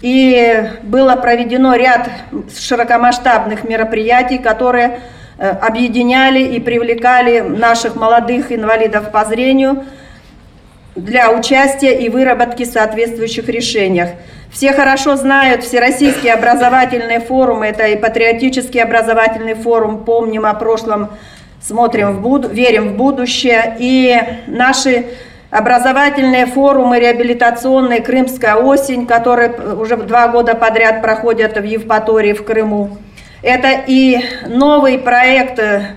и 0.01 0.69
было 0.83 1.17
проведено 1.17 1.75
ряд 1.75 2.09
широкомасштабных 2.59 3.65
мероприятий, 3.65 4.39
которые 4.39 5.01
объединяли 5.39 6.41
и 6.41 6.61
привлекали 6.61 7.41
наших 7.41 7.97
молодых 7.97 8.53
инвалидов 8.53 9.11
по 9.11 9.25
зрению 9.25 9.85
для 10.95 11.31
участия 11.33 11.99
и 11.99 12.09
выработки 12.09 12.65
соответствующих 12.65 13.49
решениях. 13.49 14.11
Все 14.53 14.73
хорошо 14.73 15.17
знают 15.17 15.65
Всероссийские 15.65 16.35
образовательные 16.35 17.19
форумы, 17.19 17.67
это 17.67 17.87
и 17.89 17.97
патриотический 17.97 18.81
образовательный 18.81 19.55
форум, 19.55 20.05
помним 20.05 20.47
о 20.47 20.55
прошлом 20.55 21.11
смотрим 21.61 22.13
в 22.13 22.21
буд... 22.21 22.53
верим 22.53 22.91
в 22.91 22.97
будущее. 22.97 23.77
И 23.81 24.17
наши 24.47 25.07
образовательные 25.51 26.47
форумы 26.47 27.01
реабилитационные 27.01 28.01
«Крымская 28.01 28.55
осень», 28.55 29.07
которые 29.07 29.51
уже 29.51 29.97
два 29.97 30.29
года 30.29 30.55
подряд 30.55 31.03
проходят 31.03 31.57
в 31.57 31.65
Евпатории, 31.65 32.33
в 32.33 32.45
Крыму. 32.45 32.99
Это 33.45 33.85
и 33.87 34.21
новый 34.47 34.99
проект 34.99 35.59
э, 35.59 35.97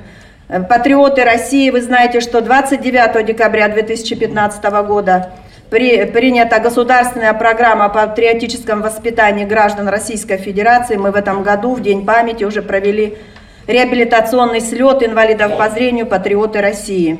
«Патриоты 0.67 1.23
России». 1.23 1.69
Вы 1.69 1.81
знаете, 1.81 2.19
что 2.19 2.41
29 2.41 3.25
декабря 3.25 3.69
2015 3.69 4.63
года 4.85 5.31
при, 5.69 6.03
принята 6.03 6.59
государственная 6.59 7.33
программа 7.33 7.85
о 7.85 7.89
патриотическом 7.89 8.81
воспитании 8.81 9.45
граждан 9.45 9.87
Российской 9.87 10.35
Федерации. 10.35 10.97
Мы 10.97 11.11
в 11.11 11.15
этом 11.15 11.41
году, 11.41 11.73
в 11.73 11.81
День 11.81 12.05
памяти, 12.05 12.43
уже 12.43 12.61
провели 12.61 13.17
реабилитационный 13.65 14.59
слет 14.59 15.01
инвалидов 15.01 15.57
по 15.57 15.69
зрению 15.69 16.05
«Патриоты 16.05 16.59
России». 16.59 17.17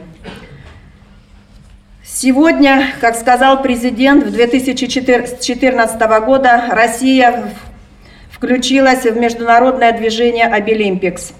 Сегодня, 2.04 2.88
как 3.00 3.16
сказал 3.16 3.62
президент, 3.62 4.26
в 4.26 4.32
2014 4.34 6.02
года 6.26 6.66
Россия 6.72 7.54
включилась 8.38 9.04
в 9.04 9.18
международное 9.18 9.92
движение 9.92 10.46
«Обилимпикс». 10.46 11.34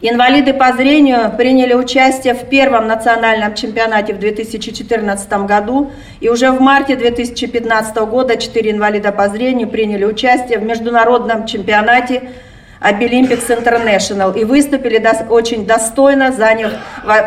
Инвалиды 0.00 0.52
по 0.52 0.72
зрению 0.74 1.32
приняли 1.36 1.74
участие 1.74 2.34
в 2.34 2.48
первом 2.48 2.86
национальном 2.86 3.56
чемпионате 3.56 4.14
в 4.14 4.20
2014 4.20 5.32
году, 5.44 5.90
и 6.20 6.28
уже 6.28 6.52
в 6.52 6.60
марте 6.60 6.94
2015 6.94 7.96
года 7.96 8.36
четыре 8.36 8.70
инвалида 8.70 9.10
по 9.10 9.28
зрению 9.28 9.68
приняли 9.68 10.04
участие 10.04 10.58
в 10.58 10.62
международном 10.62 11.46
чемпионате 11.46 12.30
Обилимпикс 12.78 13.50
Интернешнл 13.50 14.30
и 14.34 14.44
выступили 14.44 15.04
очень 15.30 15.66
достойно, 15.66 16.30
заняв, 16.30 16.74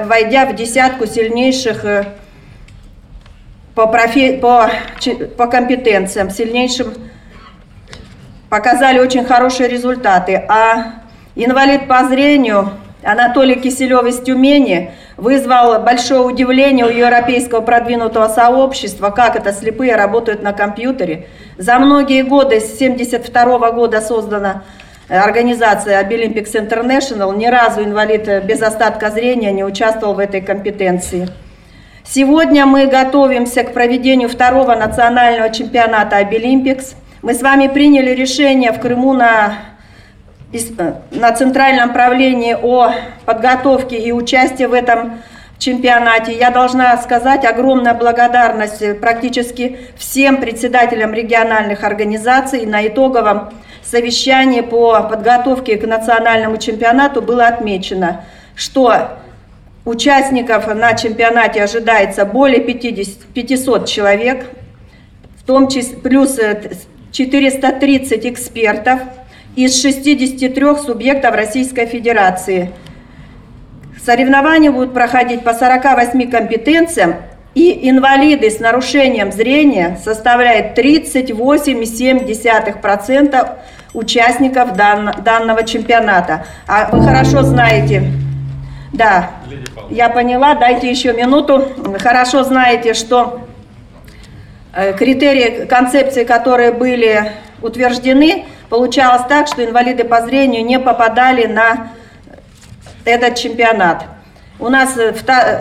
войдя 0.06 0.46
в 0.46 0.56
десятку 0.56 1.08
сильнейших 1.08 1.84
э, 1.84 2.06
по, 3.76 3.88
профи, 3.88 4.38
по, 4.38 4.72
по 5.36 5.48
компетенциям, 5.48 6.30
сильнейшим, 6.30 6.94
показали 8.52 9.00
очень 9.00 9.24
хорошие 9.24 9.70
результаты. 9.70 10.44
А 10.50 10.96
инвалид 11.36 11.88
по 11.88 12.04
зрению 12.04 12.72
Анатолий 13.02 13.56
Киселев 13.56 14.04
из 14.06 14.20
Тюмени 14.20 14.92
вызвал 15.16 15.82
большое 15.82 16.20
удивление 16.20 16.86
у 16.86 16.90
европейского 16.90 17.62
продвинутого 17.62 18.28
сообщества, 18.28 19.10
как 19.10 19.38
это 19.38 19.54
слепые 19.54 19.96
работают 19.96 20.44
на 20.44 20.52
компьютере. 20.52 21.28
За 21.58 21.80
многие 21.80 22.24
годы, 22.24 22.60
с 22.60 22.76
1972 22.76 23.72
года 23.72 24.02
создана 24.02 24.64
организация 25.08 26.04
Olympics 26.04 26.54
International, 26.54 27.34
ни 27.34 27.46
разу 27.46 27.86
инвалид 27.86 28.44
без 28.44 28.62
остатка 28.62 29.12
зрения 29.12 29.54
не 29.54 29.64
участвовал 29.64 30.16
в 30.16 30.20
этой 30.20 30.42
компетенции. 30.42 31.30
Сегодня 32.04 32.66
мы 32.66 32.88
готовимся 32.88 33.64
к 33.64 33.72
проведению 33.72 34.28
второго 34.28 34.76
национального 34.76 35.50
чемпионата 35.54 36.18
Обилимпикс. 36.18 36.96
Мы 37.22 37.36
с 37.36 37.44
вами 37.44 37.68
приняли 37.68 38.16
решение 38.16 38.72
в 38.72 38.80
Крыму 38.80 39.14
на, 39.14 39.54
на 41.12 41.32
центральном 41.34 41.94
правлении 41.94 42.58
о 42.60 42.96
подготовке 43.26 44.00
и 44.00 44.12
участии 44.12 44.64
в 44.64 44.74
этом 44.74 45.22
чемпионате. 45.60 46.36
Я 46.36 46.50
должна 46.50 46.98
сказать 46.98 47.46
огромная 47.46 47.94
благодарность 47.94 49.00
практически 49.00 49.78
всем 49.98 50.38
председателям 50.42 51.14
региональных 51.14 51.84
организаций 51.84 52.66
на 52.66 52.88
итоговом 52.88 53.52
совещании 53.84 54.62
по 54.62 55.04
подготовке 55.04 55.78
к 55.78 55.86
национальному 55.86 56.58
чемпионату 56.58 57.22
было 57.22 57.46
отмечено, 57.46 58.26
что 58.56 59.20
участников 59.86 60.66
на 60.74 60.96
чемпионате 60.96 61.62
ожидается 61.62 62.26
более 62.26 62.62
50, 62.62 63.26
500 63.32 63.88
человек, 63.88 64.48
в 65.38 65.44
том 65.46 65.68
числе 65.68 65.98
плюс 65.98 66.40
430 67.12 68.26
экспертов 68.26 69.02
из 69.56 69.80
63 69.82 70.76
субъектов 70.78 71.36
Российской 71.36 71.86
Федерации. 71.86 72.72
Соревнования 74.04 74.72
будут 74.72 74.94
проходить 74.94 75.44
по 75.44 75.54
48 75.54 76.32
компетенциям, 76.32 77.16
и 77.54 77.90
инвалиды 77.90 78.50
с 78.50 78.62
нарушением 78.62 79.34
зрения 79.34 80.00
составляют 80.04 80.78
38,7% 80.78 83.50
участников 83.94 84.78
дан, 84.78 85.14
данного 85.24 85.64
чемпионата. 85.64 86.46
А 86.66 86.90
вы 86.92 87.04
хорошо 87.04 87.44
знаете, 87.44 88.04
да, 88.94 89.32
я 89.90 90.08
поняла, 90.10 90.56
дайте 90.56 90.90
еще 90.90 91.12
минуту. 91.12 91.68
Хорошо 92.00 92.44
знаете, 92.44 92.94
что 92.94 93.42
критерии 94.98 95.66
концепции, 95.66 96.24
которые 96.24 96.72
были 96.72 97.32
утверждены, 97.62 98.46
получалось 98.70 99.24
так, 99.28 99.48
что 99.48 99.64
инвалиды 99.64 100.04
по 100.04 100.22
зрению 100.22 100.66
не 100.66 100.80
попадали 100.80 101.46
на 101.46 101.92
этот 103.06 103.36
чемпионат. 103.36 104.06
У 104.62 104.70
нас 104.70 104.96
э, 104.96 105.12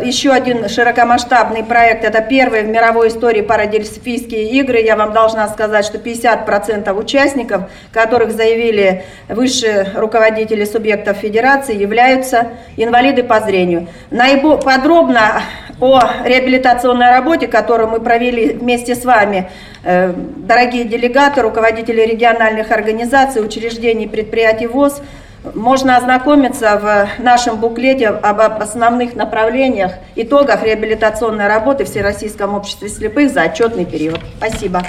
еще 0.04 0.30
один 0.30 0.68
широкомасштабный 0.68 1.64
проект, 1.64 2.04
это 2.04 2.20
первый 2.20 2.64
в 2.64 2.68
мировой 2.68 3.08
истории 3.08 3.40
парадельфийские 3.40 4.50
игры. 4.50 4.78
Я 4.82 4.94
вам 4.94 5.14
должна 5.14 5.48
сказать, 5.48 5.86
что 5.86 5.96
50% 5.96 6.92
участников, 6.92 7.62
которых 7.92 8.30
заявили 8.30 9.04
высшие 9.26 9.90
руководители 9.94 10.66
субъектов 10.66 11.16
федерации, 11.16 11.80
являются 11.80 12.48
инвалиды 12.76 13.22
по 13.22 13.40
зрению. 13.40 13.88
Наибо 14.10 14.58
подробно 14.58 15.44
о 15.80 16.02
реабилитационной 16.26 17.08
работе, 17.08 17.48
которую 17.48 17.88
мы 17.88 18.00
провели 18.00 18.52
вместе 18.52 18.94
с 18.94 19.06
вами, 19.06 19.48
э, 19.82 20.12
дорогие 20.12 20.84
делегаты, 20.84 21.40
руководители 21.40 22.02
региональных 22.02 22.70
организаций, 22.70 23.42
учреждений, 23.42 24.08
предприятий 24.08 24.66
ВОЗ– 24.66 25.00
можно 25.54 25.96
ознакомиться 25.96 26.78
в 26.78 27.22
нашем 27.22 27.56
буклете 27.56 28.08
об 28.08 28.40
основных 28.40 29.14
направлениях, 29.16 29.92
итогах 30.16 30.62
реабилитационной 30.62 31.48
работы 31.48 31.84
в 31.84 31.88
Всероссийском 31.88 32.54
обществе 32.54 32.88
слепых 32.88 33.32
за 33.32 33.42
отчетный 33.42 33.84
период. 33.84 34.20
Спасибо. 34.36 34.82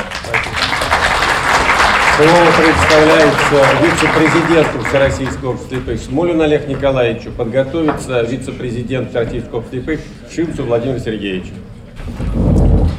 Слово 2.17 2.51
представляется 2.61 3.65
вице-президенту 3.81 4.83
Всероссийского 4.89 5.51
общества 5.51 5.77
слепых 5.77 6.01
Смолину 6.01 6.43
Олег 6.43 6.67
Николаевичу. 6.67 7.31
Подготовится 7.31 8.21
вице-президент 8.21 9.09
Всероссийского 9.09 9.59
общества 9.59 9.79
слепых 9.79 9.99
Шимцу 10.33 10.65
Владимир 10.65 10.99
Сергеевичу. 10.99 11.53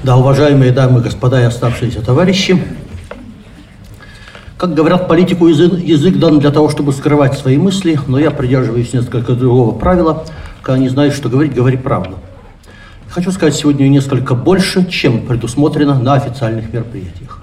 Да, 0.03 0.17
уважаемые 0.17 0.73
дамы 0.73 1.01
и 1.01 1.03
господа 1.05 1.41
и 1.41 1.45
оставшиеся 1.45 2.05
товарищи, 2.05 2.61
как 4.63 4.75
говорят, 4.75 5.09
политику 5.09 5.49
язык, 5.49 6.19
дан 6.19 6.39
для 6.39 6.53
того, 6.53 6.69
чтобы 6.69 6.93
скрывать 6.93 7.37
свои 7.37 7.57
мысли, 7.57 7.99
но 8.07 8.17
я 8.21 8.31
придерживаюсь 8.31 8.93
несколько 8.93 9.33
другого 9.33 9.77
правила. 9.77 10.25
Когда 10.63 10.79
не 10.79 10.89
знаешь, 10.89 11.15
что 11.15 11.29
говорить, 11.29 11.53
говори 11.53 11.77
правду. 11.77 12.21
Хочу 13.09 13.33
сказать 13.33 13.57
сегодня 13.57 13.89
несколько 13.89 14.37
больше, 14.37 14.89
чем 14.89 15.27
предусмотрено 15.27 15.99
на 15.99 16.13
официальных 16.13 16.73
мероприятиях. 16.73 17.41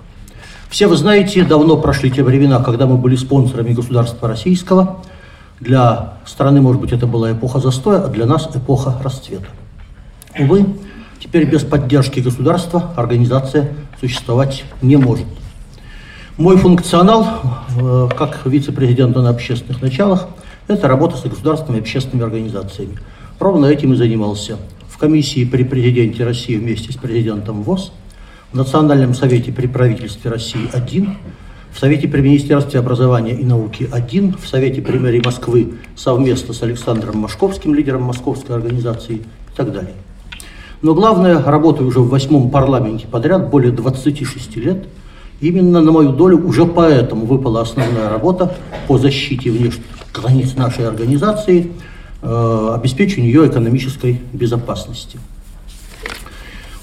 Все 0.70 0.88
вы 0.88 0.96
знаете, 0.96 1.44
давно 1.44 1.76
прошли 1.76 2.10
те 2.10 2.24
времена, 2.24 2.64
когда 2.64 2.88
мы 2.88 2.96
были 2.96 3.18
спонсорами 3.18 3.74
государства 3.74 4.30
российского. 4.30 5.00
Для 5.60 6.14
страны, 6.26 6.62
может 6.62 6.80
быть, 6.80 6.94
это 6.94 7.06
была 7.06 7.34
эпоха 7.34 7.60
застоя, 7.60 8.02
а 8.02 8.08
для 8.08 8.28
нас 8.28 8.50
эпоха 8.56 8.96
расцвета. 9.04 9.48
Увы, 10.40 10.66
теперь 11.20 11.44
без 11.50 11.66
поддержки 11.66 12.22
государства 12.22 12.94
организация 12.96 13.74
существовать 14.00 14.64
не 14.82 14.96
может. 14.96 15.26
Мой 16.40 16.56
функционал, 16.56 17.28
э, 17.78 18.08
как 18.18 18.46
вице-президента 18.46 19.22
на 19.22 19.32
общественных 19.32 19.82
началах, 19.82 20.30
это 20.70 20.88
работа 20.88 21.18
с 21.18 21.24
государственными 21.24 21.82
общественными 21.82 22.24
организациями. 22.24 22.98
Ровно 23.40 23.66
этим 23.66 23.92
и 23.92 23.98
занимался. 23.98 24.56
В 24.88 24.98
комиссии 24.98 25.44
при 25.44 25.64
президенте 25.64 26.24
России 26.24 26.56
вместе 26.56 26.94
с 26.94 26.96
президентом 26.96 27.64
ВОЗ, 27.64 27.92
в 28.54 28.56
Национальном 28.56 29.16
совете 29.16 29.52
при 29.52 29.68
правительстве 29.68 30.32
России 30.32 30.70
один, 30.72 31.18
в 31.74 31.78
Совете 31.78 32.08
при 32.08 32.22
Министерстве 32.22 32.80
образования 32.80 33.34
и 33.34 33.44
науки 33.44 33.90
один, 33.92 34.38
в 34.42 34.48
Совете 34.48 34.82
при 34.82 34.98
мэрии 34.98 35.22
Москвы 35.22 35.74
совместно 35.98 36.54
с 36.54 36.64
Александром 36.64 37.18
Машковским, 37.18 37.76
лидером 37.76 38.04
Московской 38.04 38.56
организации 38.56 39.16
и 39.16 39.22
так 39.58 39.74
далее. 39.74 39.96
Но 40.82 40.94
главное, 40.94 41.44
работаю 41.44 41.90
уже 41.90 42.00
в 42.00 42.08
восьмом 42.08 42.50
парламенте 42.50 43.08
подряд, 43.08 43.50
более 43.50 43.74
26 43.74 44.56
лет. 44.56 44.86
Именно 45.42 45.82
на 45.82 45.92
мою 45.92 46.12
долю 46.12 46.46
уже 46.46 46.66
поэтому 46.66 47.26
выпала 47.26 47.62
основная 47.62 48.10
работа 48.10 48.56
по 48.88 48.98
защите 48.98 49.50
внешних 49.50 49.86
границ 50.14 50.56
нашей 50.56 50.88
организации, 50.88 51.72
э, 52.22 52.72
обеспечению 52.76 53.32
ее 53.32 53.48
экономической 53.48 54.20
безопасности. 54.34 55.18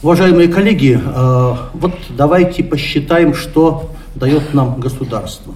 Уважаемые 0.03 0.49
коллеги, 0.49 0.99
э, 1.05 1.55
вот 1.75 1.93
давайте 2.17 2.65
посчитаем, 2.65 3.35
что 3.35 3.91
дает 4.15 4.55
нам 4.55 4.81
государство. 4.81 5.55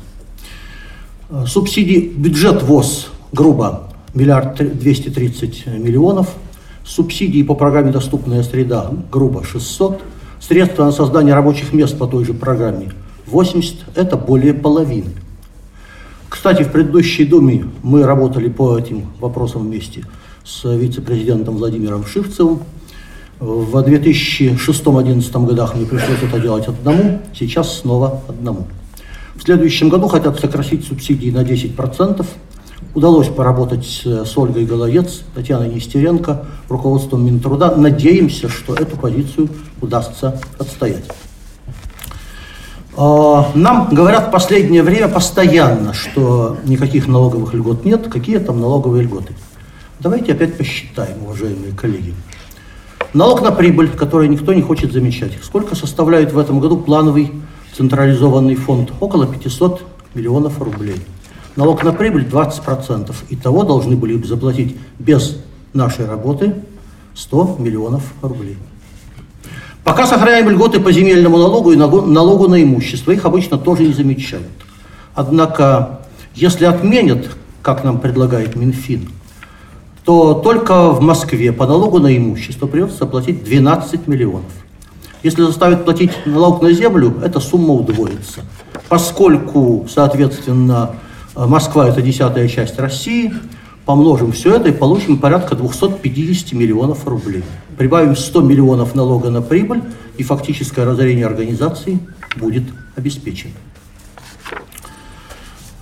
Э, 1.31 1.44
субсидии, 1.47 2.12
бюджет 2.14 2.62
ВОЗ, 2.62 3.09
грубо, 3.32 3.89
миллиард 4.12 4.56
двести 4.78 5.09
тридцать 5.09 5.66
миллионов. 5.66 6.28
Субсидии 6.85 7.43
по 7.43 7.55
программе 7.55 7.93
«Доступная 7.93 8.43
среда», 8.43 8.90
грубо, 9.10 9.44
600. 9.44 10.01
Средства 10.51 10.85
на 10.85 10.90
создание 10.90 11.32
рабочих 11.32 11.72
мест 11.72 11.97
по 11.97 12.09
той 12.09 12.24
же 12.24 12.35
программе 12.35 12.90
80, 13.28 13.85
это 13.94 14.16
более 14.16 14.52
половины. 14.52 15.12
Кстати, 16.28 16.64
в 16.64 16.72
предыдущей 16.72 17.24
Думе 17.24 17.66
мы 17.85 18.02
работали 18.02 18.48
по 18.48 18.77
этим 18.77 19.06
вопросам 19.20 19.68
вместе 19.68 20.05
с 20.43 20.64
вице-президентом 20.64 21.56
Владимиром 21.56 22.05
Шивцевым. 22.05 22.62
В 23.39 23.77
2006-2011 23.77 25.47
годах 25.47 25.77
мне 25.77 25.86
пришлось 25.86 26.20
это 26.20 26.40
делать 26.40 26.66
одному, 26.66 27.22
сейчас 27.32 27.78
снова 27.78 28.20
одному. 28.27 28.66
В 29.36 29.44
следующем 29.44 29.89
году 29.89 30.09
хотят 30.09 30.40
сократить 30.40 30.85
субсидии 30.85 31.31
на 31.31 31.44
10%. 31.44 32.27
Удалось 32.93 33.28
поработать 33.28 33.86
с 34.05 34.36
Ольгой 34.36 34.64
Голоец, 34.64 35.20
Татьяной 35.32 35.68
Нестеренко, 35.68 36.44
руководством 36.68 37.24
Минтруда. 37.24 37.77
Надеемся, 37.77 38.48
что 38.48 38.74
эту 38.74 38.97
позицию 38.97 39.48
удастся 39.81 40.40
отстоять. 40.59 41.05
А, 42.97 43.51
нам 43.55 43.89
говорят 43.90 44.28
в 44.28 44.31
последнее 44.31 44.82
время 44.82 45.09
постоянно, 45.09 45.94
что 45.94 46.59
никаких 46.65 47.07
налоговых 47.07 47.55
льгот 47.55 47.85
нет. 47.85 48.09
Какие 48.09 48.39
там 48.39 48.61
налоговые 48.61 49.05
льготы? 49.05 49.35
Давайте 50.01 50.32
опять 50.32 50.57
посчитаем, 50.57 51.23
уважаемые 51.23 51.73
коллеги. 51.73 52.15
Налог 53.12 53.43
на 53.43 53.52
прибыль, 53.52 53.89
который 53.90 54.28
никто 54.28 54.52
не 54.52 54.62
хочет 54.62 54.93
замечать. 54.93 55.32
Сколько 55.43 55.74
составляет 55.74 56.32
в 56.32 56.39
этом 56.39 56.61
году 56.61 56.78
плановый 56.78 57.32
централизованный 57.77 58.55
фонд? 58.55 58.93
Около 59.01 59.27
500 59.27 59.82
миллионов 60.15 60.61
рублей. 60.61 60.97
Налог 61.57 61.82
на 61.82 61.93
прибыль 61.93 62.24
20%. 62.24 63.15
Итого 63.31 63.65
должны 63.65 63.97
были 63.97 64.20
заплатить 64.23 64.77
без 64.98 65.39
нашей 65.73 66.07
работы 66.07 66.55
100 67.15 67.57
миллионов 67.59 68.15
рублей. 68.23 68.57
Пока 69.90 70.06
сохраняем 70.06 70.48
льготы 70.48 70.78
по 70.78 70.92
земельному 70.92 71.36
налогу 71.36 71.72
и 71.72 71.76
налогу 71.76 72.46
на 72.46 72.62
имущество, 72.62 73.10
их 73.10 73.24
обычно 73.24 73.58
тоже 73.58 73.82
не 73.82 73.92
замечают. 73.92 74.46
Однако, 75.16 75.98
если 76.32 76.64
отменят, 76.64 77.28
как 77.60 77.82
нам 77.82 77.98
предлагает 77.98 78.54
Минфин, 78.54 79.08
то 80.04 80.34
только 80.34 80.90
в 80.90 81.00
Москве 81.00 81.52
по 81.52 81.66
налогу 81.66 81.98
на 81.98 82.16
имущество 82.16 82.68
придется 82.68 83.04
платить 83.04 83.42
12 83.42 84.06
миллионов. 84.06 84.52
Если 85.24 85.42
заставят 85.42 85.84
платить 85.84 86.12
налог 86.24 86.62
на 86.62 86.70
землю, 86.72 87.16
эта 87.24 87.40
сумма 87.40 87.74
удвоится. 87.74 88.42
Поскольку, 88.88 89.88
соответственно, 89.92 90.90
Москва– 91.34 91.88
это 91.88 92.00
десятая 92.00 92.46
часть 92.46 92.78
России, 92.78 93.34
помножим 93.90 94.30
все 94.30 94.54
это 94.54 94.68
и 94.68 94.72
получим 94.72 95.18
порядка 95.18 95.56
250 95.56 96.52
миллионов 96.52 97.08
рублей. 97.08 97.42
Прибавим 97.76 98.14
100 98.14 98.40
миллионов 98.42 98.94
налога 98.94 99.30
на 99.30 99.42
прибыль, 99.42 99.82
и 100.16 100.22
фактическое 100.22 100.84
разорение 100.84 101.26
организации 101.26 101.98
будет 102.36 102.62
обеспечено. 102.94 103.54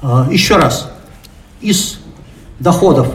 А, 0.01 0.27
еще 0.31 0.57
раз. 0.57 0.91
Из 1.61 2.01
доходов 2.59 3.09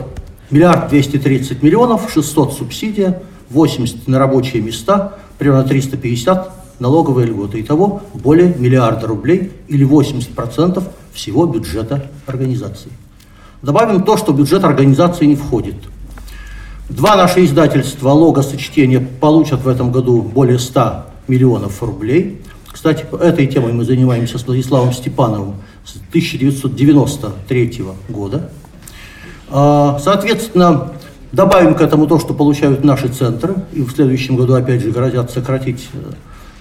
Миллиард 0.50 0.90
двести 0.90 1.16
тридцать 1.18 1.60
миллионов, 1.62 2.12
600 2.12 2.52
субсидия, 2.52 3.20
80 3.50 4.06
на 4.06 4.20
рабочие 4.20 4.62
места, 4.62 5.14
примерно 5.38 5.64
350 5.64 6.52
налоговые 6.78 7.26
льготы. 7.26 7.62
Итого 7.62 8.02
более 8.12 8.54
миллиарда 8.54 9.08
рублей 9.08 9.50
или 9.66 9.84
80% 9.84 10.84
всего 11.12 11.46
бюджета 11.46 12.08
организации. 12.26 12.92
Добавим 13.64 14.02
то, 14.02 14.18
что 14.18 14.34
бюджет 14.34 14.62
организации 14.62 15.24
не 15.24 15.36
входит. 15.36 15.76
Два 16.90 17.16
наши 17.16 17.46
издательства 17.46 18.10
«Логос» 18.10 18.52
и 18.52 18.58
«Чтение» 18.58 19.00
получат 19.00 19.62
в 19.62 19.68
этом 19.68 19.90
году 19.90 20.20
более 20.20 20.58
100 20.58 21.06
миллионов 21.28 21.82
рублей. 21.82 22.42
Кстати, 22.70 23.06
этой 23.22 23.46
темой 23.46 23.72
мы 23.72 23.86
занимаемся 23.86 24.36
с 24.36 24.46
Владиславом 24.46 24.92
Степановым 24.92 25.54
с 25.82 25.96
1993 26.10 27.84
года. 28.10 28.50
А, 29.48 29.98
соответственно, 29.98 30.92
добавим 31.32 31.74
к 31.74 31.80
этому 31.80 32.06
то, 32.06 32.18
что 32.18 32.34
получают 32.34 32.84
наши 32.84 33.08
центры, 33.08 33.54
и 33.72 33.80
в 33.80 33.92
следующем 33.92 34.36
году 34.36 34.52
опять 34.52 34.82
же 34.82 34.90
грозят 34.90 35.30
сократить 35.30 35.88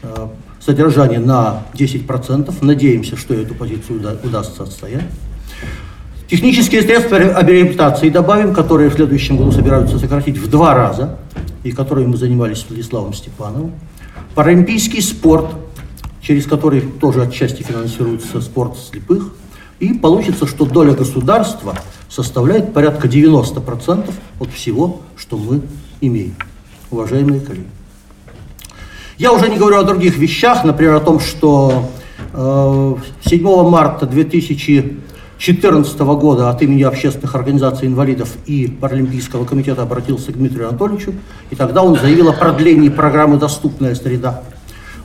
э, 0.04 0.28
содержание 0.62 1.20
на 1.20 1.64
10%. 1.74 2.54
Надеемся, 2.62 3.18
что 3.18 3.34
эту 3.34 3.56
позицию 3.56 4.02
удастся 4.24 4.64
отстоять. 4.64 5.10
Технические 6.34 6.82
средства 6.82 7.18
реабилитации 7.18 8.10
добавим, 8.10 8.56
которые 8.56 8.90
в 8.90 8.96
следующем 8.96 9.38
году 9.38 9.52
собираются 9.52 10.00
сократить 10.00 10.36
в 10.36 10.50
два 10.50 10.74
раза, 10.74 11.20
и 11.64 11.72
которыми 11.72 12.08
мы 12.08 12.18
занимались 12.18 12.58
с 12.58 12.66
Владиславом 12.68 13.14
Степановым. 13.14 13.74
Паралимпийский 14.34 15.04
спорт, 15.04 15.52
через 16.24 16.48
который 16.48 16.82
тоже 16.82 17.22
отчасти 17.22 17.62
финансируется 17.62 18.42
спорт 18.42 18.80
слепых. 18.80 19.32
И 19.80 19.94
получится, 19.94 20.48
что 20.48 20.66
доля 20.66 20.96
государства 20.96 21.78
составляет 22.10 22.74
порядка 22.74 23.08
90% 23.08 24.12
от 24.40 24.50
всего, 24.54 25.02
что 25.16 25.38
мы 25.38 25.62
имеем, 26.02 26.36
уважаемые 26.90 27.42
коллеги. 27.42 27.68
Я 29.20 29.34
уже 29.34 29.50
не 29.50 29.60
говорю 29.60 29.78
о 29.78 29.84
других 29.84 30.18
вещах, 30.18 30.64
например, 30.64 30.96
о 30.96 31.00
том, 31.00 31.20
что 31.20 31.92
э, 32.34 32.96
7 33.24 33.70
марта 33.70 34.08
2014 35.46 36.00
года 36.00 36.50
от 36.50 36.62
имени 36.62 36.84
общественных 36.84 37.36
организаций 37.36 37.90
инвалидов 37.90 38.30
и 38.46 38.68
Паралимпийского 38.68 39.44
комитета 39.44 39.82
обратился 39.82 40.32
к 40.32 40.38
Дмитрию 40.38 40.70
Анатольевичу, 40.70 41.14
и 41.50 41.56
тогда 41.56 41.84
он 41.84 42.00
заявил 42.00 42.30
о 42.30 42.34
продлении 42.34 42.88
программы 42.88 43.38
«Доступная 43.38 43.94
среда», 43.94 44.42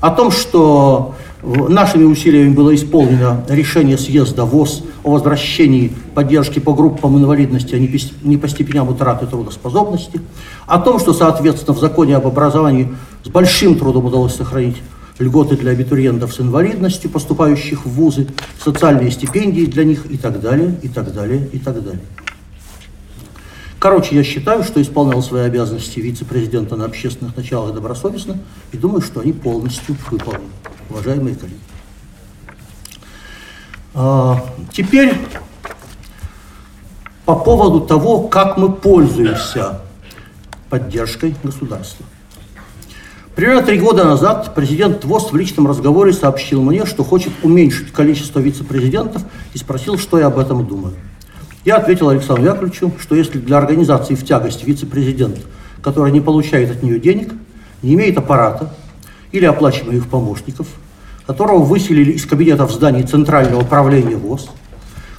о 0.00 0.10
том, 0.10 0.30
что 0.30 1.16
Нашими 1.40 2.02
усилиями 2.02 2.52
было 2.52 2.74
исполнено 2.74 3.44
решение 3.48 3.96
съезда 3.96 4.44
ВОЗ 4.44 4.82
о 5.04 5.12
возвращении 5.12 5.92
поддержки 6.12 6.58
по 6.58 6.74
группам 6.74 7.16
инвалидности, 7.16 7.76
а 7.76 7.78
не 7.78 8.36
по 8.36 8.48
степеням 8.48 8.88
утраты 8.88 9.26
трудоспособности, 9.26 10.20
о 10.66 10.80
том, 10.80 10.98
что, 10.98 11.12
соответственно, 11.12 11.76
в 11.76 11.80
законе 11.80 12.16
об 12.16 12.26
образовании 12.26 12.92
с 13.24 13.28
большим 13.28 13.76
трудом 13.76 14.06
удалось 14.06 14.34
сохранить 14.34 14.78
льготы 15.18 15.56
для 15.56 15.72
абитуриентов 15.72 16.34
с 16.34 16.40
инвалидностью, 16.40 17.10
поступающих 17.10 17.84
в 17.84 17.90
вузы, 17.90 18.28
социальные 18.62 19.10
стипендии 19.10 19.66
для 19.66 19.84
них 19.84 20.06
и 20.10 20.16
так 20.16 20.40
далее, 20.40 20.78
и 20.82 20.88
так 20.88 21.12
далее, 21.12 21.48
и 21.52 21.58
так 21.58 21.82
далее. 21.82 22.02
Короче, 23.78 24.16
я 24.16 24.24
считаю, 24.24 24.64
что 24.64 24.82
исполнял 24.82 25.22
свои 25.22 25.42
обязанности 25.42 26.00
вице-президента 26.00 26.74
на 26.74 26.84
общественных 26.84 27.36
началах 27.36 27.74
добросовестно 27.74 28.38
и 28.72 28.76
думаю, 28.76 29.02
что 29.02 29.20
они 29.20 29.32
полностью 29.32 29.96
выполнены, 30.10 30.50
уважаемые 30.90 31.36
коллеги. 31.36 31.60
А, 33.94 34.44
теперь 34.72 35.14
по 37.24 37.36
поводу 37.36 37.80
того, 37.82 38.26
как 38.26 38.56
мы 38.56 38.72
пользуемся 38.72 39.82
поддержкой 40.70 41.36
государства. 41.42 42.04
Примерно 43.38 43.62
три 43.62 43.78
года 43.78 44.02
назад 44.02 44.52
президент 44.56 45.04
ВОЗ 45.04 45.30
в 45.30 45.36
личном 45.36 45.68
разговоре 45.68 46.12
сообщил 46.12 46.60
мне, 46.60 46.84
что 46.84 47.04
хочет 47.04 47.32
уменьшить 47.44 47.92
количество 47.92 48.40
вице-президентов 48.40 49.22
и 49.54 49.58
спросил, 49.58 49.96
что 49.96 50.18
я 50.18 50.26
об 50.26 50.40
этом 50.40 50.66
думаю. 50.66 50.94
Я 51.64 51.76
ответил 51.76 52.08
Александру 52.08 52.46
Яковлевичу, 52.46 52.90
что 52.98 53.14
если 53.14 53.38
для 53.38 53.58
организации 53.58 54.16
в 54.16 54.24
тягость 54.26 54.64
вице-президент, 54.64 55.38
который 55.82 56.10
не 56.10 56.20
получает 56.20 56.72
от 56.72 56.82
нее 56.82 56.98
денег, 56.98 57.32
не 57.80 57.94
имеет 57.94 58.18
аппарата 58.18 58.74
или 59.30 59.44
оплачиваемых 59.44 60.08
помощников, 60.08 60.66
которого 61.24 61.62
выселили 61.62 62.10
из 62.10 62.26
кабинета 62.26 62.66
в 62.66 62.72
здании 62.72 63.02
Центрального 63.02 63.62
управления 63.62 64.16
ВОЗ, 64.16 64.48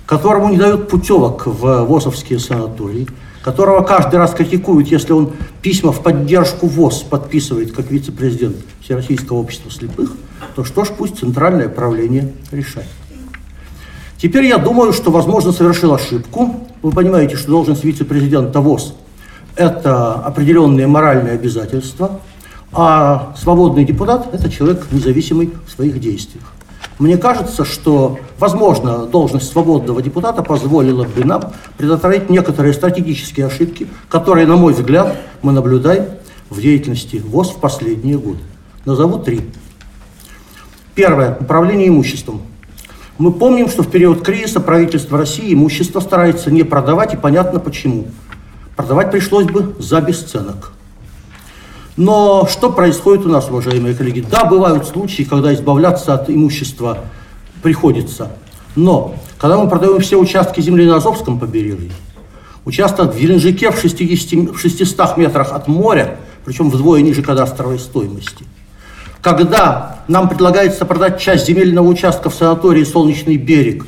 которому 0.06 0.50
не 0.50 0.58
дают 0.58 0.90
путевок 0.90 1.48
в 1.48 1.86
ВОЗовские 1.86 2.40
санатории, 2.40 3.08
которого 3.50 3.82
каждый 3.82 4.18
раз 4.18 4.36
критикуют, 4.36 4.90
если 4.90 5.12
он 5.12 5.32
письма 5.64 5.92
в 5.92 6.04
поддержку 6.04 6.68
ВОЗ 6.68 7.02
подписывает 7.02 7.72
как 7.72 7.90
вице-президент 7.90 8.58
Всероссийского 8.82 9.38
общества 9.38 9.72
слепых, 9.72 10.12
то 10.56 10.64
что 10.64 10.86
ж 10.86 10.90
пусть 10.96 11.18
Центральное 11.18 11.68
правление 11.68 12.32
решает. 12.52 12.86
Теперь 14.22 14.46
я 14.46 14.60
думаю, 14.60 14.94
что, 14.94 15.10
возможно, 15.10 15.52
совершил 15.52 15.96
ошибку. 15.96 16.68
Вы 16.84 16.92
понимаете, 16.92 17.38
что 17.38 17.50
должность 17.50 17.84
вице-президента 17.84 18.62
ВОЗ– 18.62 18.94
это 19.56 20.14
определенные 20.14 20.86
моральные 20.86 21.34
обязательства, 21.34 22.20
а 22.72 23.34
свободный 23.36 23.84
депутат– 23.84 24.30
это 24.32 24.52
человек 24.52 24.86
независимый 24.92 25.52
в 25.66 25.72
своих 25.72 26.00
действиях. 26.00 26.44
Мне 27.00 27.18
кажется, 27.18 27.64
что, 27.64 28.20
возможно, 28.40 29.06
должность 29.06 29.50
свободного 29.50 30.02
депутата 30.02 30.44
позволила 30.44 31.06
бы 31.06 31.24
нам 31.24 31.54
предотвратить 31.78 32.30
некоторые 32.30 32.74
стратегические 32.74 33.46
ошибки, 33.46 33.88
которые, 34.10 34.46
на 34.46 34.58
мой 34.58 34.74
взгляд, 34.74 35.16
мы 35.42 35.54
наблюдаем 35.54 36.08
в 36.50 36.60
деятельности 36.60 37.24
ВОЗ 37.26 37.52
в 37.52 37.60
последние 37.60 38.18
годы. 38.18 38.40
Назову 38.84 39.18
три. 39.20 39.50
Первое. 40.94 41.38
Управление 41.40 41.88
имуществом. 41.88 42.42
Мы 43.18 43.32
помним, 43.32 43.70
что 43.70 43.84
в 43.84 43.90
период 43.90 44.22
кризиса 44.22 44.60
правительство 44.60 45.18
России 45.18 45.54
имущество 45.54 46.02
старается 46.02 46.52
не 46.52 46.64
продавать, 46.64 47.14
и 47.14 47.18
понятно 47.18 47.62
почему. 47.62 48.08
Продавать 48.76 49.10
пришлось 49.10 49.46
бы 49.46 49.74
за 49.80 50.02
бесценок. 50.02 50.74
Но 52.00 52.48
что 52.50 52.72
происходит 52.72 53.26
у 53.26 53.30
нас, 53.30 53.50
уважаемые 53.50 53.94
коллеги? 53.94 54.22
Да, 54.22 54.46
бывают 54.46 54.88
случаи, 54.88 55.24
когда 55.24 55.54
избавляться 55.54 56.14
от 56.14 56.30
имущества 56.30 57.00
приходится. 57.62 58.32
Но 58.78 59.16
когда 59.38 59.58
мы 59.58 59.70
продаем 59.70 60.00
все 60.00 60.18
участки 60.18 60.62
земли 60.62 60.86
на 60.86 60.96
Азовском 60.96 61.38
побережье, 61.38 61.92
участок 62.64 63.14
в 63.14 63.20
Геленджике 63.20 63.72
в, 63.72 63.78
60, 63.78 64.56
в 64.56 64.58
600 64.58 65.18
метрах 65.18 65.52
от 65.52 65.68
моря, 65.68 66.18
причем 66.46 66.70
вдвое 66.70 67.02
ниже 67.02 67.22
кадастровой 67.22 67.80
стоимости– 67.80 68.46
когда 69.22 70.00
нам 70.08 70.30
предлагается 70.30 70.86
продать 70.86 71.20
часть 71.20 71.46
земельного 71.46 71.88
участка 71.88 72.30
в 72.30 72.34
санатории 72.34 72.84
«Солнечный 72.84 73.36
берег», 73.36 73.86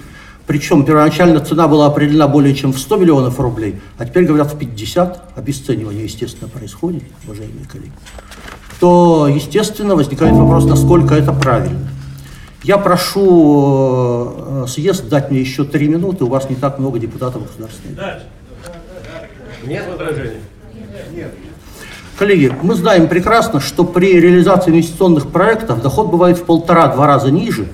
причем 0.51 0.83
первоначально 0.83 1.39
цена 1.39 1.65
была 1.69 1.85
определена 1.85 2.27
более 2.27 2.53
чем 2.53 2.73
в 2.73 2.77
100 2.77 2.97
миллионов 2.97 3.39
рублей, 3.39 3.79
а 3.97 4.05
теперь 4.05 4.25
говорят 4.25 4.51
в 4.51 4.57
50, 4.57 5.37
обесценивание, 5.37 6.03
естественно, 6.03 6.49
происходит, 6.49 7.03
уважаемые 7.25 7.65
коллеги, 7.71 7.93
то, 8.81 9.29
естественно, 9.33 9.95
возникает 9.95 10.33
вопрос, 10.33 10.65
насколько 10.65 11.15
это 11.15 11.31
правильно. 11.31 11.87
Я 12.63 12.77
прошу 12.77 14.33
э, 14.35 14.65
съезд 14.67 15.07
дать 15.07 15.31
мне 15.31 15.39
еще 15.39 15.63
три 15.63 15.87
минуты, 15.87 16.25
у 16.25 16.27
вас 16.27 16.49
не 16.49 16.57
так 16.57 16.79
много 16.79 16.99
депутатов 16.99 17.43
государственных. 17.47 17.97
Нет 19.65 19.85
возражений? 19.87 20.41
Нет. 21.15 21.31
Коллеги, 22.19 22.51
мы 22.61 22.75
знаем 22.75 23.07
прекрасно, 23.07 23.61
что 23.61 23.85
при 23.85 24.19
реализации 24.19 24.71
инвестиционных 24.71 25.29
проектов 25.29 25.81
доход 25.81 26.09
бывает 26.11 26.37
в 26.37 26.43
полтора-два 26.43 27.07
раза 27.07 27.31
ниже, 27.31 27.67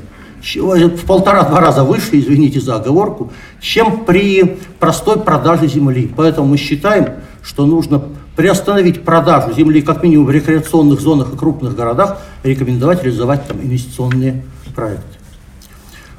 в 0.55 1.05
полтора-два 1.05 1.59
раза 1.59 1.83
выше, 1.83 2.19
извините 2.19 2.59
за 2.59 2.75
оговорку, 2.75 3.31
чем 3.59 4.05
при 4.05 4.57
простой 4.79 5.19
продаже 5.19 5.67
земли. 5.67 6.09
Поэтому 6.15 6.47
мы 6.47 6.57
считаем, 6.57 7.15
что 7.43 7.65
нужно 7.65 8.01
приостановить 8.35 9.03
продажу 9.03 9.53
земли 9.53 9.81
как 9.81 10.03
минимум 10.03 10.27
в 10.27 10.31
рекреационных 10.31 11.01
зонах 11.01 11.33
и 11.33 11.37
крупных 11.37 11.75
городах, 11.75 12.19
рекомендовать 12.43 13.03
реализовать 13.03 13.47
там 13.47 13.57
инвестиционные 13.61 14.43
проекты. 14.75 15.17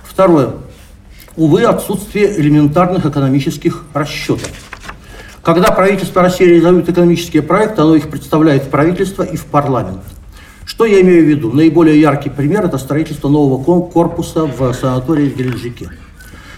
Второе. 0.02 0.50
Увы, 1.36 1.62
отсутствие 1.62 2.40
элементарных 2.40 3.06
экономических 3.06 3.84
расчетов. 3.94 4.50
Когда 5.42 5.70
правительство 5.70 6.20
России 6.20 6.44
реализует 6.44 6.88
экономические 6.88 7.42
проекты, 7.42 7.82
оно 7.82 7.94
их 7.94 8.10
представляет 8.10 8.64
в 8.64 8.68
правительство 8.68 9.22
и 9.22 9.36
в 9.36 9.46
парламент. 9.46 10.02
Что 10.69 10.85
я 10.85 11.01
имею 11.01 11.24
в 11.24 11.28
виду? 11.28 11.51
Наиболее 11.51 11.99
яркий 11.99 12.28
пример– 12.28 12.65
это 12.66 12.77
строительство 12.77 13.31
нового 13.31 13.89
корпуса 13.89 14.45
в 14.45 14.74
санатории 14.74 15.31
в 15.31 15.36
Геленджике. 15.36 15.89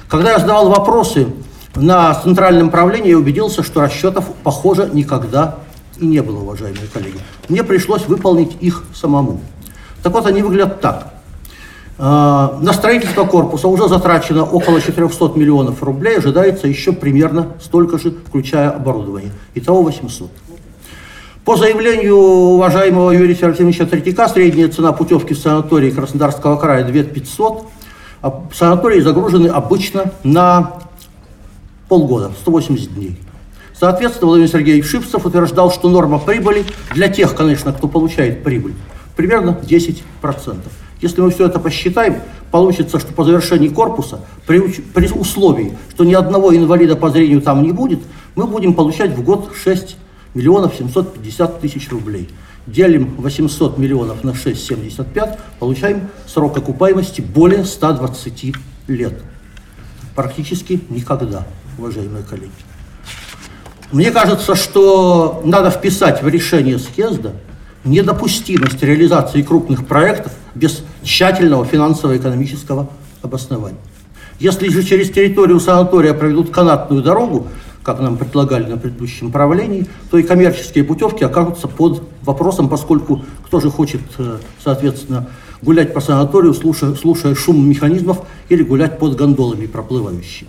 Когда 0.08 0.32
я 0.32 0.40
задавал 0.40 0.68
вопросы 0.68 1.28
на 1.76 2.12
центральном 2.14 2.70
правлении, 2.70 3.10
я 3.10 3.18
убедился, 3.18 3.62
что 3.62 3.80
расчетов, 3.80 4.24
похоже, 4.42 4.90
никогда 4.92 5.60
и 5.96 6.06
не 6.06 6.22
было, 6.22 6.40
уважаемые 6.40 6.88
коллеги. 6.92 7.18
Мне 7.48 7.62
пришлось 7.62 8.08
выполнить 8.08 8.56
их 8.60 8.82
самому. 8.92 9.40
Так 10.02 10.12
вот, 10.12 10.26
они 10.26 10.42
выглядят 10.42 10.80
так. 10.80 11.14
А, 11.96 12.58
на 12.60 12.72
строительство 12.72 13.24
корпуса 13.26 13.68
уже 13.68 13.88
затрачено 13.88 14.42
около 14.42 14.80
400 14.80 15.38
миллионов 15.38 15.84
рублей, 15.84 16.18
ожидается 16.18 16.66
еще 16.66 16.90
примерно 16.90 17.52
столько 17.62 17.96
же, 17.96 18.10
включая 18.10 18.70
оборудование. 18.70 19.30
Итого 19.54 19.84
800. 19.84 20.30
По 21.44 21.56
заявлению 21.56 22.16
уважаемого 22.16 23.12
Юрия 23.12 23.34
Серафимовича 23.34 23.86
Третьяка, 23.86 24.28
средняя 24.28 24.68
цена 24.68 24.92
путевки 24.92 25.32
в 25.32 25.38
санатории 25.38 25.90
Краснодарского 25.90 26.56
края 26.56 26.84
2500, 26.84 27.66
а 28.20 28.42
санатории 28.52 29.00
загружены 29.00 29.46
обычно 29.46 30.12
на 30.22 30.74
полгода, 31.88 32.30
180 32.42 32.94
дней. 32.94 33.16
Соответственно, 33.72 34.26
Владимир 34.26 34.50
Сергеевич 34.50 34.84
Шипцев 34.84 35.24
утверждал, 35.24 35.72
что 35.72 35.88
норма 35.88 36.18
прибыли 36.18 36.66
для 36.92 37.08
тех, 37.08 37.34
конечно, 37.34 37.72
кто 37.72 37.88
получает 37.88 38.44
прибыль, 38.44 38.74
примерно 39.16 39.58
10%. 39.62 40.02
Если 41.00 41.22
мы 41.22 41.30
все 41.30 41.46
это 41.46 41.58
посчитаем, 41.58 42.16
получится, 42.50 43.00
что 43.00 43.14
по 43.14 43.24
завершении 43.24 43.68
корпуса, 43.68 44.20
при, 44.46 44.60
при 44.60 45.08
условии, 45.08 45.72
что 45.94 46.04
ни 46.04 46.12
одного 46.12 46.54
инвалида 46.54 46.96
по 46.96 47.08
зрению 47.08 47.40
там 47.40 47.62
не 47.62 47.72
будет, 47.72 48.00
мы 48.34 48.46
будем 48.46 48.74
получать 48.74 49.12
в 49.12 49.22
год 49.24 49.52
6 49.56 49.96
миллионов 50.34 50.74
750 50.74 51.60
тысяч 51.60 51.90
рублей. 51.90 52.28
Делим 52.66 53.14
800 53.16 53.78
миллионов 53.78 54.22
на 54.22 54.30
6,75, 54.30 55.38
получаем 55.58 56.08
срок 56.26 56.56
окупаемости 56.56 57.20
более 57.20 57.64
120 57.64 58.54
лет. 58.88 59.22
Практически 60.14 60.80
никогда, 60.88 61.46
уважаемые 61.78 62.22
коллеги. 62.22 62.50
Мне 63.92 64.10
кажется, 64.12 64.54
что 64.54 65.40
надо 65.44 65.70
вписать 65.70 66.22
в 66.22 66.28
решение 66.28 66.78
съезда 66.78 67.32
недопустимость 67.84 68.82
реализации 68.82 69.42
крупных 69.42 69.86
проектов 69.86 70.32
без 70.54 70.82
тщательного 71.02 71.64
финансово-экономического 71.64 72.88
обоснования. 73.22 73.78
Если 74.38 74.68
же 74.68 74.82
через 74.82 75.10
территорию 75.10 75.60
санатория 75.60 76.14
проведут 76.14 76.50
канатную 76.50 77.02
дорогу, 77.02 77.48
как 77.90 78.00
нам 78.00 78.16
предлагали 78.16 78.66
на 78.66 78.76
предыдущем 78.76 79.32
правлении, 79.32 79.84
то 80.12 80.18
и 80.18 80.22
коммерческие 80.22 80.84
путевки 80.84 81.24
окажутся 81.24 81.66
под 81.66 82.04
вопросом, 82.22 82.68
поскольку 82.68 83.24
кто 83.44 83.58
же 83.58 83.68
хочет, 83.68 84.00
э, 84.18 84.36
соответственно, 84.62 85.28
гулять 85.60 85.92
по 85.92 86.00
санаторию, 86.00 86.54
слушая, 86.54 86.94
слушая 86.94 87.34
шум 87.34 87.68
механизмов 87.68 88.22
или 88.48 88.62
гулять 88.62 89.00
под 89.00 89.16
гондолами 89.16 89.66
проплывающими. 89.66 90.48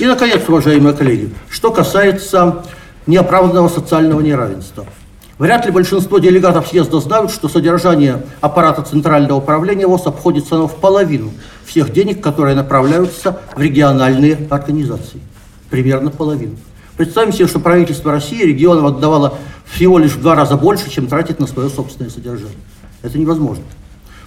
И, 0.00 0.06
наконец, 0.06 0.40
уважаемые 0.48 0.94
коллеги, 0.94 1.34
что 1.50 1.70
касается 1.70 2.64
неоправданного 3.06 3.68
социального 3.68 4.22
неравенства– 4.22 4.86
Вряд 5.36 5.66
ли 5.66 5.72
большинство 5.72 6.18
делегатов 6.18 6.68
съезда 6.68 7.00
знают, 7.00 7.32
что 7.32 7.48
содержание 7.48 8.22
аппарата 8.40 8.82
Центрального 8.82 9.38
управления 9.38 9.86
ВОЗ 9.86 10.06
обходится 10.06 10.56
в 10.68 10.76
половину 10.76 11.32
всех 11.66 11.92
денег, 11.92 12.22
которые 12.22 12.54
направляются 12.54 13.40
в 13.56 13.60
региональные 13.60 14.46
организации. 14.48 15.20
Примерно 15.70 16.10
половину. 16.10 16.56
Представим 16.96 17.32
себе, 17.32 17.48
что 17.48 17.58
правительство 17.58 18.12
России 18.12 18.42
регионам 18.42 18.86
отдавало 18.86 19.38
всего 19.64 19.98
лишь 19.98 20.12
в 20.12 20.20
два 20.20 20.34
раза 20.34 20.56
больше, 20.56 20.90
чем 20.90 21.06
тратит 21.06 21.40
на 21.40 21.46
свое 21.46 21.68
собственное 21.68 22.10
содержание. 22.10 22.56
Это 23.02 23.18
невозможно. 23.18 23.64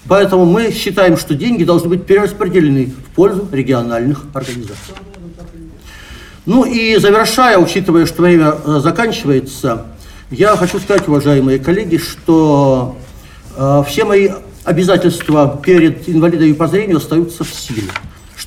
Поэтому 0.07 0.45
мы 0.45 0.71
считаем, 0.71 1.17
что 1.17 1.35
деньги 1.35 1.63
должны 1.63 1.89
быть 1.89 2.05
перераспределены 2.05 2.87
в 2.87 3.15
пользу 3.15 3.47
региональных 3.51 4.25
организаций. 4.33 4.95
Ну 6.45 6.63
и 6.63 6.97
завершая, 6.97 7.57
учитывая, 7.57 8.05
что 8.05 8.21
время 8.21 8.55
э, 8.63 8.79
заканчивается, 8.81 9.85
я 10.29 10.55
хочу 10.55 10.79
сказать, 10.79 11.07
уважаемые 11.07 11.59
коллеги, 11.59 11.97
что 11.97 12.97
э, 13.57 13.83
все 13.85 14.05
мои 14.05 14.29
обязательства 14.63 15.59
перед 15.61 16.07
инвалидами 16.07 16.53
по 16.53 16.67
зрению 16.67 16.97
остаются 16.97 17.43
в 17.43 17.49
силе. 17.49 17.89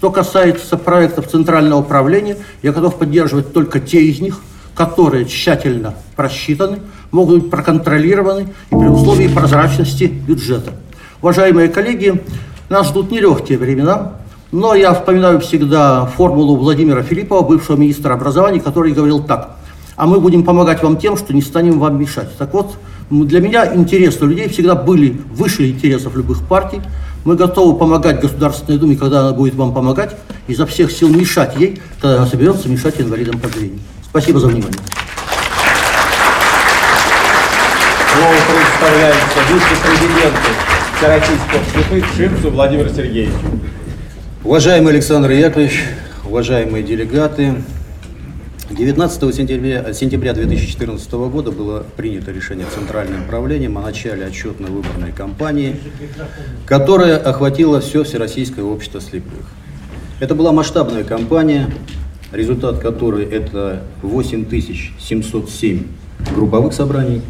Что 0.00 0.10
касается 0.10 0.78
проектов 0.78 1.28
Центрального 1.28 1.80
управления, 1.80 2.38
я 2.62 2.72
готов 2.72 2.96
поддерживать 2.96 3.52
только 3.52 3.80
те 3.80 4.00
из 4.00 4.18
них, 4.18 4.40
которые 4.74 5.26
тщательно 5.26 5.92
просчитаны, 6.16 6.78
могут 7.10 7.42
быть 7.42 7.50
проконтролированы 7.50 8.48
и 8.70 8.74
при 8.74 8.88
условии 8.88 9.28
прозрачности 9.28 10.04
бюджета. 10.04 10.72
Уважаемые 11.20 11.68
коллеги, 11.68 12.22
нас 12.70 12.88
ждут 12.88 13.10
нелегкие 13.10 13.58
времена. 13.58 14.12
Но 14.52 14.74
я 14.74 14.94
вспоминаю 14.94 15.38
всегда 15.40 16.06
формулу 16.06 16.56
Владимира 16.56 17.02
Филиппова, 17.02 17.46
бывшего 17.46 17.76
министра 17.76 18.14
образования, 18.14 18.60
который 18.60 18.92
говорил 18.92 19.22
так. 19.22 19.58
А 19.96 20.06
мы 20.06 20.18
будем 20.18 20.44
помогать 20.44 20.82
вам 20.82 20.96
тем, 20.96 21.18
что 21.18 21.34
не 21.34 21.42
станем 21.42 21.78
вам 21.78 22.00
мешать. 22.00 22.34
Так 22.38 22.54
вот, 22.54 22.74
для 23.10 23.40
меня 23.40 23.76
интересы 23.76 24.24
людей 24.24 24.48
всегда 24.48 24.74
были 24.76 25.20
выше 25.30 25.68
интересов 25.68 26.16
любых 26.16 26.40
партий. 26.48 26.80
Мы 27.24 27.36
готовы 27.36 27.78
помогать 27.78 28.20
Государственной 28.20 28.78
Думе, 28.78 28.96
когда 28.96 29.20
она 29.20 29.32
будет 29.32 29.54
вам 29.54 29.74
помогать, 29.74 30.16
изо 30.48 30.64
всех 30.64 30.90
сил 30.90 31.10
мешать 31.10 31.54
ей, 31.56 31.80
когда 32.00 32.16
она 32.16 32.26
соберется 32.26 32.68
мешать 32.68 32.98
инвалидам 32.98 33.38
по 33.38 33.48
зрению. 33.48 33.80
Спасибо 34.02 34.40
за 34.40 34.46
внимание. 34.46 34.78
Слово 38.14 38.34
предоставляется 38.48 39.38
вице-президенту 39.52 40.50
Всероссийского 40.96 41.60
слепых 41.72 42.04
Шипцу 42.16 42.50
Владимиру 42.50 42.88
Сергеевичу. 42.88 43.60
Уважаемый 44.42 44.94
Александр 44.94 45.30
Яковлевич, 45.30 45.84
уважаемые 46.24 46.82
делегаты, 46.82 47.62
19 48.70 49.34
сентября, 49.34 49.92
сентября 49.92 50.32
2014 50.32 51.12
года 51.12 51.50
было 51.50 51.84
принято 51.96 52.30
решение 52.30 52.64
Центральным 52.72 53.26
правлением 53.26 53.76
о 53.78 53.82
начале 53.82 54.24
отчетно-выборной 54.24 55.10
кампании, 55.10 55.74
которая 56.66 57.16
охватила 57.16 57.80
все 57.80 58.04
Всероссийское 58.04 58.64
общество 58.64 59.00
слепых. 59.00 59.50
Это 60.20 60.36
была 60.36 60.52
масштабная 60.52 61.02
кампания, 61.02 61.68
результат 62.30 62.78
которой 62.78 63.24
это 63.24 63.82
8707 64.02 65.86
групповых 66.32 66.72
собраний, 66.72 67.22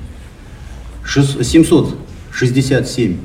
767 1.06 3.18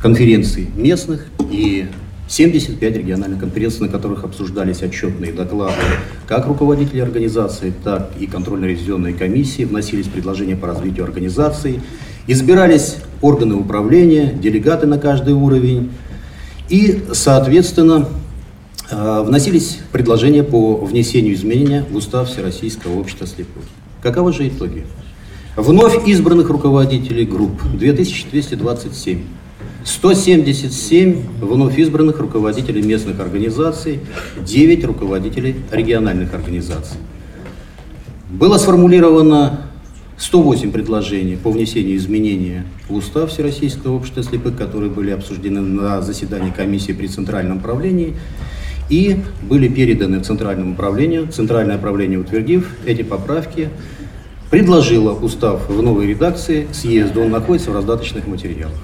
конференций 0.00 0.70
местных 0.74 1.26
и 1.50 1.88
75 2.36 2.96
региональных 2.98 3.40
конференций, 3.40 3.80
на 3.80 3.88
которых 3.88 4.22
обсуждались 4.22 4.82
отчетные 4.82 5.32
доклады 5.32 5.72
как 6.26 6.46
руководителей 6.46 7.00
организации, 7.00 7.72
так 7.82 8.10
и 8.20 8.26
контрольно-ревизионной 8.26 9.14
комиссии, 9.14 9.62
вносились 9.62 10.06
предложения 10.06 10.54
по 10.54 10.66
развитию 10.66 11.04
организации, 11.04 11.80
избирались 12.26 12.96
органы 13.22 13.54
управления, 13.54 14.34
делегаты 14.34 14.86
на 14.86 14.98
каждый 14.98 15.32
уровень, 15.32 15.90
и, 16.68 17.04
соответственно, 17.12 18.06
э, 18.90 19.22
вносились 19.22 19.78
предложения 19.90 20.42
по 20.42 20.76
внесению 20.76 21.32
изменения 21.32 21.86
в 21.90 21.96
устав 21.96 22.28
Всероссийского 22.28 23.00
общества 23.00 23.26
слепых. 23.26 23.62
Каковы 24.02 24.34
же 24.34 24.46
итоги? 24.46 24.84
Вновь 25.56 26.06
избранных 26.06 26.50
руководителей 26.50 27.24
групп 27.24 27.62
2227. 27.78 29.22
177 29.86 31.22
вновь 31.40 31.78
избранных 31.78 32.18
руководителей 32.18 32.82
местных 32.82 33.20
организаций, 33.20 34.00
9 34.44 34.84
руководителей 34.84 35.54
региональных 35.70 36.34
организаций. 36.34 36.98
Было 38.28 38.58
сформулировано 38.58 39.60
108 40.18 40.72
предложений 40.72 41.38
по 41.40 41.52
внесению 41.52 41.96
изменения 41.96 42.66
в 42.88 42.96
устав 42.96 43.30
Всероссийского 43.30 43.96
общества 43.96 44.24
слепых, 44.24 44.56
которые 44.56 44.90
были 44.90 45.12
обсуждены 45.12 45.60
на 45.60 46.02
заседании 46.02 46.50
комиссии 46.50 46.92
при 46.92 47.06
Центральном 47.06 47.60
правлении 47.60 48.14
и 48.90 49.18
были 49.42 49.68
переданы 49.68 50.18
Центральному 50.20 50.72
управлению. 50.72 51.28
Центральное 51.28 51.76
управление, 51.76 52.18
утвердив 52.18 52.74
эти 52.86 53.02
поправки, 53.02 53.68
предложило 54.50 55.12
устав 55.12 55.68
в 55.68 55.80
новой 55.80 56.08
редакции 56.08 56.66
съезду. 56.72 57.22
Он 57.22 57.30
находится 57.30 57.70
в 57.70 57.74
раздаточных 57.74 58.26
материалах. 58.26 58.74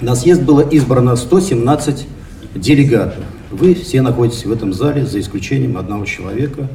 На 0.00 0.14
съезд 0.14 0.42
было 0.42 0.60
избрано 0.60 1.16
117 1.16 2.06
делегатов. 2.54 3.24
Вы 3.50 3.74
все 3.74 4.02
находитесь 4.02 4.44
в 4.44 4.52
этом 4.52 4.72
зале, 4.72 5.06
за 5.06 5.20
исключением 5.20 5.78
одного 5.78 6.04
человека. 6.04 6.68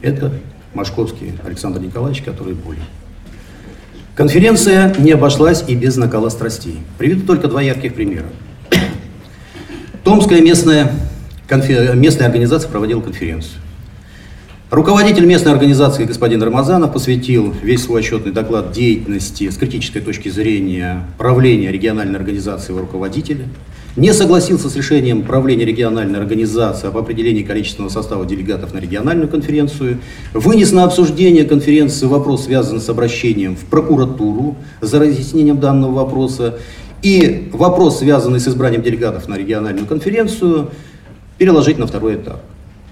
Это 0.00 0.32
Машковский 0.72 1.34
Александр 1.44 1.80
Николаевич, 1.80 2.22
который 2.22 2.54
болен. 2.54 2.82
Конференция 4.14 4.94
не 4.98 5.10
обошлась 5.10 5.64
и 5.66 5.74
без 5.74 5.96
накала 5.96 6.28
страстей. 6.28 6.78
Приведу 6.98 7.26
только 7.26 7.48
два 7.48 7.60
ярких 7.60 7.94
примера. 7.94 8.26
Томская 10.04 10.40
местная, 10.40 10.92
конфер... 11.48 11.96
местная 11.96 12.26
организация 12.26 12.70
проводила 12.70 13.00
конференцию. 13.00 13.60
Руководитель 14.74 15.24
местной 15.24 15.52
организации 15.52 16.02
господин 16.02 16.42
Рамазанов 16.42 16.92
посвятил 16.92 17.54
весь 17.62 17.84
свой 17.84 18.00
отчетный 18.00 18.32
доклад 18.32 18.72
деятельности 18.72 19.48
с 19.48 19.56
критической 19.56 20.02
точки 20.02 20.30
зрения 20.30 21.06
правления 21.16 21.70
региональной 21.70 22.18
организации 22.18 22.72
его 22.72 22.80
руководителя, 22.80 23.46
не 23.94 24.12
согласился 24.12 24.68
с 24.68 24.74
решением 24.74 25.22
правления 25.22 25.64
региональной 25.64 26.18
организации 26.18 26.88
об 26.88 26.98
определении 26.98 27.44
количественного 27.44 27.88
состава 27.88 28.26
делегатов 28.26 28.74
на 28.74 28.78
региональную 28.78 29.28
конференцию, 29.28 29.98
вынес 30.32 30.72
на 30.72 30.82
обсуждение 30.82 31.44
конференции 31.44 32.06
вопрос, 32.06 32.46
связанный 32.46 32.80
с 32.80 32.88
обращением 32.88 33.54
в 33.54 33.66
прокуратуру 33.66 34.56
за 34.80 34.98
разъяснением 34.98 35.60
данного 35.60 35.92
вопроса, 35.92 36.58
и 37.00 37.48
вопрос, 37.52 38.00
связанный 38.00 38.40
с 38.40 38.48
избранием 38.48 38.82
делегатов 38.82 39.28
на 39.28 39.36
региональную 39.36 39.86
конференцию, 39.86 40.72
переложить 41.38 41.78
на 41.78 41.86
второй 41.86 42.16
этап. 42.16 42.40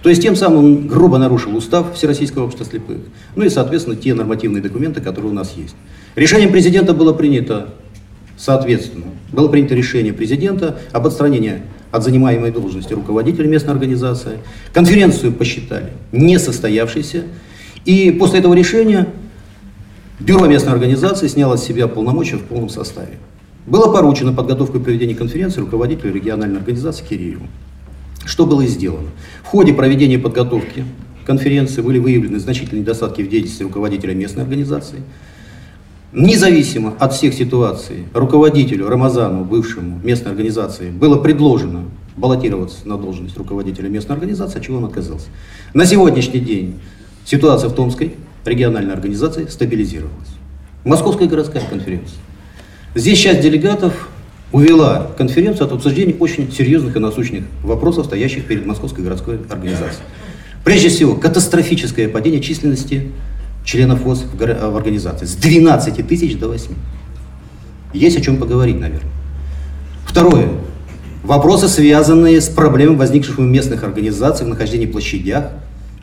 То 0.02 0.08
есть 0.08 0.20
тем 0.20 0.34
самым 0.34 0.88
грубо 0.88 1.18
нарушил 1.18 1.56
устав 1.56 1.94
Всероссийского 1.94 2.44
общества 2.44 2.66
слепых, 2.66 2.98
ну 3.36 3.44
и, 3.44 3.48
соответственно, 3.48 3.96
те 3.96 4.14
нормативные 4.14 4.62
документы, 4.62 5.00
которые 5.00 5.30
у 5.30 5.34
нас 5.34 5.54
есть. 5.56 5.76
Решением 6.16 6.50
президента 6.50 6.92
было 6.92 7.12
принято, 7.12 7.68
соответственно, 8.36 9.06
было 9.30 9.48
принято 9.48 9.74
решение 9.74 10.12
президента 10.12 10.80
об 10.90 11.06
отстранении 11.06 11.62
от 11.92 12.02
занимаемой 12.02 12.50
должности 12.50 12.92
руководителя 12.92 13.46
местной 13.46 13.72
организации. 13.72 14.38
Конференцию 14.72 15.32
посчитали 15.32 15.92
несостоявшейся. 16.10 17.24
И 17.84 18.10
после 18.12 18.40
этого 18.40 18.54
решения 18.54 19.08
Бюро 20.22 20.46
местной 20.46 20.72
организации 20.72 21.26
сняло 21.26 21.56
с 21.56 21.64
себя 21.64 21.88
полномочия 21.88 22.36
в 22.36 22.44
полном 22.44 22.68
составе. 22.68 23.18
Было 23.66 23.92
поручено 23.92 24.32
подготовку 24.32 24.78
и 24.78 24.80
проведение 24.80 25.16
конференции 25.16 25.60
руководителю 25.60 26.12
региональной 26.12 26.58
организации 26.58 27.04
Кирееву. 27.04 27.48
Что 28.24 28.46
было 28.46 28.64
сделано? 28.66 29.08
В 29.42 29.46
ходе 29.46 29.72
проведения 29.72 30.18
подготовки 30.18 30.84
конференции 31.24 31.82
были 31.82 31.98
выявлены 31.98 32.38
значительные 32.38 32.82
недостатки 32.82 33.22
в 33.22 33.28
деятельности 33.28 33.62
руководителя 33.62 34.14
местной 34.14 34.42
организации. 34.42 35.02
Независимо 36.12 36.94
от 36.98 37.14
всех 37.14 37.32
ситуаций, 37.32 38.04
руководителю 38.12 38.88
Рамазану, 38.88 39.44
бывшему 39.44 39.98
местной 40.02 40.32
организации, 40.32 40.90
было 40.90 41.16
предложено 41.18 41.84
баллотироваться 42.16 42.86
на 42.86 42.98
должность 42.98 43.36
руководителя 43.38 43.88
местной 43.88 44.16
организации, 44.16 44.58
от 44.58 44.64
чего 44.64 44.76
он 44.76 44.84
отказался. 44.84 45.28
На 45.72 45.86
сегодняшний 45.86 46.40
день 46.40 46.80
ситуация 47.24 47.70
в 47.70 47.74
Томской 47.74 48.14
региональной 48.44 48.92
организации 48.92 49.46
стабилизировалась. 49.46 50.28
Московская 50.84 51.28
городская 51.28 51.62
конференция. 51.64 52.18
Здесь 52.94 53.18
часть 53.18 53.40
делегатов 53.40 54.08
увела 54.52 55.10
конференцию 55.16 55.66
от 55.66 55.72
обсуждения 55.72 56.14
очень 56.14 56.52
серьезных 56.52 56.94
и 56.96 56.98
насущных 56.98 57.44
вопросов, 57.62 58.06
стоящих 58.06 58.44
перед 58.44 58.66
Московской 58.66 59.02
городской 59.02 59.40
организацией. 59.48 60.04
Прежде 60.64 60.90
всего, 60.90 61.16
катастрофическое 61.16 62.08
падение 62.08 62.40
численности 62.40 63.10
членов 63.64 64.02
ВОЗ 64.02 64.24
в, 64.32 64.36
в 64.36 64.76
организации 64.76 65.24
с 65.24 65.34
12 65.34 66.06
тысяч 66.06 66.38
до 66.38 66.48
8. 66.48 66.70
Есть 67.94 68.18
о 68.18 68.20
чем 68.20 68.36
поговорить, 68.36 68.78
наверное. 68.78 69.10
Второе. 70.06 70.48
Вопросы, 71.22 71.68
связанные 71.68 72.40
с 72.40 72.48
проблемой, 72.48 72.96
возникших 72.96 73.38
в 73.38 73.40
местных 73.40 73.84
организациях 73.84 74.48
в 74.48 74.50
нахождении 74.50 74.86
площадях, 74.86 75.50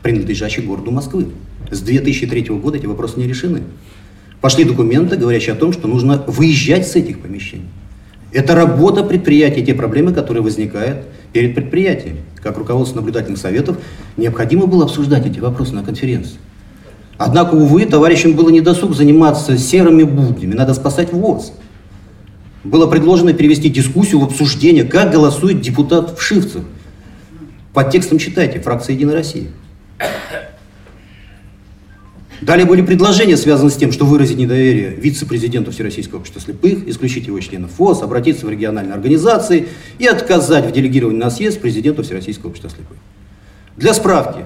принадлежащих 0.02 0.64
городу 0.64 0.90
Москвы. 0.90 1.26
С 1.70 1.80
2003 1.80 2.42
года 2.56 2.78
эти 2.78 2.86
вопросы 2.86 3.18
не 3.18 3.26
решены. 3.26 3.62
Пошли 4.40 4.64
документы, 4.64 5.16
говорящие 5.16 5.52
о 5.52 5.56
том, 5.56 5.72
что 5.72 5.86
нужно 5.86 6.24
выезжать 6.26 6.88
с 6.88 6.96
этих 6.96 7.20
помещений. 7.20 7.66
Это 8.32 8.54
работа 8.54 9.02
предприятия, 9.02 9.62
те 9.62 9.74
проблемы, 9.74 10.12
которые 10.12 10.42
возникают 10.42 11.04
перед 11.32 11.54
предприятием. 11.54 12.18
Как 12.42 12.56
руководство 12.56 12.96
наблюдательных 12.96 13.38
советов 13.38 13.78
необходимо 14.16 14.66
было 14.66 14.84
обсуждать 14.84 15.26
эти 15.26 15.40
вопросы 15.40 15.74
на 15.74 15.82
конференции. 15.82 16.38
Однако, 17.18 17.54
увы, 17.54 17.84
товарищам 17.84 18.34
было 18.34 18.48
недосуг 18.48 18.94
заниматься 18.94 19.58
серыми 19.58 20.04
буднями, 20.04 20.54
надо 20.54 20.72
спасать 20.74 21.12
ВОЗ. 21.12 21.52
Было 22.64 22.86
предложено 22.86 23.32
перевести 23.32 23.68
дискуссию 23.68 24.20
в 24.20 24.24
обсуждение, 24.24 24.84
как 24.84 25.10
голосует 25.10 25.60
депутат 25.60 26.18
Вшивцев. 26.18 26.62
Под 27.74 27.90
текстом 27.90 28.18
читайте, 28.18 28.60
фракция 28.60 28.94
«Единая 28.94 29.16
Россия». 29.16 29.48
Далее 32.40 32.66
были 32.66 32.80
предложения, 32.80 33.36
связанные 33.36 33.70
с 33.70 33.76
тем, 33.76 33.92
что 33.92 34.06
выразить 34.06 34.38
недоверие 34.38 34.90
вице-президенту 34.90 35.72
Всероссийского 35.72 36.20
общества 36.20 36.40
слепых, 36.40 36.88
исключить 36.88 37.26
его 37.26 37.38
членов 37.40 37.70
ФОС, 37.72 38.02
обратиться 38.02 38.46
в 38.46 38.50
региональные 38.50 38.94
организации 38.94 39.68
и 39.98 40.06
отказать 40.06 40.66
в 40.66 40.72
делегировании 40.72 41.18
на 41.18 41.30
съезд 41.30 41.60
президенту 41.60 42.02
Всероссийского 42.02 42.48
общества 42.48 42.70
слепых. 42.70 42.96
Для 43.76 43.92
справки, 43.92 44.44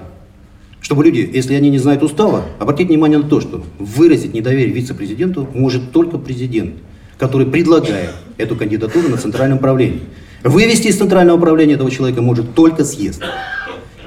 чтобы 0.81 1.05
люди, 1.05 1.29
если 1.33 1.55
они 1.55 1.69
не 1.69 1.79
знают 1.79 2.03
устава, 2.03 2.45
обратить 2.59 2.89
внимание 2.89 3.17
на 3.17 3.29
то, 3.29 3.39
что 3.39 3.63
выразить 3.79 4.33
недоверие 4.33 4.73
вице-президенту 4.73 5.47
может 5.53 5.91
только 5.91 6.17
президент, 6.17 6.75
который 7.17 7.47
предлагает 7.47 8.11
эту 8.37 8.57
кандидатуру 8.57 9.07
на 9.07 9.17
центральном 9.17 9.59
правлении. 9.59 10.01
Вывести 10.43 10.89
из 10.89 10.97
центрального 10.97 11.37
управления 11.37 11.73
этого 11.75 11.89
человека 11.89 12.21
может 12.21 12.53
только 12.53 12.83
съезд. 12.83 13.23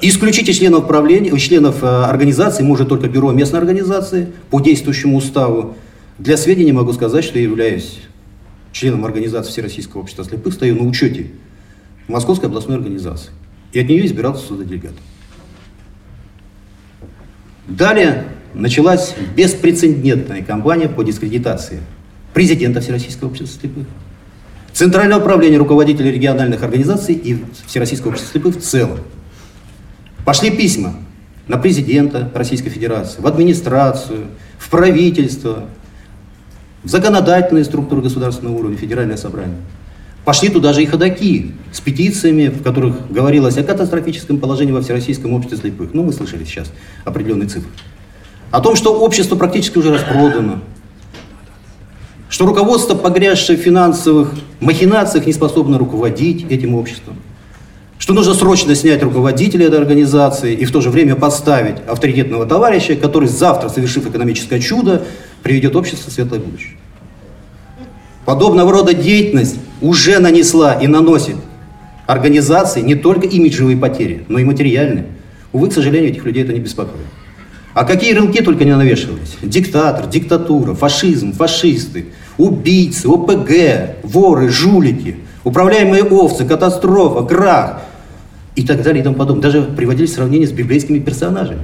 Исключить 0.00 0.56
членов 0.56 0.84
управления, 0.84 1.30
из 1.30 1.42
членов 1.42 1.82
э, 1.82 1.86
организации 1.86 2.62
может 2.62 2.88
только 2.88 3.08
бюро 3.08 3.32
местной 3.32 3.58
организации 3.58 4.28
по 4.50 4.60
действующему 4.60 5.16
уставу. 5.16 5.76
Для 6.18 6.36
сведения 6.36 6.72
могу 6.72 6.92
сказать, 6.92 7.24
что 7.24 7.38
я 7.38 7.44
являюсь 7.44 7.98
членом 8.72 9.04
организации 9.04 9.50
Всероссийского 9.50 10.02
общества 10.02 10.24
слепых, 10.24 10.54
стою 10.54 10.76
на 10.76 10.88
учете 10.88 11.28
Московской 12.06 12.48
областной 12.48 12.76
организации. 12.76 13.30
И 13.72 13.80
от 13.80 13.88
нее 13.88 14.06
избирался 14.06 14.46
сюда 14.46 14.64
делегат. 14.64 14.94
Далее 17.66 18.24
началась 18.54 19.14
беспрецедентная 19.36 20.42
кампания 20.42 20.88
по 20.88 21.02
дискредитации 21.02 21.80
президента 22.34 22.80
Всероссийского 22.80 23.28
общества 23.28 23.60
слепых, 23.60 23.86
Центральное 24.72 25.18
управление 25.18 25.58
руководителей 25.58 26.12
региональных 26.12 26.62
организаций 26.62 27.14
и 27.14 27.42
Всероссийского 27.66 28.10
общества 28.10 28.32
слепых 28.32 28.56
в 28.56 28.60
целом. 28.60 28.98
Пошли 30.28 30.50
письма 30.50 30.92
на 31.46 31.56
президента 31.56 32.30
Российской 32.34 32.68
Федерации, 32.68 33.22
в 33.22 33.26
администрацию, 33.26 34.26
в 34.58 34.68
правительство, 34.68 35.64
в 36.84 36.88
законодательные 36.90 37.64
структуры 37.64 38.02
государственного 38.02 38.54
уровня, 38.58 38.76
федеральное 38.76 39.16
собрание. 39.16 39.56
Пошли 40.26 40.50
туда 40.50 40.74
же 40.74 40.82
и 40.82 40.84
ходаки 40.84 41.52
с 41.72 41.80
петициями, 41.80 42.48
в 42.48 42.62
которых 42.62 43.10
говорилось 43.10 43.56
о 43.56 43.62
катастрофическом 43.62 44.38
положении 44.38 44.72
во 44.72 44.82
Всероссийском 44.82 45.32
обществе 45.32 45.56
слепых. 45.56 45.94
Ну, 45.94 46.02
мы 46.02 46.12
слышали 46.12 46.44
сейчас 46.44 46.70
определенные 47.06 47.48
цифры. 47.48 47.70
О 48.50 48.60
том, 48.60 48.76
что 48.76 49.00
общество 49.00 49.34
практически 49.34 49.78
уже 49.78 49.94
распродано, 49.94 50.60
что 52.28 52.44
руководство, 52.44 52.94
погрязшее 52.94 53.58
в 53.58 53.62
финансовых 53.62 54.34
махинациях, 54.60 55.24
не 55.24 55.32
способно 55.32 55.78
руководить 55.78 56.44
этим 56.50 56.74
обществом, 56.74 57.16
что 57.98 58.14
нужно 58.14 58.34
срочно 58.34 58.74
снять 58.74 59.02
руководителя 59.02 59.66
этой 59.66 59.78
организации 59.78 60.54
и 60.54 60.64
в 60.64 60.72
то 60.72 60.80
же 60.80 60.90
время 60.90 61.16
поставить 61.16 61.76
авторитетного 61.86 62.46
товарища, 62.46 62.96
который 62.96 63.28
завтра, 63.28 63.68
совершив 63.68 64.08
экономическое 64.08 64.60
чудо, 64.60 65.02
приведет 65.42 65.74
общество 65.76 66.10
в 66.10 66.14
светлое 66.14 66.40
будущее. 66.40 66.76
Подобного 68.24 68.72
рода 68.72 68.94
деятельность 68.94 69.56
уже 69.80 70.18
нанесла 70.18 70.74
и 70.74 70.86
наносит 70.86 71.36
организации 72.06 72.80
не 72.82 72.94
только 72.94 73.26
имиджевые 73.26 73.76
потери, 73.76 74.24
но 74.28 74.38
и 74.38 74.44
материальные. 74.44 75.06
Увы, 75.52 75.68
к 75.68 75.72
сожалению, 75.72 76.10
этих 76.10 76.24
людей 76.24 76.44
это 76.44 76.52
не 76.52 76.60
беспокоит. 76.60 77.06
А 77.74 77.84
какие 77.84 78.12
рынки 78.12 78.42
только 78.42 78.64
не 78.64 78.74
навешивались. 78.74 79.36
Диктатор, 79.42 80.06
диктатура, 80.06 80.74
фашизм, 80.74 81.32
фашисты, 81.32 82.06
убийцы, 82.36 83.06
ОПГ, 83.06 84.04
воры, 84.04 84.48
жулики, 84.48 85.16
управляемые 85.44 86.02
овцы, 86.04 86.44
катастрофа, 86.44 87.24
крах 87.24 87.82
и 88.58 88.62
так 88.62 88.82
далее 88.82 89.02
и 89.02 89.04
тому 89.04 89.14
подобное. 89.14 89.42
Даже 89.42 89.62
приводили 89.62 90.06
сравнение 90.06 90.48
с 90.48 90.50
библейскими 90.50 90.98
персонажами. 90.98 91.62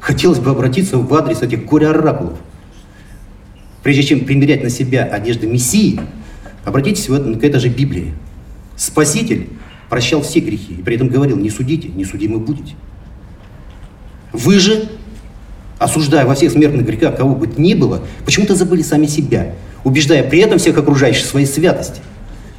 Хотелось 0.00 0.38
бы 0.38 0.50
обратиться 0.50 0.96
в 0.96 1.12
адрес 1.12 1.42
этих 1.42 1.66
горе-оракулов. 1.66 2.38
Прежде 3.82 4.04
чем 4.04 4.20
примерять 4.20 4.62
на 4.62 4.70
себя 4.70 5.04
одежды 5.04 5.46
Мессии, 5.46 6.00
обратитесь 6.64 7.10
вот 7.10 7.24
к 7.38 7.44
этой 7.44 7.60
же 7.60 7.68
Библии. 7.68 8.14
Спаситель 8.74 9.50
прощал 9.90 10.22
все 10.22 10.40
грехи 10.40 10.72
и 10.78 10.82
при 10.82 10.96
этом 10.96 11.08
говорил, 11.08 11.36
не 11.36 11.50
судите, 11.50 11.88
не 11.88 12.06
судимы 12.06 12.38
будете. 12.38 12.74
Вы 14.32 14.58
же 14.58 14.88
осуждая 15.78 16.24
во 16.24 16.34
всех 16.34 16.52
смертных 16.52 16.86
грехах 16.86 17.18
кого 17.18 17.34
бы 17.34 17.48
то 17.48 17.60
ни 17.60 17.74
было, 17.74 18.00
почему-то 18.24 18.54
забыли 18.54 18.80
сами 18.80 19.04
себя, 19.04 19.54
убеждая 19.84 20.22
при 20.22 20.38
этом 20.38 20.58
всех 20.58 20.78
окружающих 20.78 21.26
своей 21.26 21.46
святости. 21.46 22.00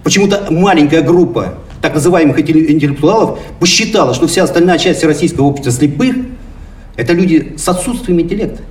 Почему-то 0.04 0.52
маленькая 0.52 1.02
группа 1.02 1.58
так 1.86 1.94
называемых 1.94 2.40
интеллектуалов 2.40 3.38
посчитала, 3.60 4.16
что 4.16 4.26
вся 4.26 4.44
остальная 4.44 4.80
часть 4.80 5.04
российского 5.04 5.46
общества 5.46 5.72
слепых– 5.72 6.16
это 6.96 7.14
люди 7.14 7.54
с 7.58 7.70
отсутствием 7.70 8.20
интеллекта, 8.22 8.64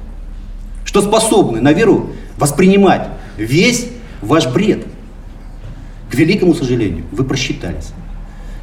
что 0.85 1.01
способны 1.01 1.61
на 1.61 1.73
веру 1.73 2.11
воспринимать 2.37 3.07
весь 3.37 3.87
ваш 4.21 4.49
бред. 4.49 4.85
К 6.11 6.15
великому 6.17 6.55
сожалению, 6.55 7.05
вы 7.13 7.23
просчитались. 7.23 7.91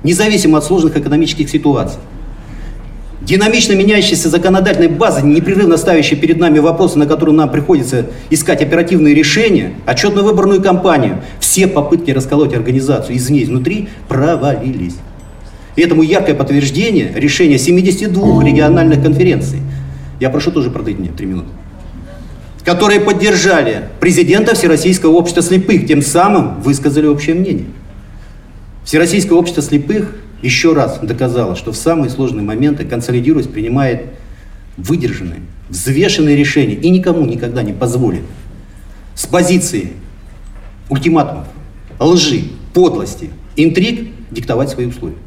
Независимо 0.04 0.58
от 0.58 0.66
сложных 0.66 0.98
экономических 0.98 1.50
ситуаций, 1.50 2.02
Динамично 3.22 3.74
меняющаяся 3.74 4.30
законодательная 4.30 4.90
база, 4.90 5.24
непрерывно 5.24 5.78
ставящая 5.78 6.20
перед 6.20 6.40
нами 6.40 6.58
вопросы, 6.58 6.98
на 6.98 7.06
которые 7.06 7.36
нам 7.36 7.52
приходится 7.52 8.08
искать 8.32 8.62
оперативные 8.64 9.14
решения, 9.14 9.74
отчетно-выборную 9.86 10.62
кампанию, 10.62 11.22
все 11.40 11.68
попытки 11.68 12.10
расколоть 12.12 12.54
организацию 12.54 13.16
извне 13.18 13.44
изнутри 13.44 13.90
провалились. 14.08 14.96
И 15.76 15.82
этому 15.82 16.02
яркое 16.02 16.36
подтверждение 16.36 17.12
решения 17.16 17.60
72 17.60 18.44
региональных 18.44 19.04
конференций. 19.04 19.60
Я 20.20 20.30
прошу 20.32 20.52
тоже 20.52 20.72
продать 20.72 20.98
мне 20.98 21.10
три 21.10 21.28
минуты 21.28 21.50
которые 22.64 23.00
поддержали 23.00 23.90
президента 24.00 24.56
Всероссийского 24.56 25.12
общества 25.14 25.42
слепых, 25.42 25.88
тем 25.88 26.02
самым 26.02 26.62
высказали 26.62 27.08
общее 27.08 27.36
мнение. 27.36 27.66
Всероссийское 28.84 29.38
общество 29.38 29.64
слепых 29.64 30.16
еще 30.42 30.74
раз 30.74 31.00
доказала, 31.00 31.56
что 31.56 31.72
в 31.72 31.78
самые 31.78 32.10
сложные 32.10 32.44
моменты, 32.44 32.86
консолидируясь, 32.86 33.48
принимает 33.48 34.06
выдержанные, 34.78 35.42
взвешенные 35.70 36.36
решения 36.36 36.76
и 36.76 36.90
никому 36.90 37.26
никогда 37.26 37.64
не 37.64 37.74
позволит 37.74 38.24
с 39.16 39.28
позиции 39.28 39.94
ультиматумов, 40.90 41.48
лжи, 42.00 42.44
подлости, 42.74 43.30
интриг 43.56 44.10
диктовать 44.32 44.70
свои 44.70 44.88
условия. 44.88 45.18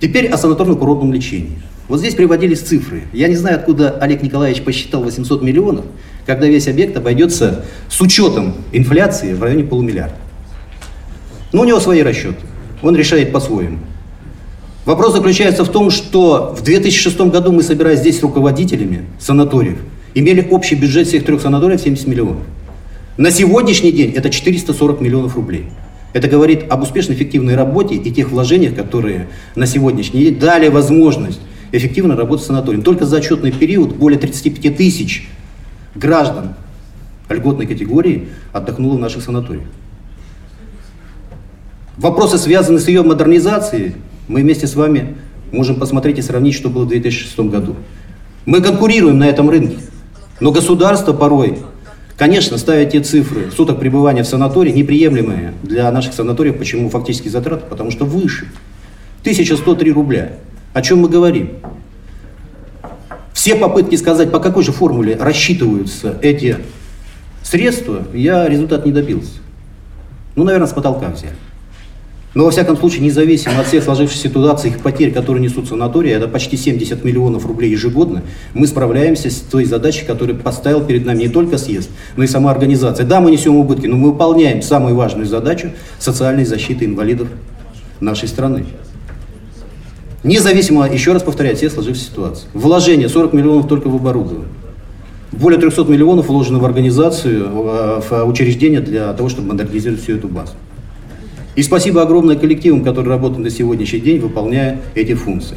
Теперь 0.00 0.28
о 0.28 0.36
санаторно-курортном 0.36 1.12
лечении. 1.12 1.62
Вот 1.88 1.98
здесь 1.98 2.14
приводились 2.14 2.60
цифры. 2.60 3.02
Я 3.12 3.28
не 3.28 3.36
знаю, 3.36 3.56
откуда 3.56 3.90
Олег 3.98 4.22
Николаевич 4.22 4.62
посчитал 4.62 5.02
800 5.02 5.42
миллионов, 5.42 5.84
когда 6.26 6.46
весь 6.46 6.68
объект 6.68 6.96
обойдется 6.96 7.64
с 7.88 8.00
учетом 8.00 8.54
инфляции 8.72 9.34
в 9.34 9.42
районе 9.42 9.64
полумиллиарда. 9.64 10.16
Но 11.52 11.62
у 11.62 11.64
него 11.64 11.80
свои 11.80 12.02
расчеты 12.02 12.38
он 12.82 12.96
решает 12.96 13.32
по-своему. 13.32 13.78
Вопрос 14.84 15.12
заключается 15.12 15.64
в 15.64 15.68
том, 15.68 15.90
что 15.90 16.54
в 16.58 16.62
2006 16.62 17.20
году 17.22 17.52
мы, 17.52 17.62
собираясь 17.62 18.00
здесь 18.00 18.18
с 18.18 18.22
руководителями 18.22 19.04
санаториев, 19.20 19.78
имели 20.14 20.46
общий 20.50 20.74
бюджет 20.74 21.06
всех 21.06 21.24
трех 21.24 21.40
санаториев 21.40 21.80
70 21.80 22.06
миллионов. 22.08 22.38
На 23.16 23.30
сегодняшний 23.30 23.92
день 23.92 24.12
это 24.12 24.28
440 24.28 25.00
миллионов 25.00 25.36
рублей. 25.36 25.66
Это 26.12 26.28
говорит 26.28 26.64
об 26.68 26.82
успешной 26.82 27.16
эффективной 27.16 27.54
работе 27.54 27.94
и 27.94 28.10
тех 28.10 28.30
вложениях, 28.30 28.74
которые 28.74 29.28
на 29.54 29.66
сегодняшний 29.66 30.24
день 30.24 30.38
дали 30.38 30.68
возможность 30.68 31.40
эффективно 31.70 32.16
работать 32.16 32.44
с 32.44 32.48
санаторием. 32.48 32.82
Только 32.82 33.06
за 33.06 33.18
отчетный 33.18 33.52
период 33.52 33.94
более 33.94 34.18
35 34.18 34.76
тысяч 34.76 35.28
граждан 35.94 36.54
льготной 37.28 37.66
категории 37.66 38.28
отдохнуло 38.52 38.96
в 38.96 39.00
наших 39.00 39.22
санаториях. 39.22 39.64
Вопросы, 42.02 42.36
связанные 42.36 42.80
с 42.80 42.88
ее 42.88 43.04
модернизацией, 43.04 43.94
мы 44.26 44.40
вместе 44.40 44.66
с 44.66 44.74
вами 44.74 45.14
можем 45.52 45.76
посмотреть 45.76 46.18
и 46.18 46.22
сравнить, 46.22 46.52
что 46.52 46.68
было 46.68 46.82
в 46.82 46.88
2006 46.88 47.38
году. 47.48 47.76
Мы 48.44 48.60
конкурируем 48.60 49.20
на 49.20 49.28
этом 49.28 49.48
рынке, 49.48 49.76
но 50.40 50.50
государство 50.50 51.12
порой, 51.12 51.60
конечно, 52.16 52.58
ставит 52.58 52.90
те 52.90 53.02
цифры 53.02 53.52
суток 53.52 53.78
пребывания 53.78 54.24
в 54.24 54.26
санатории 54.26 54.72
неприемлемые 54.72 55.54
для 55.62 55.92
наших 55.92 56.14
санаториев. 56.14 56.58
Почему 56.58 56.90
фактически 56.90 57.28
затраты? 57.28 57.66
Потому 57.70 57.92
что 57.92 58.04
выше. 58.04 58.48
1103 59.20 59.92
рубля. 59.92 60.32
О 60.72 60.82
чем 60.82 61.02
мы 61.02 61.08
говорим? 61.08 61.50
Все 63.32 63.54
попытки 63.54 63.94
сказать, 63.94 64.32
по 64.32 64.40
какой 64.40 64.64
же 64.64 64.72
формуле 64.72 65.16
рассчитываются 65.20 66.18
эти 66.20 66.56
средства, 67.44 68.02
я 68.12 68.48
результат 68.48 68.86
не 68.86 68.90
добился. 68.90 69.38
Ну, 70.34 70.42
наверное, 70.42 70.66
с 70.66 70.72
потолка 70.72 71.08
взяли. 71.10 71.36
Но, 72.34 72.44
во 72.44 72.50
всяком 72.50 72.78
случае, 72.78 73.02
независимо 73.02 73.60
от 73.60 73.66
всех 73.66 73.84
сложившихся 73.84 74.28
ситуаций, 74.28 74.70
их 74.70 74.80
потерь, 74.80 75.12
которые 75.12 75.42
несут 75.42 75.68
санатории, 75.68 76.10
это 76.10 76.28
почти 76.28 76.56
70 76.56 77.04
миллионов 77.04 77.44
рублей 77.44 77.70
ежегодно, 77.70 78.22
мы 78.54 78.66
справляемся 78.66 79.30
с 79.30 79.40
той 79.40 79.66
задачей, 79.66 80.06
которую 80.06 80.38
поставил 80.38 80.82
перед 80.82 81.04
нами 81.04 81.24
не 81.24 81.28
только 81.28 81.58
съезд, 81.58 81.90
но 82.16 82.24
и 82.24 82.26
сама 82.26 82.50
организация. 82.50 83.04
Да, 83.04 83.20
мы 83.20 83.30
несем 83.30 83.56
убытки, 83.56 83.86
но 83.86 83.96
мы 83.96 84.12
выполняем 84.12 84.62
самую 84.62 84.94
важную 84.94 85.26
задачу 85.26 85.72
социальной 85.98 86.46
защиты 86.46 86.86
инвалидов 86.86 87.28
нашей 88.00 88.28
страны. 88.28 88.64
Независимо, 90.24 90.88
еще 90.88 91.12
раз 91.12 91.22
повторяю, 91.22 91.56
все 91.56 91.68
сложившиеся 91.68 92.10
ситуации. 92.10 92.46
Вложение 92.54 93.08
40 93.10 93.34
миллионов 93.34 93.68
только 93.68 93.88
в 93.88 93.96
оборудование. 93.96 94.48
Более 95.32 95.60
300 95.60 95.84
миллионов 95.84 96.28
вложено 96.28 96.60
в 96.60 96.64
организацию, 96.64 97.48
в 97.50 98.24
учреждения 98.24 98.80
для 98.80 99.12
того, 99.12 99.28
чтобы 99.28 99.48
модернизировать 99.48 100.02
всю 100.02 100.16
эту 100.16 100.28
базу. 100.28 100.52
И 101.54 101.62
спасибо 101.62 102.02
огромное 102.02 102.36
коллективам, 102.36 102.82
которые 102.82 103.10
работают 103.10 103.44
на 103.44 103.50
сегодняшний 103.50 104.00
день, 104.00 104.20
выполняя 104.20 104.80
эти 104.94 105.14
функции. 105.14 105.56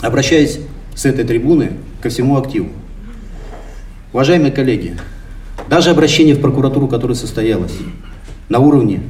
Обращаясь 0.00 0.58
с 0.94 1.04
этой 1.04 1.24
трибуны 1.24 1.72
ко 2.00 2.08
всему 2.08 2.36
активу. 2.36 2.68
Уважаемые 4.12 4.50
коллеги, 4.50 4.96
даже 5.70 5.90
обращение 5.90 6.34
в 6.34 6.40
прокуратуру, 6.40 6.88
которое 6.88 7.14
состоялось 7.14 7.72
на 8.48 8.58
уровне 8.58 9.02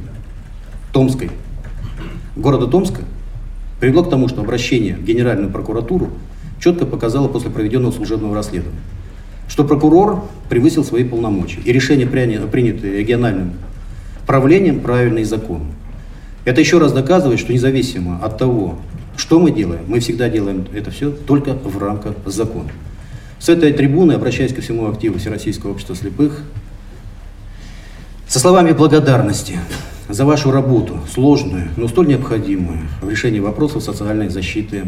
Томской, 0.93 1.31
города 2.35 2.67
Томска, 2.67 3.01
привело 3.79 4.03
к 4.03 4.09
тому, 4.09 4.29
что 4.29 4.41
обращение 4.41 4.95
в 4.95 5.03
Генеральную 5.03 5.51
прокуратуру 5.51 6.09
четко 6.61 6.85
показало 6.85 7.27
после 7.27 7.49
проведенного 7.49 7.91
служебного 7.91 8.35
расследования, 8.35 8.79
что 9.49 9.65
прокурор 9.65 10.23
превысил 10.49 10.85
свои 10.85 11.03
полномочия, 11.03 11.59
и 11.65 11.73
решение, 11.73 12.07
принятое 12.07 12.99
региональным 12.99 13.53
правлением, 14.25 14.79
правильно 14.79 15.19
и 15.19 15.23
законно. 15.23 15.71
Это 16.45 16.59
еще 16.59 16.77
раз 16.77 16.91
доказывает, 16.91 17.39
что 17.39 17.53
независимо 17.53 18.19
от 18.23 18.37
того, 18.37 18.79
что 19.15 19.39
мы 19.39 19.51
делаем, 19.51 19.83
мы 19.87 19.99
всегда 19.99 20.29
делаем 20.29 20.65
это 20.73 20.91
все 20.91 21.11
только 21.11 21.53
в 21.53 21.77
рамках 21.77 22.15
закона. 22.25 22.69
С 23.39 23.49
этой 23.49 23.73
трибуны, 23.73 24.13
обращаясь 24.13 24.53
ко 24.53 24.61
всему 24.61 24.89
активу 24.89 25.19
Всероссийского 25.19 25.71
общества 25.71 25.95
слепых, 25.95 26.41
со 28.27 28.39
словами 28.39 28.71
благодарности 28.71 29.59
за 30.09 30.25
вашу 30.25 30.51
работу, 30.51 30.99
сложную, 31.11 31.69
но 31.77 31.87
столь 31.87 32.07
необходимую 32.07 32.79
в 33.01 33.09
решении 33.09 33.39
вопросов 33.39 33.83
социальной 33.83 34.29
защиты 34.29 34.85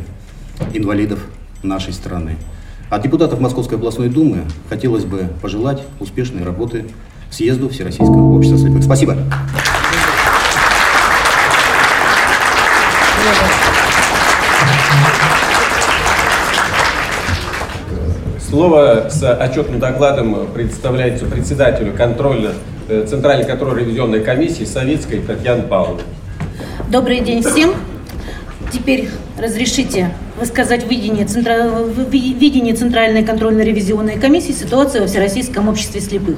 инвалидов 0.73 1.19
нашей 1.63 1.93
страны. 1.93 2.37
От 2.89 3.03
депутатов 3.03 3.39
Московской 3.39 3.77
областной 3.77 4.09
думы 4.09 4.43
хотелось 4.69 5.05
бы 5.05 5.29
пожелать 5.41 5.83
успешной 5.99 6.43
работы 6.43 6.85
съезду 7.35 7.69
Всероссийского 7.69 8.35
общества 8.35 8.57
слепых. 8.57 8.83
Спасибо. 8.83 9.17
Слово 18.49 19.07
с 19.09 19.21
отчетным 19.21 19.79
докладом 19.79 20.47
представляется 20.53 21.25
председателю 21.25 21.93
контроля, 21.93 22.51
э, 22.87 23.05
Центральной 23.05 23.45
контрольно-ревизионной 23.45 24.21
комиссии 24.21 24.63
Савицкой 24.63 25.19
Татьяны 25.19 25.63
Павловны. 25.63 26.03
Добрый 26.89 27.19
день 27.19 27.43
всем. 27.43 27.73
Теперь 28.71 29.09
разрешите 29.37 30.11
высказать 30.37 30.89
видение, 30.89 31.25
центра... 31.25 31.67
видение 32.11 32.73
Центральной 32.73 33.23
контрольно-ревизионной 33.23 34.19
комиссии 34.19 34.51
ситуации 34.51 34.99
во 34.99 35.07
Всероссийском 35.07 35.69
обществе 35.69 36.01
слепых. 36.01 36.37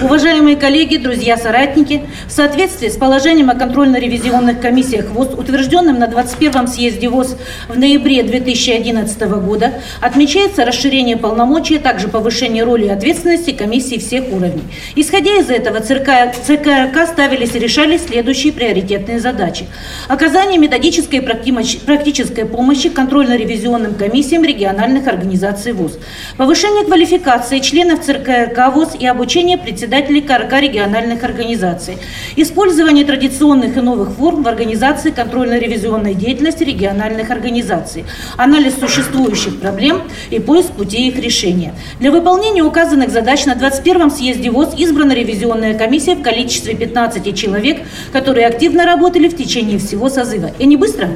Уважаемые 0.00 0.56
коллеги, 0.56 0.96
друзья, 0.96 1.36
соратники, 1.36 2.02
в 2.26 2.32
соответствии 2.32 2.88
с 2.88 2.96
положением 2.96 3.50
о 3.50 3.54
контрольно-ревизионных 3.54 4.60
комиссиях 4.60 5.10
ВОЗ, 5.10 5.34
утвержденным 5.36 5.98
на 5.98 6.06
21-м 6.06 6.66
съезде 6.66 7.08
ВОЗ 7.08 7.36
в 7.68 7.78
ноябре 7.78 8.22
2011 8.22 9.20
года, 9.44 9.74
отмечается 10.00 10.64
расширение 10.64 11.16
полномочий, 11.16 11.76
а 11.76 11.80
также 11.80 12.08
повышение 12.08 12.64
роли 12.64 12.86
и 12.86 12.88
ответственности 12.88 13.50
комиссии 13.50 13.98
всех 13.98 14.32
уровней. 14.32 14.64
Исходя 14.96 15.38
из 15.38 15.50
этого, 15.50 15.80
ЦРК, 15.80 16.34
ЦКРК 16.34 17.06
ставились 17.06 17.54
и 17.54 17.58
решались 17.58 18.06
следующие 18.06 18.52
приоритетные 18.52 19.20
задачи. 19.20 19.66
Оказание 20.08 20.58
методической 20.58 21.18
и 21.18 21.22
практической 21.22 22.44
помощи 22.44 22.88
контрольно 22.88 23.33
контрольно-ревизионным 23.34 23.94
комиссиям 23.94 24.44
региональных 24.44 25.06
организаций 25.06 25.72
ВУЗ, 25.72 25.98
повышение 26.36 26.84
квалификации 26.84 27.58
членов 27.58 28.00
ЦРК 28.00 28.72
ВУЗ 28.72 28.90
и 28.98 29.06
обучение 29.06 29.58
председателей 29.58 30.20
КРК 30.20 30.60
региональных 30.60 31.24
организаций, 31.24 31.98
использование 32.36 33.04
традиционных 33.04 33.76
и 33.76 33.80
новых 33.80 34.12
форм 34.12 34.42
в 34.42 34.48
организации 34.48 35.10
контрольно-ревизионной 35.10 36.14
деятельности 36.14 36.64
региональных 36.64 37.30
организаций, 37.30 38.04
анализ 38.36 38.74
существующих 38.78 39.60
проблем 39.60 40.02
и 40.30 40.38
поиск 40.38 40.70
путей 40.72 41.08
их 41.08 41.18
решения. 41.18 41.74
Для 42.00 42.10
выполнения 42.10 42.62
указанных 42.62 43.10
задач 43.10 43.46
на 43.46 43.54
21-м 43.54 44.10
съезде 44.10 44.50
ВОЗ 44.50 44.74
избрана 44.78 45.12
ревизионная 45.12 45.76
комиссия 45.76 46.14
в 46.14 46.22
количестве 46.22 46.74
15 46.74 47.36
человек, 47.36 47.82
которые 48.12 48.46
активно 48.46 48.84
работали 48.84 49.28
в 49.28 49.36
течение 49.36 49.78
всего 49.78 50.08
созыва. 50.08 50.50
И 50.58 50.66
не 50.66 50.76
быстро? 50.76 51.08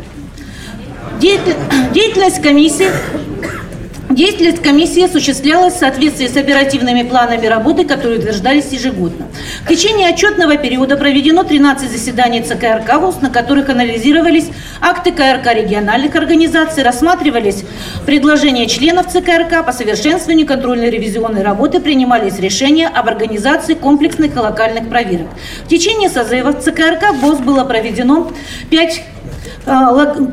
Деятельность 1.20 2.40
комиссии 2.40 2.86
Деятельность 4.08 4.62
комиссии 4.62 5.04
осуществлялась 5.04 5.74
в 5.74 5.78
соответствии 5.78 6.28
с 6.28 6.36
оперативными 6.36 7.02
планами 7.02 7.46
работы, 7.46 7.84
которые 7.84 8.18
утверждались 8.20 8.70
ежегодно. 8.70 9.26
В 9.64 9.68
течение 9.68 10.08
отчетного 10.08 10.56
периода 10.56 10.96
проведено 10.96 11.42
13 11.42 11.90
заседаний 11.90 12.42
ЦКРК 12.42 13.00
ВУЗ, 13.00 13.20
на 13.20 13.30
которых 13.30 13.68
анализировались 13.68 14.46
акты 14.80 15.12
КРК 15.12 15.54
региональных 15.54 16.14
организаций, 16.14 16.82
рассматривались 16.82 17.64
предложения 18.06 18.66
членов 18.66 19.08
ЦКРК 19.08 19.66
по 19.66 19.72
совершенствованию 19.72 20.46
контрольной 20.46 20.90
ревизионной 20.90 21.42
работы, 21.42 21.80
принимались 21.80 22.38
решения 22.38 22.88
об 22.88 23.08
организации 23.08 23.74
комплексных 23.74 24.36
и 24.36 24.38
локальных 24.38 24.88
проверок. 24.88 25.26
В 25.64 25.68
течение 25.68 26.08
созыва 26.08 26.52
ЦКРК 26.52 27.12
ВОЗ 27.20 27.40
было 27.40 27.64
проведено 27.64 28.32
5 28.70 29.02
Э, 29.17 29.17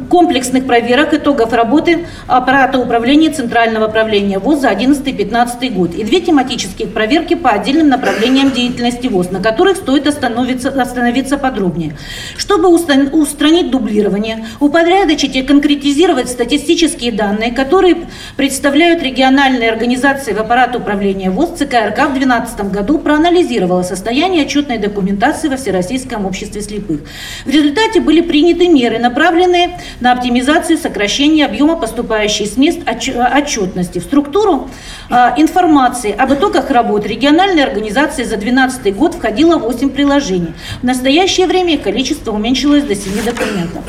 комплексных 0.09 0.65
проверок 0.65 1.13
итогов 1.13 1.53
работы 1.53 2.05
аппарата 2.27 2.79
управления 2.79 3.29
Центрального 3.29 3.87
правления 3.87 4.39
ВОЗ 4.39 4.61
за 4.61 4.71
2011-2015 4.71 5.69
год 5.71 5.95
и 5.95 6.03
две 6.03 6.21
тематические 6.21 6.87
проверки 6.87 7.35
по 7.35 7.49
отдельным 7.49 7.89
направлениям 7.89 8.51
деятельности 8.51 9.07
ВОЗ, 9.07 9.31
на 9.31 9.41
которых 9.41 9.77
стоит 9.77 10.07
остановиться, 10.07 10.69
остановиться 10.69 11.37
подробнее. 11.37 11.97
Чтобы 12.37 12.69
устранить 12.69 13.71
дублирование, 13.71 14.45
упорядочить 14.59 15.35
и 15.35 15.41
конкретизировать 15.41 16.29
статистические 16.29 17.11
данные, 17.11 17.51
которые 17.51 17.97
представляют 18.37 19.03
региональные 19.03 19.69
организации 19.69 20.33
в 20.33 20.39
аппарат 20.39 20.75
управления 20.75 21.29
ВОЗ, 21.29 21.49
ЦКРК 21.57 22.09
в 22.09 22.13
2012 22.13 22.71
году 22.71 22.99
проанализировала 22.99 23.83
состояние 23.83 24.43
отчетной 24.43 24.77
документации 24.77 25.47
во 25.49 25.57
Всероссийском 25.57 26.25
обществе 26.25 26.61
слепых. 26.61 27.01
В 27.45 27.49
результате 27.49 27.99
были 27.99 28.21
приняты 28.21 28.67
меры, 28.67 28.99
направленные 28.99 29.24
направленные 29.25 29.79
на 30.01 30.11
оптимизацию 30.11 30.77
сокращения 30.77 31.45
объема 31.45 31.75
поступающей 31.77 32.45
с 32.45 32.57
мест 32.57 32.79
отчетности. 32.87 33.99
В 33.99 34.03
структуру 34.03 34.69
а, 35.09 35.33
информации 35.37 36.11
об 36.11 36.31
итогах 36.33 36.69
работы 36.69 37.07
региональной 37.07 37.63
организации 37.63 38.23
за 38.23 38.37
2012 38.37 38.95
год 38.95 39.15
входило 39.15 39.57
8 39.57 39.89
приложений. 39.89 40.53
В 40.81 40.83
настоящее 40.83 41.47
время 41.47 41.77
количество 41.79 42.31
уменьшилось 42.31 42.83
до 42.83 42.95
7 42.95 43.23
документов. 43.23 43.83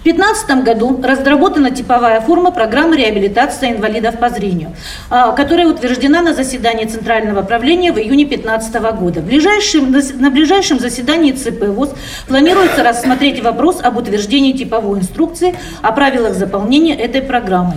В 0.00 0.02
2015 0.02 0.64
году 0.64 0.98
разработана 1.04 1.70
типовая 1.70 2.22
форма 2.22 2.52
программы 2.52 2.96
реабилитации 2.96 3.72
инвалидов 3.72 4.18
по 4.18 4.30
зрению, 4.30 4.74
а, 5.10 5.32
которая 5.32 5.66
утверждена 5.66 6.22
на 6.22 6.32
заседании 6.32 6.86
Центрального 6.86 7.42
правления 7.42 7.92
в 7.92 7.98
июне 7.98 8.24
2015 8.24 8.92
года. 8.92 9.20
В 9.20 9.26
на 9.26 10.30
ближайшем 10.30 10.80
заседании 10.80 11.32
ЦП 11.32 11.64
ВОЗ 11.66 11.90
планируется 12.26 12.82
рассмотреть 12.82 13.42
вопрос 13.42 13.80
об 13.82 13.98
утверждении 13.98 14.52
типовой 14.52 15.00
инструкции 15.00 15.54
о 15.82 15.92
правилах 15.92 16.32
заполнения 16.34 16.94
этой 16.94 17.20
программы. 17.20 17.76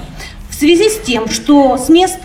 Связи 0.63 0.87
с 0.87 0.99
тем, 0.99 1.27
что 1.27 1.77
с 1.77 1.89
мест 1.89 2.19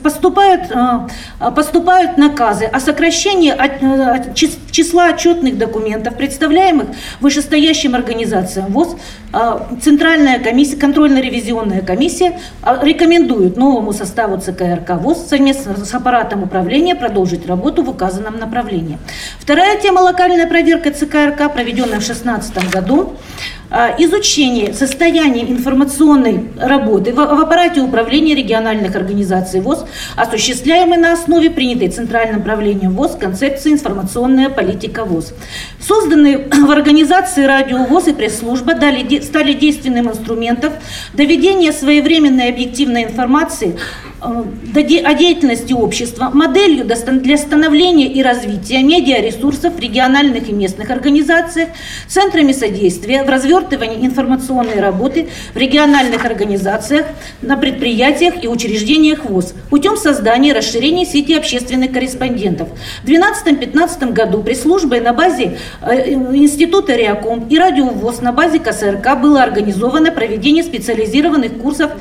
поступают, 0.00 0.70
э, 0.70 1.50
поступают 1.50 2.18
наказы 2.18 2.66
о 2.66 2.78
сокращении 2.78 3.52
э, 3.52 4.32
числа 4.70 5.06
отчетных 5.06 5.58
документов, 5.58 6.14
представляемых 6.14 6.86
вышестоящим 7.20 7.96
организациям 7.96 8.66
ВОЗ, 8.72 8.94
э, 9.32 9.58
Центральная 9.82 10.38
комиссия, 10.38 10.76
контрольно-ревизионная 10.76 11.82
комиссия 11.82 12.38
рекомендует 12.80 13.56
новому 13.56 13.92
составу 13.92 14.40
ЦКРК 14.40 14.90
ВОЗ 14.90 15.26
совместно 15.28 15.84
с 15.84 15.92
аппаратом 15.92 16.44
управления 16.44 16.94
продолжить 16.94 17.44
работу 17.48 17.82
в 17.82 17.88
указанном 17.88 18.38
направлении. 18.38 18.98
Вторая 19.40 19.80
тема– 19.80 19.98
локальная 20.02 20.46
проверка 20.46 20.92
ЦКРК, 20.92 21.52
проведенная 21.52 21.98
в 21.98 22.06
2016 22.06 22.70
году. 22.70 23.16
А, 23.72 23.94
изучение 23.98 24.74
состояния 24.74 25.48
информационной 25.48 26.48
работы 26.58 27.12
в 27.12 27.20
аппарате 27.20 27.79
управления 27.82 28.34
региональных 28.34 28.94
организаций 28.96 29.60
ВОЗ, 29.60 29.84
осуществляемой 30.16 30.98
на 30.98 31.12
основе 31.12 31.50
принятой 31.50 31.88
Центральным 31.88 32.42
правлением 32.42 32.92
ВОЗ 32.92 33.16
концепции 33.16 33.72
информационная 33.72 34.48
политика 34.48 35.04
ВОЗ. 35.04 35.34
Созданные 35.80 36.38
в 36.38 36.70
организации 36.70 37.44
радио 37.44 37.84
ВОЗ 37.84 38.08
и 38.08 38.12
пресс-служба 38.12 38.72
стали 38.72 39.52
действенным 39.52 40.10
инструментом 40.10 40.72
доведения 41.14 41.72
своевременной 41.72 42.48
объективной 42.48 43.04
информации 43.04 43.76
Э, 44.22 44.44
о 45.04 45.14
деятельности 45.14 45.72
общества, 45.72 46.30
моделью 46.32 46.84
для 46.84 47.36
становления 47.38 48.06
и 48.06 48.22
развития 48.22 48.82
медиаресурсов 48.82 49.74
в 49.74 49.78
региональных 49.78 50.48
и 50.48 50.52
местных 50.52 50.90
организациях, 50.90 51.70
центрами 52.06 52.52
содействия 52.52 53.24
в 53.24 53.28
развертывании 53.28 54.06
информационной 54.06 54.80
работы 54.80 55.28
в 55.54 55.56
региональных 55.56 56.24
организациях, 56.24 57.06
на 57.40 57.56
предприятиях 57.60 58.42
и 58.42 58.48
учреждениях 58.48 59.24
ВОЗ 59.24 59.54
путем 59.70 59.96
создания 59.96 60.50
и 60.50 60.52
расширения 60.52 61.04
сети 61.04 61.34
общественных 61.34 61.92
корреспондентов. 61.92 62.68
В 63.04 63.08
2012-2015 63.08 64.12
году 64.12 64.42
пресс-службой 64.42 65.00
на 65.00 65.12
базе 65.12 65.58
э, 65.82 66.10
Института 66.12 66.94
Реаком 66.94 67.46
и 67.48 67.58
Радио 67.58 67.86
ВОЗ 67.86 68.20
на 68.20 68.32
базе 68.32 68.58
КСРК 68.58 69.18
было 69.20 69.42
организовано 69.42 70.10
проведение 70.10 70.64
специализированных 70.64 71.58
курсов 71.58 71.92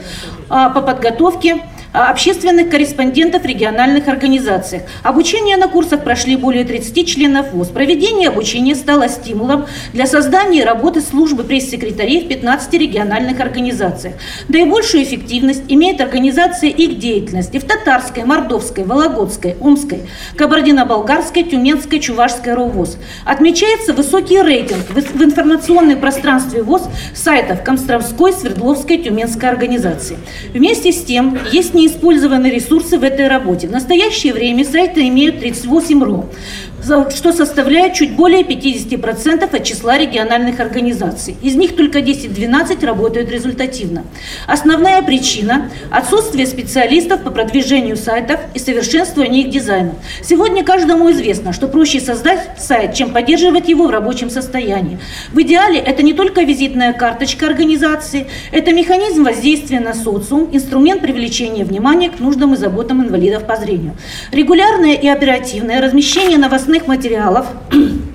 а, 0.50 0.70
по 0.70 0.82
подготовке 0.82 1.62
общественных 1.92 2.70
корреспондентов 2.70 3.44
в 3.44 3.46
региональных 3.46 4.08
организациях. 4.08 4.84
Обучение 5.04 5.58
на 5.58 5.68
курсах 5.68 6.04
прошли 6.04 6.36
более 6.36 6.64
30 6.64 7.08
членов 7.08 7.52
ВОЗ. 7.52 7.70
Проведение 7.70 8.30
обучения 8.30 8.76
стало 8.76 9.10
стимулом 9.10 9.66
для 9.94 10.06
создания 10.06 10.62
и 10.62 10.64
работы 10.64 11.02
службы 11.02 11.44
пресс-секретарей 11.44 12.26
в 12.26 12.28
15 12.28 12.74
региональных 12.74 13.40
организациях. 13.40 14.16
Наибольшую 14.48 15.04
эффективность 15.04 15.64
имеет 15.68 16.00
организация 16.02 16.70
их 16.70 17.00
деятельности 17.00 17.58
в 17.58 17.64
Татарской, 17.64 18.24
Мордовской, 18.24 18.84
Вологодской, 18.84 19.56
Омской, 19.60 20.02
Кабардино-Балкарской, 20.36 21.44
Тюменской, 21.44 22.00
Чувашской 22.00 22.54
РОВОЗ. 22.54 22.98
Отмечается 23.26 23.94
высокий 23.94 24.42
рейтинг 24.42 24.86
в 24.90 25.24
информационном 25.24 26.00
пространстве 26.00 26.62
ВОЗ 26.62 26.84
сайтов 27.16 27.64
Комстромской, 27.64 28.32
Свердловской, 28.34 28.98
Тюменской 28.98 29.50
организации. 29.50 30.18
Вместе 30.54 30.92
с 30.92 31.04
тем, 31.04 31.38
есть 31.52 31.74
неиспользованные 31.80 32.54
ресурсы 32.54 32.98
в 32.98 33.04
этой 33.04 33.28
работе. 33.28 33.68
В 33.68 33.72
настоящее 33.72 34.34
время 34.34 34.66
сайты 34.66 35.08
имеют 35.08 35.40
38 35.40 36.04
РО 36.04 36.26
что 36.84 37.34
составляет 37.34 37.94
чуть 37.94 38.16
более 38.16 38.44
50% 38.44 39.56
от 39.56 39.64
числа 39.64 39.98
региональных 39.98 40.60
организаций. 40.60 41.36
Из 41.42 41.56
них 41.56 41.76
только 41.76 42.00
10-12 42.00 42.86
работают 42.86 43.30
результативно. 43.30 44.04
Основная 44.48 45.02
причина– 45.02 45.70
отсутствие 45.92 46.48
специалистов 46.48 47.24
по 47.24 47.32
продвижению 47.32 47.98
сайтов 47.98 48.40
и 48.54 48.60
совершенствованию 48.60 49.44
их 49.44 49.50
дизайна. 49.50 49.96
Сегодня 50.24 50.64
каждому 50.64 51.12
известно, 51.12 51.54
что 51.54 51.68
проще 51.68 52.00
создать 52.00 52.40
сайт, 52.58 52.94
чем 52.94 53.12
поддерживать 53.12 53.68
его 53.68 53.88
в 53.88 53.90
рабочем 53.90 54.30
состоянии. 54.30 55.00
В 55.34 55.42
идеале 55.42 55.80
это 55.80 56.02
не 56.04 56.14
только 56.14 56.44
визитная 56.44 56.94
карточка 56.94 57.48
организации, 57.48 58.28
это 58.52 58.74
механизм 58.74 59.24
воздействия 59.24 59.80
на 59.80 59.94
социум, 59.94 60.50
инструмент 60.52 61.02
привлечения 61.02 61.66
внимания 61.66 62.10
к 62.10 62.20
нуждам 62.20 62.54
и 62.54 62.58
заботам 62.58 63.04
инвалидов 63.04 63.46
по 63.46 63.56
зрению. 63.56 63.96
Регулярное 64.32 64.94
и 64.94 65.08
оперативное 65.08 65.82
размещение 65.82 66.38
новостных 66.38 66.69
новостных 66.70 66.88
материалов 66.88 67.48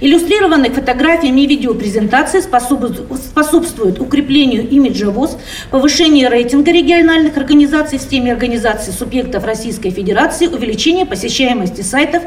Иллюстрированные 0.00 0.70
фотографиями 0.70 1.42
и 1.42 1.46
видеопрезентации 1.46 2.40
способствуют 2.40 4.00
укреплению 4.00 4.66
имиджа 4.66 5.10
ВОЗ, 5.10 5.36
повышению 5.70 6.30
рейтинга 6.30 6.72
региональных 6.72 7.36
организаций 7.36 7.98
в 7.98 8.02
системе 8.02 8.32
организации 8.32 8.92
субъектов 8.92 9.44
Российской 9.44 9.90
Федерации, 9.90 10.46
увеличению 10.46 11.06
посещаемости 11.06 11.82
сайтов 11.82 12.22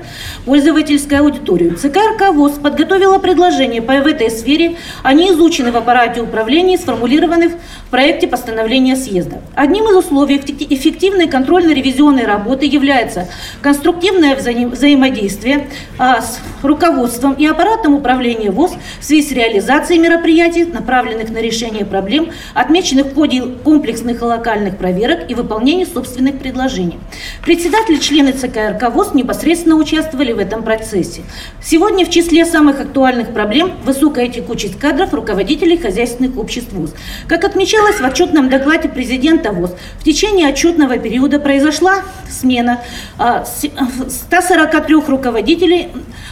пользовательской 0.45 1.17
аудитории. 1.17 1.71
ЦК 1.71 1.97
РК 2.13 2.33
ВОЗ 2.35 2.53
подготовила 2.61 3.17
предложения 3.17 3.81
по 3.81 3.93
в 3.93 4.07
этой 4.07 4.29
сфере. 4.29 4.75
Они 5.01 5.31
изучены 5.31 5.71
в 5.71 5.77
аппарате 5.77 6.21
управления 6.21 6.75
и 6.75 6.77
сформулированы 6.77 7.49
в 7.49 7.55
проекте 7.89 8.27
постановления 8.27 8.95
съезда. 8.95 9.41
Одним 9.55 9.85
из 9.85 9.95
условий 9.95 10.37
эффективной 10.37 11.27
контрольно-ревизионной 11.27 12.25
работы 12.25 12.65
является 12.65 13.29
конструктивное 13.61 14.35
взаимодействие 14.35 15.69
а, 15.97 16.21
с 16.21 16.39
руководством 16.61 17.33
и 17.33 17.45
аппаратом 17.45 17.62
управления 17.67 18.51
ВОЗ 18.51 18.73
в 18.99 19.03
связи 19.03 19.27
с 19.27 19.31
реализацией 19.31 19.99
мероприятий, 19.99 20.65
направленных 20.65 21.29
на 21.29 21.39
решение 21.39 21.85
проблем, 21.85 22.29
отмеченных 22.53 23.07
в 23.07 23.15
ходе 23.15 23.41
комплексных 23.63 24.21
и 24.21 24.25
локальных 24.25 24.77
проверок 24.77 25.29
и 25.29 25.35
выполнения 25.35 25.85
собственных 25.85 26.39
предложений. 26.39 26.99
Председатели 27.43 27.97
члены 27.97 28.33
ЦК 28.33 28.71
РК 28.71 28.93
ВОЗ 28.93 29.13
непосредственно 29.13 29.75
участвовали 29.75 30.33
в 30.33 30.39
этом 30.39 30.63
процессе. 30.63 31.21
Сегодня 31.61 32.05
в 32.05 32.09
числе 32.09 32.45
самых 32.45 32.81
актуальных 32.81 33.33
проблем 33.33 33.71
высокая 33.83 34.27
текучесть 34.27 34.79
кадров 34.79 35.13
руководителей 35.13 35.77
хозяйственных 35.77 36.37
обществ 36.37 36.73
ВОЗ. 36.73 36.93
Как 37.27 37.43
отмечалось 37.43 37.99
в 37.99 38.05
отчетном 38.05 38.49
докладе 38.49 38.89
президента 38.89 39.51
ВОЗ, 39.51 39.75
в 39.99 40.03
течение 40.03 40.49
отчетного 40.49 40.97
периода 40.97 41.39
произошла 41.39 41.95
смена 42.29 42.81
143 43.17 44.95
а, 44.95 45.09
руководителей 45.09 45.89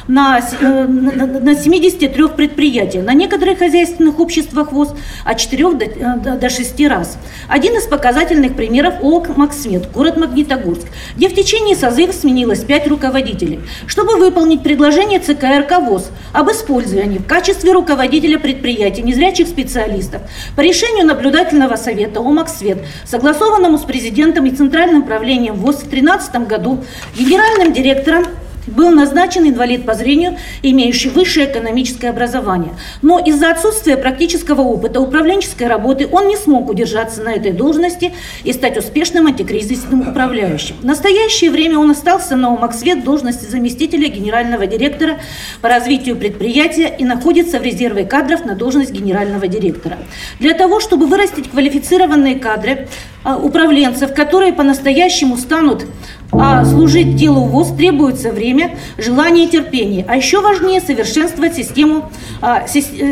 на, 0.07 0.39
э, 0.39 0.87
на 1.25 1.55
73 1.55 2.27
предприятиях, 2.29 3.05
на 3.05 3.13
некоторых 3.13 3.59
хозяйственных 3.59 4.19
обществах 4.19 4.71
ВОЗ 4.71 4.93
от 5.25 5.37
4 5.37 5.73
до, 5.73 5.85
э, 5.85 6.37
до 6.37 6.49
6 6.49 6.87
раз. 6.87 7.17
Один 7.47 7.75
из 7.75 7.83
показательных 7.83 8.55
примеров 8.55 8.95
ООК 9.01 9.37
«Максвет», 9.37 9.91
город 9.91 10.17
Магнитогорск, 10.17 10.87
где 11.15 11.29
в 11.29 11.33
течение 11.33 11.75
созыва 11.75 12.11
сменилось 12.11 12.63
5 12.63 12.87
руководителей. 12.87 13.61
Чтобы 13.87 14.17
выполнить 14.17 14.63
предложение 14.63 15.19
ЦК 15.19 15.43
РК 15.59 15.79
ВОЗ 15.79 16.09
об 16.33 16.49
использовании 16.51 17.19
в 17.19 17.25
качестве 17.25 17.71
руководителя 17.71 18.39
предприятия 18.39 19.01
незрячих 19.01 19.47
специалистов 19.47 20.21
по 20.55 20.61
решению 20.61 21.05
наблюдательного 21.05 21.75
совета 21.75 22.19
ОМАК 22.19 22.49
«Свет», 22.49 22.79
согласованному 23.05 23.77
с 23.77 23.81
президентом 23.81 24.45
и 24.45 24.51
Центральным 24.51 25.03
правлением 25.03 25.55
ВОЗ 25.55 25.77
в 25.77 25.89
2013 25.89 26.47
году, 26.47 26.83
генеральным 27.17 27.73
директором 27.73 28.25
был 28.67 28.89
назначен 28.91 29.47
инвалид 29.47 29.85
по 29.85 29.93
зрению, 29.93 30.37
имеющий 30.61 31.09
высшее 31.09 31.49
экономическое 31.49 32.09
образование. 32.09 32.73
Но 33.01 33.19
из-за 33.19 33.51
отсутствия 33.51 33.97
практического 33.97 34.61
опыта 34.61 34.99
управленческой 34.99 35.67
работы 35.67 36.07
он 36.11 36.27
не 36.27 36.37
смог 36.37 36.69
удержаться 36.69 37.21
на 37.21 37.33
этой 37.33 37.51
должности 37.51 38.13
и 38.43 38.53
стать 38.53 38.77
успешным 38.77 39.27
антикризисным 39.27 40.09
управляющим. 40.09 40.75
В 40.81 40.85
настоящее 40.85 41.51
время 41.51 41.79
он 41.79 41.91
остался 41.91 42.35
на 42.35 42.53
Умаксвет 42.53 42.99
в 42.99 43.03
должности 43.03 43.45
заместителя 43.45 44.07
генерального 44.07 44.67
директора 44.67 45.19
по 45.61 45.69
развитию 45.69 46.15
предприятия 46.15 46.95
и 46.97 47.03
находится 47.03 47.59
в 47.59 47.63
резерве 47.63 48.05
кадров 48.05 48.45
на 48.45 48.55
должность 48.55 48.91
генерального 48.91 49.47
директора. 49.47 49.97
Для 50.39 50.53
того, 50.53 50.79
чтобы 50.79 51.07
вырастить 51.07 51.49
квалифицированные 51.49 52.35
кадры, 52.35 52.87
а, 53.23 53.37
управленцев, 53.37 54.15
которые 54.15 54.51
по-настоящему 54.51 55.37
станут 55.37 55.85
а 56.31 56.65
служить 56.65 57.15
делу 57.15 57.45
ВОЗ 57.45 57.73
требуется 57.75 58.31
время, 58.31 58.77
желание 58.97 59.45
и 59.45 59.49
терпение. 59.49 60.05
А 60.07 60.15
еще 60.15 60.41
важнее 60.41 60.81
совершенствовать 60.81 61.55
систему, 61.55 62.09
а, 62.41 62.63
э, 62.63 62.67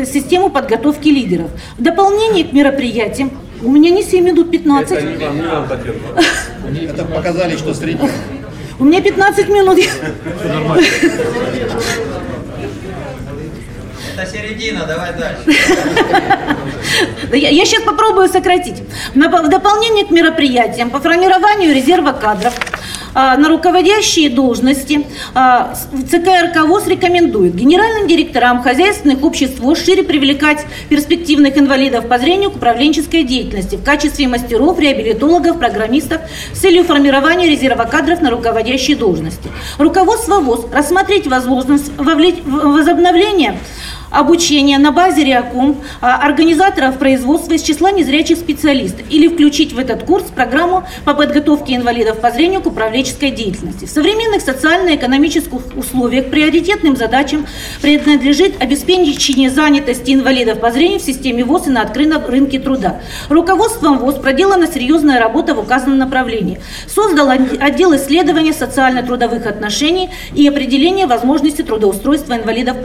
систему 0.06 0.50
подготовки 0.50 1.08
лидеров. 1.08 1.50
В 1.78 1.82
дополнение 1.82 2.44
к 2.44 2.52
мероприятиям 2.52 3.30
у 3.62 3.70
меня 3.70 3.90
не 3.90 4.02
7 4.02 4.24
минут 4.24 4.50
15. 4.50 4.92
Это, 4.92 5.06
не 5.06 5.16
вам, 5.16 5.36
не 5.36 5.46
вам, 5.46 5.68
Это 6.90 7.04
показали, 7.04 7.56
что 7.56 7.74
средний. 7.74 8.08
У 8.78 8.84
меня 8.84 9.02
15 9.02 9.48
минут. 9.48 9.78
Это 14.20 14.30
середина, 14.30 14.84
давай 14.84 15.14
дальше. 15.14 15.44
Я, 17.32 17.64
сейчас 17.64 17.82
попробую 17.82 18.28
сократить. 18.28 18.82
В 19.14 19.48
дополнение 19.48 20.04
к 20.04 20.10
мероприятиям 20.10 20.90
по 20.90 21.00
формированию 21.00 21.74
резерва 21.74 22.12
кадров 22.12 22.52
а, 23.14 23.36
на 23.36 23.48
руководящие 23.48 24.30
должности 24.30 25.06
а, 25.34 25.74
ЦК 26.08 26.52
РК 26.52 26.66
ВОЗ 26.66 26.86
рекомендует 26.88 27.54
генеральным 27.54 28.06
директорам 28.06 28.62
хозяйственных 28.62 29.22
обществ 29.22 29.60
шире 29.84 30.02
привлекать 30.02 30.66
перспективных 30.88 31.56
инвалидов 31.58 32.06
по 32.06 32.18
зрению 32.18 32.50
к 32.50 32.56
управленческой 32.56 33.24
деятельности 33.24 33.76
в 33.76 33.84
качестве 33.84 34.28
мастеров, 34.28 34.78
реабилитологов, 34.78 35.58
программистов 35.58 36.20
с 36.52 36.58
целью 36.58 36.84
формирования 36.84 37.48
резерва 37.48 37.84
кадров 37.84 38.20
на 38.20 38.30
руководящие 38.30 38.96
должности. 38.96 39.48
Руководство 39.78 40.40
ВОЗ 40.40 40.66
рассмотреть 40.72 41.26
возможность 41.26 41.90
возобновления 41.96 43.58
обучения 44.10 44.78
на 44.78 44.92
базе 44.92 45.24
РИАКОМ 45.24 45.82
а, 46.00 46.16
организаторов 46.16 46.98
производства 46.98 47.54
из 47.54 47.62
числа 47.62 47.90
незрячих 47.90 48.38
специалистов 48.38 49.06
или 49.08 49.28
включить 49.28 49.72
в 49.72 49.78
этот 49.78 50.02
курс 50.02 50.24
программу 50.24 50.84
по 51.04 51.14
подготовке 51.14 51.76
инвалидов 51.76 52.20
по 52.20 52.30
зрению 52.30 52.60
к 52.60 52.66
управленческой 52.66 53.30
деятельности. 53.30 53.84
В 53.84 53.90
современных 53.90 54.42
социально-экономических 54.42 55.76
условиях 55.76 56.30
приоритетным 56.30 56.96
задачам 56.96 57.46
принадлежит 57.80 58.60
обеспечение 58.60 59.50
занятости 59.50 60.12
инвалидов 60.12 60.60
по 60.60 60.70
зрению 60.70 60.98
в 60.98 61.02
системе 61.02 61.44
ВОЗ 61.44 61.68
и 61.68 61.70
на 61.70 61.82
открытом 61.82 62.00
рынке 62.26 62.58
труда. 62.58 63.00
Руководством 63.28 63.98
ВОЗ 63.98 64.16
проделана 64.16 64.66
серьезная 64.66 65.20
работа 65.20 65.54
в 65.54 65.58
указанном 65.58 65.98
направлении. 65.98 66.60
Создал 66.88 67.30
отдел 67.30 67.94
исследования 67.94 68.52
социально-трудовых 68.52 69.46
отношений 69.46 70.10
и 70.34 70.48
определения 70.48 71.06
возможности 71.06 71.62
трудоустройства 71.62 72.34
инвалидов 72.34 72.78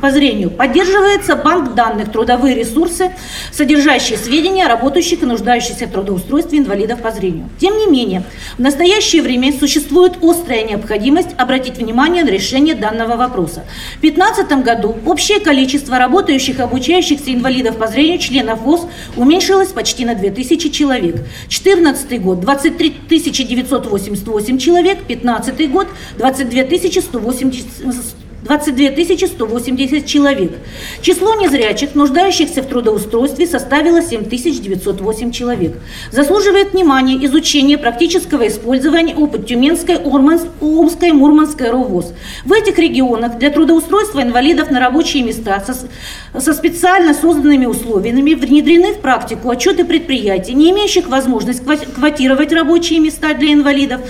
по 0.00 0.10
зрению 0.10 0.50
Поддерживается 0.64 1.36
банк 1.36 1.74
данных 1.74 2.10
«Трудовые 2.10 2.54
ресурсы», 2.54 3.10
содержащие 3.52 4.16
сведения 4.16 4.64
о 4.64 4.68
работающих 4.70 5.22
и 5.22 5.26
нуждающихся 5.26 5.86
в 5.86 5.90
трудоустройстве 5.90 6.58
инвалидов 6.58 7.02
по 7.02 7.10
зрению. 7.10 7.50
Тем 7.58 7.76
не 7.76 7.86
менее, 7.86 8.22
в 8.56 8.60
настоящее 8.60 9.20
время 9.20 9.52
существует 9.52 10.14
острая 10.22 10.64
необходимость 10.64 11.28
обратить 11.36 11.76
внимание 11.76 12.24
на 12.24 12.30
решение 12.30 12.74
данного 12.74 13.16
вопроса. 13.16 13.66
В 13.98 14.00
2015 14.00 14.64
году 14.64 14.96
общее 15.04 15.38
количество 15.38 15.98
работающих 15.98 16.58
и 16.58 16.62
обучающихся 16.62 17.34
инвалидов 17.34 17.76
по 17.76 17.86
зрению 17.86 18.18
членов 18.18 18.62
ВОЗ 18.62 18.86
уменьшилось 19.16 19.68
почти 19.68 20.06
на 20.06 20.14
2000 20.14 20.70
человек. 20.70 21.16
2014 21.16 22.22
год– 22.22 22.40
23 22.40 23.00
988 23.10 24.58
человек, 24.58 24.96
2015 25.08 25.70
год– 25.70 25.88
22 26.16 27.02
180 27.02 28.23
22 28.44 29.26
180 29.26 30.06
человек. 30.06 30.52
Число 31.00 31.34
незрячих, 31.34 31.94
нуждающихся 31.94 32.62
в 32.62 32.66
трудоустройстве, 32.66 33.46
составило 33.46 34.02
7 34.02 34.28
908 34.28 35.30
человек. 35.32 35.78
Заслуживает 36.12 36.74
внимания 36.74 37.24
изучение 37.24 37.78
практического 37.78 38.46
использования 38.46 39.14
опыт 39.14 39.46
Тюменской, 39.46 39.96
Омской, 39.96 41.12
Мурманской 41.12 41.70
РОВОЗ. 41.70 42.12
В 42.44 42.52
этих 42.52 42.78
регионах 42.78 43.38
для 43.38 43.48
трудоустройства 43.48 44.22
инвалидов 44.22 44.70
на 44.70 44.78
рабочие 44.78 45.22
места 45.22 45.64
со, 45.64 46.40
со 46.40 46.52
специально 46.52 47.14
созданными 47.14 47.64
условиями 47.64 48.34
внедрены 48.34 48.92
в 48.92 49.00
практику 49.00 49.48
отчеты 49.48 49.86
предприятий, 49.86 50.52
не 50.52 50.70
имеющих 50.70 51.08
возможность 51.08 51.62
квотировать 51.64 52.52
рабочие 52.52 53.00
места 53.00 53.32
для 53.32 53.54
инвалидов 53.54 54.02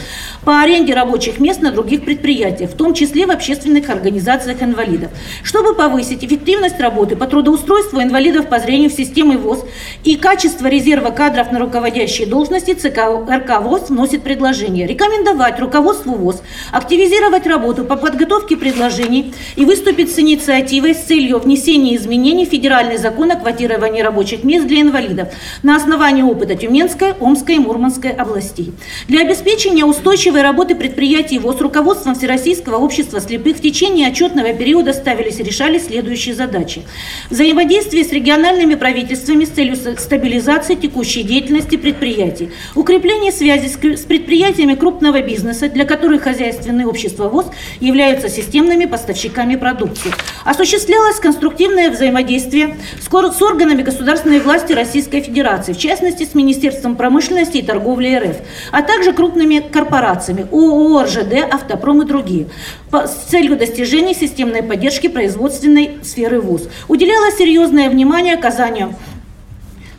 по 0.44 0.60
аренде 0.60 0.92
рабочих 0.92 1.38
мест 1.38 1.62
на 1.62 1.70
других 1.70 2.04
предприятиях, 2.04 2.70
в 2.70 2.76
том 2.76 2.94
числе 2.94 3.26
в 3.26 3.30
общественных 3.30 3.88
организациях 3.90 4.23
инвалидов. 4.28 5.10
Чтобы 5.42 5.74
повысить 5.74 6.24
эффективность 6.24 6.80
работы 6.80 7.16
по 7.16 7.26
трудоустройству 7.26 8.02
инвалидов 8.02 8.48
по 8.48 8.58
зрению 8.58 8.90
в 8.90 8.94
системе 8.94 9.36
ВОЗ 9.36 9.64
и 10.04 10.16
качество 10.16 10.66
резерва 10.66 11.10
кадров 11.10 11.52
на 11.52 11.58
руководящие 11.58 12.26
должности, 12.26 12.74
ЦК 12.74 12.98
РК 13.28 13.60
ВОЗ 13.60 13.90
вносит 13.90 14.22
предложение 14.22 14.86
рекомендовать 14.86 15.60
руководству 15.60 16.14
ВОЗ 16.14 16.42
активизировать 16.72 17.46
работу 17.46 17.84
по 17.84 17.96
подготовке 17.96 18.56
предложений 18.56 19.34
и 19.56 19.64
выступить 19.64 20.14
с 20.14 20.18
инициативой 20.18 20.94
с 20.94 21.04
целью 21.04 21.38
внесения 21.38 21.96
изменений 21.96 22.46
в 22.46 22.50
федеральный 22.50 22.96
закон 22.96 23.30
о 23.30 23.36
квотировании 23.36 24.00
рабочих 24.00 24.44
мест 24.44 24.66
для 24.66 24.80
инвалидов 24.80 25.28
на 25.62 25.76
основании 25.76 26.22
опыта 26.22 26.54
Тюменской, 26.54 27.12
Омской 27.20 27.56
и 27.56 27.58
Мурманской 27.58 28.10
областей. 28.10 28.72
Для 29.08 29.20
обеспечения 29.20 29.84
устойчивой 29.84 30.42
работы 30.42 30.74
предприятий 30.74 31.38
ВОЗ 31.38 31.60
руководством 31.60 32.14
Всероссийского 32.14 32.76
общества 32.76 33.20
слепых 33.20 33.56
в 33.56 33.60
течение 33.60 34.08
отчетного 34.14 34.52
периода 34.52 34.92
ставились 34.92 35.40
и 35.40 35.42
решались 35.42 35.86
следующие 35.86 36.34
задачи. 36.36 36.82
Взаимодействие 37.30 38.04
с 38.04 38.12
региональными 38.12 38.76
правительствами 38.76 39.44
с 39.44 39.48
целью 39.48 39.74
стабилизации 39.76 40.76
текущей 40.76 41.24
деятельности 41.24 41.76
предприятий, 41.76 42.50
укрепление 42.76 43.32
связи 43.32 43.66
с 43.66 44.04
предприятиями 44.04 44.76
крупного 44.76 45.20
бизнеса, 45.20 45.68
для 45.68 45.84
которых 45.84 46.22
хозяйственные 46.22 46.86
общества 46.86 47.28
ВОЗ 47.28 47.46
являются 47.80 48.28
системными 48.28 48.84
поставщиками 48.84 49.56
продукции. 49.56 50.12
Осуществлялось 50.44 51.16
конструктивное 51.16 51.90
взаимодействие 51.90 52.76
с 53.00 53.42
органами 53.42 53.82
государственной 53.82 54.38
власти 54.38 54.72
Российской 54.72 55.22
Федерации, 55.22 55.72
в 55.72 55.78
частности 55.78 56.24
с 56.24 56.34
Министерством 56.34 56.94
промышленности 56.94 57.56
и 57.58 57.62
торговли 57.62 58.14
РФ, 58.14 58.36
а 58.70 58.82
также 58.82 59.12
крупными 59.12 59.58
корпорациями 59.58 60.46
ООО, 60.52 61.02
РЖД, 61.02 61.52
Автопром 61.52 62.02
и 62.02 62.06
другие, 62.06 62.46
с 62.92 63.30
целью 63.30 63.56
достижения 63.56 64.03
системной 64.12 64.62
поддержки 64.62 65.06
производственной 65.06 65.98
сферы 66.02 66.40
ВУЗ. 66.40 66.68
Уделялось 66.88 67.38
серьезное 67.38 67.88
внимание 67.88 68.34
оказанию 68.34 68.94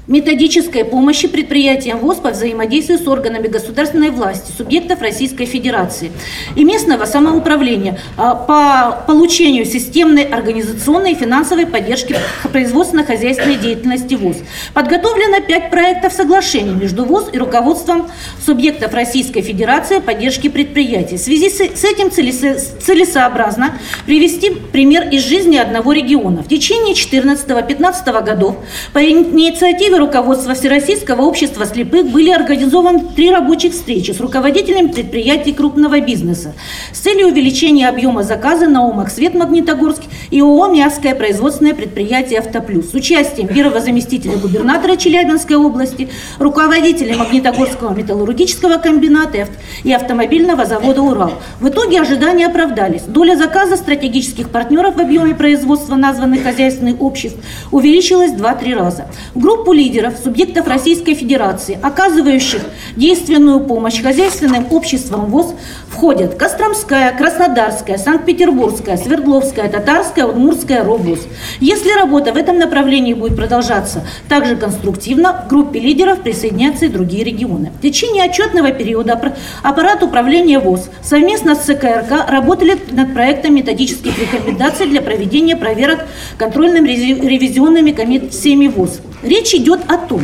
методической 0.07 0.85
помощи 0.85 1.27
предприятиям 1.27 1.99
ВОЗ 1.99 2.17
по 2.17 2.29
взаимодействию 2.29 2.99
с 2.99 3.07
органами 3.07 3.47
государственной 3.47 4.11
власти, 4.11 4.51
субъектов 4.55 5.01
Российской 5.01 5.45
Федерации 5.45 6.11
и 6.55 6.63
местного 6.63 7.05
самоуправления 7.05 7.99
а, 8.17 8.35
по 8.35 9.03
получению 9.07 9.65
системной 9.65 10.23
организационной 10.23 11.13
и 11.13 11.15
финансовой 11.15 11.65
поддержки 11.65 12.15
производственно-хозяйственной 12.51 13.55
деятельности 13.55 14.15
ВОЗ. 14.15 14.37
Подготовлено 14.73 15.41
пять 15.41 15.71
проектов 15.71 16.13
соглашений 16.13 16.73
между 16.73 17.05
ВОЗ 17.05 17.29
и 17.33 17.37
руководством 17.37 18.07
субъектов 18.43 18.93
Российской 18.93 19.41
Федерации 19.41 19.99
поддержки 19.99 20.49
предприятий. 20.49 21.17
В 21.17 21.21
связи 21.21 21.49
с 21.49 21.83
этим 21.83 22.11
целесообразно 22.11 23.79
привести 24.05 24.51
пример 24.51 25.09
из 25.09 25.23
жизни 25.23 25.57
одного 25.57 25.93
региона. 25.93 26.43
В 26.43 26.47
течение 26.47 26.93
14-15 26.93 28.23
годов 28.23 28.57
по 28.93 28.99
инициативе 28.99 29.94
инициативе 29.95 29.97
руководства 29.97 30.53
Всероссийского 30.53 31.23
общества 31.23 31.65
слепых 31.65 32.07
были 32.07 32.29
организованы 32.29 32.99
три 33.15 33.31
рабочих 33.31 33.73
встречи 33.73 34.11
с 34.11 34.19
руководителями 34.19 34.87
предприятий 34.87 35.53
крупного 35.53 35.99
бизнеса 35.99 36.53
с 36.93 36.99
целью 36.99 37.27
увеличения 37.27 37.87
объема 37.87 38.23
заказа 38.23 38.67
на 38.67 38.87
ОМАК 38.87 39.09
«Свет 39.09 39.33
Магнитогорск» 39.33 40.01
и 40.31 40.41
ООО 40.41 40.67
«Мягкое 40.67 41.15
производственное 41.15 41.73
предприятие 41.73 42.39
«Автоплюс» 42.39 42.91
с 42.91 42.93
участием 42.93 43.47
первого 43.47 43.79
заместителя 43.79 44.37
губернатора 44.37 44.95
Челябинской 44.95 45.55
области, 45.55 46.09
руководителя 46.39 47.17
Магнитогорского 47.17 47.93
металлургического 47.93 48.77
комбината 48.77 49.47
и 49.83 49.91
автомобильного 49.91 50.65
завода 50.65 51.01
«Урал». 51.01 51.33
В 51.59 51.69
итоге 51.69 52.01
ожидания 52.01 52.47
оправдались. 52.47 53.03
Доля 53.03 53.35
заказа 53.35 53.75
стратегических 53.77 54.49
партнеров 54.49 54.95
в 54.95 55.01
объеме 55.01 55.35
производства 55.35 55.95
названных 55.95 56.43
хозяйственных 56.43 57.01
обществ 57.01 57.37
увеличилась 57.71 58.31
в 58.31 58.41
2-3 58.41 58.75
раза. 58.75 59.07
В 59.33 59.39
группу 59.39 59.71
лидеров, 59.85 60.15
субъектов 60.23 60.67
Российской 60.67 61.13
Федерации, 61.13 61.77
оказывающих 61.81 62.61
действенную 62.95 63.59
помощь 63.59 64.01
хозяйственным 64.01 64.65
обществам 64.71 65.27
ВОЗ, 65.27 65.53
входят 65.89 66.35
Костромская, 66.35 67.15
Краснодарская, 67.15 67.97
Санкт-Петербургская, 67.97 68.97
Свердловская, 68.97 69.69
Татарская, 69.69 70.25
Удмуртская, 70.25 70.83
Роблус. 70.83 71.19
Если 71.59 71.91
работа 71.91 72.33
в 72.33 72.37
этом 72.37 72.57
направлении 72.57 73.13
будет 73.13 73.35
продолжаться 73.35 74.03
также 74.27 74.55
конструктивно, 74.55 75.33
к 75.45 75.49
группе 75.49 75.79
лидеров 75.79 76.21
присоединятся 76.21 76.85
и 76.85 76.89
другие 76.89 77.23
регионы. 77.23 77.71
В 77.77 77.81
течение 77.81 78.23
отчетного 78.23 78.71
периода 78.71 79.21
аппарат 79.61 80.01
управления 80.01 80.57
ВОЗ 80.57 80.89
совместно 81.03 81.53
с 81.53 81.59
ЦКРК 81.59 82.27
работали 82.27 82.77
над 82.91 83.13
проектом 83.13 83.53
методических 83.53 84.17
рекомендаций 84.17 84.87
для 84.87 85.01
проведения 85.01 85.55
проверок 85.55 86.05
контрольными 86.37 86.89
ревизионными 86.89 87.91
комиссиями 87.91 88.67
ВОЗ. 88.67 89.01
Речь 89.25 89.55
идет 89.55 89.79
о 89.87 89.97
том, 89.97 90.21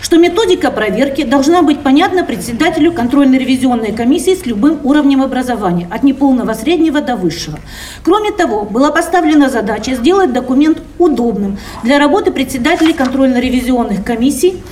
что 0.00 0.16
методика 0.16 0.70
проверки 0.70 1.24
должна 1.24 1.62
быть 1.62 1.80
понятна 1.80 2.22
председателю 2.22 2.92
контрольно-ревизионной 2.92 3.90
комиссии 3.90 4.36
с 4.36 4.46
любым 4.46 4.78
уровнем 4.84 5.22
образования, 5.22 5.88
от 5.90 6.04
неполного 6.04 6.52
среднего 6.52 7.00
до 7.00 7.16
высшего. 7.16 7.58
Кроме 8.04 8.30
того, 8.30 8.62
была 8.62 8.92
поставлена 8.92 9.50
задача 9.50 9.96
сделать 9.96 10.32
документ 10.32 10.78
удобным 11.00 11.58
для 11.82 11.98
работы 11.98 12.30
председателей 12.30 12.92
контрольно-ревизионных 12.92 14.04
комиссий, 14.04 14.62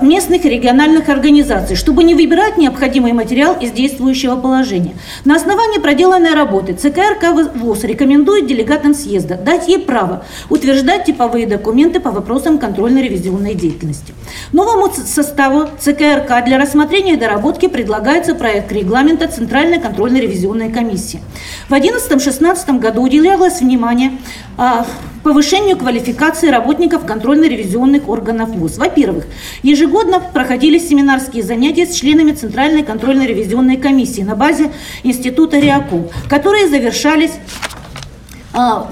местных 0.00 0.44
и 0.44 0.48
региональных 0.48 1.08
организаций, 1.08 1.76
чтобы 1.76 2.02
не 2.04 2.14
выбирать 2.14 2.56
необходимый 2.56 3.12
материал 3.12 3.56
из 3.60 3.72
действующего 3.72 4.36
положения. 4.36 4.94
На 5.24 5.36
основании 5.36 5.78
проделанной 5.78 6.34
работы 6.34 6.72
ЦКРК 6.72 7.54
ВОЗ 7.54 7.84
рекомендует 7.84 8.46
делегатам 8.46 8.94
съезда 8.94 9.36
дать 9.36 9.68
ей 9.68 9.78
право 9.78 10.24
утверждать 10.48 11.04
типовые 11.04 11.46
документы 11.46 12.00
по 12.00 12.10
вопросам 12.10 12.58
контрольно-ревизионной 12.58 13.54
деятельности. 13.54 14.14
Новому 14.52 14.90
составу 14.92 15.68
ЦКРК 15.78 16.44
для 16.44 16.58
рассмотрения 16.58 17.14
и 17.14 17.16
доработки 17.16 17.68
предлагается 17.68 18.34
проект 18.34 18.72
регламента 18.72 19.28
Центральной 19.28 19.78
контрольно-ревизионной 19.78 20.72
комиссии. 20.72 21.20
В 21.68 21.74
2011-2016 21.74 22.78
году 22.78 23.02
уделялось 23.02 23.60
внимание 23.60 24.12
а, 24.56 24.86
повышению 25.22 25.76
квалификации 25.76 26.48
работников 26.48 27.04
контрольно-ревизионных 27.04 28.08
органов 28.08 28.50
ВУЗ. 28.50 28.78
Во-первых, 28.78 29.26
ежегодно 29.66 30.20
проходили 30.20 30.78
семинарские 30.78 31.42
занятия 31.42 31.86
с 31.86 31.96
членами 31.96 32.30
Центральной 32.32 32.84
контрольно-ревизионной 32.84 33.76
комиссии 33.76 34.22
на 34.22 34.36
базе 34.36 34.70
Института 35.02 35.58
РИАКО, 35.58 36.08
которые 36.28 36.68
завершались 36.68 37.32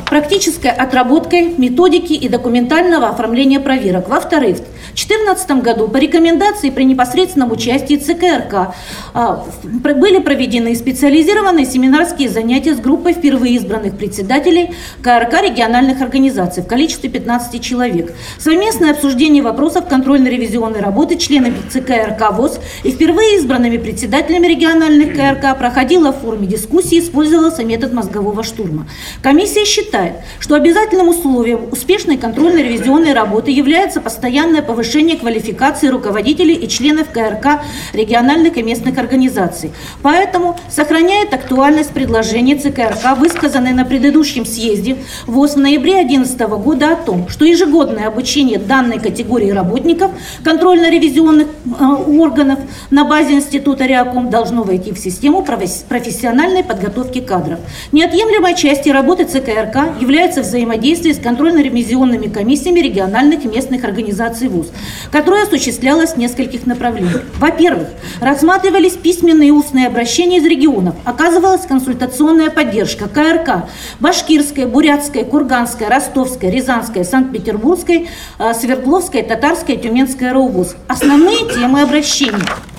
практической 0.07 0.71
отработкой 0.71 1.55
методики 1.57 2.13
и 2.13 2.29
документального 2.29 3.09
оформления 3.09 3.61
проверок. 3.61 4.09
Во-вторых, 4.09 4.59
2014 4.95 5.63
году 5.63 5.89
по 5.89 5.97
рекомендации 5.97 6.71
при 6.71 6.85
непосредственном 6.85 7.51
участии 7.51 7.97
ЦКРК 7.97 8.75
а, 9.13 9.45
были 9.63 10.19
проведены 10.19 10.75
специализированные 10.75 11.67
семинарские 11.67 12.29
занятия 12.29 12.75
с 12.75 12.81
группой 12.81 13.13
впервые 13.13 13.55
избранных 13.55 13.97
председателей 13.97 14.75
КРК 15.03 15.43
региональных 15.43 16.01
организаций 16.01 16.63
в 16.63 16.67
количестве 16.67 17.11
15 17.11 17.63
человек. 17.63 18.15
Совместное 18.39 18.93
обсуждение 18.93 19.43
вопросов 19.43 19.89
контрольно-ревизионной 19.89 20.81
работы 20.81 21.17
членами 21.17 21.57
ЦКРК 21.71 22.33
ВОЗ 22.33 22.61
и 22.85 22.91
впервые 22.91 23.39
избранными 23.39 23.79
председателями 23.79 24.47
региональных 24.47 25.15
КРК 25.15 25.59
проходило 25.59 26.13
в 26.13 26.21
форме 26.21 26.47
дискуссии, 26.47 26.99
использовался 26.99 27.65
метод 27.65 27.93
мозгового 27.93 28.43
штурма. 28.43 28.87
Комиссия 29.23 29.54
Комиссия 29.55 29.83
считает, 29.83 30.15
что 30.41 30.57
обязательным 30.57 31.09
условием 31.09 31.69
успешной 31.71 32.17
контрольно-ревизионной 32.17 33.13
работы 33.13 33.53
является 33.53 34.01
постоянное 34.01 34.63
повышение 34.63 35.17
квалификации 35.17 35.87
руководителей 35.87 36.55
и 36.55 36.69
членов 36.69 37.11
КРК 37.11 37.63
региональных 37.93 38.57
и 38.57 38.63
местных 38.65 38.99
организаций. 38.99 39.71
Поэтому 40.03 40.59
сохраняет 40.69 41.33
актуальность 41.33 41.91
предложения 41.91 42.57
ЦКРК, 42.57 43.17
высказанной 43.17 43.73
на 43.73 43.85
предыдущем 43.85 44.45
съезде 44.45 44.97
ВОЗ 45.27 45.55
в 45.55 45.59
ноябре 45.59 46.03
2011 46.05 46.41
года 46.65 46.93
о 46.93 46.97
том, 46.97 47.29
что 47.29 47.45
ежегодное 47.45 48.09
обучение 48.09 48.59
данной 48.59 48.99
категории 48.99 49.51
работников 49.51 50.11
контрольно-ревизионных 50.43 51.47
э, 51.47 51.85
органов 52.19 52.59
на 52.91 53.05
базе 53.05 53.35
Института 53.35 53.87
Реаком 53.87 54.31
должно 54.31 54.65
войти 54.65 54.91
в 54.91 54.99
систему 54.99 55.43
профессиональной 55.43 56.65
подготовки 56.65 57.21
кадров. 57.21 57.61
Неотъемлемой 57.93 58.57
частью 58.57 58.93
работы 58.95 59.25
ЦКРК 59.45 60.01
является 60.01 60.41
взаимодействие 60.43 61.15
с 61.15 61.19
контрольно-ревизионными 61.19 62.29
комиссиями 62.29 62.81
региональных 62.81 63.45
и 63.45 63.49
местных 63.49 63.85
организаций 63.85 64.49
ВУЗ, 64.49 64.69
которое 65.11 65.45
осуществлялось 65.45 66.13
в 66.13 66.17
нескольких 66.17 66.67
направлениях. 66.67 67.23
Во-первых, 67.39 67.89
рассматривались 68.21 68.95
письменные 68.95 69.49
и 69.49 69.53
устные 69.53 69.87
обращения 69.87 70.39
из 70.39 70.45
регионов, 70.45 70.95
оказывалась 71.05 71.67
консультационная 71.67 72.51
поддержка 72.51 73.09
КРК, 73.09 73.69
Башкирская, 74.01 74.67
Бурятская, 74.67 75.25
Курганская, 75.25 75.89
Ростовская, 75.89 76.51
Рязанская, 76.51 77.05
Санкт-Петербургская, 77.05 78.07
э, 78.39 78.55
Свердловская, 78.55 79.23
Татарская, 79.23 79.77
Тюменская 79.77 80.33
РОВУЗ. 80.33 80.77
Основные 80.89 81.49
темы 81.55 81.83
обращений– 81.83 82.43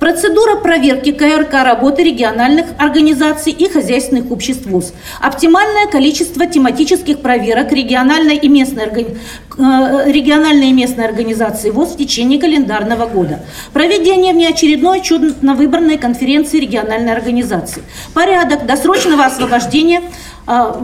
Процедура 0.00 0.56
проверки 0.56 1.12
КРК 1.12 1.62
работы 1.62 2.02
региональных 2.02 2.68
организаций 2.78 3.52
и 3.52 3.68
хозяйственных 3.68 4.30
обществ 4.30 4.64
ВУЗ. 4.64 4.94
Оптимальное 5.20 5.88
количество 5.88 6.46
тематических 6.46 7.20
проверок 7.20 7.70
региональной 7.70 8.36
и 8.36 8.48
местной, 8.48 8.86
органи... 8.86 9.18
Э, 9.58 10.10
региональной 10.10 10.70
и 10.70 10.72
местной 10.72 11.04
организации 11.04 11.68
ВУЗ 11.68 11.90
в 11.90 11.96
течение 11.98 12.40
календарного 12.40 13.06
года. 13.06 13.40
Проведение 13.74 14.32
внеочередной 14.32 15.00
отчетно-выборной 15.00 15.98
конференции 15.98 16.60
региональной 16.60 17.12
организации. 17.12 17.82
Порядок 18.14 18.64
досрочного 18.64 19.26
освобождения 19.26 20.00
а, 20.46 20.82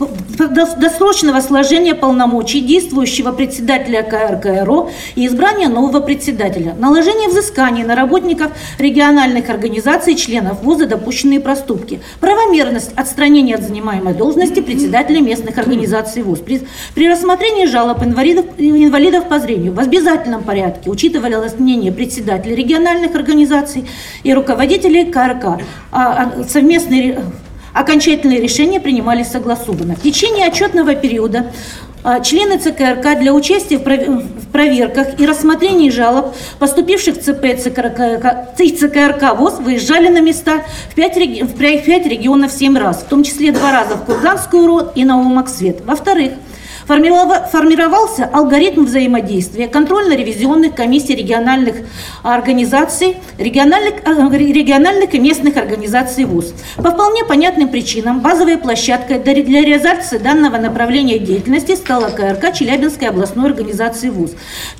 досрочного 0.00 1.40
сложения 1.40 1.94
полномочий 1.94 2.60
действующего 2.60 3.32
председателя 3.32 4.02
КРКРО 4.02 4.90
и 5.14 5.26
избрания 5.26 5.68
нового 5.68 6.00
председателя, 6.00 6.74
наложение 6.74 7.28
взысканий 7.28 7.82
на 7.82 7.94
работников 7.94 8.52
региональных 8.78 9.50
организаций 9.50 10.14
членов 10.14 10.62
ВУЗа 10.62 10.86
допущенные 10.86 11.40
проступки, 11.40 12.00
правомерность 12.20 12.92
отстранения 12.96 13.56
от 13.56 13.62
занимаемой 13.62 14.14
должности 14.14 14.60
председателя 14.60 15.20
местных 15.20 15.58
организаций 15.58 16.22
ВУЗ. 16.22 16.40
При, 16.40 16.62
при 16.94 17.08
рассмотрении 17.08 17.66
жалоб 17.66 18.02
инвалидов, 18.02 18.46
инвалидов 18.58 19.28
по 19.28 19.38
зрению 19.38 19.72
в 19.72 19.80
обязательном 19.80 20.42
порядке 20.42 20.90
учитывалось 20.90 21.58
мнение 21.58 21.92
председателя 21.92 22.54
региональных 22.54 23.14
организаций 23.14 23.86
и 24.22 24.32
руководителей 24.32 25.04
КРК. 25.04 25.60
А, 25.92 26.32
а 26.38 26.44
совместные 26.48 27.20
Окончательные 27.72 28.40
решения 28.40 28.80
принимались 28.80 29.28
согласованно. 29.28 29.94
В 29.94 30.02
течение 30.02 30.46
отчетного 30.46 30.94
периода 30.94 31.52
а, 32.02 32.20
Члены 32.20 32.58
ЦКРК 32.58 33.18
для 33.18 33.34
участия 33.34 33.78
в 33.78 34.52
проверках 34.52 35.20
и 35.20 35.26
рассмотрении 35.26 35.90
жалоб, 35.90 36.34
поступивших 36.58 37.16
в 37.16 37.22
ЦП 37.22 37.60
ЦКРК, 37.60 38.56
ЦКРК 38.56 39.36
ВОЗ, 39.36 39.58
выезжали 39.60 40.08
на 40.08 40.20
места 40.20 40.64
в 40.90 40.94
5, 40.94 41.16
реги... 41.18 41.42
в 41.42 41.54
5 41.56 42.06
регионов 42.06 42.52
7 42.52 42.76
раз, 42.78 43.02
в 43.02 43.04
том 43.04 43.22
числе 43.22 43.52
два 43.52 43.70
раза 43.72 43.96
в 43.96 44.04
Курганскую 44.06 44.66
РО 44.66 44.92
и 44.94 45.04
Новомаксвет. 45.04 45.84
Во-вторых, 45.84 46.32
формировался 46.90 48.28
алгоритм 48.32 48.84
взаимодействия 48.84 49.68
контрольно-ревизионных 49.68 50.74
комиссий 50.74 51.14
региональных 51.14 51.76
организаций, 52.24 53.16
региональных, 53.38 53.94
э, 54.04 54.36
региональных 54.36 55.14
и 55.14 55.20
местных 55.20 55.56
организаций 55.56 56.24
ВУЗ. 56.24 56.52
По 56.78 56.90
вполне 56.90 57.24
понятным 57.24 57.68
причинам 57.68 58.20
базовой 58.20 58.58
площадкой 58.58 59.20
для 59.20 59.34
реализации 59.34 60.18
данного 60.18 60.56
направления 60.56 61.20
деятельности 61.20 61.76
стала 61.76 62.08
КРК 62.08 62.52
Челябинской 62.52 63.08
областной 63.08 63.50
организации 63.50 64.08
ВУЗ, 64.08 64.32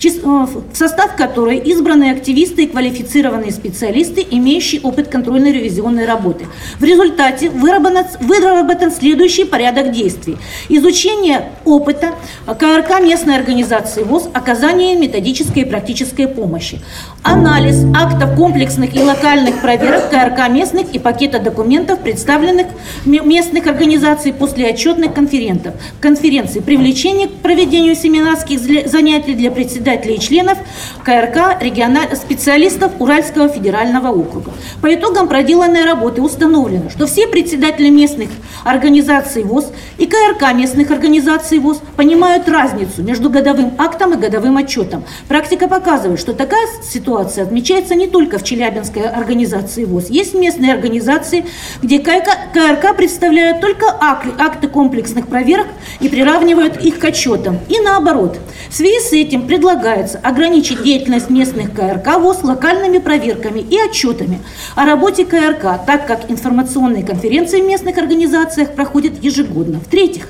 э, 0.03 0.09
в 0.09 0.77
состав 0.77 1.15
которой 1.15 1.59
избраны 1.59 2.11
активисты 2.11 2.65
и 2.65 2.67
квалифицированные 2.67 3.53
специалисты, 3.53 4.27
имеющие 4.29 4.81
опыт 4.81 5.07
контрольно-ревизионной 5.09 6.07
работы. 6.07 6.47
В 6.81 6.85
результате 6.85 7.51
выработан 7.51 8.91
следующий 8.91 9.45
порядок 9.45 9.93
действий. 9.93 10.37
Изучение 10.69 11.51
опыта 11.65 12.00
это 12.01 12.15
КРК 12.55 13.01
местной 13.01 13.37
организации 13.37 14.03
ВОЗ 14.03 14.29
оказание 14.33 14.97
методической 14.97 15.63
и 15.63 15.65
практической 15.65 16.27
помощи. 16.27 16.81
Анализ 17.23 17.85
актов 17.95 18.35
комплексных 18.37 18.95
и 18.97 19.03
локальных 19.03 19.61
проверок 19.61 20.11
КРК 20.11 20.49
местных 20.49 20.95
и 20.95 20.99
пакета 20.99 21.39
документов, 21.39 22.01
представленных 22.01 22.69
местных 23.05 23.67
организаций 23.67 24.33
после 24.33 24.71
отчетных 24.71 25.13
конферентов. 25.13 25.75
Конференции 26.01 26.61
привлечение 26.61 27.29
к 27.29 27.33
проведению 27.33 27.95
семинарских 27.95 28.61
занятий 28.89 29.35
для 29.35 29.51
председателей 29.51 30.15
и 30.15 30.21
членов 30.21 30.59
КРК 31.05 31.61
региональ... 31.61 32.17
специалистов 32.17 32.93
Уральского 32.99 33.49
федерального 33.49 34.09
округа. 34.09 34.53
По 34.81 34.95
итогам 34.95 35.29
проделанной 35.29 35.85
работы 35.85 36.23
установлено, 36.23 36.89
что 36.91 37.07
все 37.07 37.27
председатели 37.27 37.91
местных 37.91 38.31
организаций 38.65 39.43
ВОЗ 39.43 39.67
и 39.99 40.07
КРК 40.07 40.55
местных 40.55 40.91
организаций 40.91 41.59
ВОЗ 41.59 41.80
понимают 41.97 42.49
разницу 42.49 43.03
между 43.03 43.31
годовым 43.31 43.75
актом 43.79 44.15
и 44.15 44.17
годовым 44.17 44.57
отчетом. 44.57 45.05
Практика 45.29 45.69
показывает, 45.69 46.21
что 46.21 46.33
такая 46.33 46.67
ситуация 46.83 47.45
отмечается 47.45 47.95
не 47.95 48.07
только 48.07 48.39
в 48.39 48.45
Челябинской 48.45 49.03
организации 49.03 49.85
ВОЗ. 49.85 50.11
Есть 50.11 50.35
местные 50.35 50.73
организации, 50.73 51.45
где 51.83 51.99
КРК 51.99 52.97
представляют 52.97 53.61
только 53.61 53.87
акты 54.01 54.69
комплексных 54.69 55.29
проверок 55.29 55.67
и 56.01 56.09
приравнивают 56.09 56.81
их 56.83 56.99
к 56.99 57.05
отчетам. 57.05 57.59
И 57.69 57.81
наоборот. 57.81 58.39
В 58.69 58.75
связи 58.75 59.01
с 59.01 59.13
этим 59.13 59.47
предлагается 59.47 60.19
ограничить 60.19 60.83
деятельность 60.83 61.29
местных 61.29 61.75
КРК 61.75 62.19
ВОЗ 62.19 62.45
локальными 62.45 62.99
проверками 62.99 63.61
и 63.61 63.77
отчетами 63.81 64.41
о 64.77 64.85
работе 64.85 65.25
КРК, 65.25 65.85
так 65.87 66.07
как 66.07 66.31
информационные 66.31 67.05
конференции 67.05 67.61
в 67.61 67.67
местных 67.67 67.99
организациях 67.99 68.75
проходят 68.75 69.23
ежегодно. 69.23 69.81
В-третьих, 69.81 70.29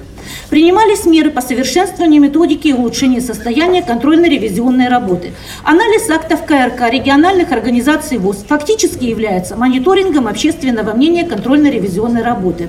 Принимались 0.49 1.05
меры 1.05 1.31
по 1.31 1.41
совершенствованию 1.41 2.23
методики 2.23 2.69
и 2.69 2.73
улучшению 2.73 3.23
состояния 3.23 3.83
контрольно-ревизионной 3.83 4.89
работы. 4.89 5.33
Анализ 5.65 6.09
актов 6.11 6.45
КРК 6.45 6.91
региональных 6.91 7.53
организаций 7.53 8.19
ВОЗ 8.19 8.45
фактически 8.49 9.05
является 9.05 9.57
мониторингом 9.57 10.27
общественного 10.27 10.95
мнения 10.95 11.25
контрольно-ревизионной 11.25 12.23
работы. 12.23 12.69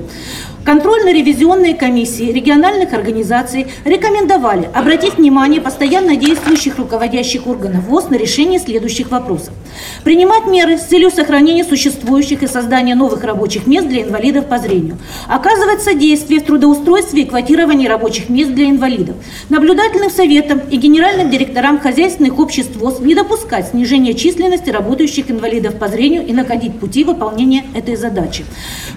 Контрольно-ревизионные 0.63 1.73
комиссии 1.73 2.31
региональных 2.31 2.93
организаций 2.93 3.67
рекомендовали 3.83 4.69
обратить 4.75 5.17
внимание 5.17 5.59
постоянно 5.59 6.15
действующих 6.15 6.77
руководящих 6.77 7.47
органов 7.47 7.85
ВОЗ 7.85 8.09
на 8.09 8.15
решение 8.15 8.59
следующих 8.59 9.09
вопросов. 9.09 9.55
Принимать 10.03 10.45
меры 10.45 10.77
с 10.77 10.83
целью 10.83 11.09
сохранения 11.09 11.63
существующих 11.63 12.43
и 12.43 12.47
создания 12.47 12.93
новых 12.93 13.23
рабочих 13.23 13.65
мест 13.65 13.87
для 13.87 14.03
инвалидов 14.03 14.45
по 14.45 14.59
зрению. 14.59 14.99
Оказывать 15.27 15.81
содействие 15.81 16.41
в 16.41 16.45
трудоустройстве 16.45 17.23
и 17.23 17.25
квотировании 17.61 17.87
рабочих 17.87 18.29
мест 18.29 18.51
для 18.51 18.69
инвалидов. 18.69 19.15
Наблюдательным 19.49 20.09
советам 20.09 20.61
и 20.71 20.77
генеральным 20.77 21.29
директорам 21.29 21.79
хозяйственных 21.79 22.39
обществ 22.39 22.75
ВОЗ 22.77 23.01
не 23.01 23.13
допускать 23.13 23.69
снижения 23.69 24.15
численности 24.15 24.71
работающих 24.71 25.29
инвалидов 25.29 25.75
по 25.75 25.87
зрению 25.87 26.25
и 26.25 26.33
находить 26.33 26.79
пути 26.79 27.03
выполнения 27.03 27.65
этой 27.75 27.95
задачи. 27.95 28.45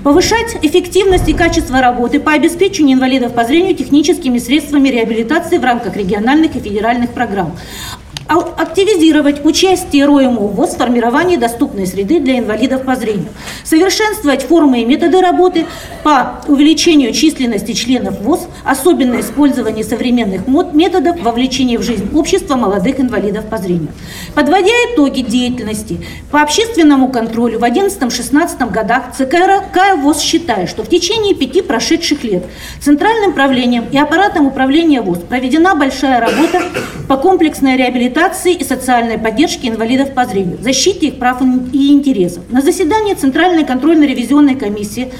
Повышать 0.02 0.57
эффективность 0.62 1.28
и 1.28 1.34
качество 1.34 1.81
работы 1.81 2.20
по 2.20 2.33
обеспечению 2.33 2.97
инвалидов 2.97 3.34
по 3.34 3.44
зрению 3.44 3.75
техническими 3.75 4.39
средствами 4.39 4.89
реабилитации 4.89 5.59
в 5.59 5.65
рамках 5.65 5.97
региональных 5.97 6.57
и 6.57 6.60
федеральных 6.60 7.10
программ 7.10 7.55
активизировать 8.27 9.44
участие 9.44 10.07
РОМУ 10.07 10.49
в 10.49 10.67
формировании 10.67 11.36
доступной 11.36 11.86
среды 11.86 12.20
для 12.20 12.39
инвалидов 12.39 12.83
по 12.83 12.97
зрению, 12.97 13.28
совершенствовать 13.65 14.44
формы 14.44 14.81
и 14.81 14.85
методы 14.85 15.20
работы 15.20 15.67
по 16.03 16.41
увеличению 16.49 17.12
численности 17.12 17.73
членов 17.73 18.20
ВОЗ, 18.20 18.49
особенно 18.65 19.20
использование 19.20 19.85
современных 19.85 20.47
методов 20.73 21.20
вовлечения 21.20 21.78
в 21.78 21.83
жизнь 21.83 22.09
общества 22.15 22.57
молодых 22.57 22.99
инвалидов 22.99 23.44
по 23.47 23.59
зрению. 23.59 23.89
Подводя 24.35 24.73
итоги 24.93 25.20
деятельности 25.20 26.01
по 26.31 26.41
общественному 26.41 27.09
контролю 27.09 27.59
в 27.59 27.62
2011-2016 27.62 28.70
годах 28.70 29.12
ЦКРК 29.17 29.99
ВОЗ 29.99 30.20
считает, 30.20 30.70
что 30.70 30.83
в 30.83 30.89
течение 30.89 31.35
пяти 31.35 31.61
прошедших 31.61 32.25
лет 32.25 32.44
Центральным 32.81 33.35
правлением 33.35 33.85
и 33.91 33.99
аппаратом 33.99 34.47
управления 34.47 35.03
ВОЗ 35.03 35.19
проведена 35.28 35.75
большая 35.75 36.20
работа 36.20 36.62
по 37.07 37.17
комплексной 37.17 37.77
реабилитации 37.77 38.14
реабилитации 38.15 38.55
и 38.55 38.65
социальной 38.65 39.18
поддержки 39.18 39.67
инвалидов 39.67 40.15
по 40.15 40.25
зрению, 40.25 40.59
защите 40.60 41.09
их 41.09 41.18
прав 41.18 41.43
и 41.73 41.93
интересов. 41.93 42.44
На 42.49 42.60
заседании 42.60 43.15
Центральной 43.15 43.65
контрольно-ревизионной 43.65 44.55
комиссии 44.55 45.12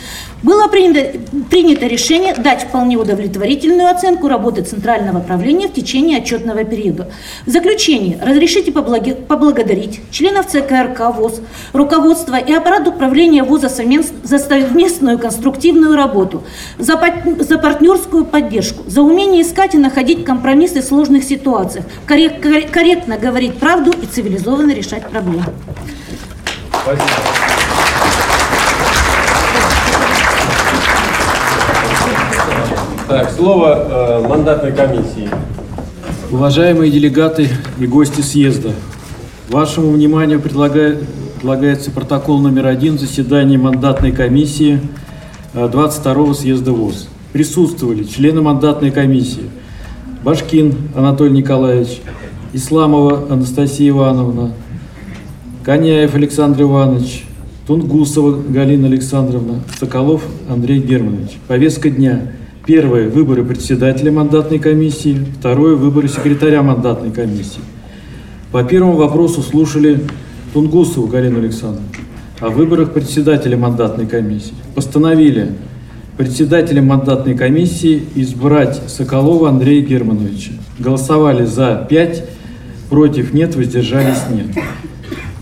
Было 0.44 0.68
принято, 0.68 1.18
принято 1.48 1.86
решение 1.86 2.34
дать 2.34 2.64
вполне 2.64 2.98
удовлетворительную 2.98 3.90
оценку 3.90 4.28
работы 4.28 4.60
Центрального 4.60 5.20
правления 5.20 5.68
в 5.68 5.73
течение 5.73 6.18
отчетного 6.18 6.64
периода. 6.64 7.08
В 7.47 7.50
заключение 7.50 8.18
разрешите 8.20 8.70
поблагодарить 8.70 10.02
членов 10.10 10.47
ЦК 10.48 10.73
РК 10.84 11.16
ВОЗ, 11.16 11.40
руководство 11.73 12.36
и 12.36 12.52
аппарат 12.52 12.86
управления 12.86 13.42
совмест- 13.42 14.12
за 14.23 14.39
совместную 14.39 15.18
конструктивную 15.18 15.97
работу, 15.97 16.42
за, 16.78 17.00
за 17.39 17.56
партнерскую 17.56 18.26
поддержку, 18.26 18.82
за 18.86 19.00
умение 19.00 19.40
искать 19.40 19.74
и 19.74 19.78
находить 19.78 20.26
компромиссы 20.26 20.82
в 20.82 20.84
сложных 20.84 21.24
ситуациях, 21.24 21.86
коррек- 22.06 22.42
коррек- 22.42 22.70
корректно 22.84 23.16
говорить 23.16 23.54
правду 23.54 23.92
и 23.92 24.04
цивилизованно 24.04 24.72
решать 24.74 25.08
проблемы. 25.08 25.42
Так, 33.08 33.30
слово 33.30 34.20
э, 34.22 34.28
мандатной 34.28 34.72
комиссии. 34.72 35.30
Уважаемые 36.30 36.90
делегаты 36.90 37.48
и 37.78 37.86
гости 37.86 38.20
съезда, 38.20 38.72
вашему 39.48 39.92
вниманию 39.92 40.38
предлагаю- 40.38 41.06
предлагается 41.36 41.90
протокол 41.90 42.40
номер 42.40 42.66
один 42.66 42.98
заседания 42.98 43.56
мандатной 43.56 44.12
комиссии 44.12 44.78
э, 45.54 45.68
22-го 45.72 46.34
съезда 46.34 46.72
ВОЗ. 46.72 47.08
Присутствовали 47.32 48.04
члены 48.04 48.42
мандатной 48.42 48.90
комиссии 48.90 49.48
Башкин 50.22 50.90
Анатолий 50.94 51.32
Николаевич, 51.32 52.02
Исламова 52.55 53.26
Анастасия 53.31 53.89
Ивановна, 53.89 54.52
Коняев 55.65 56.15
Александр 56.15 56.62
Иванович, 56.62 57.26
Тунгусова 57.66 58.41
Галина 58.49 58.86
Александровна, 58.86 59.60
Соколов 59.76 60.23
Андрей 60.49 60.81
Германович. 60.81 61.33
Повестка 61.49 61.91
дня. 61.91 62.33
Первое– 62.65 63.08
выборы 63.10 63.44
председателя 63.44 64.12
мандатной 64.12 64.60
комиссии. 64.60 65.26
Второе– 65.39 65.74
выборы 65.76 66.07
секретаря 66.08 66.62
мандатной 66.62 67.10
комиссии. 67.10 67.60
По 68.52 68.62
первому 68.62 68.94
вопросу 68.94 69.42
слушали 69.42 70.05
Тунгусову 70.52 71.08
Галину 71.08 71.41
Александровну 71.41 71.89
о 72.41 72.50
выборах 72.50 72.92
председателя 72.92 73.57
мандатной 73.57 74.07
комиссии. 74.07 74.55
Постановили 74.76 75.55
председателем 76.16 76.86
мандатной 76.86 77.36
комиссии 77.36 78.02
избрать 78.15 78.81
Соколова 78.86 79.49
Андрея 79.49 79.83
Германовича. 79.84 80.52
Голосовали 80.78 81.44
за 81.44 81.86
5, 81.89 82.24
против 82.94 83.34
нет, 83.34 83.56
воздержались 83.56 84.23
нет. 84.31 84.47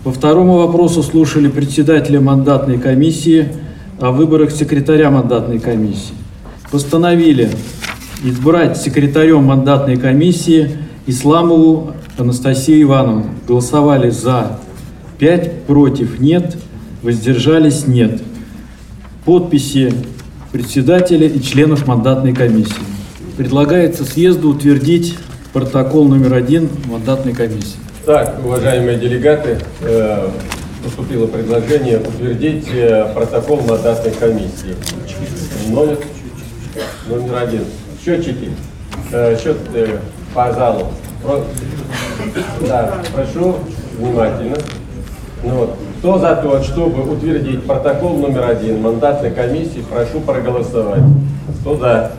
По 0.05 0.11
второму 0.11 0.55
вопросу 0.57 1.03
слушали 1.03 1.49
председателя 1.49 2.19
мандатной 2.19 2.79
комиссии 2.79 3.49
о 4.01 4.11
выборах 4.11 4.53
секретаря 4.53 5.11
мандатной 5.11 5.59
комиссии. 5.59 6.15
Постановили 6.71 7.51
избрать 8.25 8.79
секретарем 8.79 9.45
мандатной 9.45 9.99
комиссии 9.99 10.79
Исламову 11.07 11.93
Анастасию 12.17 12.81
Ивановну. 12.85 13.27
Голосовали 13.47 14.09
за 14.09 14.59
5, 15.19 15.65
против 15.65 16.21
нет, 16.21 16.57
воздержались 17.03 17.87
нет. 17.87 18.23
Подписи 19.27 19.93
председателя 20.53 21.27
и 21.27 21.39
членов 21.43 21.87
мандатной 21.87 22.33
комиссии. 22.33 22.73
Предлагается 23.37 24.05
съезду 24.07 24.49
утвердить 24.49 25.19
протокол 25.53 26.09
номер 26.09 26.35
один 26.35 26.69
мандатной 26.87 27.35
комиссии. 27.35 27.79
Так, 28.07 28.37
уважаемые 28.45 28.99
делегаты, 28.99 29.59
э, 29.83 30.29
поступило 30.83 31.27
предложение 31.27 31.99
утвердить 31.99 32.67
э, 32.73 33.13
протокол 33.15 33.61
мандатной 33.61 34.13
комиссии. 34.13 34.75
Номер, 35.69 35.99
номер 37.07 37.37
один. 37.43 37.65
Счетчики. 38.05 38.51
Э, 39.13 39.37
Счет 39.43 39.59
по 40.35 40.53
залу. 40.53 40.89
Да, 42.67 42.95
прошу 43.15 43.57
внимательно. 43.99 44.57
Ну 45.45 45.51
вот. 45.51 45.77
Кто 45.99 46.19
за 46.19 46.35
то, 46.35 46.61
чтобы 46.65 47.09
утвердить 47.13 47.63
протокол 47.65 48.17
номер 48.17 48.51
один 48.51 48.83
мандатной 48.83 49.31
комиссии, 49.31 49.85
прошу 49.89 50.21
проголосовать. 50.21 51.03
Кто 51.61 51.77
за? 51.77 52.13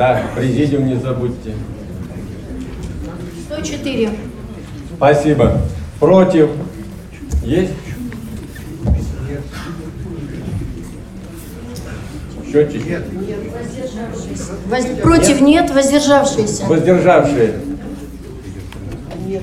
Да, 0.00 0.18
президиум 0.34 0.86
не 0.86 0.94
забудьте. 0.94 1.52
104. 3.50 4.08
Спасибо. 4.96 5.60
Против? 5.98 6.48
Есть? 7.44 7.72
Счетчик? 12.50 12.82
Воз- 14.70 15.00
Против 15.02 15.40
нет, 15.42 15.70
воздержавшиеся. 15.70 16.64
Воздержавшие? 16.64 17.52
Нет. 19.26 19.42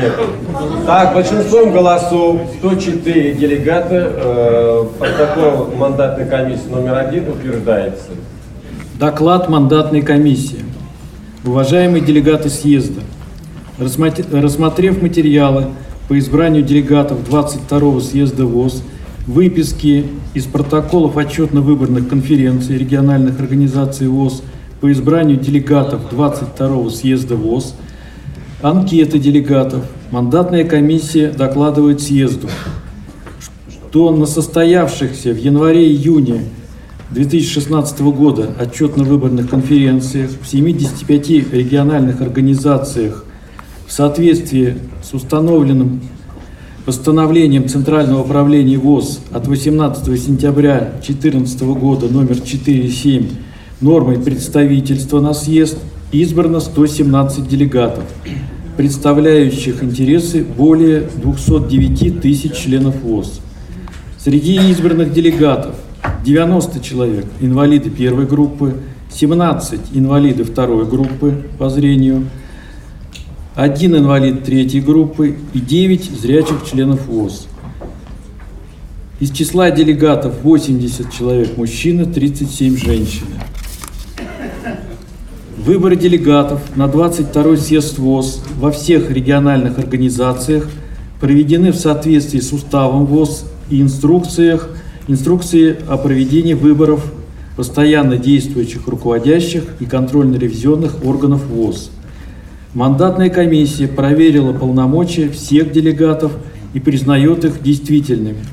Нет. 0.00 0.12
Так, 0.86 1.12
большинством 1.12 1.72
голосов 1.72 2.40
104 2.58 3.34
делегата 3.34 4.12
э, 4.14 4.84
протокол 4.98 5.74
мандатной 5.76 6.24
комиссии 6.24 6.68
номер 6.70 6.94
один 6.96 7.28
утверждается. 7.28 8.08
Доклад 8.98 9.48
мандатной 9.48 10.02
комиссии. 10.02 10.64
Уважаемые 11.44 12.00
делегаты 12.00 12.48
съезда, 12.48 13.00
рассмотрев 13.76 15.02
материалы 15.02 15.66
по 16.06 16.16
избранию 16.16 16.62
делегатов 16.62 17.18
22-го 17.28 17.98
съезда 17.98 18.46
ВОЗ, 18.46 18.84
выписки 19.26 20.06
из 20.34 20.44
протоколов 20.44 21.16
отчетно-выборных 21.16 22.08
конференций 22.08 22.78
региональных 22.78 23.40
организаций 23.40 24.06
ВОЗ 24.06 24.44
по 24.80 24.92
избранию 24.92 25.38
делегатов 25.38 26.12
22-го 26.12 26.88
съезда 26.88 27.34
ВОЗ, 27.34 27.74
анкеты 28.62 29.18
делегатов, 29.18 29.82
мандатная 30.12 30.64
комиссия 30.64 31.32
докладывает 31.32 32.00
съезду, 32.00 32.48
что 33.68 34.12
на 34.12 34.26
состоявшихся 34.26 35.32
в 35.32 35.38
январе-июне 35.38 36.42
2016 37.10 38.00
года 38.00 38.50
отчетно-выборных 38.58 39.48
конференциях 39.48 40.30
в 40.40 40.46
75 40.48 41.52
региональных 41.52 42.20
организациях 42.22 43.24
в 43.86 43.92
соответствии 43.92 44.78
с 45.02 45.12
установленным 45.12 46.00
постановлением 46.86 47.68
Центрального 47.68 48.22
управления 48.22 48.78
ВОЗ 48.78 49.20
от 49.32 49.46
18 49.46 50.20
сентября 50.20 50.92
2014 51.04 51.62
года 51.62 52.08
номер 52.08 52.36
4.7 52.36 53.30
нормой 53.80 54.18
представительства 54.18 55.20
на 55.20 55.34
съезд 55.34 55.78
избрано 56.10 56.60
117 56.60 57.46
делегатов, 57.46 58.04
представляющих 58.76 59.82
интересы 59.82 60.42
более 60.42 61.08
209 61.16 62.20
тысяч 62.20 62.54
членов 62.54 63.02
ВОЗ. 63.02 63.40
Среди 64.18 64.54
избранных 64.70 65.12
делегатов 65.12 65.74
90 66.24 66.80
человек– 66.80 67.26
инвалиды 67.40 67.90
первой 67.90 68.26
группы, 68.26 68.80
17– 69.10 69.80
инвалиды 69.94 70.44
второй 70.44 70.86
группы 70.86 71.46
по 71.58 71.68
зрению, 71.68 72.26
один 73.54 73.96
инвалид 73.96 74.44
третьей 74.44 74.80
группы 74.80 75.36
и 75.52 75.60
9 75.60 76.20
зрячих 76.20 76.64
членов 76.68 77.06
ВОЗ. 77.06 77.46
Из 79.20 79.30
числа 79.30 79.70
делегатов 79.70 80.42
80 80.42 81.12
человек 81.12 81.56
мужчины, 81.56 82.04
37 82.04 82.76
женщины. 82.76 83.30
Выборы 85.56 85.96
делегатов 85.96 86.76
на 86.76 86.86
22-й 86.86 87.58
съезд 87.58 87.98
ВОЗ 87.98 88.42
во 88.56 88.72
всех 88.72 89.10
региональных 89.10 89.78
организациях 89.78 90.68
проведены 91.20 91.70
в 91.70 91.76
соответствии 91.76 92.40
с 92.40 92.52
уставом 92.52 93.06
ВОЗ 93.06 93.46
и 93.70 93.80
инструкциях, 93.80 94.68
инструкции 95.08 95.76
о 95.88 95.96
проведении 95.96 96.54
выборов 96.54 97.12
постоянно 97.56 98.16
действующих 98.16 98.86
руководящих 98.88 99.64
и 99.80 99.84
контрольно-ревизионных 99.84 101.04
органов 101.04 101.44
ВОЗ. 101.46 101.90
Мандатная 102.72 103.30
комиссия 103.30 103.86
проверила 103.86 104.52
полномочия 104.52 105.28
всех 105.28 105.70
делегатов 105.70 106.32
и 106.72 106.80
признает 106.80 107.44
их 107.44 107.62
действительными. 107.62 108.44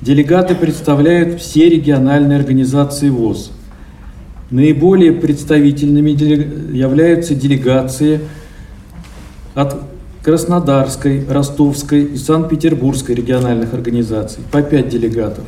Делегаты 0.00 0.54
представляют 0.54 1.40
все 1.40 1.68
региональные 1.68 2.38
организации 2.38 3.10
ВОЗ. 3.10 3.50
Наиболее 4.50 5.12
представительными 5.12 6.10
являются 6.74 7.34
делегации 7.34 8.20
от 9.54 9.82
Краснодарской, 10.28 11.24
Ростовской 11.26 12.02
и 12.02 12.16
Санкт-Петербургской 12.18 13.14
региональных 13.14 13.72
организаций 13.72 14.42
по 14.52 14.60
5 14.60 14.86
делегатов, 14.86 15.44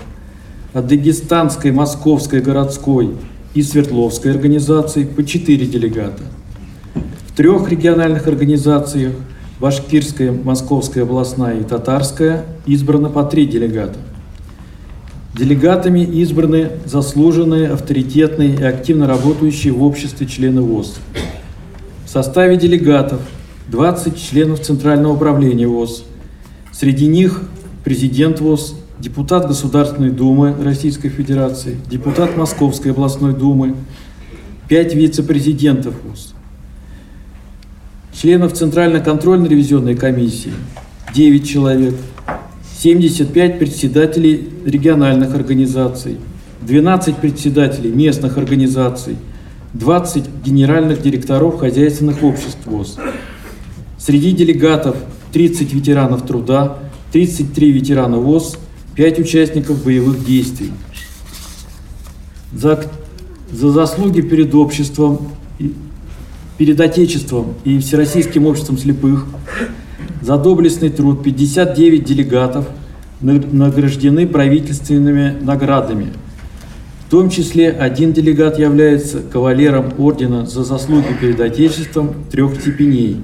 от 0.72 0.86
Дагестанской, 0.86 1.70
Московской, 1.70 2.40
городской 2.40 3.10
и 3.52 3.62
Свердловской 3.62 4.30
организаций 4.30 5.04
по 5.04 5.22
4 5.22 5.66
делегата. 5.66 6.22
В 7.28 7.36
трех 7.36 7.68
региональных 7.68 8.26
организациях 8.26 9.12
Башкирская, 9.60 10.32
Московская 10.32 11.02
областная 11.02 11.60
и 11.60 11.62
Татарская 11.62 12.46
избрано 12.64 13.10
по 13.10 13.24
три 13.24 13.44
делегата. 13.44 13.98
Делегатами 15.36 16.00
избраны 16.00 16.70
заслуженные, 16.86 17.68
авторитетные 17.68 18.54
и 18.54 18.62
активно 18.62 19.06
работающие 19.06 19.74
в 19.74 19.82
обществе 19.82 20.26
члены 20.26 20.62
ВОЗ. 20.62 20.94
В 22.06 22.08
составе 22.08 22.56
делегатов 22.56 23.20
20 23.70 24.20
членов 24.20 24.60
Центрального 24.60 25.12
управления 25.12 25.68
ВОЗ. 25.68 26.02
Среди 26.72 27.06
них 27.06 27.42
президент 27.84 28.40
ВОЗ, 28.40 28.74
депутат 28.98 29.46
Государственной 29.46 30.10
Думы 30.10 30.54
Российской 30.60 31.08
Федерации, 31.08 31.78
депутат 31.88 32.36
Московской 32.36 32.90
областной 32.90 33.32
Думы, 33.32 33.76
5 34.68 34.94
вице-президентов 34.96 35.94
ВОЗ, 36.04 36.34
членов 38.12 38.54
Центральной 38.54 39.00
контрольно-ревизионной 39.02 39.94
комиссии 39.94 40.52
9 41.14 41.48
человек, 41.48 41.94
75 42.76 43.58
председателей 43.60 44.48
региональных 44.64 45.32
организаций, 45.34 46.16
12 46.62 47.16
председателей 47.18 47.92
местных 47.92 48.36
организаций, 48.36 49.16
20 49.74 50.24
генеральных 50.44 51.02
директоров 51.02 51.60
хозяйственных 51.60 52.24
обществ 52.24 52.66
ВОЗ. 52.66 52.98
Среди 54.00 54.32
делегатов 54.32 54.96
30 55.32 55.74
ветеранов 55.74 56.26
труда, 56.26 56.78
33 57.12 57.70
ветерана 57.70 58.16
ВОЗ, 58.16 58.58
5 58.94 59.18
участников 59.18 59.84
боевых 59.84 60.24
действий. 60.24 60.72
За, 62.50 62.82
за 63.52 63.70
заслуги 63.70 64.22
перед 64.22 64.54
обществом, 64.54 65.28
перед 66.56 66.80
Отечеством 66.80 67.54
и 67.64 67.78
Всероссийским 67.78 68.46
обществом 68.46 68.78
слепых, 68.78 69.26
за 70.22 70.38
доблестный 70.38 70.88
труд 70.88 71.22
59 71.22 72.02
делегатов 72.02 72.66
на- 73.20 73.34
награждены 73.34 74.26
правительственными 74.26 75.36
наградами. 75.42 76.06
В 77.06 77.10
том 77.10 77.28
числе 77.28 77.70
один 77.70 78.14
делегат 78.14 78.58
является 78.58 79.18
кавалером 79.20 79.92
ордена 79.98 80.46
за 80.46 80.64
заслуги 80.64 81.08
перед 81.20 81.38
Отечеством 81.40 82.14
трех 82.30 82.58
степеней. 82.58 83.18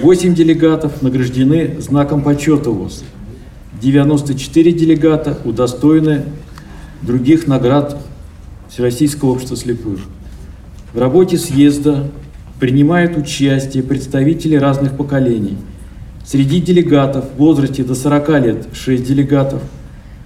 Восемь 0.00 0.34
делегатов 0.34 1.02
награждены 1.02 1.78
знаком 1.78 2.22
почета 2.22 2.70
ВОЗ. 2.70 3.04
94 3.82 4.72
делегата 4.72 5.36
удостоены 5.44 6.22
других 7.02 7.46
наград 7.46 7.98
Всероссийского 8.70 9.32
общества 9.32 9.58
слепых. 9.58 10.00
В 10.94 10.98
работе 10.98 11.36
съезда 11.36 12.06
принимают 12.58 13.18
участие 13.18 13.82
представители 13.82 14.56
разных 14.56 14.96
поколений. 14.96 15.58
Среди 16.24 16.62
делегатов 16.62 17.26
в 17.34 17.36
возрасте 17.36 17.84
до 17.84 17.94
40 17.94 18.28
лет 18.42 18.68
6 18.72 19.04
делегатов, 19.04 19.60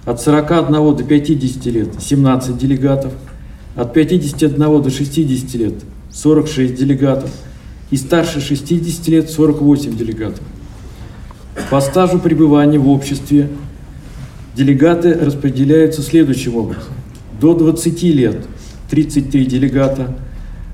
от 0.05 0.21
41 0.21 0.95
до 0.95 1.03
50 1.03 1.65
лет 1.65 1.89
17 1.99 2.57
делегатов, 2.57 3.11
от 3.75 3.93
51 3.93 4.81
до 4.81 4.89
60 4.89 5.53
лет 5.55 5.73
46 6.11 6.75
делегатов 6.75 7.29
и 7.91 7.97
старше 7.97 8.41
60 8.41 9.07
лет 9.07 9.29
48 9.29 9.95
делегатов. 9.95 10.41
По 11.69 11.81
стажу 11.81 12.19
пребывания 12.19 12.79
в 12.79 12.89
обществе 12.89 13.49
делегаты 14.55 15.13
распределяются 15.13 16.01
следующим 16.01 16.55
образом. 16.55 16.93
До 17.39 17.53
20 17.53 18.03
лет 18.03 18.45
33 18.89 19.45
делегата, 19.45 20.15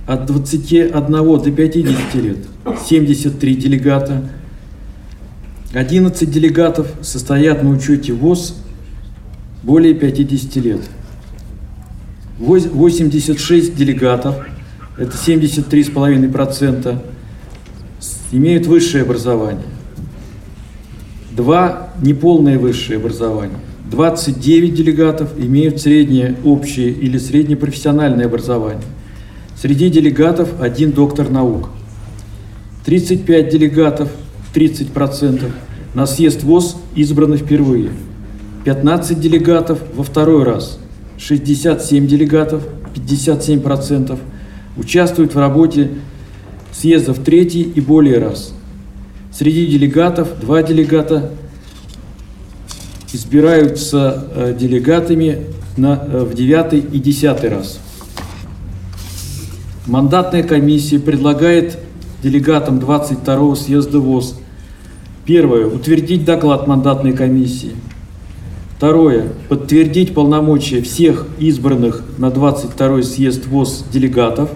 от 0.08 0.26
21 0.26 1.12
до 1.12 1.52
50 1.52 2.16
лет 2.16 2.38
73 2.88 3.56
делегата, 3.56 4.30
11 5.74 6.30
делегатов 6.30 6.88
состоят 7.02 7.64
на 7.64 7.70
учете 7.70 8.14
ВОЗ 8.14 8.56
более 9.64 9.94
50 9.94 10.56
лет. 10.58 10.82
Вось- 12.40 12.70
86 12.70 13.76
делегатов, 13.76 14.36
это 14.98 15.12
73,5%, 15.18 17.02
с- 18.00 18.18
имеют 18.32 18.66
высшее 18.68 19.04
образование. 19.04 19.66
Два 21.36 21.90
неполное 22.02 22.58
высшее 22.60 22.98
образование. 22.98 23.58
29 23.90 24.74
делегатов 24.74 25.30
имеют 25.38 25.82
среднее 25.82 26.36
общее 26.46 26.90
или 26.92 27.18
среднее 27.18 27.58
профессиональное 27.58 28.26
образование. 28.26 28.84
Среди 29.60 29.90
делегатов 29.90 30.50
один 30.62 30.92
доктор 30.92 31.30
наук. 31.30 31.70
35 32.86 33.50
делегатов, 33.50 34.10
30% 34.54 35.52
на 35.94 36.06
съезд 36.08 36.44
ВОЗ 36.44 36.78
избраны 36.96 37.38
впервые. 37.38 37.92
15 38.66 39.20
делегатов 39.20 39.80
во 39.96 40.04
второй 40.04 40.44
раз. 40.44 40.80
67 41.18 42.08
делегатов, 42.08 42.64
57% 42.96 44.20
участвуют 44.78 45.36
в 45.36 45.40
работе 45.40 45.92
съезда 46.72 47.14
в 47.14 47.20
третий 47.20 47.62
и 47.62 47.82
более 47.82 48.20
раз. 48.20 48.54
Среди 49.32 49.66
делегатов 49.68 50.40
два 50.40 50.64
делегата 50.64 51.32
избираются 53.14 54.28
э, 54.34 54.56
делегатами 54.58 55.48
на, 55.78 56.08
э, 56.08 56.24
в 56.24 56.34
девятый 56.34 56.80
и 56.80 57.00
десятый 57.00 57.50
раз. 57.50 57.80
Мандатная 59.88 60.44
комиссия 60.44 61.00
предлагает 61.00 61.80
делегатам 62.24 62.80
22-го 62.80 63.56
съезда 63.56 64.00
ВОЗ 64.00 64.36
первое 65.26 65.66
утвердить 65.66 66.26
доклад 66.26 66.68
мандатной 66.68 67.14
комиссии. 67.14 67.72
Второе 68.82 69.28
подтвердить 69.48 70.16
полномочия 70.16 70.82
всех 70.82 71.28
избранных 71.38 72.02
на 72.18 72.30
22-й 72.30 73.04
съезд 73.04 73.46
ВОЗ 73.46 73.86
делегатов 73.94 74.50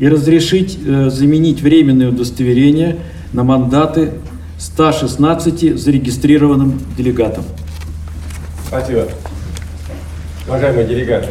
и 0.00 0.08
разрешить 0.08 0.80
э, 0.84 1.10
заменить 1.10 1.62
временное 1.62 2.08
удостоверение 2.08 2.98
на 3.32 3.44
мандаты 3.44 4.14
116 4.58 5.78
зарегистрированным 5.78 6.80
делегатам. 6.98 7.44
Спасибо. 8.66 9.06
Уважаемые 10.48 10.84
делегаты, 10.84 11.28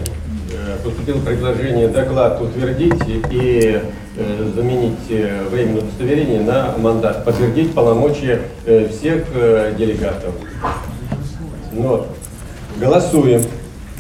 э, 0.54 0.78
поступило 0.86 1.20
предложение 1.20 1.90
доклад 1.90 2.42
утвердить 2.42 2.94
и 3.30 3.82
э, 4.16 4.52
заменить 4.56 5.00
э, 5.10 5.50
временное 5.52 5.82
удостоверение 5.82 6.40
на 6.40 6.78
мандат, 6.78 7.26
подтвердить 7.26 7.74
полномочия 7.74 8.44
всех 8.64 9.26
делегатов. 9.78 10.34
Но 11.74 12.08
голосуем, 12.82 13.44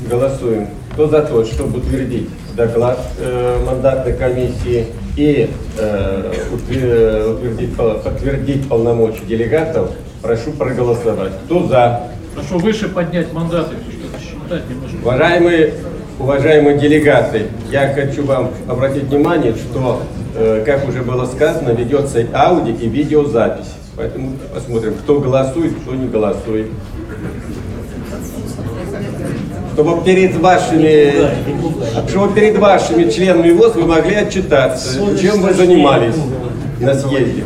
голосуем. 0.09 0.67
Кто 0.93 1.07
за 1.07 1.21
то, 1.21 1.45
чтобы 1.45 1.77
утвердить 1.79 2.27
доклад 2.55 2.99
э, 3.19 3.63
мандатной 3.65 4.13
комиссии 4.13 4.87
и 5.15 5.49
э, 5.77 6.33
утвер- 6.51 7.31
утвердить, 7.31 7.75
подтвердить 7.77 8.67
полномочия 8.67 9.23
делегатов, 9.25 9.91
прошу 10.21 10.51
проголосовать. 10.51 11.31
Кто 11.45 11.67
за? 11.67 12.07
Прошу 12.35 12.59
выше 12.59 12.89
поднять 12.89 13.31
мандаты, 13.31 13.75
считать 14.19 14.67
не 14.67 14.75
можем. 14.75 15.01
Уважаемые, 15.01 15.73
уважаемые 16.19 16.77
делегаты, 16.77 17.43
я 17.69 17.93
хочу 17.93 18.25
вам 18.25 18.51
обратить 18.67 19.03
внимание, 19.03 19.53
что, 19.53 20.01
э, 20.35 20.63
как 20.65 20.89
уже 20.89 21.03
было 21.03 21.25
сказано, 21.25 21.69
ведется 21.69 22.25
ауди 22.33 22.71
и 22.71 22.89
видеозапись. 22.89 23.73
Поэтому 23.95 24.31
посмотрим, 24.53 24.95
кто 24.95 25.19
голосует, 25.19 25.73
кто 25.81 25.95
не 25.95 26.07
голосует. 26.07 26.67
Чтобы 29.73 30.03
перед 30.03 30.35
вашими, 30.35 32.09
чтобы 32.09 32.33
перед 32.33 32.57
вашими 32.57 33.09
членами 33.09 33.51
ВОЗ 33.51 33.75
вы 33.75 33.85
могли 33.85 34.15
отчитаться, 34.15 34.99
чем 35.17 35.41
вы 35.41 35.53
занимались 35.53 36.15
на 36.79 36.93
съезде. 36.93 37.43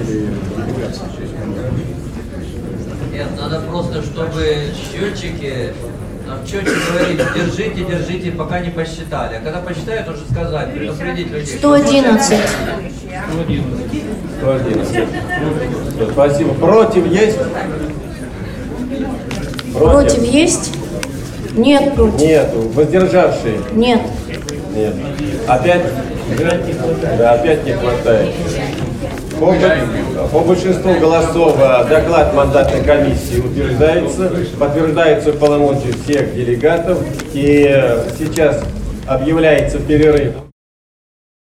Нет, 3.14 3.28
надо 3.40 3.62
просто, 3.62 4.02
чтобы 4.02 4.42
счетчики, 4.76 5.74
нам 6.28 6.40
четче 6.46 6.72
говорили, 6.90 7.24
держите, 7.36 7.86
держите, 7.86 8.32
пока 8.32 8.60
не 8.60 8.72
посчитали. 8.72 9.36
А 9.36 9.42
когда 9.44 9.60
посчитают, 9.60 10.08
уже 10.10 10.22
сказать, 10.32 10.74
предупредить 10.74 11.30
людей. 11.32 11.58
что 11.58 11.78
111. 11.78 12.40
111. 14.42 15.08
Спасибо. 16.12 16.54
Против 16.56 17.06
есть? 17.06 17.38
Против 19.74 20.24
есть? 20.24 20.72
Нет 21.56 21.94
против. 21.96 22.22
Нету. 22.22 22.62
Воздержавшие? 22.74 23.60
Нет. 23.74 24.02
Нет. 24.76 24.94
Опять? 25.48 25.84
Да, 27.18 27.34
опять 27.34 27.66
не 27.66 27.74
хватает. 27.74 28.34
По, 29.40 29.54
по 30.32 30.40
большинству 30.40 30.94
голосов 30.94 31.58
э, 31.60 31.86
доклад 31.90 32.34
мандатной 32.34 32.84
комиссии 32.84 33.40
утверждается, 33.40 34.32
подтверждаются 34.58 35.34
полномочия 35.34 35.92
всех 36.04 36.34
делегатов 36.34 37.00
и 37.34 37.68
э, 37.70 38.06
сейчас 38.18 38.64
объявляется 39.06 39.80
перерыв. 39.80 40.36